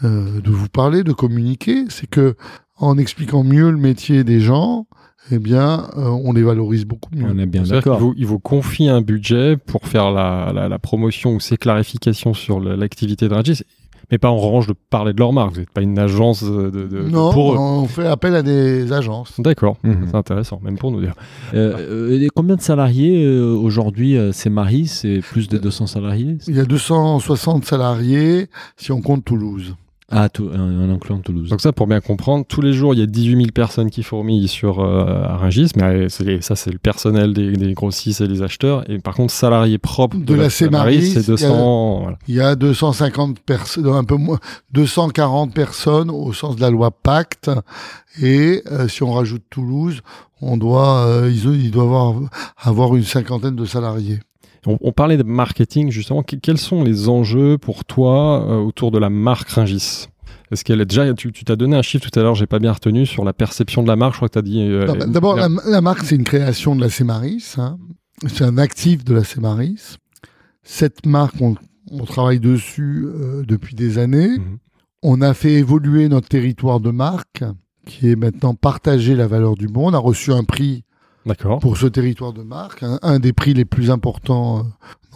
euh, 0.05 0.41
de 0.41 0.51
vous 0.51 0.69
parler, 0.69 1.03
de 1.05 1.13
communiquer. 1.13 1.85
C'est 1.89 2.09
que 2.09 2.37
en 2.77 2.97
expliquant 2.99 3.43
mieux 3.45 3.71
le 3.71 3.77
métier 3.79 4.25
des 4.25 4.41
gens, 4.41 4.87
eh 5.31 5.39
bien, 5.39 5.89
euh, 5.97 6.09
on 6.09 6.33
les 6.33 6.43
valorise 6.43 6.85
beaucoup 6.85 7.11
mieux. 7.15 7.27
On 7.29 7.39
est 7.39 7.47
bien 7.47 7.63
d'accord. 7.63 7.99
vous, 7.99 8.15
il 8.17 8.27
vous 8.27 8.39
confie 8.39 8.89
un 8.89 9.01
budget 9.01 9.57
pour 9.57 9.87
faire 9.87 10.11
la, 10.11 10.53
la, 10.55 10.69
la 10.69 10.79
promotion 10.79 11.35
ou 11.35 11.41
ses 11.41 11.57
clarifications 11.57 12.35
sur 12.35 12.61
l'activité 12.61 13.29
de 13.29 13.35
Rungis, 13.35 13.63
mais 14.11 14.17
pas 14.19 14.31
en 14.31 14.39
revanche 14.39 14.67
de 14.67 14.75
parler 14.89 15.13
de 15.13 15.19
leur 15.19 15.35
marque. 15.35 15.53
Vous 15.53 15.61
n'êtes 15.61 15.71
pas 15.71 15.83
une 15.83 15.99
agence 15.99 16.43
de, 16.43 16.71
de- 16.71 16.87
de- 16.87 17.03
non, 17.09 17.31
pour 17.31 17.53
eux. 17.53 17.59
on 17.59 17.85
fait 17.87 18.07
appel 18.07 18.35
à 18.35 18.43
des 18.43 18.91
agences. 18.93 19.35
D'accord, 19.39 19.77
Mhm. 19.85 20.07
c'est 20.11 20.17
intéressant, 20.17 20.61
même 20.65 20.79
pour 20.79 20.91
nous 20.93 21.01
dire. 21.03 21.15
Euh, 21.53 21.77
euh, 22.11 22.21
et 22.21 22.29
combien 22.35 22.57
de 22.57 22.63
salariés 22.63 23.23
euh, 23.25 23.53
aujourd'hui 23.55 24.17
C'est 24.33 24.49
Marie, 24.51 24.87
c'est 24.87 25.21
plus 25.21 25.49
de 25.49 25.59
200 25.59 25.87
salariés 25.89 26.39
Il 26.49 26.57
y 26.57 26.61
a 26.61 26.65
260 26.65 27.65
salariés 27.67 28.47
si 28.79 28.93
on 28.93 29.03
compte 29.03 29.25
Toulouse. 29.27 29.75
Ah, 30.11 30.31
tout, 30.31 30.49
un, 30.55 30.59
un 30.59 30.91
incluant 30.91 31.19
Toulouse. 31.19 31.51
Donc 31.51 31.61
ça, 31.61 31.71
pour 31.73 31.87
bien 31.87 32.01
comprendre, 32.01 32.47
tous 32.47 32.63
les 32.63 32.73
jours, 32.73 32.95
il 32.95 33.01
y 33.01 33.03
a 33.03 33.07
18 33.07 33.37
000 33.37 33.47
personnes 33.55 33.91
qui 33.91 34.03
fourmillent 34.03 34.49
sur 34.49 34.81
euh, 34.81 35.37
Rungis, 35.37 35.73
mais 35.77 35.83
euh, 35.83 36.09
c'est- 36.09 36.41
ça, 36.41 36.57
c'est 36.57 36.71
le 36.71 36.79
personnel 36.79 37.35
des, 37.35 37.53
des 37.53 37.75
grossistes 37.75 38.23
et 38.23 38.27
des 38.29 38.41
acheteurs. 38.43 38.89
Et 38.91 38.99
par 39.01 39.15
contre, 39.15 39.35
salariés 39.35 39.77
propres 39.77 40.17
De 40.17 40.35
la 40.35 40.49
Cemaris, 40.49 41.11
c'est 41.13 41.21
il 41.21 41.41
y 41.43 41.45
a- 41.45 41.49
200... 41.51 42.01
voilà. 42.01 42.19
Il 42.27 42.35
y 42.37 42.41
a 42.41 42.55
250 42.57 43.41
personnes, 43.41 43.87
un 43.87 44.05
peu 44.05 44.17
moins, 44.17 44.39
240 44.73 45.53
personnes 45.53 46.11
au 46.11 46.33
sens 46.33 46.57
de 46.57 46.63
la 46.63 46.71
loi 46.71 46.91
Pacte. 46.91 47.51
Et 48.23 48.63
euh, 48.73 48.89
si 48.89 49.03
on 49.03 49.13
rajoute 49.13 49.43
Toulouse, 49.51 50.01
on 50.41 50.57
doit, 50.57 51.05
euh, 51.07 51.31
ils, 51.31 51.45
ils 51.67 51.71
doivent 51.71 51.87
avoir, 51.89 52.15
avoir 52.57 52.97
une 52.97 53.05
cinquantaine 53.05 53.57
de 53.57 53.65
salariés. 53.67 54.21
On, 54.67 54.77
on 54.81 54.93
parlait 54.93 55.17
de 55.17 55.23
marketing, 55.23 55.91
justement. 55.91 56.23
Que- 56.23 56.37
quels 56.37 56.59
sont 56.59 56.83
les 56.85 57.09
enjeux 57.09 57.59
pour 57.59 57.85
toi 57.85 58.45
euh, 58.49 58.57
autour 58.59 58.91
de 58.91 58.99
la 58.99 59.11
marque 59.11 59.49
Ringis? 59.51 60.07
Est-ce 60.51 60.65
qu'elle 60.65 60.81
est 60.81 60.87
déjà. 60.87 61.13
Tu 61.15 61.31
t'as 61.33 61.57
donné 61.57 61.77
un 61.77 61.83
chiffre 61.83 62.09
tout 62.11 62.19
à 62.19 62.23
l'heure, 62.23 62.35
j'ai 62.35 62.47
pas 62.47 62.59
bien 62.59 62.73
retenu, 62.73 63.05
sur 63.07 63.25
la 63.25 63.33
perception 63.33 63.83
de 63.83 63.89
la 63.89 63.97
marque. 63.97 64.15
Je 64.15 64.19
crois 64.19 64.29
que 64.29 64.33
tu 64.35 64.39
as 64.39 64.43
dit. 64.43 64.61
euh, 64.63 64.87
bah, 64.87 65.07
D'abord, 65.07 65.37
la- 65.37 65.81
marque, 65.81 66.05
c'est 66.05 66.17
une 66.17 66.25
création 66.25 66.75
de 66.75 66.81
la 66.81 66.89
Cemaris. 66.91 67.55
Hein. 67.59 67.79
C'est 68.27 68.45
un 68.45 68.59
actif 68.59 69.05
de 69.05 69.15
la 69.15 69.25
Cemaris. 69.25 69.97
Cette 70.63 71.07
marque, 71.07 71.37
on, 71.41 71.55
on 71.91 72.05
travaille 72.05 72.41
dessus 72.41 73.07
euh, 73.07 73.43
depuis 73.47 73.75
des 73.75 73.99
années. 73.99 74.39
Mhm. 74.39 74.59
On 75.03 75.21
a 75.21 75.33
fait 75.35 75.53
évoluer 75.53 76.09
notre 76.09 76.29
territoire 76.29 76.81
de 76.81 76.91
marque, 76.91 77.45
qui 77.87 78.09
est 78.11 78.17
maintenant 78.17 78.55
partagé 78.55 79.15
la 79.15 79.27
valeur 79.29 79.55
du 79.55 79.69
monde. 79.69 79.95
On 79.95 79.97
a 79.97 80.01
reçu 80.01 80.33
un 80.33 80.45
prix 80.45 80.83
Pour 81.61 81.77
ce 81.77 81.87
territoire 81.87 82.33
de 82.33 82.43
marque, 82.43 82.83
un, 82.83 82.99
un 83.03 83.19
des 83.19 83.33
prix 83.33 83.55
les 83.55 83.65
plus 83.65 83.91
importants 83.91 84.59
euh, 84.59 84.63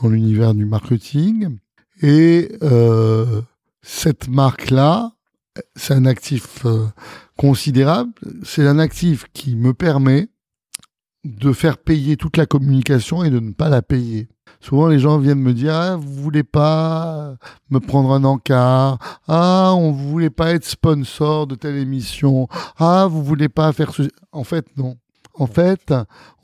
dans 0.03 0.09
l'univers 0.09 0.55
du 0.55 0.65
marketing. 0.65 1.59
Et 2.03 2.51
euh, 2.63 3.43
cette 3.83 4.29
marque-là, 4.29 5.13
c'est 5.77 5.95
un 5.95 6.07
actif 6.07 6.65
euh, 6.67 6.87
considérable. 7.37 8.13
C'est 8.43 8.67
un 8.67 8.79
actif 8.79 9.27
qui 9.33 9.55
me 9.57 9.75
permet 9.75 10.29
de 11.25 11.53
faire 11.53 11.79
payer 11.79 12.17
toute 12.17 12.37
la 12.37 12.47
communication 12.47 13.23
et 13.23 13.31
de 13.31 13.39
ne 13.39 13.53
pas 13.53 13.69
la 13.69 13.83
payer. 13.83 14.29
Souvent, 14.61 14.89
les 14.89 14.99
gens 14.99 15.19
viennent 15.19 15.41
me 15.41 15.55
dire 15.55 15.75
ah, 15.75 15.97
vous 15.97 16.13
voulez 16.13 16.43
pas 16.43 17.37
me 17.71 17.79
prendre 17.79 18.13
un 18.13 18.25
encart? 18.25 18.99
Ah, 19.29 19.73
on 19.77 19.93
voulait 19.93 20.31
pas 20.31 20.53
être 20.53 20.65
sponsor 20.65 21.47
de 21.47 21.55
telle 21.55 21.77
émission 21.77 22.49
Ah, 22.79 23.07
vous 23.09 23.23
voulez 23.23 23.49
pas 23.49 23.73
faire 23.73 23.95
ce. 23.95 24.03
En 24.33 24.45
fait, 24.45 24.67
non. 24.77 24.97
En 25.35 25.47
fait, 25.47 25.95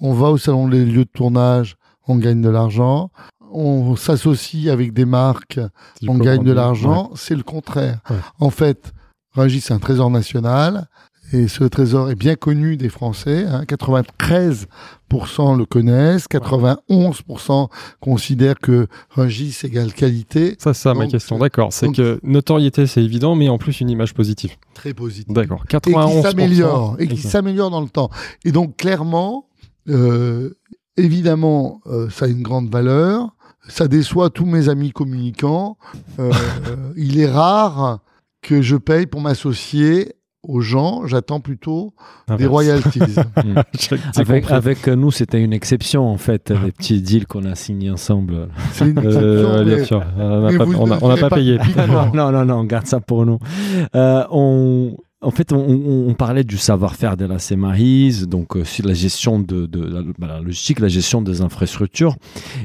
on 0.01 0.13
va 0.13 0.29
au 0.29 0.39
salon 0.39 0.69
des 0.69 0.85
lieux 0.85 1.05
de 1.05 1.11
tournage, 1.11 1.77
on 2.07 2.17
gagne 2.17 2.41
de 2.41 2.49
l'argent. 2.49 3.11
On 3.51 3.97
s'associe 3.97 4.69
avec 4.69 4.93
des 4.93 5.07
marques, 5.07 5.61
on 6.07 6.19
gagne 6.19 6.45
de 6.45 6.53
l'argent. 6.53 7.11
C'est 7.15 7.35
le 7.35 7.43
contraire. 7.43 8.01
Ouais. 8.11 8.17
En 8.41 8.51
fait, 8.51 8.93
Rungis, 9.33 9.63
c'est 9.63 9.75
un 9.75 9.79
trésor 9.79 10.11
national. 10.11 10.89
Et 11.33 11.47
ce 11.47 11.65
trésor 11.65 12.11
est 12.11 12.15
bien 12.15 12.37
connu 12.37 12.77
des 12.77 12.89
Français. 12.89 13.45
Hein. 13.45 13.65
93% 13.65 15.59
le 15.59 15.65
connaissent. 15.67 16.27
91% 16.27 17.69
considèrent 18.01 18.59
que 18.59 18.87
Rungis 19.11 19.57
égale 19.65 19.93
qualité. 19.93 20.57
Ça, 20.59 20.73
c'est 20.75 20.93
ma 20.95 21.07
question. 21.07 21.39
D'accord. 21.39 21.73
C'est 21.73 21.93
que 21.93 22.19
notoriété, 22.23 22.87
c'est 22.87 23.03
évident, 23.03 23.35
mais 23.35 23.49
en 23.49 23.59
plus 23.59 23.81
une 23.81 23.91
image 23.91 24.15
positive. 24.15 24.53
Très 24.75 24.95
positif. 24.95 25.33
D'accord. 25.33 25.65
et 25.71 25.77
91%. 25.77 26.17
qui 26.17 26.23
s'améliore 26.23 26.97
et 26.99 27.09
qui 27.09 27.19
s'améliore 27.19 27.71
dans 27.71 27.83
le 27.83 27.89
temps. 27.89 28.11
Et 28.45 28.53
donc 28.53 28.77
clairement, 28.77 29.49
euh, 29.89 30.55
évidemment, 30.97 31.81
euh, 31.87 32.11
ça 32.11 32.27
a 32.27 32.29
une 32.29 32.43
grande 32.43 32.71
valeur. 32.71 33.35
Ça 33.69 33.87
déçoit 33.87 34.31
tous 34.31 34.47
mes 34.47 34.69
amis 34.69 34.93
communicants. 34.93 35.79
Euh, 36.19 36.33
euh, 36.67 36.93
il 36.97 37.21
est 37.21 37.31
rare 37.31 38.01
que 38.43 38.63
je 38.63 38.77
paye 38.77 39.07
pour 39.07 39.21
m'associer 39.21 40.15
aux 40.43 40.61
gens. 40.61 41.07
J'attends 41.07 41.41
plutôt 41.41 41.95
des 42.37 42.47
royalties. 42.47 43.01
C'est 43.79 43.99
Avec, 44.19 44.51
avec 44.51 44.87
nous, 44.89 45.11
c'était 45.11 45.43
une 45.43 45.53
exception 45.53 46.07
en 46.09 46.17
fait, 46.19 46.51
les 46.51 46.73
petits 46.73 47.01
deals 47.03 47.27
qu'on 47.27 47.45
a 47.45 47.55
signés 47.55 47.91
ensemble. 47.91 48.49
C'est 48.73 48.89
une 48.89 48.99
Euh, 49.05 49.05
exception, 49.05 49.65
bien 49.65 49.77
mais- 49.77 49.85
sûr. 49.85 50.03
On 50.19 50.41
n'a 50.41 50.59
pas, 50.59 50.65
on 50.65 50.91
a- 50.91 50.99
on 51.03 51.09
pas 51.17 51.29
pas 51.29 51.37
payé. 51.37 51.59
non, 52.15 52.33
non, 52.33 52.45
non, 52.45 52.55
on 52.61 52.65
garde 52.65 52.87
ça 52.87 53.01
pour 53.01 53.27
nous. 53.27 53.39
Euh, 53.95 54.25
on, 54.31 54.97
en 55.21 55.33
fait, 55.33 55.53
on, 55.53 55.57
on- 55.59 56.09
on 56.09 56.15
parlait 56.15 56.45
du 56.45 56.57
savoir-faire 56.57 57.17
de 57.17 57.25
la 57.25 57.41
Semarise, 57.41 58.29
donc 58.29 58.57
euh, 58.57 58.65
sur 58.65 58.87
la 58.87 58.95
gestion 58.95 59.41
de, 59.41 59.67
de 59.67 59.81
la, 59.81 60.01
bah, 60.19 60.27
la 60.29 60.41
logistique, 60.41 60.79
la 60.79 60.87
gestion 60.87 61.23
des 61.23 61.41
infrastructures. 61.41 62.15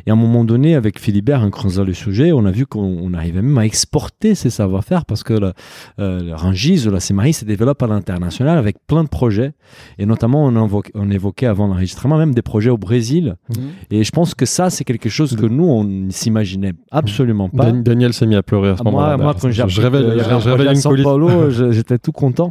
Et 0.05 0.11
à 0.11 0.13
un 0.13 0.15
moment 0.15 0.43
donné, 0.45 0.75
avec 0.75 0.99
Philibert, 0.99 1.41
en 1.41 1.49
creusant 1.49 1.83
le 1.83 1.93
sujet, 1.93 2.31
on 2.31 2.45
a 2.45 2.51
vu 2.51 2.67
qu'on 2.67 2.81
on 3.01 3.13
arrivait 3.15 3.41
même 3.41 3.57
à 3.57 3.65
exporter 3.65 4.35
ces 4.35 4.51
savoir-faire 4.51 5.05
parce 5.05 5.23
que 5.23 5.33
le, 5.33 5.53
euh, 5.99 6.21
le 6.21 6.35
Rungis, 6.35 6.85
la 6.91 6.99
Semarise 6.99 7.37
se 7.37 7.45
développe 7.45 7.81
à 7.81 7.87
l'international 7.87 8.57
avec 8.59 8.77
plein 8.85 9.03
de 9.03 9.09
projets. 9.09 9.53
Et 9.97 10.05
notamment, 10.05 10.45
on, 10.45 10.55
invoque- 10.55 10.91
on 10.93 11.09
évoquait 11.09 11.47
avant 11.47 11.65
l'enregistrement 11.65 12.17
même 12.19 12.35
des 12.35 12.43
projets 12.43 12.69
au 12.69 12.77
Brésil. 12.77 13.35
Mhm. 13.49 13.63
Et 13.89 14.03
je 14.03 14.11
pense 14.11 14.35
que 14.35 14.45
ça, 14.45 14.69
c'est 14.69 14.83
quelque 14.83 15.09
chose 15.09 15.35
que 15.35 15.47
nous, 15.47 15.65
on 15.65 15.83
ne 15.83 16.11
s'imaginait 16.11 16.73
absolument 16.91 17.49
pas. 17.49 17.71
Dan- 17.71 17.81
Daniel 17.81 18.13
s'est 18.13 18.27
mis 18.27 18.35
à 18.35 18.43
pleurer 18.43 18.69
à 18.69 18.77
ce 18.77 18.83
Moi, 18.83 18.91
moment-là. 18.91 19.17
moi, 19.17 19.33
quand 19.41 19.49
j'ai 19.49 19.63
je, 19.63 19.67
je 19.69 19.81
révèle 19.81 20.67
une 20.67 20.75
São. 20.75 21.01
Paulo, 21.01 21.49
j'étais 21.71 21.97
tout 21.97 22.11
content. 22.11 22.42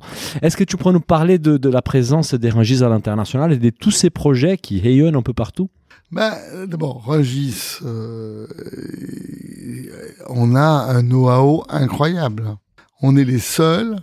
Est-ce 0.43 0.57
que 0.57 0.65
tu 0.65 0.77
pourrais 0.77 0.93
nous 0.93 1.01
parler 1.01 1.39
de, 1.39 1.57
de 1.57 1.69
la 1.69 1.83
présence 1.83 2.35
des 2.35 2.51
Rungis 2.51 2.83
à 2.83 2.89
l'international 2.89 3.53
et 3.53 3.59
de 3.59 3.71
tous 3.71 3.91
ces 3.91 4.11
projets 4.11 4.57
qui 4.59 4.81
rayonnent 4.81 5.17
un 5.17 5.23
peu 5.23 5.33
partout? 5.35 5.71
Ben, 6.11 6.33
euh, 6.53 6.67
D'abord, 6.67 7.05
Rungis, 7.07 7.79
euh, 7.85 8.47
on 10.29 10.55
a 10.55 10.61
un 10.61 11.03
know-how 11.03 11.65
incroyable. 11.69 12.57
On 13.01 13.17
est 13.17 13.25
les 13.25 13.39
seuls. 13.39 13.97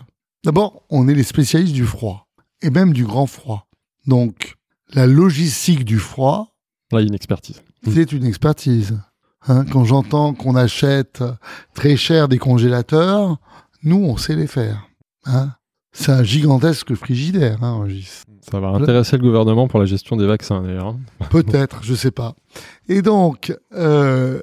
D'abord, 0.44 0.84
on 0.90 1.08
est 1.08 1.14
les 1.14 1.24
spécialistes 1.24 1.74
du 1.74 1.86
froid 1.86 2.28
et 2.62 2.70
même 2.70 2.94
du 2.94 3.06
grand 3.06 3.28
froid. 3.28 3.68
Donc, 4.08 4.56
la 4.94 5.06
logistique 5.08 5.86
du 5.86 6.00
froid, 6.00 6.56
Là, 6.92 7.00
il 7.02 7.04
y 7.04 7.06
a 7.06 7.10
une 7.10 7.14
expertise. 7.16 7.62
c'est 7.88 8.12
une 8.12 8.26
expertise. 8.26 9.00
Hein, 9.48 9.64
quand 9.72 9.86
j'entends 9.86 10.34
qu'on 10.34 10.56
achète 10.56 11.24
très 11.76 11.96
cher 11.96 12.28
des 12.28 12.40
congélateurs, 12.40 13.38
nous, 13.84 14.04
on 14.04 14.18
sait 14.18 14.36
les 14.36 14.48
faire. 14.48 14.88
Hein. 15.26 15.52
C'est 15.92 16.12
un 16.12 16.24
gigantesque 16.24 16.94
frigidaire, 16.96 17.64
hein. 17.64 17.88
Ça 18.50 18.60
va 18.60 18.70
intéresser 18.70 19.18
le 19.18 19.24
gouvernement 19.24 19.68
pour 19.68 19.80
la 19.80 19.86
gestion 19.86 20.16
des 20.16 20.26
vaccins, 20.26 20.62
d'ailleurs. 20.62 20.88
hein. 20.88 21.00
Peut-être, 21.30 21.84
je 21.84 21.94
sais 21.94 22.12
pas. 22.12 22.36
Et 22.88 23.02
donc, 23.02 23.56
euh, 23.74 24.40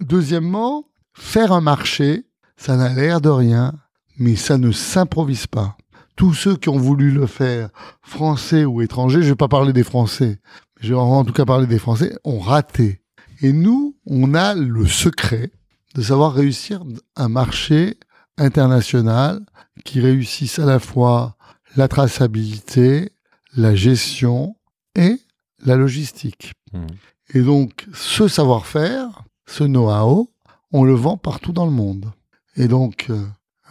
deuxièmement, 0.00 0.84
faire 1.14 1.52
un 1.52 1.60
marché, 1.60 2.24
ça 2.56 2.76
n'a 2.76 2.92
l'air 2.92 3.20
de 3.20 3.28
rien, 3.28 3.74
mais 4.18 4.36
ça 4.36 4.58
ne 4.58 4.70
s'improvise 4.72 5.46
pas. 5.46 5.76
Tous 6.16 6.34
ceux 6.34 6.56
qui 6.56 6.68
ont 6.68 6.78
voulu 6.78 7.10
le 7.10 7.26
faire, 7.26 7.70
français 8.02 8.64
ou 8.64 8.82
étrangers, 8.82 9.22
je 9.22 9.28
vais 9.28 9.34
pas 9.36 9.48
parler 9.48 9.72
des 9.72 9.84
Français, 9.84 10.38
mais 10.76 10.86
je 10.88 10.92
vais 10.94 11.00
en 11.00 11.24
tout 11.24 11.32
cas 11.32 11.46
parler 11.46 11.66
des 11.66 11.78
Français, 11.78 12.14
ont 12.24 12.38
raté. 12.40 13.00
Et 13.40 13.52
nous, 13.54 13.96
on 14.06 14.34
a 14.34 14.54
le 14.54 14.86
secret 14.86 15.50
de 15.94 16.02
savoir 16.02 16.34
réussir 16.34 16.82
un 17.16 17.28
marché 17.28 17.96
international 18.40 19.40
qui 19.84 20.00
réussisse 20.00 20.58
à 20.58 20.64
la 20.64 20.78
fois 20.78 21.36
la 21.76 21.86
traçabilité, 21.86 23.12
la 23.56 23.74
gestion 23.74 24.56
et 24.96 25.20
la 25.64 25.76
logistique. 25.76 26.52
Mhm. 26.72 26.86
Et 27.34 27.42
donc, 27.42 27.86
ce 27.94 28.26
savoir-faire, 28.26 29.24
ce 29.46 29.64
know-how, 29.64 30.30
on 30.72 30.84
le 30.84 30.94
vend 30.94 31.16
partout 31.16 31.52
dans 31.52 31.66
le 31.66 31.72
monde. 31.72 32.10
Et 32.56 32.66
donc, 32.66 33.06
euh, 33.10 33.24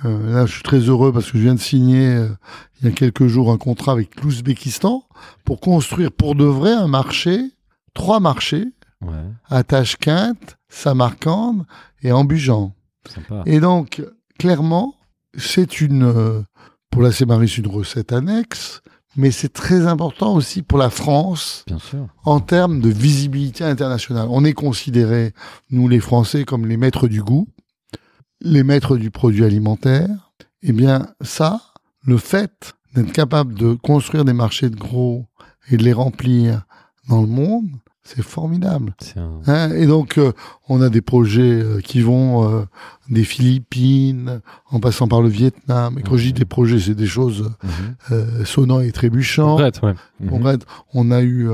euh, 0.06 0.34
là, 0.34 0.46
je 0.46 0.54
suis 0.54 0.64
très 0.64 0.80
heureux 0.80 1.12
parce 1.12 1.32
que 1.32 1.38
je 1.38 1.44
viens 1.44 1.56
de 1.56 1.60
signer 1.60 2.08
euh, 2.08 2.30
il 2.80 2.86
y 2.86 2.92
a 2.92 2.94
quelques 2.94 3.28
jours 3.28 3.52
un 3.52 3.58
contrat 3.58 3.92
avec 3.92 4.22
l'Ouzbékistan 4.22 5.04
pour 5.44 5.60
construire 5.60 6.12
pour 6.12 6.36
de 6.36 6.46
vrai 6.46 6.72
un 6.72 6.88
marché, 6.88 7.52
trois 7.94 8.20
marchés, 8.20 8.68
Ouais, 9.02 9.14
à 9.50 9.64
Tashkent, 9.64 10.58
Samarcande 10.68 11.66
et 12.02 12.12
Ambujan. 12.12 12.74
Et 13.46 13.62
donc, 13.62 14.04
clairement, 14.40 14.96
c'est 15.38 15.82
une, 15.82 16.04
euh, 16.04 16.42
pour 16.90 17.04
la 17.04 17.12
Sémaris, 17.12 17.56
une 17.58 17.68
recette 17.68 18.12
annexe, 18.12 18.82
mais 19.16 19.32
c'est 19.32 19.54
très 19.54 19.86
important 19.86 20.34
aussi 20.34 20.62
pour 20.64 20.78
la 20.78 20.90
France 20.90 21.64
Bien 21.68 21.80
sûr. 21.80 22.08
en 22.26 22.40
termes 22.40 22.80
de 22.80 22.90
visibilité 22.90 23.64
internationale. 23.64 24.28
On 24.32 24.44
est 24.46 24.54
considérés, 24.54 25.34
nous 25.70 25.88
les 25.88 26.00
Français, 26.00 26.46
comme 26.46 26.66
les 26.66 26.78
maîtres 26.78 27.08
du 27.08 27.22
goût, 27.22 27.48
les 28.42 28.64
maîtres 28.64 28.98
du 28.98 29.12
produit 29.12 29.44
alimentaire. 29.44 30.32
Eh 30.62 30.72
bien, 30.72 31.08
ça, 31.22 31.62
le 32.06 32.18
fait 32.18 32.74
d'être 32.96 33.12
capable 33.12 33.54
de 33.54 33.74
construire 33.74 34.26
des 34.26 34.34
marchés 34.34 34.70
de 34.70 34.76
gros 34.76 35.26
et 35.70 35.78
de 35.78 35.84
les 35.84 35.94
remplir 35.94 36.64
dans 37.08 37.22
le 37.22 37.28
monde, 37.28 37.70
c'est 38.16 38.24
formidable. 38.24 38.94
Un... 39.16 39.42
Hein, 39.46 39.72
et 39.76 39.86
donc, 39.86 40.18
euh, 40.18 40.32
on 40.68 40.82
a 40.82 40.90
des 40.90 41.02
projets 41.02 41.42
euh, 41.62 41.80
qui 41.80 42.02
vont 42.02 42.50
euh, 42.52 42.64
des 43.10 43.24
Philippines, 43.24 44.42
en 44.72 44.80
passant 44.80 45.08
par 45.08 45.22
le 45.22 45.30
Vietnam. 45.30 45.98
Et 46.00 46.02
quand 46.02 46.18
je 46.18 46.24
dis 46.26 46.34
des 46.34 46.46
projets, 46.46 46.80
c'est 46.80 46.96
des 46.96 47.08
choses 47.08 47.52
Mhm. 47.64 47.96
euh, 48.12 48.46
sonnant 48.46 48.80
et 48.80 48.92
trébuchant. 48.92 49.56
Brett, 49.56 49.80
ouais. 49.84 49.94
Mhm. 50.20 50.58
On 50.94 51.12
a 51.12 51.22
eu 51.22 51.50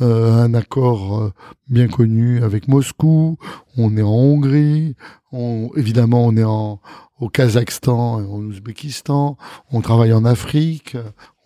un 0.00 0.54
accord 0.54 1.30
bien 1.68 1.86
connu 1.88 2.42
avec 2.42 2.66
Moscou. 2.68 3.36
On 3.76 3.96
est 3.96 4.02
en 4.02 4.08
Hongrie. 4.10 4.96
On, 5.32 5.70
évidemment, 5.76 6.26
on 6.26 6.36
est 6.36 6.44
en, 6.44 6.80
au 7.20 7.28
Kazakhstan 7.28 8.20
et 8.20 8.24
en 8.24 8.38
Ouzbékistan. 8.40 9.36
On 9.70 9.80
travaille 9.80 10.12
en 10.12 10.24
Afrique. 10.24 10.96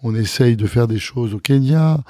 On 0.02 0.14
essaye 0.14 0.56
de 0.56 0.66
faire 0.66 0.86
des 0.86 0.98
choses 0.98 1.34
au 1.34 1.38
Kenya, 1.38 2.02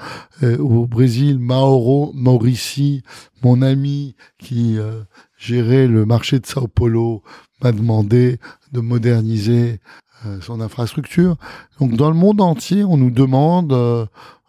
euh, 0.43 0.57
au 0.57 0.85
Brésil. 0.85 1.39
Mauro 1.39 2.11
Maurici, 2.13 3.03
mon 3.43 3.61
ami 3.61 4.15
qui 4.37 4.77
euh, 4.77 5.03
gérait 5.37 5.87
le 5.87 6.05
marché 6.05 6.39
de 6.39 6.45
Sao 6.45 6.67
Paulo, 6.67 7.23
m'a 7.61 7.71
demandé 7.71 8.39
de 8.71 8.81
moderniser 8.81 9.79
euh, 10.25 10.41
son 10.41 10.61
infrastructure. 10.61 11.37
Donc 11.79 11.93
dans 11.95 12.09
le 12.09 12.15
monde 12.15 12.41
entier, 12.41 12.83
on 12.83 12.97
nous 12.97 13.11
demande 13.11 13.71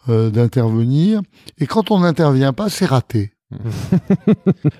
euh, 0.09 0.29
d'intervenir. 0.29 1.21
Et 1.59 1.67
quand 1.67 1.91
on 1.91 1.99
n'intervient 1.99 2.53
pas, 2.53 2.69
c'est 2.69 2.85
raté. 2.85 3.31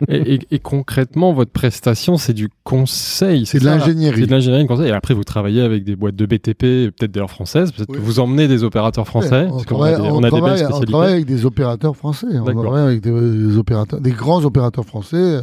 Et, 0.07 0.35
et- 0.35 0.39
et 0.51 0.59
concrètement, 0.59 1.33
votre 1.33 1.51
prestation, 1.51 2.17
c'est 2.17 2.33
du 2.33 2.49
conseil. 2.63 3.45
C'est 3.45 3.59
de 3.59 3.65
l'ingénierie. 3.65 4.21
C'est 4.21 4.27
de 4.27 4.31
l'ingénierie 4.31 4.67
conseil. 4.67 4.89
Et 4.89 4.91
après, 4.91 5.13
vous 5.13 5.23
travaillez 5.23 5.61
avec 5.61 5.83
des 5.83 5.95
boîtes 5.95 6.15
de 6.15 6.25
BTP, 6.25 6.91
peut-être 6.91 7.11
d'ailleurs 7.11 7.31
françaises. 7.31 7.71
Peut-être 7.71 7.89
Oui. 7.89 7.97
que 7.97 8.01
vous 8.03 8.19
emmenez 8.19 8.47
des 8.47 8.63
opérateurs 8.63 9.07
français. 9.07 9.45
Ouais, 9.45 9.47
on 9.47 9.51
parce 9.53 9.65
travaille, 9.65 9.93
a 9.93 9.97
des, 9.97 10.03
on 10.03 10.15
on 10.15 10.19
a 10.19 10.21
des 10.23 10.29
travaille- 10.29 10.41
belles 10.51 10.61
on 10.63 10.65
spécialités. 10.67 10.91
travaille 10.91 11.13
avec 11.13 11.25
des 11.25 11.45
opérateurs 11.45 11.95
français. 11.95 12.27
On 12.33 12.43
travaille 12.61 12.83
avec 12.83 13.01
des, 13.01 13.11
des 13.11 13.57
opérateurs, 13.57 14.01
des 14.01 14.11
grands 14.11 14.43
opérateurs 14.45 14.85
français, 14.85 15.17
euh, 15.17 15.41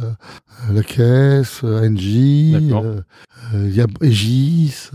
la 0.73 0.83
Caisse, 0.83 1.61
euh, 1.63 1.81
euh, 1.83 3.01
euh, 3.55 3.69
y 3.69 3.81
a 3.81 3.87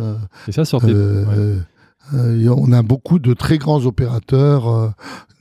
euh, 0.01 0.15
Et 0.49 0.53
ça, 0.53 0.65
sur 0.65 0.83
ouais. 0.85 0.91
euh, 0.93 1.57
on 2.15 2.73
a 2.73 2.83
beaucoup 2.83 3.19
de 3.19 3.33
très 3.35 3.59
grands 3.59 3.85
opérateurs 3.87 4.69
euh, 4.69 4.89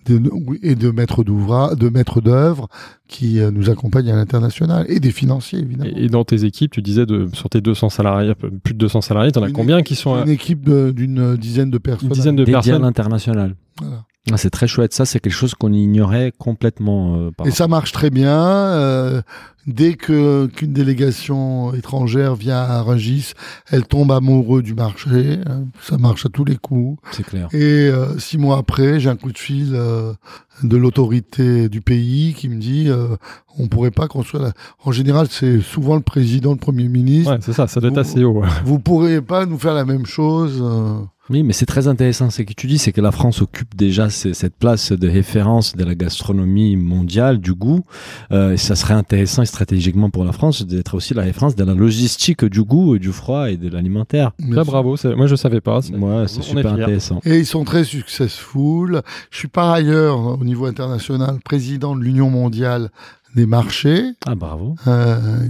de- 0.06 0.22
et 0.64 0.76
de 0.76 0.90
maîtres 0.92 1.24
d'ouvrage, 1.24 1.78
de 1.78 1.90
maîtres 1.90 2.22
d'œuvre 2.22 2.68
qui 3.08 3.40
euh, 3.40 3.52
nous 3.52 3.70
accompagnent 3.70 4.10
à 4.12 4.16
l'international 4.16 4.86
et 4.90 5.00
des 5.00 5.12
financiers 5.12 5.60
évidemment. 5.60 5.90
Et, 5.96 6.06
et 6.06 6.08
dans 6.10 6.24
tes 6.24 6.44
équipes, 6.46 6.72
tu 6.72 6.82
disais 6.82 7.06
de, 7.06 7.28
sur 7.34 7.50
tes 7.50 7.62
200 7.62 7.90
salariés, 7.90 8.34
plus 8.64 8.74
de 8.74 8.80
200 8.80 9.02
salariés, 9.02 9.32
t'en 9.32 9.44
as 9.44 9.48
Une 9.48 9.54
combien 9.54 9.82
qui 9.82 9.96
sont 9.96 10.16
à 10.16 10.24
Une 10.24 10.30
équipe 10.30 10.70
d'une 10.70 11.36
dizaine 11.38 11.70
de 11.72 11.78
personnes. 11.78 12.10
une 12.10 12.14
dizaine 12.14 12.36
de 12.36 12.44
Dédié 12.44 12.56
à 12.56 12.62
personnes 12.62 12.82
l'international. 12.84 13.56
Voilà. 13.82 14.04
Ah, 14.32 14.38
c'est 14.38 14.52
très 14.52 14.68
chouette. 14.68 14.94
Ça, 14.94 15.06
c'est 15.06 15.20
quelque 15.20 15.34
chose 15.34 15.56
qu'on 15.56 15.74
ignorait 15.74 16.32
complètement. 16.38 17.16
euh, 17.16 17.32
par 17.32 17.48
Et 17.48 17.52
ça 17.52 17.68
marche 17.68 17.92
très 17.92 18.12
bien. 18.12 18.38
euh, 18.38 19.22
dès 19.66 19.94
que 19.96 20.46
qu'une 20.46 20.74
délégation 20.74 21.74
étrangère 21.74 22.36
vient 22.36 22.60
à 22.60 22.82
Rungis, 22.84 23.34
elle 23.72 23.86
tombe 23.86 24.12
amoureuse 24.12 24.62
du 24.62 24.76
marché. 24.76 25.40
hein, 25.48 25.64
ça 25.82 25.98
marche 25.98 26.26
à 26.28 26.30
tous 26.30 26.46
les 26.46 26.56
coups. 26.58 27.00
C'est 27.14 27.24
clair. 27.24 27.48
Et 27.52 27.90
euh, 27.90 28.18
six 28.20 28.38
mois 28.38 28.58
après, 28.60 29.00
j'ai 29.00 29.10
un 29.10 29.16
coup 29.16 29.32
de 29.32 29.38
fil 29.40 29.72
euh, 29.74 30.14
de 30.62 30.78
l'autorité 30.78 31.68
du 31.68 31.82
pays 31.82 32.36
qui 32.36 32.48
me 32.48 32.60
dit 32.60 32.90
euh, 32.90 33.16
on 33.58 33.68
pourrait 33.70 33.90
pas 33.92 34.08
construire. 34.08 34.44
La... 34.44 34.52
En 34.86 34.92
général, 34.92 35.28
c'est 35.32 35.62
souvent 35.62 35.96
le 35.96 36.02
président, 36.02 36.52
le 36.52 36.58
premier 36.58 36.88
ministre. 36.88 37.32
Ouais, 37.32 37.40
c'est 37.42 37.54
ça, 37.54 37.66
ça 37.68 37.80
doit 37.80 37.90
être 37.90 37.96
Vous- 37.96 38.00
assez 38.02 38.24
haut. 38.24 38.42
ouais. 38.42 38.48
Vous 38.66 38.78
pourrez 38.78 39.20
pas 39.22 39.48
nous 39.48 39.58
faire 39.58 39.74
la 39.74 39.86
même 39.86 40.06
chose. 40.06 40.60
euh, 40.62 41.00
Oui, 41.32 41.44
mais 41.44 41.54
c'est 41.54 41.66
très 41.66 41.88
intéressant. 41.88 42.30
Ce 42.30 42.42
que 42.42 42.54
tu 42.54 42.68
dis, 42.68 42.78
c'est 42.78 42.92
que 42.92 43.02
la 43.02 43.12
France 43.12 43.42
occupe 43.42 43.76
déjà 43.76 44.10
cette 44.10 44.56
place 44.56 44.92
de 44.92 45.08
référence 45.10 45.76
de 45.76 45.84
la 45.86 45.96
gastronomie 45.96 46.76
mondiale, 46.76 47.40
du 47.40 47.54
goût. 47.54 47.86
Euh, 48.32 48.54
et 48.54 48.58
ça 48.58 48.76
serait 48.76 48.94
intéressant 48.94 49.46
stratégiquement 49.46 50.10
pour 50.10 50.26
la 50.26 50.34
France 50.34 50.66
d'être 50.66 50.94
aussi 50.96 51.14
la 51.14 51.24
référence 51.24 51.56
de 51.56 51.64
la 51.64 51.74
logistique 51.74 52.44
du 52.46 52.64
goût, 52.64 52.98
du 53.00 53.12
froid 53.12 53.50
et 53.50 53.58
de 53.58 53.70
l'alimentaire. 53.70 54.32
Très 54.52 54.64
bravo. 54.66 54.98
c'est- 54.98 55.16
Moi, 55.16 55.28
je 55.28 55.36
savais 55.36 55.62
pas. 55.62 55.82
c'est- 55.82 55.96
Ouais, 55.96 56.28
c'est 56.28 56.42
super 56.44 56.74
intéressant. 56.84 57.20
Et 57.26 57.40
ils 57.40 57.46
sont 57.46 57.64
très 57.64 57.84
successful. 57.86 59.02
Je 59.30 59.38
suis 59.38 59.48
par 59.48 59.72
ailleurs, 59.72 60.40
au 60.40 60.44
niveau 60.44 60.66
international, 60.66 61.40
président 61.46 61.96
de 61.96 62.02
l'Union 62.02 62.30
mondiale 62.30 62.90
des 63.36 63.46
marchés. 63.46 64.04
Ah, 64.26 64.36
bravo. 64.36 64.76
Euh, 64.88 65.48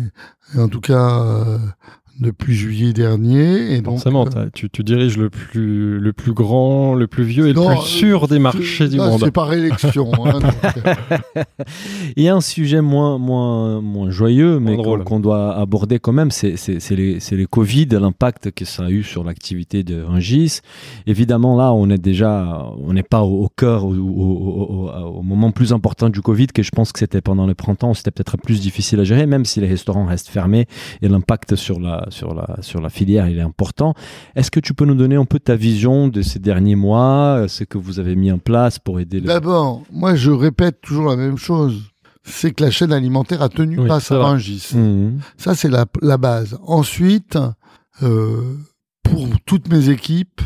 et 0.55 0.59
en 0.59 0.67
tout 0.67 0.81
cas, 0.81 1.21
euh, 1.23 1.57
depuis 2.21 2.53
juillet 2.53 2.93
dernier. 2.93 3.73
Et 3.75 3.81
donc, 3.81 3.95
Forcément, 3.95 4.25
euh, 4.37 4.47
tu, 4.53 4.69
tu 4.69 4.83
diriges 4.83 5.17
le 5.17 5.29
plus, 5.29 5.99
le 5.99 6.13
plus 6.13 6.33
grand, 6.33 6.93
le 6.95 7.07
plus 7.07 7.23
vieux 7.23 7.47
et 7.49 7.53
non, 7.53 7.67
le 7.69 7.75
euh, 7.75 7.77
plus 7.79 7.87
sûr 7.87 8.27
des 8.27 8.39
marchés 8.39 8.87
du 8.87 8.97
là, 8.97 9.07
monde. 9.09 9.21
C'est 9.23 9.31
par 9.31 9.51
élection. 9.51 10.11
hein, 10.25 10.39
euh, 11.37 11.43
Il 12.15 12.23
y 12.23 12.29
a 12.29 12.35
un 12.35 12.41
sujet 12.41 12.81
moins, 12.81 13.17
moins, 13.17 13.81
moins 13.81 14.09
joyeux, 14.09 14.59
mais 14.59 14.77
qu'on 14.77 15.19
doit 15.19 15.55
aborder 15.55 15.99
quand 15.99 16.13
même, 16.13 16.31
c'est 16.31 16.55
les, 16.91 17.45
Covid, 17.49 17.87
l'impact 17.91 18.51
que 18.51 18.65
ça 18.65 18.85
a 18.85 18.89
eu 18.89 19.03
sur 19.03 19.23
l'activité 19.23 19.83
de 19.83 20.01
Rungis. 20.01 20.59
Évidemment, 21.07 21.57
là, 21.57 21.73
on 21.73 21.89
est 21.89 21.97
déjà, 21.97 22.65
on 22.85 22.93
n'est 22.93 23.03
pas 23.03 23.21
au, 23.23 23.43
au 23.45 23.49
cœur, 23.49 23.83
au, 23.85 23.93
au- 23.95 24.89
au- 24.89 24.91
au 25.19 25.21
moment 25.23 25.51
plus 25.51 25.73
important 25.73 26.09
du 26.09 26.21
Covid, 26.21 26.47
que 26.47 26.63
je 26.63 26.69
pense 26.71 26.91
que 26.91 26.99
c'était 26.99 27.21
pendant 27.21 27.47
le 27.47 27.55
printemps, 27.55 27.93
c'était 27.93 28.11
peut-être 28.11 28.37
plus 28.37 28.61
difficile 28.61 28.99
à 28.99 29.03
gérer, 29.03 29.25
même 29.25 29.45
si 29.45 29.59
les 29.59 29.67
restaurants 29.67 30.05
restent 30.05 30.29
fermés 30.29 30.67
et 31.01 31.07
l'impact 31.07 31.55
sur 31.55 31.79
la, 31.79 32.05
sur, 32.11 32.33
la, 32.35 32.61
sur 32.61 32.79
la 32.81 32.89
filière, 32.89 33.27
il 33.27 33.37
est 33.37 33.41
important. 33.41 33.93
Est-ce 34.35 34.51
que 34.51 34.59
tu 34.59 34.73
peux 34.73 34.85
nous 34.85 34.95
donner 34.95 35.15
un 35.15 35.25
peu 35.25 35.39
ta 35.39 35.55
vision 35.55 36.07
de 36.07 36.21
ces 36.21 36.39
derniers 36.39 36.75
mois, 36.75 37.45
ce 37.47 37.63
que 37.63 37.77
vous 37.77 37.99
avez 37.99 38.15
mis 38.15 38.31
en 38.31 38.37
place 38.37 38.77
pour 38.79 38.99
aider 38.99 39.19
le... 39.19 39.27
D'abord, 39.27 39.81
moi, 39.91 40.15
je 40.15 40.31
répète 40.31 40.81
toujours 40.81 41.09
la 41.09 41.15
même 41.15 41.37
chose. 41.37 41.83
C'est 42.23 42.51
que 42.51 42.63
la 42.63 42.69
chaîne 42.71 42.93
alimentaire 42.93 43.41
a 43.41 43.49
tenu 43.49 43.79
Oui, 43.79 43.87
face 43.87 44.11
à. 44.11 44.19
Rungis. 44.19 44.69
Mhm. 44.75 45.19
Ça, 45.37 45.55
c'est 45.55 45.69
la, 45.69 45.85
la 46.03 46.17
base. 46.17 46.57
Ensuite, 46.61 47.39
euh, 48.03 48.55
pour 49.03 49.27
toutes 49.45 49.69
mes 49.69 49.89
équipes, 49.89 50.41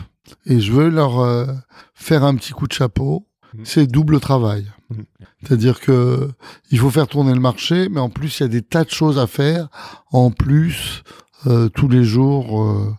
et 0.45 0.59
je 0.59 0.71
veux 0.71 0.89
leur 0.89 1.19
euh, 1.19 1.45
faire 1.93 2.23
un 2.23 2.35
petit 2.35 2.53
coup 2.53 2.67
de 2.67 2.73
chapeau, 2.73 3.27
Mhm. 3.53 3.61
c'est 3.63 3.87
double 3.87 4.19
travail. 4.19 4.65
Mhm. 4.89 5.05
C'est-à-dire 5.43 5.79
que 5.79 6.29
il 6.71 6.79
faut 6.79 6.89
faire 6.89 7.07
tourner 7.07 7.33
le 7.33 7.39
marché, 7.39 7.87
mais 7.89 7.99
en 7.99 8.09
plus, 8.09 8.39
il 8.39 8.43
y 8.43 8.45
a 8.45 8.49
des 8.49 8.61
tas 8.61 8.83
de 8.83 8.89
choses 8.89 9.17
à 9.19 9.27
faire. 9.27 9.69
En 10.11 10.29
plus, 10.31 11.03
euh, 11.07 11.24
tous 11.73 11.87
les 11.87 12.03
jours, 12.03 12.63
euh, 12.63 12.93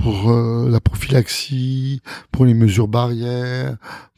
pour 0.00 0.30
euh, 0.30 0.68
la 0.70 0.80
prophylaxie, 0.80 2.00
pour 2.30 2.44
les 2.44 2.54
mesures 2.54 2.88
barrières, 2.88 3.76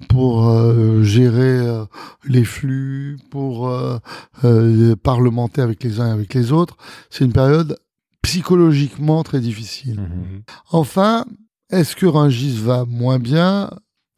pour 0.08 0.48
euh, 0.48 1.02
gérer 1.02 1.58
euh, 1.58 1.84
les 2.24 2.44
flux, 2.44 3.18
pour 3.30 3.68
euh, 3.68 3.98
euh, 4.44 4.96
parlementer 4.96 5.62
avec 5.62 5.82
les 5.82 6.00
uns 6.00 6.08
et 6.08 6.12
avec 6.12 6.34
les 6.34 6.52
autres. 6.52 6.76
C'est 7.08 7.24
une 7.24 7.32
période 7.32 7.78
psychologiquement 8.22 9.22
très 9.22 9.40
difficile. 9.40 10.00
Mhm. 10.00 10.42
Enfin, 10.70 11.24
est-ce 11.70 11.96
que 11.96 12.06
Rungis 12.06 12.58
va 12.58 12.84
moins 12.84 13.18
bien? 13.18 13.70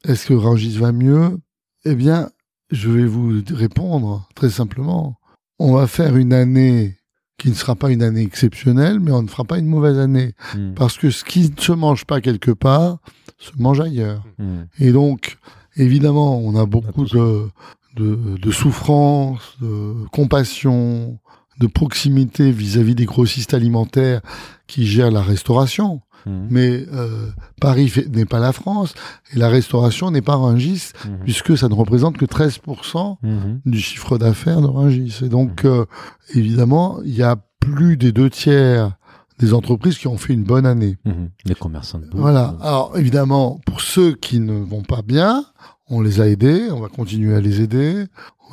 Est-ce 0.05 0.27
que 0.27 0.33
Rungis 0.33 0.77
va 0.77 0.91
mieux? 0.91 1.37
Eh 1.85 1.95
bien, 1.95 2.29
je 2.71 2.89
vais 2.89 3.05
vous 3.05 3.41
répondre 3.51 4.27
très 4.35 4.49
simplement. 4.49 5.15
On 5.59 5.73
va 5.73 5.87
faire 5.87 6.17
une 6.17 6.33
année 6.33 6.97
qui 7.37 7.49
ne 7.49 7.55
sera 7.55 7.75
pas 7.75 7.89
une 7.89 8.03
année 8.03 8.21
exceptionnelle, 8.21 8.99
mais 8.99 9.11
on 9.11 9.23
ne 9.23 9.27
fera 9.27 9.43
pas 9.43 9.57
une 9.57 9.65
mauvaise 9.65 9.97
année. 9.97 10.33
Mhm. 10.55 10.73
Parce 10.75 10.97
que 10.97 11.09
ce 11.09 11.23
qui 11.23 11.51
ne 11.55 11.61
se 11.61 11.71
mange 11.71 12.05
pas 12.05 12.21
quelque 12.21 12.51
part, 12.51 12.97
se 13.39 13.51
mange 13.57 13.81
ailleurs. 13.81 14.23
Mhm. 14.39 14.67
Et 14.79 14.91
donc, 14.91 15.37
évidemment, 15.75 16.39
on 16.39 16.55
a 16.55 16.65
beaucoup 16.65 17.05
de, 17.05 17.49
de, 17.95 18.37
de 18.37 18.51
souffrance, 18.51 19.57
de 19.61 19.93
compassion, 20.11 21.19
de 21.59 21.67
proximité 21.67 22.51
vis-à-vis 22.51 22.95
des 22.95 23.05
grossistes 23.05 23.53
alimentaires 23.53 24.21
qui 24.67 24.85
gèrent 24.85 25.11
la 25.11 25.21
restauration. 25.21 26.01
Mhm. 26.25 26.47
Mais 26.49 26.85
euh, 26.93 27.27
Paris 27.61 27.91
n'est 28.11 28.25
pas 28.25 28.39
la 28.39 28.51
France 28.53 28.93
et 29.33 29.39
la 29.39 29.49
restauration 29.49 30.11
n'est 30.11 30.21
pas 30.21 30.35
Rungis 30.35 30.91
Mhm. 31.05 31.19
puisque 31.23 31.57
ça 31.57 31.67
ne 31.69 31.73
représente 31.73 32.17
que 32.17 32.25
13% 32.25 33.17
Mhm. 33.23 33.61
du 33.65 33.79
chiffre 33.79 34.17
d'affaires 34.17 34.61
de 34.61 34.67
Rungis. 34.67 35.19
Et 35.23 35.29
donc, 35.29 35.65
euh, 35.65 35.85
évidemment, 36.33 36.99
il 37.03 37.15
y 37.15 37.23
a 37.23 37.35
plus 37.59 37.97
des 37.97 38.11
deux 38.11 38.29
tiers 38.29 38.97
des 39.39 39.53
entreprises 39.53 39.97
qui 39.97 40.07
ont 40.07 40.17
fait 40.17 40.33
une 40.33 40.43
bonne 40.43 40.65
année. 40.65 40.97
Les 41.45 41.55
commerçants 41.55 41.99
de 41.99 42.05
bouffe. 42.05 42.19
Voilà. 42.21 42.55
Alors, 42.61 42.97
évidemment, 42.97 43.59
pour 43.65 43.81
ceux 43.81 44.13
qui 44.13 44.39
ne 44.39 44.53
vont 44.63 44.83
pas 44.83 45.01
bien, 45.01 45.43
on 45.89 46.01
les 46.01 46.21
a 46.21 46.27
aidés, 46.27 46.69
on 46.71 46.79
va 46.79 46.87
continuer 46.87 47.35
à 47.35 47.41
les 47.41 47.59
aider. 47.61 48.05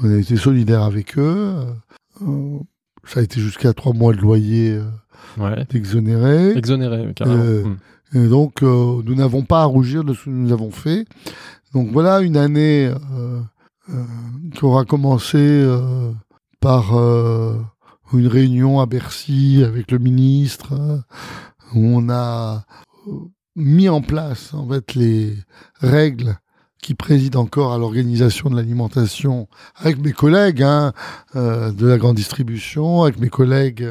On 0.03 0.11
a 0.11 0.17
été 0.17 0.37
solidaires 0.37 0.83
avec 0.83 1.19
eux. 1.19 1.55
Euh, 2.23 2.59
ça 3.05 3.21
a 3.21 3.23
été 3.23 3.41
jusqu'à 3.41 3.73
trois 3.73 3.93
mois 3.93 4.13
de 4.13 4.21
loyer 4.21 4.73
euh, 4.73 4.85
Ouais. 5.39 5.67
Exonéré, 6.57 7.13
carrément. 7.15 7.43
Euh, 7.43 7.65
Mm. 7.65 7.77
Et 8.17 8.29
donc, 8.29 8.63
euh, 8.63 9.03
nous 9.05 9.15
n'avons 9.15 9.43
pas 9.43 9.63
à 9.63 9.65
rougir 9.67 10.03
de 10.03 10.15
ce 10.15 10.25
que 10.25 10.31
nous 10.31 10.53
avons 10.53 10.73
fait. 10.73 11.07
Donc 11.75 11.91
voilà 11.93 12.21
une 12.21 12.37
année 12.37 12.93
euh, 13.13 13.41
qui 14.53 14.65
aura 14.65 14.85
commencé 14.85 15.65
par 16.59 16.93
une 16.93 18.27
réunion 18.27 18.81
à 18.81 18.87
Bercy 18.87 19.63
avec 19.65 19.93
le 19.93 19.99
ministre, 19.99 20.73
où 21.75 21.79
on 21.79 22.09
a 22.09 22.65
mis 23.55 23.89
en 23.89 24.01
place 24.01 24.53
en 24.55 24.69
fait 24.69 24.95
les 24.95 25.37
règles 25.81 26.37
qui 26.83 26.95
président 26.95 27.43
encore 27.43 27.73
à 27.73 27.79
l'organisation 27.79 28.51
de 28.51 28.57
l'alimentation 28.57 29.49
avec 29.77 29.99
mes 29.99 30.13
collègues 30.13 30.63
hein, 30.63 30.93
euh, 31.37 31.73
de 31.73 31.87
la 31.87 31.99
grande 31.99 32.17
distribution, 32.17 33.03
avec 33.03 33.19
mes 33.19 33.29
collègues 33.29 33.87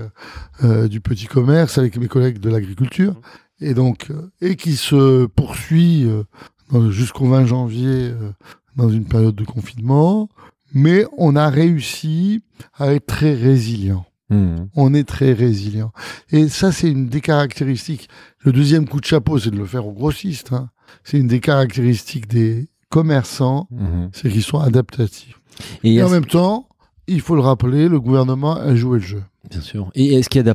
euh, 0.64 0.88
du 0.88 1.02
petit 1.02 1.28
commerce, 1.28 1.78
avec 1.78 1.98
mes 1.98 2.08
collègues 2.08 2.40
de 2.40 2.50
l'agriculture, 2.50 3.16
et 3.62 3.74
donc 3.74 4.08
euh, 4.10 4.32
et 4.42 4.56
qui 4.56 4.76
se 4.76 5.26
poursuit 5.26 6.06
euh, 6.06 6.92
jusqu'au 6.92 7.26
20 7.28 7.46
janvier 7.46 8.10
euh, 8.10 8.32
dans 8.76 8.90
une 8.90 9.06
période 9.06 9.36
de 9.36 9.46
confinement. 9.46 10.30
Mais 10.74 11.06
on 11.18 11.36
a 11.36 11.50
réussi 11.50 12.44
à 12.78 12.94
être 12.94 13.08
très 13.08 13.34
résilient. 13.34 14.06
Mhm. 14.30 14.70
On 14.76 14.94
est 14.94 15.08
très 15.08 15.34
résilient. 15.34 15.92
Et 16.30 16.48
ça, 16.48 16.72
c'est 16.72 16.92
une 16.92 17.08
des 17.08 17.22
caractéristiques. 17.22 18.08
Le 18.42 18.52
deuxième 18.52 18.88
coup 18.88 19.00
de 19.00 19.06
chapeau, 19.06 19.40
c'est 19.40 19.50
de 19.50 19.58
le 19.58 19.66
faire 19.66 19.88
aux 19.88 19.94
grossistes. 19.94 20.54
hein. 20.54 20.70
C'est 21.04 21.18
une 21.18 21.28
des 21.28 21.40
caractéristiques 21.40 22.28
des 22.28 22.70
commerçants, 22.90 23.68
Mhm. 23.72 24.10
c'est 24.14 24.30
qu'ils 24.30 24.44
sont 24.44 24.60
adaptatifs. 24.60 25.40
Et 25.84 25.96
Et 25.96 26.04
en 26.04 26.10
même 26.10 26.26
temps, 26.26 26.68
il 27.08 27.22
faut 27.22 27.36
le 27.36 27.42
rappeler, 27.42 27.88
le 27.88 28.00
gouvernement 28.00 28.56
a 28.56 28.76
joué 28.76 29.00
le 29.00 29.06
jeu. 29.06 29.24
bien 29.50 29.62
sûr. 29.62 29.90
Et 29.96 30.14
est-ce 30.14 30.30
qu'il 30.30 30.38
y 30.40 30.48
a 30.48 30.54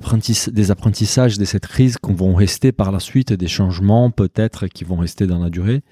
des 0.53 0.71
apprentissages 0.71 1.37
de 1.39 1.45
cette 1.45 1.67
crise 1.67 1.97
qui 1.99 2.13
vont 2.13 2.35
rester 2.35 2.71
par 2.71 2.93
la 2.93 3.01
suite, 3.01 3.33
des 3.33 3.49
changements 3.49 4.11
peut-être 4.11 4.67
qui 4.69 4.85
vont 4.85 4.97
rester 4.97 5.27
dans 5.27 5.39
la 5.41 5.51
durée? 5.51 5.83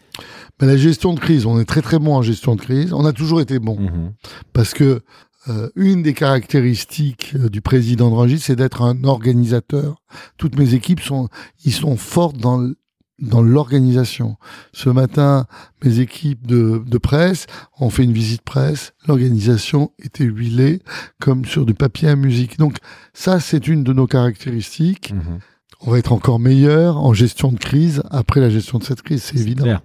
Mais 0.61 0.67
la 0.69 0.77
gestion 0.77 1.13
de 1.15 1.19
crise, 1.19 1.47
on 1.47 1.59
est 1.59 1.65
très 1.65 1.83
très 1.83 1.99
bon 1.99 2.15
en 2.15 2.23
gestion 2.23 2.55
de 2.55 2.61
crise. 2.61 2.93
On 2.93 3.05
a 3.05 3.13
toujours 3.13 3.41
été 3.41 3.59
bon 3.59 3.77
Mhm. 3.81 4.13
parce 4.53 4.73
que 4.75 5.01
euh, 5.49 5.69
une 5.75 6.05
des 6.05 6.15
caractéristiques 6.15 7.33
euh, 7.35 7.49
du 7.49 7.61
président 7.63 8.09
de 8.11 8.15
Rungis, 8.15 8.39
c'est 8.39 8.55
d'être 8.55 8.83
un 8.83 9.03
organisateur. 9.03 9.97
Toutes 10.37 10.57
mes 10.57 10.75
équipes 10.75 11.01
sont, 11.01 11.29
ils 11.65 11.73
sont 11.73 11.97
fortes 11.97 12.37
dans 12.37 12.71
dans 13.19 13.43
l'organisation. 13.43 14.37
Ce 14.73 14.89
matin, 14.89 15.47
mes 15.85 16.01
équipes 16.01 16.47
de, 16.47 16.83
de 16.85 16.99
presse 16.99 17.47
ont 17.79 17.91
fait 17.91 18.05
une 18.05 18.13
visite 18.13 18.43
presse. 18.43 18.93
L'organisation 19.07 19.93
était 19.99 20.25
huilée 20.25 20.83
comme 21.21 21.45
sur 21.45 21.65
du 21.67 21.75
papier 21.75 22.09
à 22.09 22.17
musique. 22.17 22.59
Donc 22.59 22.79
ça, 23.13 23.41
c'est 23.41 23.69
une 23.69 23.85
de 23.85 23.93
nos 23.93 24.07
caractéristiques. 24.07 25.13
Mhm. 25.13 25.39
On 25.81 25.91
va 25.91 25.99
être 25.99 26.13
encore 26.13 26.39
meilleur 26.39 26.99
en 26.99 27.13
gestion 27.13 27.51
de 27.53 27.59
crise 27.59 28.03
après 28.11 28.41
la 28.41 28.51
gestion 28.51 28.79
de 28.79 28.85
cette 28.85 29.03
crise, 29.03 29.23
c'est 29.23 29.39
évident. 29.39 29.65
clair. 29.65 29.83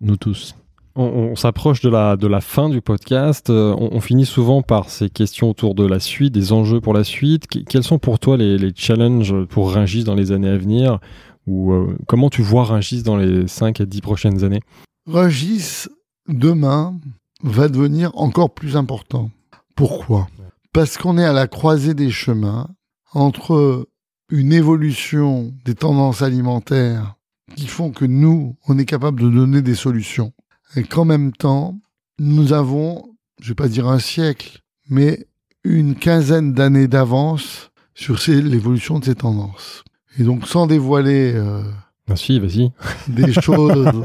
Nous 0.00 0.16
tous. 0.16 0.54
On, 0.96 1.34
s'approche 1.34 1.80
de 1.80 1.88
la, 1.88 2.40
fin 2.40 2.68
du 2.68 2.80
podcast. 2.80 3.50
Euh, 3.50 3.74
on, 3.76 4.00
finit 4.00 4.26
souvent 4.26 4.62
par 4.62 4.90
ces 4.90 5.10
questions 5.10 5.50
autour 5.50 5.74
de 5.74 5.84
la 5.84 5.98
suite, 5.98 6.32
des 6.32 6.52
enjeux 6.52 6.80
pour 6.80 6.94
la 6.94 7.02
suite. 7.02 7.48
Qu- 7.48 7.64
quels 7.64 7.82
sont 7.82 7.98
pour 7.98 8.20
toi 8.20 8.36
les, 8.36 8.72
challenges 8.76 9.44
pour 9.46 9.72
Ringis 9.72 10.04
dans 10.04 10.14
les 10.14 10.30
années 10.30 10.48
à 10.48 10.56
venir? 10.56 11.00
Ou 11.48 11.72
euh, 11.72 11.96
comment 12.06 12.30
tu 12.30 12.42
vois 12.42 12.64
Ringis 12.64 13.02
dans 13.02 13.16
les 13.16 13.48
5 13.48 13.80
à 13.80 13.86
10 13.86 14.00
prochaines 14.02 14.44
années? 14.44 14.60
Rungis, 15.06 15.86
demain, 16.28 16.98
va 17.42 17.68
devenir 17.68 18.10
encore 18.14 18.54
plus 18.54 18.76
important. 18.76 19.30
Pourquoi? 19.74 20.28
Parce 20.72 20.96
qu'on 20.96 21.18
est 21.18 21.24
à 21.24 21.32
la 21.32 21.48
croisée 21.48 21.94
des 21.94 22.10
chemins 22.10 22.68
entre 23.12 23.88
une 24.30 24.52
évolution 24.52 25.52
des 25.64 25.74
tendances 25.74 26.22
alimentaires 26.22 27.16
qui 27.56 27.66
font 27.66 27.90
que 27.90 28.04
nous, 28.04 28.56
on 28.66 28.78
est 28.78 28.84
capable 28.84 29.20
de 29.20 29.28
donner 29.28 29.62
des 29.62 29.74
solutions. 29.74 30.32
Et 30.76 30.82
qu'en 30.84 31.04
même 31.04 31.32
temps, 31.32 31.78
nous 32.18 32.52
avons, 32.52 33.04
je 33.40 33.48
vais 33.48 33.54
pas 33.54 33.68
dire 33.68 33.86
un 33.88 33.98
siècle, 33.98 34.60
mais 34.88 35.26
une 35.64 35.94
quinzaine 35.94 36.52
d'années 36.52 36.88
d'avance 36.88 37.70
sur 37.94 38.18
l'évolution 38.28 38.98
de 38.98 39.04
ces 39.04 39.14
tendances. 39.14 39.84
Et 40.18 40.24
donc, 40.24 40.46
sans 40.46 40.66
dévoiler 40.66 41.32
euh, 41.34 41.62
Ah 42.08 42.16
si, 42.16 42.38
vas-y. 42.38 42.70
des 43.08 43.32
choses 43.32 44.04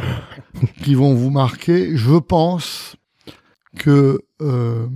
qui 0.84 0.96
vont 0.96 1.14
vous 1.16 1.30
marquer. 1.32 1.98
Je 1.98 2.18
pense 2.18 2.96
que 3.78 4.20
euh, 4.42 4.88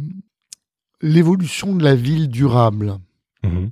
l'évolution 1.01 1.75
de 1.75 1.83
la 1.83 1.95
ville 1.95 2.27
durable, 2.29 2.97
Mhm. 3.43 3.71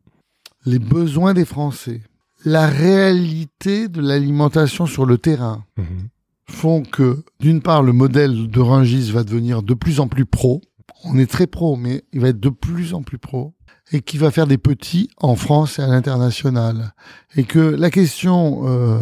les 0.66 0.80
besoins 0.80 1.34
des 1.34 1.46
Français, 1.46 2.02
la 2.44 2.68
réalité 2.68 3.88
de 3.88 4.02
l'alimentation 4.02 4.86
sur 4.86 5.06
le 5.06 5.18
terrain 5.18 5.64
Mhm. 5.78 6.10
Font 6.52 6.84
que, 6.84 7.24
d'une 7.40 7.62
part, 7.62 7.82
le 7.84 7.94
modèle 7.94 8.50
de 8.50 8.60
Rungis 8.60 9.12
va 9.12 9.24
devenir 9.24 9.64
de 9.64 9.74
plus 9.74 10.00
en 10.00 10.08
plus 10.08 10.26
pro. 10.26 10.62
On 11.04 11.18
est 11.18 11.30
très 11.30 11.48
pro, 11.48 11.76
mais 11.76 12.04
il 12.14 12.20
va 12.22 12.30
être 12.30 12.40
de 12.40 12.50
plus 12.50 12.94
en 12.94 13.02
plus 13.02 13.18
pro. 13.18 13.54
Et 13.94 14.02
qui 14.02 14.18
va 14.18 14.32
faire 14.32 14.48
des 14.48 14.58
petits 14.58 15.10
en 15.18 15.36
France 15.36 15.80
et 15.80 15.82
à 15.82 15.88
l'international. 15.88 16.94
Et 17.36 17.44
que 17.44 17.60
la 17.60 17.90
question 17.90 18.62
euh, 18.68 19.00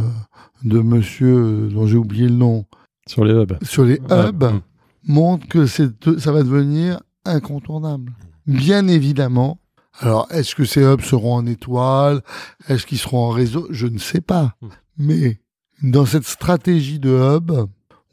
de 0.64 0.80
monsieur, 0.80 1.68
dont 1.72 1.86
j'ai 1.86 1.98
oublié 1.98 2.28
le 2.28 2.36
nom, 2.36 2.66
Sur 3.08 3.24
les 3.26 3.34
hubs. 3.34 3.58
sur 3.64 3.84
les 3.86 4.00
hubs, 4.10 4.44
Mhm. 4.44 4.62
montre 5.08 5.48
que 5.48 5.66
ça 5.68 6.32
va 6.32 6.42
devenir 6.44 7.02
incontournable. 7.26 8.14
Bien 8.48 8.88
évidemment. 8.88 9.60
Alors, 10.00 10.28
est-ce 10.32 10.56
que 10.56 10.66
ces 10.66 10.82
hubs 10.82 11.02
seront 11.02 11.36
en 11.36 11.46
étoile? 11.46 12.22
Est-ce 12.68 12.86
qu'ils 12.86 12.98
seront 13.00 13.26
en 13.26 13.30
réseau? 13.30 13.68
Je 13.70 13.86
ne 13.88 13.98
sais 14.00 14.22
pas. 14.22 14.56
Mm. 14.62 14.68
Mais 14.98 15.40
dans 15.84 16.06
cette 16.06 16.26
stratégie 16.26 17.00
de 17.00 17.10
hub, 17.10 17.52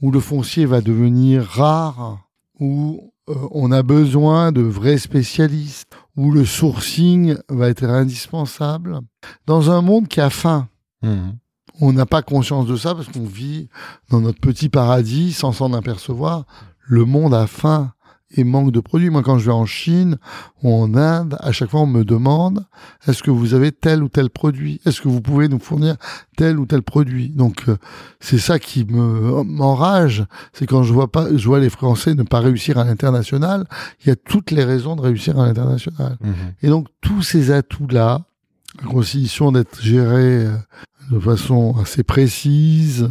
où 0.02 0.10
le 0.10 0.20
foncier 0.20 0.66
va 0.66 0.80
devenir 0.80 1.44
rare, 1.44 2.18
où 2.60 3.12
euh, 3.28 3.34
on 3.50 3.72
a 3.72 3.82
besoin 3.82 4.52
de 4.52 4.60
vrais 4.60 4.98
spécialistes, 4.98 5.88
où 6.16 6.30
le 6.30 6.44
sourcing 6.44 7.36
va 7.48 7.68
être 7.68 7.84
indispensable, 7.84 9.00
dans 9.46 9.70
un 9.70 9.82
monde 9.82 10.08
qui 10.08 10.20
a 10.20 10.30
faim, 10.30 10.68
Mhm. 11.02 11.36
on 11.80 11.92
n'a 11.92 12.06
pas 12.06 12.22
conscience 12.22 12.66
de 12.66 12.76
ça 12.76 12.94
parce 12.94 13.08
qu'on 13.08 13.26
vit 13.26 13.68
dans 14.10 14.20
notre 14.20 14.40
petit 14.40 14.68
paradis 14.70 15.32
sans 15.32 15.52
s'en 15.52 15.72
apercevoir. 15.74 16.46
Le 16.88 17.04
monde 17.04 17.34
a 17.34 17.46
faim 17.46 17.92
et 18.34 18.44
manque 18.44 18.72
de 18.72 18.80
produits. 18.80 19.10
Moi, 19.10 19.22
quand 19.22 19.38
je 19.38 19.46
vais 19.46 19.52
en 19.52 19.66
Chine 19.66 20.18
ou 20.62 20.72
en 20.72 20.94
Inde, 20.94 21.36
à 21.40 21.52
chaque 21.52 21.70
fois, 21.70 21.80
on 21.80 21.86
me 21.86 22.04
demande 22.04 22.64
est-ce 23.06 23.22
que 23.22 23.30
vous 23.30 23.54
avez 23.54 23.72
tel 23.72 24.02
ou 24.02 24.08
tel 24.08 24.30
produit? 24.30 24.80
Est-ce 24.84 25.00
que 25.00 25.08
vous 25.08 25.20
pouvez 25.20 25.48
nous 25.48 25.58
fournir 25.58 25.96
tel 26.36 26.58
ou 26.58 26.66
tel 26.66 26.82
produit? 26.82 27.28
Donc, 27.30 27.68
euh, 27.68 27.76
c'est 28.20 28.38
ça 28.38 28.58
qui 28.58 28.84
me 28.84 29.42
m'enrage. 29.44 30.24
C'est 30.52 30.66
quand 30.66 30.82
je 30.82 30.92
vois 30.92 31.10
pas, 31.10 31.28
je 31.34 31.46
vois 31.46 31.60
les 31.60 31.70
Français 31.70 32.14
ne 32.14 32.24
pas 32.24 32.40
réussir 32.40 32.78
à 32.78 32.84
l'international. 32.84 33.66
Il 34.04 34.08
y 34.08 34.10
a 34.10 34.16
toutes 34.16 34.50
les 34.50 34.64
raisons 34.64 34.96
de 34.96 35.02
réussir 35.02 35.38
à 35.38 35.46
l'international. 35.46 36.18
Mhm. 36.20 36.34
Et 36.62 36.68
donc 36.68 36.88
tous 37.00 37.22
ces 37.22 37.50
atouts-là, 37.50 38.22
à 38.82 38.86
condition 38.86 39.52
d'être 39.52 39.80
gérés 39.80 40.46
euh, 40.46 40.56
de 41.10 41.20
façon 41.20 41.76
assez 41.80 42.02
précise, 42.02 43.08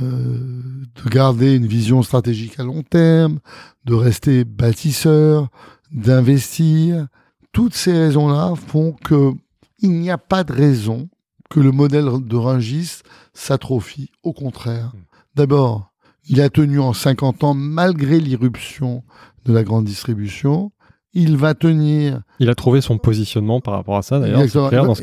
de 0.00 1.10
garder 1.10 1.54
une 1.54 1.66
vision 1.66 2.02
stratégique 2.02 2.58
à 2.58 2.64
long 2.64 2.82
terme, 2.82 3.38
de 3.84 3.94
rester 3.94 4.44
bâtisseur, 4.44 5.48
d'investir, 5.92 7.06
toutes 7.52 7.74
ces 7.74 7.92
raisons-là 7.92 8.54
font 8.56 8.92
que 8.92 9.32
il 9.80 9.92
n'y 9.92 10.10
a 10.10 10.18
pas 10.18 10.42
de 10.44 10.52
raison 10.52 11.08
que 11.50 11.60
le 11.60 11.70
modèle 11.72 12.06
de 12.24 12.36
Rungis 12.36 13.00
s'atrophie. 13.32 14.10
Au 14.22 14.32
contraire. 14.32 14.92
D'abord, 15.36 15.92
il 16.28 16.40
a 16.40 16.50
tenu 16.50 16.80
en 16.80 16.92
50 16.92 17.44
ans 17.44 17.54
malgré 17.54 18.18
l'irruption 18.20 19.04
de 19.44 19.52
la 19.52 19.62
grande 19.62 19.84
distribution. 19.84 20.72
Il 21.14 21.36
va 21.36 21.54
tenir 21.54 22.20
Il 22.40 22.50
a 22.50 22.54
trouvé 22.54 22.80
son 22.80 22.98
positionnement 22.98 23.60
par 23.60 23.74
rapport 23.74 23.96
à 23.96 24.02
ça, 24.02 24.18
d'ailleurs. 24.20 24.40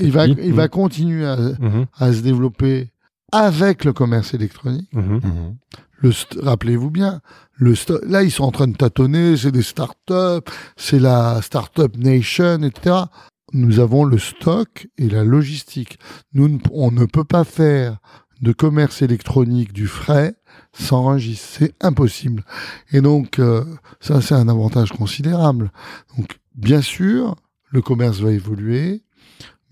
Il 0.06 0.12
va- 0.12 0.28
il, 0.28 0.46
il 0.46 0.54
va 0.54 0.68
continuer 0.68 1.26
à, 1.26 1.38
Mhm. 1.38 1.86
à 1.98 2.14
se 2.14 2.20
développer 2.20 2.92
avec 3.32 3.84
le 3.86 3.94
commerce 3.94 4.34
électronique. 4.34 4.90
Mhm. 4.94 5.22
Mhm. 5.24 5.56
Le 6.00 6.12
Rappelez-vous 6.42 6.92
bien, 6.92 7.22
le 7.56 7.74
là, 8.06 8.24
ils 8.24 8.32
sont 8.32 8.44
en 8.44 8.52
train 8.52 8.68
de 8.68 8.76
tâtonner, 8.76 9.38
c'est 9.38 9.52
des 9.52 9.64
startups, 9.64 10.52
c'est 10.76 11.00
la 11.00 11.42
startup 11.42 11.98
nation, 11.98 12.62
etc. 12.64 12.96
Nous 13.54 13.80
avons 13.80 14.04
le 14.04 14.18
stock 14.18 14.88
et 14.98 15.08
la 15.10 15.24
logistique. 15.24 15.98
Nous, 16.34 16.48
ne- 16.50 16.60
on 16.72 16.92
ne 16.92 17.06
peut 17.06 17.24
pas 17.24 17.44
faire 17.46 17.98
de 18.42 18.52
commerce 18.52 19.02
électronique 19.02 19.72
du 19.72 19.88
frais 19.88 20.36
sans 20.74 21.06
Rungis. 21.06 21.38
C'est 21.42 21.74
impossible. 21.82 22.44
Et 22.92 23.00
donc, 23.02 23.40
euh, 23.40 23.64
ça, 24.02 24.22
c'est 24.22 24.36
un 24.36 24.50
avantage 24.50 24.92
considérable. 24.92 25.72
Donc, 26.18 26.38
bien 26.56 26.82
sûr, 26.82 27.36
le 27.72 27.82
commerce 27.82 28.20
va 28.20 28.32
évoluer. 28.32 29.04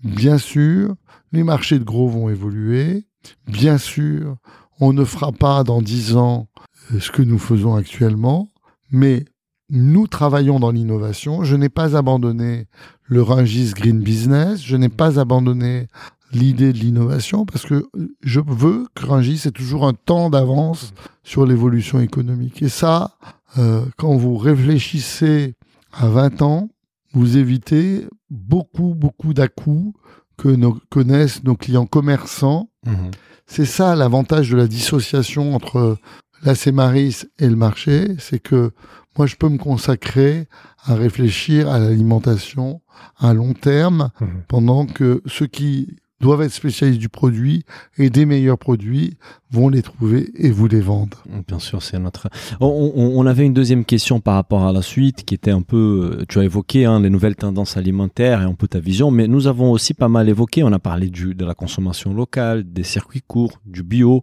Bien 0.02 0.38
sûr, 0.38 0.94
les 1.32 1.44
marchés 1.44 1.78
de 1.78 1.84
gros 1.84 2.08
vont 2.08 2.30
évoluer. 2.30 3.04
Bien 3.46 3.78
sûr, 3.78 4.36
on 4.80 4.92
ne 4.92 5.04
fera 5.04 5.32
pas 5.32 5.64
dans 5.64 5.82
dix 5.82 6.16
ans 6.16 6.48
euh, 6.92 7.00
ce 7.00 7.10
que 7.10 7.22
nous 7.22 7.38
faisons 7.38 7.74
actuellement, 7.74 8.48
mais 8.90 9.24
nous 9.70 10.06
travaillons 10.06 10.60
dans 10.60 10.70
l'innovation. 10.70 11.44
Je 11.44 11.56
n'ai 11.56 11.68
pas 11.68 11.96
abandonné 11.96 12.66
le 13.04 13.22
Rungis 13.22 13.72
Green 13.74 14.00
Business, 14.00 14.62
je 14.62 14.76
n'ai 14.76 14.88
pas 14.88 15.18
abandonné 15.18 15.88
l'idée 16.32 16.72
de 16.72 16.78
l'innovation 16.78 17.46
parce 17.46 17.64
que 17.64 17.86
je 18.22 18.40
veux 18.44 18.86
que 18.94 19.06
Rungis 19.06 19.42
ait 19.46 19.52
toujours 19.52 19.86
un 19.86 19.94
temps 19.94 20.30
d'avance 20.30 20.92
sur 21.22 21.46
l'évolution 21.46 22.00
économique. 22.00 22.62
Et 22.62 22.68
ça, 22.68 23.16
euh, 23.58 23.84
quand 23.96 24.16
vous 24.16 24.36
réfléchissez 24.36 25.54
à 25.92 26.08
20 26.08 26.42
ans, 26.42 26.68
vous 27.12 27.36
évitez 27.36 28.06
beaucoup, 28.30 28.94
beaucoup 28.94 29.32
d'à-coups 29.32 29.94
que 30.36 30.48
nos- 30.48 30.78
connaissent 30.90 31.42
nos 31.44 31.56
clients 31.56 31.86
commerçants 31.86 32.68
Mhm. 32.86 33.10
c'est 33.46 33.64
ça 33.66 33.94
l'avantage 33.96 34.50
de 34.50 34.56
la 34.56 34.66
dissociation 34.66 35.54
entre 35.54 35.96
la 36.42 36.54
Cémaris 36.54 37.24
et 37.38 37.48
le 37.48 37.56
marché, 37.56 38.16
c'est 38.18 38.38
que 38.38 38.70
moi 39.16 39.26
je 39.26 39.36
peux 39.36 39.48
me 39.48 39.58
consacrer 39.58 40.46
à 40.84 40.94
réfléchir 40.94 41.68
à 41.70 41.78
l'alimentation 41.78 42.82
à 43.18 43.32
long 43.32 43.54
terme 43.54 44.10
Mhm. 44.20 44.28
pendant 44.48 44.86
que 44.86 45.22
ceux 45.26 45.46
qui 45.46 45.96
doivent 46.24 46.42
être 46.42 46.52
spécialistes 46.52 47.00
du 47.00 47.10
produit 47.10 47.64
et 47.98 48.08
des 48.08 48.24
meilleurs 48.24 48.56
produits 48.58 49.16
vont 49.50 49.68
les 49.68 49.82
trouver 49.82 50.30
et 50.36 50.50
vous 50.50 50.66
les 50.66 50.80
vendre. 50.80 51.22
Bien 51.46 51.58
sûr, 51.58 51.80
c'est 51.82 51.98
notre. 51.98 52.28
On, 52.60 52.92
on- 52.96 53.12
on 53.20 53.26
avait 53.26 53.44
une 53.44 53.52
deuxième 53.52 53.84
question 53.84 54.18
par 54.20 54.34
rapport 54.34 54.64
à 54.66 54.72
la 54.72 54.82
suite 54.82 55.24
qui 55.26 55.34
était 55.34 55.50
un 55.52 55.62
peu. 55.62 55.84
euh, 56.20 56.24
Tu 56.28 56.38
as 56.40 56.44
évoqué 56.44 56.86
hein, 56.86 56.98
les 57.00 57.10
nouvelles 57.10 57.36
tendances 57.36 57.76
alimentaires 57.76 58.40
et 58.40 58.44
un 58.44 58.54
peu 58.54 58.66
ta 58.68 58.80
vision, 58.80 59.10
mais 59.12 59.28
nous 59.28 59.46
avons 59.46 59.70
aussi 59.70 59.92
pas 59.94 60.08
mal 60.08 60.28
évoqué. 60.28 60.62
On 60.64 60.72
a 60.72 60.78
parlé 60.78 61.08
du, 61.08 61.34
de 61.34 61.44
la 61.44 61.54
consommation 61.54 62.14
locale, 62.14 62.64
des 62.64 62.82
circuits 62.84 63.22
courts, 63.26 63.60
du 63.66 63.82
bio. 63.82 64.22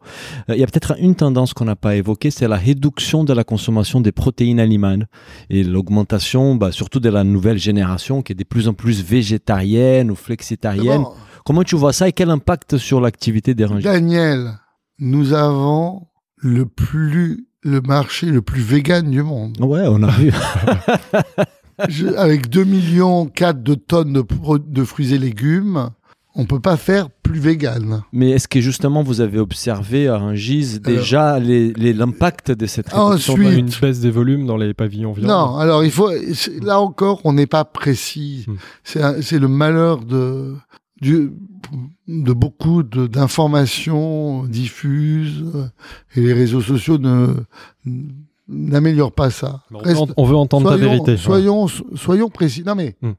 Euh, 0.49 0.55
Il 0.55 0.59
y 0.59 0.63
a 0.63 0.67
peut-être 0.67 0.95
une 0.99 1.15
tendance 1.15 1.53
qu'on 1.53 1.65
n'a 1.65 1.75
pas 1.77 1.95
évoquée, 1.95 2.31
c'est 2.31 2.47
la 2.47 2.57
réduction 2.57 3.23
de 3.23 3.33
la 3.33 3.43
consommation 3.43 4.01
des 4.01 4.11
protéines 4.11 4.59
animales 4.59 5.07
et 5.49 5.63
l'augmentation, 5.63 6.55
bah, 6.55 6.71
surtout 6.71 6.99
de 6.99 7.09
la 7.09 7.23
nouvelle 7.23 7.59
génération 7.59 8.21
qui 8.23 8.33
est 8.33 8.35
de 8.35 8.43
plus 8.43 8.67
en 8.67 8.73
plus 8.73 9.03
végétarienne 9.03 10.09
ou 10.11 10.15
flexitarienne. 10.15 10.87
D'abord, 11.03 11.17
Comment 11.45 11.63
tu 11.63 11.75
vois 11.75 11.93
ça 11.93 12.07
et 12.07 12.11
quel 12.11 12.29
impact 12.29 12.77
sur 12.77 13.01
l'activité 13.01 13.53
des 13.55 13.65
rangers 13.65 13.83
Daniel, 13.83 14.53
nous 14.99 15.33
avons 15.33 16.07
le 16.37 16.65
plus 16.65 17.47
le 17.63 17.79
marché 17.81 18.25
le 18.27 18.41
plus 18.41 18.61
vegan 18.61 19.09
du 19.11 19.21
monde. 19.21 19.55
Ouais, 19.61 19.83
on 19.87 20.01
a 20.01 20.09
vu. 20.11 20.31
Je- 21.89 22.07
avec 22.15 22.49
2 22.49 22.63
millions 22.63 23.25
4 23.27 23.63
de 23.63 23.75
tonnes 23.75 24.23
de, 24.67 24.83
fruits 24.83 25.13
et 25.13 25.17
légumes, 25.17 25.89
on 26.35 26.45
peut 26.45 26.59
pas 26.59 26.77
faire 26.77 27.09
plus 27.09 27.39
vegan. 27.39 28.01
Mais 28.13 28.31
est-ce 28.31 28.47
que 28.47 28.61
justement 28.61 29.03
vous 29.03 29.21
avez 29.21 29.39
observé 29.39 30.07
à 30.07 30.17
Rungis 30.17 30.79
déjà 30.79 31.39
les- 31.39 31.73
les- 31.73 31.93
l'impact 31.93 32.51
de 32.51 32.65
cette 32.67 32.89
réduction 32.89 33.33
Ensuite, 33.33 33.57
Une 33.57 33.69
baisse 33.81 33.99
des 33.99 34.11
volumes 34.11 34.45
dans 34.45 34.57
les 34.57 34.73
pavillons 34.73 35.13
viande. 35.13 35.27
Non, 35.29 35.57
alors 35.57 35.83
il 35.83 35.91
faut 35.91 36.09
là 36.61 36.79
encore 36.79 37.21
on 37.25 37.33
n'est 37.33 37.47
pas 37.47 37.65
précis. 37.65 38.45
Hmm. 38.47 38.55
C'est 39.21 39.39
le 39.39 39.47
malheur 39.47 39.99
de 40.05 40.55
du, 41.01 41.31
de 42.07 42.33
beaucoup 42.33 42.83
d'informations 42.83 44.43
diffuses 44.45 45.43
euh, 45.55 45.67
et 46.15 46.21
les 46.21 46.33
réseaux 46.33 46.61
sociaux 46.61 46.97
ne 46.97 47.33
n'améliorent 48.47 49.13
pas 49.13 49.29
ça. 49.29 49.63
On, 49.71 49.77
Reste- 49.79 49.95
veut 49.95 50.01
ent- 50.01 50.07
on 50.17 50.25
veut 50.25 50.35
entendre 50.35 50.69
ta 50.69 50.75
soyons, 50.77 50.91
vérité. 50.91 51.17
Soyons, 51.17 51.67
soyons 51.95 52.29
précis. 52.29 52.63
Non 52.65 52.75
mais 52.75 52.95
Hmm. 53.01 53.11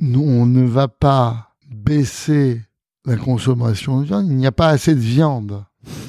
nous, 0.00 0.22
on 0.22 0.46
ne 0.46 0.64
va 0.66 0.88
pas 0.88 1.54
baisser 1.70 2.60
la 3.06 3.16
consommation 3.16 4.00
de 4.00 4.06
viande. 4.06 4.26
Il 4.28 4.36
n'y 4.36 4.46
a 4.46 4.52
pas 4.52 4.68
assez 4.68 4.94
de 4.94 5.00
viande. 5.00 5.64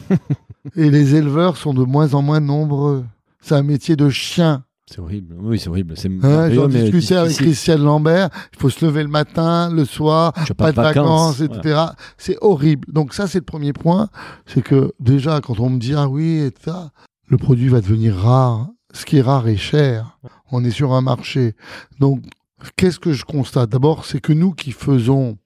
Et 0.75 0.89
les 0.91 1.15
éleveurs 1.15 1.57
sont 1.57 1.73
de 1.73 1.83
moins 1.83 2.13
en 2.13 2.21
moins 2.21 2.39
nombreux. 2.39 3.05
C'est 3.41 3.55
un 3.55 3.63
métier 3.63 3.95
de 3.95 4.09
chien. 4.09 4.63
C'est 4.93 4.99
horrible. 4.99 5.35
Oui, 5.39 5.57
c'est 5.57 5.69
horrible. 5.69 5.95
C'est 5.95 6.09
Hein, 6.09 6.19
merveilleux, 6.21 6.55
J'en 6.55 6.67
discutais 6.67 7.15
avec. 7.15 7.37
Christiane 7.37 7.81
Lambert. 7.83 8.29
Il 8.53 8.59
faut 8.59 8.69
se 8.69 8.85
lever 8.85 9.03
le 9.03 9.09
matin, 9.09 9.71
le 9.71 9.85
soir, 9.85 10.33
Tu 10.45 10.51
as 10.51 10.55
pas, 10.55 10.71
de 10.71 10.75
vacances, 10.75 11.39
etc. 11.39 11.59
Voilà. 11.63 11.95
C'est 12.17 12.37
horrible. 12.41 12.91
Donc 12.91 13.13
ça, 13.13 13.27
c'est 13.27 13.39
le 13.39 13.45
premier 13.45 13.71
point. 13.73 14.09
C'est 14.45 14.61
que 14.61 14.91
déjà, 14.99 15.39
quand 15.39 15.59
on 15.61 15.69
me 15.69 15.79
dit 15.79 15.93
ah 15.95 16.09
oui, 16.09 16.25
et 16.39 16.51
ça, 16.63 16.91
le 17.29 17.37
produit 17.37 17.69
va 17.69 17.79
devenir 17.79 18.15
rare. 18.15 18.67
Ce 18.93 19.05
qui 19.05 19.17
est 19.17 19.21
rare 19.21 19.47
est 19.47 19.55
cher. 19.55 20.17
On 20.51 20.63
est 20.65 20.71
sur 20.71 20.91
un 20.93 20.99
marché. 21.01 21.55
Donc, 22.01 22.21
qu'est-ce 22.75 22.99
que 22.99 23.13
je 23.13 23.23
constate? 23.23 23.69
D'abord, 23.69 24.03
c'est 24.03 24.19
que 24.19 24.33
nous 24.33 24.51
qui 24.51 24.73
faisons 24.73 25.37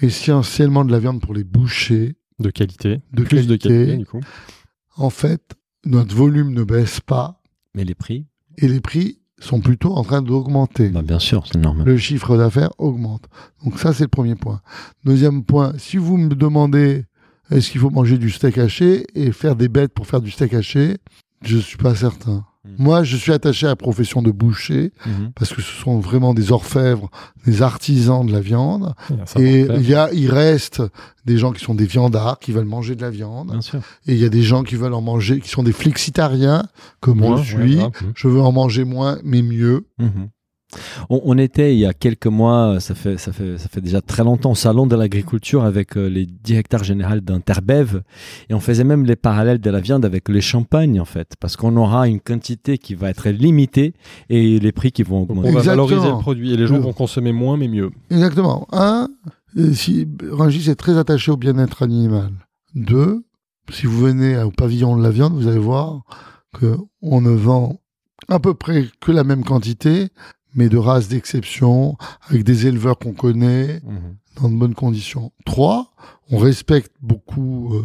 essentiellement 0.00 0.84
de 0.84 0.90
la 0.90 0.98
viande 0.98 1.20
pour 1.20 1.34
les 1.34 1.44
bouchers, 1.44 2.16
De 2.40 2.50
qualité. 2.50 3.00
de 3.12 3.22
Plus 3.22 3.46
de 3.46 3.54
qualité. 3.54 3.68
qualité, 3.86 3.96
du 3.98 4.06
coup. 4.06 4.20
En 4.96 5.10
fait, 5.10 5.54
notre 5.84 6.14
volume 6.16 6.52
ne 6.52 6.64
baisse 6.64 7.00
pas 7.00 7.40
Mais 7.76 7.84
les 7.84 7.94
prix? 7.94 8.26
Et 8.58 8.68
les 8.68 8.80
prix 8.80 9.18
sont 9.38 9.60
plutôt 9.60 9.92
en 9.94 10.04
train 10.04 10.22
d'augmenter. 10.22 10.88
bah, 10.88 11.02
Bien 11.02 11.18
sûr, 11.18 11.44
c'est 11.50 11.58
normal. 11.58 11.86
Le 11.86 11.96
chiffre 11.96 12.36
d'affaires 12.36 12.70
augmente. 12.78 13.24
Donc 13.64 13.78
ça, 13.78 13.92
c'est 13.92 14.04
le 14.04 14.08
premier 14.08 14.34
point. 14.36 14.60
Deuxième 15.04 15.44
point, 15.44 15.72
si 15.78 15.96
vous 15.96 16.16
me 16.16 16.34
demandez 16.34 17.04
est-ce 17.50 17.70
qu'il 17.70 17.80
faut 17.80 17.90
manger 17.90 18.16
du 18.16 18.30
steak 18.30 18.56
haché 18.58 19.06
et 19.14 19.30
faire 19.32 19.54
des 19.54 19.68
bêtes 19.68 19.92
pour 19.92 20.06
faire 20.06 20.20
du 20.22 20.30
steak 20.30 20.54
haché, 20.54 20.96
je 21.42 21.58
suis 21.58 21.76
pas 21.76 21.94
certain. 21.94 22.46
Mm. 22.64 22.70
Moi, 22.78 23.02
je 23.02 23.16
suis 23.16 23.32
attaché 23.32 23.66
à 23.66 23.70
la 23.70 23.76
profession 23.76 24.22
de 24.22 24.30
boucher 24.30 24.92
Mhm. 25.06 25.32
parce 25.34 25.52
que 25.52 25.60
ce 25.60 25.70
sont 25.82 25.98
vraiment 26.00 26.32
des 26.32 26.50
orfèvres, 26.50 27.10
des 27.46 27.60
artisans 27.62 28.24
de 28.24 28.32
la 28.32 28.40
viande. 28.40 28.94
Il 29.36 29.42
Et 29.42 29.60
il 29.76 29.88
y 29.88 29.94
a, 29.94 30.10
il 30.12 30.30
reste 30.30 30.82
des 31.26 31.36
gens 31.38 31.52
qui 31.52 31.62
sont 31.62 31.74
des 31.74 31.84
viandards, 31.86 32.38
qui 32.38 32.52
veulent 32.52 32.64
manger 32.64 32.96
de 32.96 33.02
la 33.02 33.10
viande. 33.10 33.50
Bien 33.50 33.60
sûr. 33.60 33.80
Et 34.06 34.12
il 34.14 34.18
y 34.18 34.24
a 34.24 34.28
des 34.30 34.42
gens 34.42 34.62
qui 34.62 34.76
veulent 34.76 34.94
en 34.94 35.02
manger, 35.02 35.40
qui 35.40 35.48
sont 35.48 35.62
des 35.62 35.72
flexitariens, 35.72 36.64
comme 37.00 37.18
Moins, 37.18 37.42
je 37.42 37.56
suis. 37.56 37.76
Mhm. 37.76 37.90
Je 38.14 38.28
veux 38.28 38.40
en 38.40 38.52
manger 38.52 38.84
moins, 38.84 39.18
mais 39.24 39.42
mieux. 39.42 39.86
Mhm. 39.98 40.28
On, 41.10 41.20
on 41.24 41.38
était 41.38 41.74
il 41.74 41.78
y 41.80 41.86
a 41.86 41.92
quelques 41.92 42.26
mois, 42.26 42.78
ça 42.80 42.94
fait, 42.94 43.16
ça 43.18 43.32
fait, 43.32 43.58
ça 43.58 43.68
fait 43.68 43.80
déjà 43.80 44.00
très 44.00 44.24
longtemps, 44.24 44.52
au 44.52 44.54
salon 44.54 44.86
de 44.86 44.96
l'agriculture 44.96 45.64
avec 45.64 45.96
euh, 45.96 46.06
les 46.08 46.26
directeurs 46.26 46.84
généraux 46.84 47.20
d'Interbev 47.20 48.02
et 48.48 48.54
on 48.54 48.60
faisait 48.60 48.84
même 48.84 49.04
les 49.04 49.16
parallèles 49.16 49.60
de 49.60 49.70
la 49.70 49.80
viande 49.80 50.04
avec 50.04 50.28
les 50.28 50.40
champagnes 50.40 51.00
en 51.00 51.04
fait, 51.04 51.34
parce 51.40 51.56
qu'on 51.56 51.76
aura 51.76 52.08
une 52.08 52.20
quantité 52.20 52.78
qui 52.78 52.94
va 52.94 53.10
être 53.10 53.28
limitée 53.30 53.94
et 54.30 54.58
les 54.58 54.72
prix 54.72 54.92
qui 54.92 55.02
vont 55.02 55.20
Donc, 55.20 55.30
augmenter. 55.30 55.48
on 55.48 55.52
va 55.52 55.58
Exactement. 55.60 55.86
valoriser 55.86 56.12
le 56.12 56.18
produit 56.18 56.52
et 56.52 56.56
les 56.56 56.66
gens 56.66 56.78
vont 56.80 56.92
consommer 56.92 57.32
moins 57.32 57.56
mais 57.56 57.68
mieux. 57.68 57.90
Exactement. 58.10 58.66
Un, 58.72 59.08
euh, 59.56 59.72
si 59.72 60.08
Rungis 60.30 60.70
est 60.70 60.74
très 60.74 60.98
attaché 60.98 61.30
au 61.30 61.36
bien-être 61.36 61.82
animal. 61.82 62.30
Deux, 62.74 63.24
si 63.70 63.86
vous 63.86 63.98
venez 63.98 64.36
au 64.42 64.50
pavillon 64.50 64.96
de 64.96 65.02
la 65.02 65.10
viande, 65.10 65.34
vous 65.34 65.46
allez 65.48 65.58
voir 65.58 66.02
que 66.58 66.76
on 67.02 67.20
ne 67.20 67.30
vend 67.30 67.78
à 68.28 68.38
peu 68.40 68.54
près 68.54 68.86
que 69.00 69.12
la 69.12 69.24
même 69.24 69.44
quantité, 69.44 70.08
mais 70.54 70.68
de 70.68 70.76
races 70.78 71.08
d'exception, 71.08 71.96
avec 72.28 72.44
des 72.44 72.66
éleveurs 72.66 72.98
qu'on 72.98 73.12
connaît, 73.12 73.80
Mhm. 73.84 74.16
dans 74.42 74.48
de 74.50 74.56
bonnes 74.56 74.74
conditions. 74.74 75.32
Trois, 75.44 75.92
on 76.30 76.38
respecte 76.38 76.92
beaucoup 77.02 77.74
euh, 77.74 77.84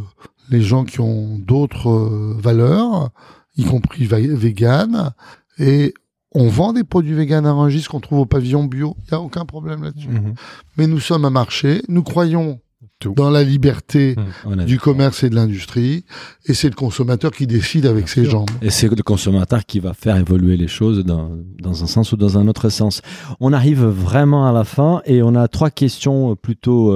les 0.50 0.62
gens 0.62 0.84
qui 0.86 1.00
ont 1.00 1.38
d'autres 1.40 1.90
euh, 1.90 2.36
valeurs, 2.40 3.10
y 3.58 3.64
compris 3.66 4.06
véganes, 4.06 5.12
et 5.60 5.94
on 6.34 6.48
vend 6.48 6.74
des 6.74 6.84
produits 6.84 7.14
véganes 7.14 7.46
à 7.46 7.54
Rungis 7.54 7.86
qu'on 7.90 8.00
trouve 8.00 8.20
au 8.20 8.26
pavillon 8.26 8.64
bio. 8.66 8.96
Il 9.00 9.06
n'y 9.12 9.18
a 9.18 9.22
aucun 9.22 9.46
problème 9.46 9.84
là-dessus. 9.84 10.08
Mhm. 10.10 10.34
Mais 10.78 10.88
nous 10.88 11.00
sommes 11.00 11.26
un 11.26 11.30
marché, 11.32 11.82
nous 11.90 12.04
croyons 12.04 12.60
Tout. 13.00 13.14
dans 13.16 13.30
la 13.30 13.44
liberté 13.44 14.16
a- 14.46 14.66
du 14.66 14.78
commerce 14.78 15.24
et 15.24 15.30
de 15.30 15.36
l'industrie, 15.36 16.04
et 16.46 16.54
c'est 16.54 16.68
le 16.70 16.76
consommateur 16.76 17.32
qui 17.32 17.48
décide 17.48 17.86
avec 17.86 18.10
ses 18.10 18.24
sûr. 18.24 18.32
jambes. 18.32 18.50
Et 18.62 18.70
c'est 18.70 18.90
le 18.94 19.02
consommateur 19.04 19.66
qui 19.66 19.80
va 19.80 19.94
faire 19.94 20.18
évoluer 20.18 20.58
les 20.58 20.68
choses 20.68 21.06
dans, 21.06 21.32
dans 21.62 21.84
un 21.84 21.88
sens 21.88 22.12
ou 22.12 22.18
dans 22.18 22.38
un 22.38 22.48
autre 22.50 22.68
sens. 22.70 23.02
On 23.40 23.54
arrive 23.54 23.84
vraiment 23.86 24.48
à 24.48 24.52
la 24.52 24.66
fin 24.66 25.02
et 25.06 25.24
on 25.24 25.34
a 25.36 25.48
trois 25.48 25.70
questions 25.70 26.36
plutôt 26.36 26.92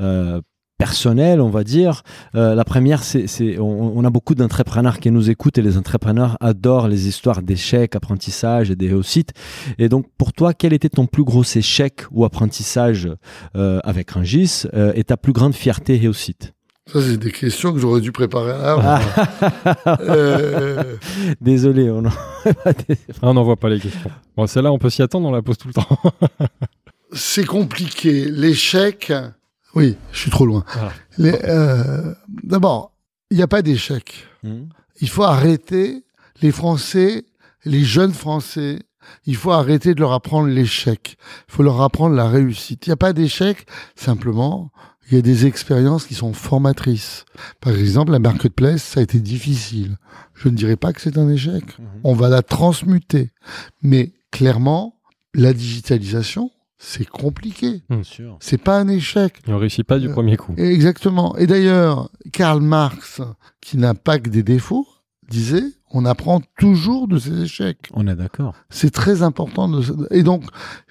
euh, 0.00 0.40
personnelles, 0.78 1.40
on 1.40 1.48
va 1.50 1.64
dire. 1.64 2.02
Euh, 2.34 2.54
la 2.54 2.64
première, 2.64 3.02
c'est, 3.02 3.26
on, 3.58 3.96
on 3.96 4.04
a 4.04 4.10
beaucoup 4.10 4.34
d'entrepreneurs 4.34 4.98
qui 4.98 5.10
nous 5.10 5.30
écoutent 5.30 5.58
et 5.58 5.62
les 5.62 5.76
entrepreneurs 5.78 6.36
adorent 6.40 6.88
les 6.88 7.08
histoires 7.08 7.42
d'échecs, 7.42 7.96
apprentissage 7.96 8.70
et 8.70 8.76
des 8.76 8.88
réussites. 8.88 9.32
Et 9.78 9.88
donc, 9.88 10.06
pour 10.18 10.32
toi, 10.32 10.52
quel 10.54 10.72
était 10.72 10.88
ton 10.88 11.06
plus 11.06 11.24
gros 11.24 11.42
échec 11.44 12.02
ou 12.10 12.24
apprentissage 12.24 13.08
euh, 13.56 13.78
avec 13.84 14.10
Rungis 14.10 14.64
euh, 14.74 14.92
et 14.94 15.04
ta 15.04 15.16
plus 15.16 15.32
grande 15.32 15.54
fierté 15.54 15.94
et 15.96 15.98
réussite? 15.98 16.52
Ça, 16.92 17.00
c'est 17.02 17.16
des 17.16 17.32
questions 17.32 17.72
que 17.72 17.80
j'aurais 17.80 18.00
dû 18.00 18.12
préparer 18.12 18.52
avant. 18.52 19.00
Euh, 20.00 20.82
Désolé, 21.40 21.90
on 21.90 22.04
en- 22.04 22.10
Ah, 22.64 22.72
on 23.22 23.34
n'en 23.34 23.42
voit 23.42 23.56
pas 23.56 23.68
les 23.68 23.80
questions. 23.80 24.10
Bon, 24.36 24.46
celle-là, 24.46 24.70
on 24.70 24.78
peut 24.78 24.90
s'y 24.90 25.02
attendre, 25.02 25.26
on 25.28 25.32
la 25.32 25.42
pose 25.42 25.58
tout 25.58 25.66
le 25.66 25.74
temps. 25.74 25.88
c'est 27.12 27.44
compliqué. 27.44 28.26
L'échec, 28.30 29.12
oui, 29.76 29.96
je 30.10 30.18
suis 30.18 30.30
trop 30.30 30.46
loin. 30.46 30.64
Voilà. 30.72 31.36
Euh, 31.44 32.14
D'abord, 32.42 32.92
il 33.30 33.36
n'y 33.36 33.42
a 33.42 33.46
pas 33.46 33.60
d'échec. 33.60 34.26
Hmm. 34.42 34.64
Il 35.00 35.08
faut 35.10 35.24
arrêter 35.24 36.04
les 36.40 36.50
Français, 36.50 37.26
les 37.66 37.84
jeunes 37.84 38.14
Français. 38.14 38.78
Il 39.26 39.36
faut 39.36 39.52
arrêter 39.52 39.94
de 39.94 40.00
leur 40.00 40.12
apprendre 40.12 40.48
l'échec. 40.48 41.18
Il 41.48 41.52
faut 41.52 41.62
leur 41.62 41.82
apprendre 41.82 42.16
la 42.16 42.26
réussite. 42.26 42.86
Il 42.86 42.88
n'y 42.88 42.94
a 42.94 42.96
pas 42.96 43.12
d'échec. 43.12 43.66
Simplement, 43.94 44.72
il 45.08 45.14
y 45.14 45.18
a 45.18 45.22
des 45.22 45.44
expériences 45.44 46.06
qui 46.06 46.14
sont 46.14 46.32
formatrices. 46.32 47.26
Par 47.60 47.74
exemple, 47.74 48.12
la 48.12 48.18
marketplace, 48.18 48.82
ça 48.82 49.00
a 49.00 49.02
été 49.02 49.20
difficile. 49.20 49.98
Je 50.34 50.48
ne 50.48 50.54
dirais 50.54 50.76
pas 50.76 50.94
que 50.94 51.02
c'est 51.02 51.18
un 51.18 51.28
échec. 51.28 51.64
On 52.02 52.14
va 52.14 52.30
la 52.30 52.42
transmuter. 52.42 53.30
Mais 53.82 54.14
clairement, 54.32 54.96
la 55.34 55.52
digitalisation, 55.52 56.50
c'est 56.78 57.08
compliqué. 57.08 57.82
Bien 57.88 58.02
sûr. 58.02 58.36
C'est 58.40 58.58
pas 58.62 58.78
un 58.78 58.88
échec. 58.88 59.34
Et 59.46 59.52
on 59.52 59.58
réussit 59.58 59.86
pas 59.86 59.98
du 59.98 60.08
Euh, 60.08 60.12
premier 60.12 60.36
coup. 60.36 60.54
Exactement. 60.56 61.36
Et 61.36 61.46
d'ailleurs, 61.46 62.10
Karl 62.32 62.60
Marx, 62.60 63.20
qui 63.60 63.76
n'a 63.78 63.94
pas 63.94 64.18
que 64.18 64.28
des 64.28 64.42
défauts, 64.42 64.86
disait 65.28 65.64
on 65.92 66.04
apprend 66.04 66.42
toujours 66.58 67.08
de 67.08 67.18
ses 67.18 67.42
échecs. 67.42 67.88
On 67.94 68.06
est 68.08 68.16
d'accord. 68.16 68.54
C'est 68.70 68.90
très 68.90 69.22
important. 69.22 69.68
De... 69.68 70.08
Et 70.10 70.22
donc, 70.22 70.42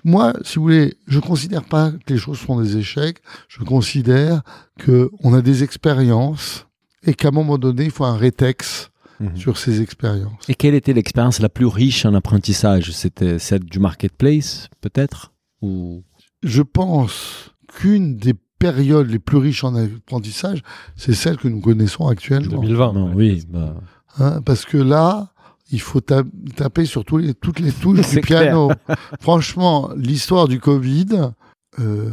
moi, 0.03 0.33
si 0.43 0.55
vous 0.55 0.63
voulez, 0.63 0.97
je 1.05 1.19
considère 1.19 1.65
pas 1.65 1.91
que 1.91 2.13
les 2.13 2.17
choses 2.17 2.39
sont 2.39 2.59
des 2.59 2.77
échecs. 2.77 3.17
Je 3.49 3.63
considère 3.63 4.41
que 4.79 5.11
on 5.21 5.33
a 5.33 5.41
des 5.41 5.63
expériences 5.63 6.65
et 7.03 7.13
qu'à 7.13 7.27
un 7.27 7.31
moment 7.31 7.57
donné, 7.57 7.85
il 7.85 7.91
faut 7.91 8.05
un 8.05 8.17
rétex 8.17 8.89
Mhm. 9.21 9.37
sur 9.37 9.57
ces 9.57 9.81
expériences. 9.81 10.43
Et 10.49 10.55
quelle 10.55 10.73
était 10.73 10.91
l'expérience 10.91 11.39
la 11.39 11.47
plus 11.47 11.67
riche 11.67 12.05
en 12.05 12.13
apprentissage? 12.15 12.91
C'était 12.91 13.39
celle 13.39 13.63
du 13.63 13.79
marketplace, 13.79 14.67
peut-être? 14.81 15.31
Ou 15.65 16.03
Je 16.43 16.61
pense 16.61 17.51
qu'une 17.73 18.17
des 18.17 18.33
périodes 18.59 19.09
les 19.09 19.19
plus 19.19 19.37
riches 19.37 19.63
en 19.63 19.75
apprentissage, 19.75 20.61
c'est 20.95 21.13
celle 21.13 21.37
que 21.37 21.47
nous 21.47 21.59
connaissons 21.61 22.07
actuellement. 22.07 22.61
2020. 22.61 22.93
Non, 22.93 23.11
oui, 23.13 23.43
bah, 23.49 23.75
Hein, 24.17 24.41
parce 24.43 24.63
que 24.65 24.77
là, 24.77 25.33
il 25.71 25.81
faut 25.81 25.99
ta- 25.99 26.23
taper 26.55 26.85
sur 26.85 27.03
tous 27.03 27.17
les, 27.17 27.33
toutes 27.33 27.59
les 27.59 27.71
touches 27.73 28.09
du 28.11 28.21
piano. 28.21 28.71
Franchement, 29.19 29.89
l'histoire 29.97 30.47
du 30.47 30.59
Covid, 30.61 31.31
euh, 31.79 32.11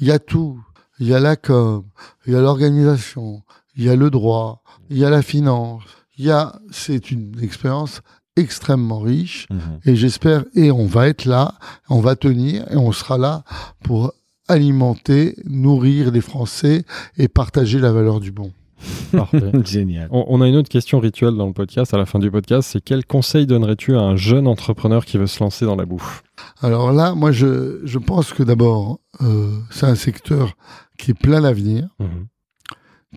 il 0.00 0.06
y 0.06 0.10
a 0.10 0.18
tout. 0.18 0.58
Il 0.98 1.08
y 1.08 1.14
a 1.14 1.20
la 1.20 1.36
com, 1.36 1.84
il 2.26 2.32
y 2.32 2.36
a 2.36 2.40
l'organisation, 2.40 3.42
il 3.76 3.84
y 3.84 3.88
a 3.90 3.96
le 3.96 4.08
droit, 4.08 4.62
il 4.88 4.98
y 4.98 5.04
a 5.04 5.10
la 5.10 5.20
finance. 5.22 5.82
Il 6.16 6.24
y 6.26 6.30
a, 6.30 6.60
c'est 6.70 7.10
une 7.10 7.38
expérience 7.42 8.02
extrêmement 8.36 9.00
riche 9.00 9.46
mhm. 9.50 9.60
et 9.84 9.94
j'espère, 9.96 10.44
et 10.54 10.70
on 10.70 10.86
va 10.86 11.08
être 11.08 11.24
là, 11.24 11.54
on 11.90 12.00
va 12.00 12.16
tenir 12.16 12.70
et 12.70 12.76
on 12.76 12.92
sera 12.92 13.18
là 13.18 13.44
pour 13.82 14.12
alimenter, 14.48 15.36
nourrir 15.44 16.10
les 16.10 16.20
Français 16.20 16.84
et 17.16 17.28
partager 17.28 17.78
la 17.78 17.92
valeur 17.92 18.20
du 18.20 18.32
bon. 18.32 18.52
Parfait. 19.12 19.52
génial. 19.64 20.08
On, 20.10 20.24
on 20.28 20.40
a 20.40 20.48
une 20.48 20.56
autre 20.56 20.68
question 20.68 20.98
rituelle 20.98 21.36
dans 21.36 21.46
le 21.46 21.52
podcast, 21.52 21.94
à 21.94 21.98
la 21.98 22.06
fin 22.06 22.18
du 22.18 22.30
podcast, 22.30 22.68
c'est 22.72 22.80
quel 22.82 23.04
conseil 23.06 23.46
donnerais-tu 23.46 23.94
à 23.94 24.00
un 24.00 24.16
jeune 24.16 24.48
entrepreneur 24.48 25.04
qui 25.04 25.18
veut 25.18 25.28
se 25.28 25.42
lancer 25.42 25.64
dans 25.64 25.76
la 25.76 25.84
bouffe? 25.84 26.24
Alors 26.62 26.90
là, 26.92 27.14
moi, 27.14 27.30
je, 27.30 27.80
je 27.84 27.98
pense 27.98 28.32
que 28.32 28.42
d'abord, 28.42 28.98
euh, 29.20 29.56
c'est 29.70 29.86
un 29.86 29.94
secteur 29.94 30.54
qui 30.98 31.12
est 31.12 31.14
plein 31.14 31.40
d'avenir, 31.42 31.88
Mhm. 32.00 32.26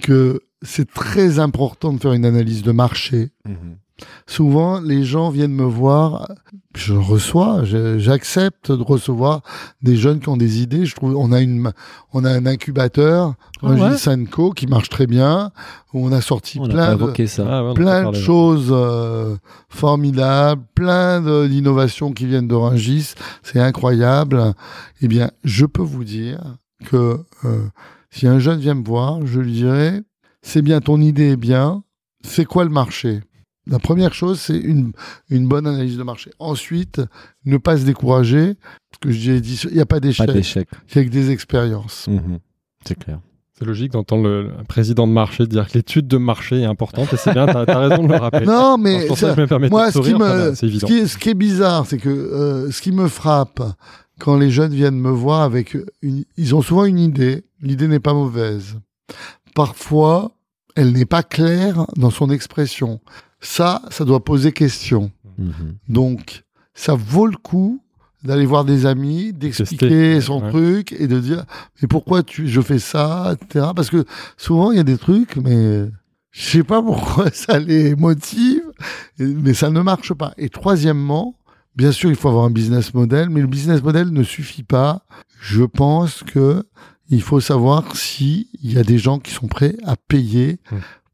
que 0.02 0.42
c'est 0.62 0.92
très 0.92 1.40
important 1.40 1.94
de 1.94 2.00
faire 2.00 2.14
une 2.14 2.26
analyse 2.26 2.62
de 2.62 2.72
marché. 2.72 3.30
Mhm. 3.48 3.78
Souvent, 4.28 4.82
les 4.82 5.04
gens 5.04 5.30
viennent 5.30 5.54
me 5.54 5.64
voir, 5.64 6.30
je 6.76 6.94
reçois, 6.94 7.64
j'accepte 7.64 8.72
de 8.72 8.84
recevoir 8.84 9.42
des 9.82 9.96
jeunes 9.96 10.20
qui 10.20 10.28
ont 10.30 10.36
des 10.36 10.62
idées. 10.62 10.86
Je 10.86 10.96
trouve, 10.96 11.16
on 11.16 11.32
a 11.32 11.42
une, 11.42 11.72
on 12.12 12.26
a 12.26 12.32
un 12.32 12.46
incubateur, 12.46 13.36
Ah 13.62 13.68
ouais 13.68 14.54
qui 14.56 14.68
marche 14.68 14.90
très 14.90 15.08
bien, 15.08 15.52
où 15.94 16.06
on 16.06 16.12
a 16.12 16.20
sorti 16.20 16.60
On 16.60 16.68
plein 16.68 16.96
de, 16.98 17.26
ça. 17.26 17.46
Ah 17.50 17.66
ouais, 17.66 17.74
plein 17.74 18.12
de 18.12 18.16
choses 18.16 18.70
euh, 18.72 19.38
formidables, 19.70 20.64
plein 20.76 21.22
d'innovations 21.48 22.12
qui 22.12 22.26
viennent 22.26 22.48
de 22.48 22.56
Rungis, 22.56 23.14
c'est 23.44 23.60
incroyable. 23.60 24.54
Eh 25.02 25.08
bien, 25.08 25.32
je 25.46 25.66
peux 25.66 25.84
vous 25.84 26.04
dire 26.04 26.42
que 26.86 27.20
euh, 27.46 27.68
si 28.10 28.28
un 28.28 28.40
jeune 28.40 28.60
vient 28.60 28.76
me 28.76 28.84
voir, 28.84 29.26
je 29.26 29.40
lui 29.40 29.54
dirais, 29.54 30.02
c'est 30.42 30.62
bien, 30.62 30.82
ton 30.82 31.00
idée 31.00 31.32
est 31.32 31.38
bien, 31.38 31.84
c'est 32.24 32.46
quoi 32.46 32.66
le 32.66 32.70
marché? 32.70 33.22
La 33.68 33.80
première 33.80 34.14
chose, 34.14 34.40
c'est 34.40 34.58
une, 34.58 34.92
une 35.30 35.48
bonne 35.48 35.66
analyse 35.66 35.98
de 35.98 36.04
marché. 36.04 36.32
Ensuite, 36.40 37.02
ne 37.46 37.58
pas 37.58 37.78
se 37.78 37.84
décourager, 37.84 38.54
parce 38.92 39.00
que 39.02 39.12
j'ai 39.12 39.42
dit, 39.42 39.60
il 39.70 39.74
n'y 39.76 39.80
a 39.80 39.86
pas 39.86 39.96
Pas 39.96 40.00
d'échec, 40.28 40.68
il 40.92 40.98
y 40.98 41.00
a 41.00 41.04
que 41.04 41.10
des 41.10 41.32
expériences. 41.32 42.08
Mhm. 42.08 42.40
C'est 42.86 42.98
clair. 42.98 43.20
C'est 43.58 43.66
logique 43.66 43.94
d'entendre 43.94 44.24
le, 44.28 44.52
président 44.68 45.08
de 45.08 45.14
marché 45.14 45.48
dire 45.48 45.68
que 45.68 45.78
l'étude 45.78 46.08
de 46.08 46.18
marché 46.18 46.60
est 46.62 46.66
importante 46.66 47.14
et 47.14 47.18
c'est 47.18 47.32
bien, 47.32 47.46
t'as 47.46 47.64
as 47.64 47.80
raison 47.88 48.04
de 48.04 48.10
le 48.12 48.18
rappeler. 48.20 48.46
Non, 48.46 48.76
C'est 48.76 48.82
mais 48.84 49.08
pour 49.08 49.18
ça, 49.18 49.28
ça- 49.28 49.30
que 49.32 49.38
je 49.38 49.42
me 49.42 49.48
permets 49.48 49.70
moi, 49.70 49.88
de 49.88 49.94
ce 49.94 50.00
qui 50.00 50.10
sourire, 50.10 50.28
c'est 50.50 50.56
Ce 50.56 50.66
évident. 50.66 50.88
qui, 50.88 50.94
est, 50.98 51.08
ce 51.08 51.18
qui 51.18 51.30
est 51.30 51.34
bizarre, 51.36 51.86
c'est 51.88 51.98
que 51.98 52.10
euh, 52.10 52.70
ce 52.72 52.82
qui 52.82 52.92
me 52.92 53.08
frappe 53.08 53.64
quand 54.20 54.38
les 54.38 54.50
jeunes 54.52 54.74
viennent 54.74 55.00
me 55.00 55.10
voir 55.10 55.42
avec 55.42 55.78
une, 56.02 56.26
ils 56.36 56.54
ont 56.54 56.62
souvent 56.62 56.84
une 56.86 57.00
idée. 57.00 57.46
L'idée 57.62 57.88
n'est 57.88 58.02
pas 58.02 58.14
mauvaise. 58.14 58.76
parfois, 59.56 60.32
elle 60.76 60.92
n'est 60.92 61.06
pas 61.06 61.24
claire 61.24 61.86
dans 61.96 62.10
son 62.10 62.30
expression. 62.30 63.00
Ça, 63.46 63.82
ça 63.92 64.06
doit 64.06 64.24
poser 64.24 64.52
question. 64.52 65.12
Mhm. 65.38 65.76
Donc, 65.88 66.44
ça 66.74 66.96
vaut 66.96 67.28
le 67.28 67.38
coup 67.38 67.82
d'aller 68.24 68.46
voir 68.46 68.66
des 68.66 68.86
amis, 68.86 69.34
d'expliquer 69.34 70.20
son 70.20 70.42
ouais. 70.42 70.50
truc 70.50 70.96
et 70.98 71.08
de 71.08 71.20
dire 71.20 71.46
mais 71.80 71.88
pourquoi 71.88 72.24
tu 72.24 72.48
je 72.48 72.60
fais 72.60 72.80
ça, 72.80 73.34
etc. 73.34 73.68
Parce 73.76 73.92
que 73.92 74.04
souvent 74.36 74.72
il 74.72 74.78
y 74.78 74.80
a 74.80 74.84
des 74.84 74.98
trucs, 74.98 75.36
mais 75.36 75.86
je 76.32 76.42
sais 76.42 76.64
pas 76.64 76.82
pourquoi 76.82 77.30
ça 77.34 77.60
les 77.60 77.96
motive, 77.96 78.64
mais 79.20 79.54
ça 79.54 79.70
ne 79.70 79.80
marche 79.82 80.14
pas. 80.14 80.34
Et 80.38 80.50
troisièmement, 80.50 81.38
bien 81.76 81.92
sûr 81.92 82.10
il 82.10 82.16
faut 82.16 82.30
avoir 82.30 82.46
un 82.46 82.52
business 82.52 82.96
model, 82.96 83.30
mais 83.30 83.42
le 83.42 83.48
business 83.48 83.84
model 83.84 84.10
ne 84.10 84.24
suffit 84.24 84.64
pas. 84.64 85.06
Je 85.40 85.64
pense 85.64 86.24
que 86.24 86.64
il 87.10 87.22
faut 87.22 87.40
savoir 87.40 87.96
si 87.96 88.50
il 88.64 88.74
y 88.74 88.80
a 88.80 88.84
des 88.84 88.98
gens 88.98 89.20
qui 89.20 89.32
sont 89.32 89.48
prêts 89.48 89.76
à 89.84 89.96
payer. 89.96 90.58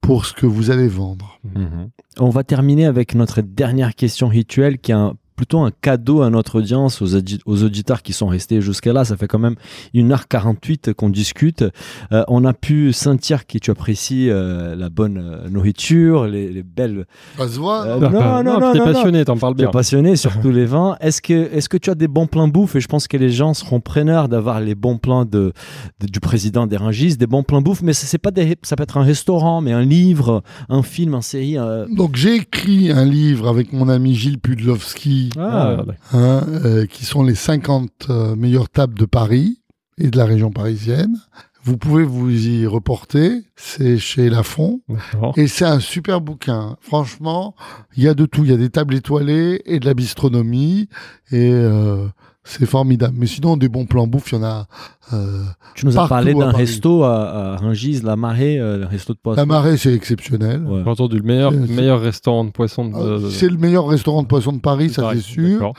Pour 0.01 0.25
ce 0.25 0.33
que 0.33 0.45
vous 0.45 0.71
allez 0.71 0.87
vendre. 0.87 1.39
Mhm. 1.55 1.89
On 2.19 2.29
va 2.29 2.43
terminer 2.43 2.85
avec 2.85 3.15
notre 3.15 3.41
dernière 3.41 3.95
question 3.95 4.27
rituelle 4.27 4.79
qui 4.79 4.91
est 4.91 4.95
un- 4.95 5.15
plutôt 5.41 5.61
un 5.61 5.71
cadeau 5.81 6.21
à 6.21 6.29
notre 6.29 6.59
audience, 6.59 7.01
aux, 7.01 7.15
aux 7.47 7.63
auditeurs 7.63 8.03
qui 8.03 8.13
sont 8.13 8.27
restés 8.27 8.61
jusqu'à 8.61 8.93
là. 8.93 9.05
Ça 9.05 9.17
fait 9.17 9.25
quand 9.25 9.39
même 9.39 9.55
1h48 9.95 10.93
qu'on 10.93 11.09
discute. 11.09 11.63
Euh, 12.11 12.23
on 12.27 12.45
a 12.45 12.53
pu 12.53 12.93
sentir 12.93 13.47
que 13.47 13.57
tu 13.57 13.71
apprécies 13.71 14.29
euh, 14.29 14.75
la 14.75 14.89
bonne 14.89 15.17
euh, 15.17 15.49
nourriture, 15.49 16.27
les, 16.27 16.51
les 16.51 16.61
belles... 16.61 17.05
Ça 17.39 17.47
se 17.47 17.57
voit. 17.57 17.85
Euh, 17.87 17.99
non 17.99 18.11
non, 18.43 18.43
non, 18.43 18.59
non, 18.59 18.73
t'es 18.73 18.79
passionné, 18.79 19.25
t'en 19.25 19.35
parles 19.35 19.55
Tu 19.55 19.61
es 19.61 19.65
bien. 19.65 19.71
passionné, 19.71 20.15
surtout 20.15 20.51
les 20.59 20.65
vins. 20.65 20.95
Est-ce 21.01 21.23
que, 21.23 21.33
est-ce 21.53 21.69
que 21.69 21.77
tu 21.77 21.89
as 21.89 21.95
des 21.95 22.07
bons 22.07 22.27
plans 22.27 22.47
bouffe? 22.47 22.75
Et 22.75 22.79
je 22.81 22.87
pense 22.87 23.07
que 23.07 23.17
les 23.17 23.31
gens 23.31 23.55
seront 23.55 23.79
preneurs 23.79 24.29
d'avoir 24.29 24.59
les 24.61 24.75
bons 24.75 24.99
plans 24.99 25.25
de, 25.25 25.53
de- 26.01 26.07
du 26.07 26.19
président 26.19 26.67
des 26.67 26.77
Rungis, 26.77 27.17
des 27.17 27.25
bons 27.25 27.41
plans 27.41 27.61
bouffe. 27.63 27.81
Mais 27.81 27.93
ça, 27.93 28.05
c'est 28.05 28.19
pas 28.19 28.29
des, 28.29 28.55
ça 28.61 28.75
peut 28.75 28.83
être 28.83 28.97
un 28.97 29.03
restaurant, 29.03 29.61
mais 29.61 29.71
un 29.71 29.81
livre, 29.81 30.43
un 30.69 30.83
film, 30.83 31.15
une 31.15 31.21
série. 31.23 31.57
euh, 31.57 31.87
Donc 31.89 32.15
j'ai 32.15 32.35
écrit 32.35 32.91
un 32.91 33.05
livre 33.05 33.47
avec 33.47 33.73
mon 33.73 33.89
ami 33.89 34.13
Gilles 34.13 34.37
Pudlowski, 34.39 35.30
Ah, 35.37 35.83
hein, 36.13 36.45
euh, 36.65 36.85
qui 36.85 37.05
sont 37.05 37.23
les 37.23 37.35
50 37.35 38.07
euh, 38.09 38.35
meilleures 38.35 38.69
tables 38.69 38.97
de 38.97 39.05
Paris 39.05 39.59
et 39.97 40.09
de 40.09 40.17
la 40.17 40.25
région 40.25 40.51
parisienne. 40.51 41.17
Vous 41.63 41.77
pouvez 41.77 42.03
vous 42.03 42.31
y 42.31 42.65
reporter, 42.65 43.43
c'est 43.55 43.99
chez 43.99 44.29
Lafon. 44.31 44.81
d'accord. 44.89 45.37
Et 45.37 45.47
c'est 45.47 45.65
un 45.65 45.79
super 45.79 46.19
bouquin. 46.19 46.75
Franchement, 46.81 47.55
il 47.95 48.03
y 48.03 48.07
a 48.07 48.15
de 48.15 48.25
tout. 48.25 48.43
Il 48.43 48.49
y 48.49 48.53
a 48.53 48.57
des 48.57 48.71
tables 48.71 48.95
étoilées 48.95 49.61
et 49.65 49.79
de 49.79 49.85
la 49.85 49.93
bistronomie. 49.93 50.89
Et 51.31 51.51
euh, 51.53 52.07
c'est 52.43 52.65
formidable. 52.65 53.15
Mais 53.17 53.27
sinon, 53.27 53.55
des 53.57 53.69
bons 53.69 53.85
plans 53.85 54.07
bouffe, 54.07 54.31
il 54.31 54.35
y 54.35 54.37
en 54.39 54.43
a. 54.43 54.67
euh, 55.13 55.43
tu 55.75 55.85
nous 55.85 55.91
as 55.93 55.95
Partout 56.01 56.09
parlé 56.09 56.33
d'un 56.33 56.51
resto 56.51 57.03
à, 57.03 57.53
à 57.53 57.55
Rungis, 57.57 58.01
la 58.03 58.15
Marée, 58.15 58.59
euh, 58.59 58.77
le 58.79 58.85
resto 58.85 59.13
de 59.13 59.19
poisson. 59.19 59.39
la 59.39 59.45
marée, 59.45 59.77
c'est 59.77 59.93
exceptionnel. 59.93 60.63
Ouais. 60.63 60.81
J'ai 60.83 60.89
entendu 60.89 61.17
le 61.17 61.23
meilleur, 61.23 61.51
meilleur 61.51 62.01
restaurant 62.01 62.43
de 62.45 62.51
poisson 62.51 62.85
de, 62.85 62.95
Euh, 62.95 63.19
de- 63.19 63.29
C'est 63.29 63.49
le 63.49 63.57
meilleur 63.57 63.87
restaurant 63.87 64.23
de 64.23 64.27
poisson 64.27 64.53
de 64.53 64.59
Paris, 64.59 64.87
de 64.87 64.93
ça 64.93 65.11
c'est 65.13 65.21
sûr. 65.21 65.73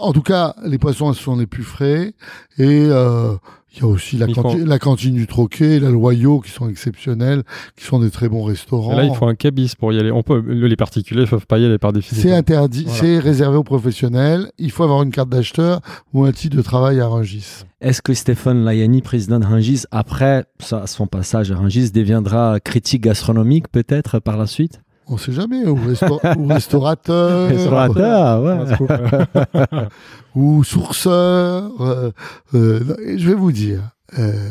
En 0.00 0.12
tout 0.12 0.22
cas, 0.22 0.54
les 0.64 0.78
poissons 0.78 1.12
sont 1.12 1.36
les 1.36 1.46
plus 1.46 1.62
frais. 1.64 2.14
Et 2.58 2.86
euh, 2.90 3.34
il 3.78 3.82
y 3.82 3.84
a 3.84 3.88
aussi 3.88 4.16
la, 4.16 4.78
cantine 4.78 5.14
du 5.14 5.26
Troquet, 5.26 5.78
la 5.78 5.90
Loyau, 5.90 6.40
qui 6.40 6.50
sont 6.50 6.68
exceptionnels, 6.68 7.44
qui 7.76 7.84
sont 7.84 8.00
des 8.00 8.10
très 8.10 8.28
bons 8.28 8.42
restaurants. 8.42 8.92
Et 8.92 8.96
là, 8.96 9.04
il 9.04 9.14
faut 9.14 9.26
un 9.26 9.36
cabis 9.36 9.74
pour 9.76 9.92
y 9.92 10.00
aller. 10.00 10.10
On 10.10 10.22
peut, 10.22 10.40
les 10.40 10.76
particuliers 10.76 11.22
ne 11.22 11.26
peuvent 11.26 11.46
pas 11.46 11.58
y 11.58 11.64
aller 11.64 11.78
par 11.78 11.92
définition. 11.92 12.28
C'est 12.28 12.34
interdit, 12.34 12.84
Voilà. 12.84 13.00
c'est 13.00 13.18
réservé 13.18 13.56
aux 13.56 13.62
professionnels. 13.62 14.50
Il 14.58 14.72
faut 14.72 14.82
avoir 14.82 15.02
une 15.02 15.12
carte 15.12 15.28
d'acheteur 15.28 15.80
ou 16.12 16.24
un 16.24 16.32
titre 16.32 16.56
de 16.56 16.62
travail 16.62 17.00
à 17.00 17.06
Rungis. 17.06 17.64
Est-ce 17.80 18.02
que 18.02 18.14
Stéphane 18.14 18.64
Layani, 18.64 19.02
président 19.02 19.38
de 19.38 19.46
Rungis, 19.46 19.84
après 19.92 20.44
son 20.86 21.06
passage 21.06 21.52
à 21.52 21.56
Rungis, 21.56 21.92
deviendra 21.92 22.58
critique 22.58 23.02
gastronomique 23.02 23.68
peut-être 23.68 24.18
par 24.18 24.36
la 24.36 24.46
suite? 24.46 24.80
On 25.08 25.16
sait 25.16 25.32
jamais, 25.32 25.64
ou, 25.66 25.74
restaurateur, 26.48 27.48
Restaurateur, 27.48 28.42
ouais. 28.42 29.88
Ou 30.34 30.62
sourceur. 30.64 31.70
euh, 31.80 32.10
euh, 32.54 32.80
je 33.16 33.26
vais 33.28 33.34
vous 33.34 33.52
dire, 33.52 33.82
euh, 34.18 34.50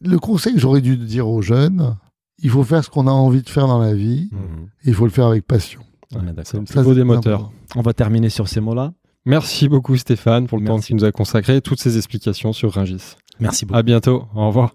le 0.00 0.18
conseil 0.18 0.54
que 0.54 0.60
j'aurais 0.60 0.80
dû 0.80 0.96
dire 0.96 1.28
aux 1.28 1.42
jeunes, 1.42 1.96
il 2.42 2.50
faut 2.50 2.64
faire 2.64 2.84
ce 2.84 2.90
qu'on 2.90 3.06
a 3.06 3.10
envie 3.12 3.42
de 3.42 3.48
faire 3.48 3.66
dans 3.66 3.78
la 3.80 3.94
vie, 3.94 4.28
Mhm. 4.32 4.66
et 4.84 4.88
il 4.88 4.94
faut 4.94 5.04
le 5.04 5.10
faire 5.10 5.26
avec 5.26 5.46
passion. 5.46 5.80
On 6.14 6.26
est 6.26 6.32
C'est 6.44 6.58
le 6.58 6.64
plus 6.64 6.82
beau 6.82 6.94
des 6.94 7.04
moteurs. 7.04 7.38
important. 7.40 7.52
On 7.76 7.82
va 7.82 7.92
terminer 7.92 8.30
sur 8.30 8.48
ces 8.48 8.60
mots-là. 8.60 8.92
Merci 9.26 9.68
beaucoup 9.68 9.96
Stéphane 9.96 10.46
pour 10.48 10.58
le 10.58 10.66
temps 10.66 10.80
que 10.80 10.84
tu 10.84 10.94
nous 10.94 11.04
as 11.04 11.12
consacré 11.12 11.56
et 11.56 11.60
toutes 11.60 11.78
ces 11.80 11.96
explications 11.96 12.52
sur 12.52 12.72
Ringis. 12.72 13.16
Merci 13.38 13.64
beaucoup. 13.66 13.78
À 13.78 13.82
bientôt, 13.82 14.24
au 14.34 14.48
revoir. 14.48 14.74